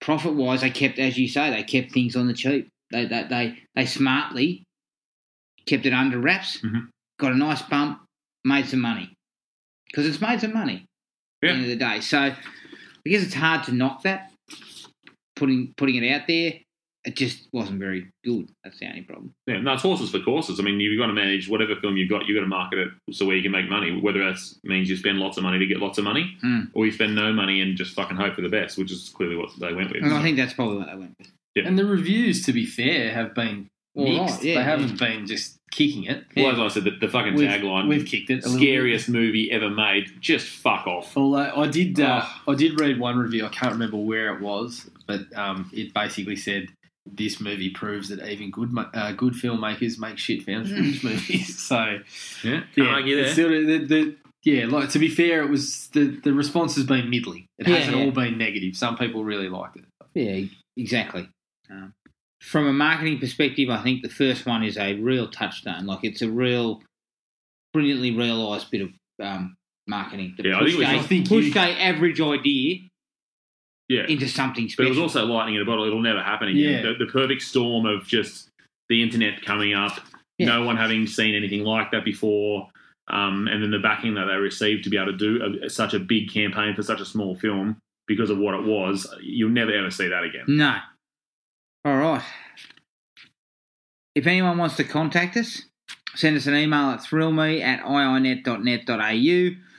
profit 0.00 0.34
wise, 0.34 0.62
they 0.62 0.70
kept, 0.70 0.98
as 0.98 1.18
you 1.18 1.28
say, 1.28 1.50
they 1.50 1.62
kept 1.62 1.92
things 1.92 2.16
on 2.16 2.26
the 2.26 2.32
cheap. 2.34 2.68
They 2.90 3.04
they 3.06 3.24
they, 3.28 3.58
they 3.76 3.86
smartly 3.86 4.64
kept 5.66 5.86
it 5.86 5.92
under 5.92 6.18
wraps, 6.18 6.58
Mhm. 6.62 6.88
got 7.18 7.32
a 7.32 7.36
nice 7.36 7.62
bump, 7.62 8.00
made 8.44 8.66
some 8.66 8.80
money 8.80 9.12
because 9.86 10.06
it's 10.06 10.20
made 10.20 10.40
some 10.40 10.54
money. 10.54 10.86
At 11.42 11.46
the 11.46 11.52
end 11.54 11.62
of 11.62 11.68
the 11.68 11.76
day, 11.76 12.00
so 12.00 12.18
I 12.18 12.36
guess 13.08 13.22
it's 13.22 13.34
hard 13.34 13.64
to 13.64 13.72
knock 13.72 14.02
that. 14.02 14.32
Putting 15.36 15.72
putting 15.76 16.02
it 16.02 16.10
out 16.12 16.26
there, 16.26 16.54
it 17.04 17.16
just 17.16 17.48
wasn't 17.52 17.78
very 17.78 18.08
good. 18.24 18.50
That's 18.62 18.78
the 18.78 18.86
only 18.88 19.02
problem. 19.02 19.32
Yeah, 19.46 19.60
no, 19.60 19.72
it's 19.72 19.82
horses 19.82 20.10
for 20.10 20.20
courses. 20.20 20.60
I 20.60 20.62
mean, 20.62 20.78
you've 20.80 20.98
got 20.98 21.06
to 21.06 21.12
manage 21.12 21.48
whatever 21.48 21.74
film 21.76 21.96
you've 21.96 22.10
got. 22.10 22.26
You've 22.26 22.36
got 22.36 22.42
to 22.42 22.46
market 22.48 22.78
it 22.78 22.88
so 23.14 23.24
where 23.26 23.36
you 23.36 23.42
can 23.42 23.52
make 23.52 23.68
money. 23.70 23.98
Whether 24.00 24.18
that 24.24 24.38
means 24.64 24.90
you 24.90 24.96
spend 24.96 25.18
lots 25.18 25.36
of 25.38 25.42
money 25.42 25.58
to 25.58 25.66
get 25.66 25.78
lots 25.78 25.96
of 25.98 26.04
money, 26.04 26.36
Mm. 26.44 26.68
or 26.74 26.84
you 26.86 26.92
spend 26.92 27.14
no 27.14 27.32
money 27.32 27.60
and 27.62 27.76
just 27.76 27.94
fucking 27.94 28.16
hope 28.16 28.34
for 28.34 28.42
the 28.42 28.48
best, 28.50 28.76
which 28.78 28.92
is 28.92 29.08
clearly 29.14 29.36
what 29.36 29.50
they 29.58 29.72
went 29.72 29.92
with. 29.92 30.02
And 30.02 30.12
I 30.12 30.22
think 30.22 30.36
that's 30.36 30.52
probably 30.52 30.76
what 30.78 30.86
they 30.88 30.96
went 30.96 31.14
with. 31.18 31.66
And 31.66 31.78
the 31.78 31.84
reviews, 31.86 32.44
to 32.46 32.52
be 32.52 32.64
fair, 32.66 33.12
have 33.12 33.34
been 33.34 33.68
All 33.94 34.04
mixed. 34.06 34.36
right, 34.36 34.44
yeah, 34.44 34.54
they 34.56 34.62
haven't 34.64 34.98
been 34.98 35.26
just 35.26 35.56
kicking 35.72 36.04
it. 36.04 36.24
Well, 36.36 36.52
as 36.52 36.58
I 36.58 36.68
said, 36.68 36.84
the, 36.84 36.90
the 36.92 37.08
fucking 37.08 37.34
We've- 37.34 37.46
tagline, 37.52 37.88
we've 37.88 38.04
kicked 38.06 38.28
it 38.30 38.44
scariest 38.44 39.08
movie 39.08 39.50
ever 39.50 39.68
made. 39.70 40.10
Just 40.20 40.46
fuck 40.48 40.86
off. 40.86 41.16
Although 41.16 41.52
I 41.56 41.66
did, 41.66 41.98
uh, 41.98 42.22
Oh. 42.46 42.52
I 42.52 42.54
did 42.56 42.78
read 42.78 42.98
one 43.00 43.16
review. 43.18 43.46
I 43.46 43.48
can't 43.48 43.72
remember 43.72 43.96
where 43.96 44.34
it 44.34 44.40
was, 44.40 44.88
but 45.06 45.22
um, 45.36 45.70
it 45.72 45.92
basically 45.94 46.36
said 46.36 46.68
this 47.12 47.40
movie 47.40 47.70
proves 47.70 48.08
that 48.08 48.26
even 48.28 48.50
good 48.50 48.70
uh, 48.94 49.12
good 49.12 49.34
filmmakers 49.34 49.98
make 49.98 50.18
shit 50.18 50.42
found 50.44 50.68
footage 50.68 51.02
movies. 51.04 51.58
So 51.58 51.98
Yeah, 52.42 52.62
can't 52.74 52.88
argue 52.88 53.16
there. 53.16 53.24
it's 53.26 53.36
sort 53.36 53.50
the, 53.50 53.78
the, 53.86 54.16
yeah. 54.44 54.66
Like 54.66 54.88
to 54.90 54.98
be 54.98 55.08
fair, 55.08 55.42
it 55.42 55.50
was 55.50 55.88
the 55.88 56.04
the 56.06 56.32
response 56.32 56.74
has 56.76 56.84
been 56.86 57.10
middling. 57.10 57.46
It 57.58 57.68
Yeah, 57.68 57.76
hasn't 57.76 57.96
yeah. 57.96 58.04
all 58.04 58.10
been 58.10 58.38
negative. 58.38 58.76
Some 58.76 58.96
people 58.96 59.24
really 59.24 59.48
liked 59.48 59.76
it. 59.76 59.84
Yeah, 60.14 60.46
exactly. 60.76 61.28
Um, 61.70 61.92
from 62.40 62.66
a 62.66 62.72
marketing 62.72 63.18
perspective, 63.20 63.68
I 63.70 63.82
think 63.82 64.02
the 64.02 64.08
first 64.08 64.46
one 64.46 64.62
is 64.64 64.78
a 64.78 64.94
real 64.94 65.28
touchstone. 65.28 65.86
Like 65.86 66.00
it's 66.04 66.22
a 66.22 66.30
real, 66.30 66.82
brilliantly 67.72 68.16
realised 68.16 68.70
bit 68.70 68.82
of 68.82 68.90
um, 69.22 69.56
marketing. 69.86 70.34
The 70.36 70.48
Yeah, 70.48 70.56
I 70.56 70.64
think 70.64 70.70
it 70.74 70.78
was- 70.78 70.88
a- 70.88 70.90
I 70.90 70.98
think 71.02 71.28
push 71.28 71.44
you- 71.46 71.52
a 71.60 71.80
average 71.80 72.20
idea 72.20 72.78
Yeah. 73.90 74.06
into 74.06 74.28
something 74.28 74.70
But 74.76 74.86
it 74.86 74.88
was 74.88 75.00
also 75.00 75.26
lightning 75.26 75.56
in 75.56 75.62
a 75.62 75.64
bottle. 75.64 75.84
It'll 75.84 76.00
never 76.00 76.22
happen 76.22 76.46
again. 76.46 76.84
Yeah. 76.84 76.92
The, 76.92 77.04
the 77.04 77.10
perfect 77.10 77.42
storm 77.42 77.86
of 77.86 78.06
just 78.06 78.48
the 78.88 79.02
internet 79.02 79.44
coming 79.44 79.74
up, 79.74 79.98
no 80.38 80.62
one 80.62 80.76
having 80.76 81.08
seen 81.08 81.34
anything 81.34 81.64
like 81.64 81.90
that 81.90 82.04
before, 82.04 82.68
um, 83.08 83.48
and 83.48 83.60
then 83.60 83.72
the 83.72 83.80
backing 83.80 84.14
that 84.14 84.26
they 84.26 84.36
received 84.36 84.84
to 84.84 84.90
be 84.90 84.96
able 84.96 85.10
to 85.10 85.18
do 85.18 85.60
a, 85.64 85.68
such 85.68 85.92
a 85.92 85.98
big 85.98 86.32
campaign 86.32 86.72
for 86.76 86.84
such 86.84 87.00
a 87.00 87.04
small 87.04 87.34
film 87.34 87.78
because 88.06 88.30
of 88.30 88.38
what 88.38 88.54
it 88.54 88.62
was. 88.62 89.12
You'll 89.20 89.50
never 89.50 89.72
ever 89.72 89.90
see 89.90 90.06
that 90.06 90.22
again. 90.22 90.44
No. 90.46 90.76
All 91.84 91.96
right. 91.96 92.22
If 94.14 94.28
anyone 94.28 94.56
wants 94.56 94.76
to 94.76 94.84
contact 94.84 95.36
us, 95.36 95.62
send 96.14 96.36
us 96.36 96.46
an 96.46 96.54
email 96.54 96.90
at 96.90 97.02
thrillme 97.02 97.60
at 97.60 97.82
iinet.net.au. 97.82 99.69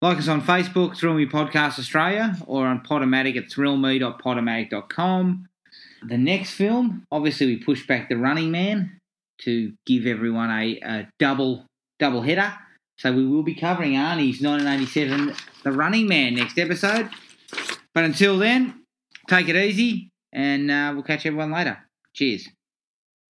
Like 0.00 0.18
us 0.18 0.28
on 0.28 0.42
Facebook, 0.42 0.96
Thrill 0.96 1.14
Me 1.14 1.26
Podcast 1.26 1.78
Australia, 1.78 2.36
or 2.46 2.66
on 2.66 2.84
Podomatic 2.84 3.36
at 3.36 3.50
thrillme.podomatic.com. 3.50 5.48
The 6.06 6.18
next 6.18 6.52
film, 6.52 7.04
obviously, 7.10 7.46
we 7.46 7.56
push 7.56 7.84
back 7.84 8.08
The 8.08 8.16
Running 8.16 8.52
Man 8.52 9.00
to 9.42 9.72
give 9.86 10.06
everyone 10.06 10.50
a, 10.50 10.78
a 10.84 11.08
double 11.18 11.66
double 11.98 12.22
header. 12.22 12.54
So 12.96 13.12
we 13.12 13.26
will 13.26 13.42
be 13.42 13.54
covering 13.54 13.92
Arnie's 13.94 14.40
1987 14.40 15.34
The 15.64 15.72
Running 15.72 16.06
Man 16.06 16.34
next 16.34 16.58
episode. 16.58 17.10
But 17.92 18.04
until 18.04 18.38
then, 18.38 18.84
take 19.28 19.48
it 19.48 19.56
easy, 19.56 20.10
and 20.32 20.70
uh, 20.70 20.92
we'll 20.94 21.02
catch 21.02 21.26
everyone 21.26 21.50
later. 21.50 21.78
Cheers. 22.14 22.48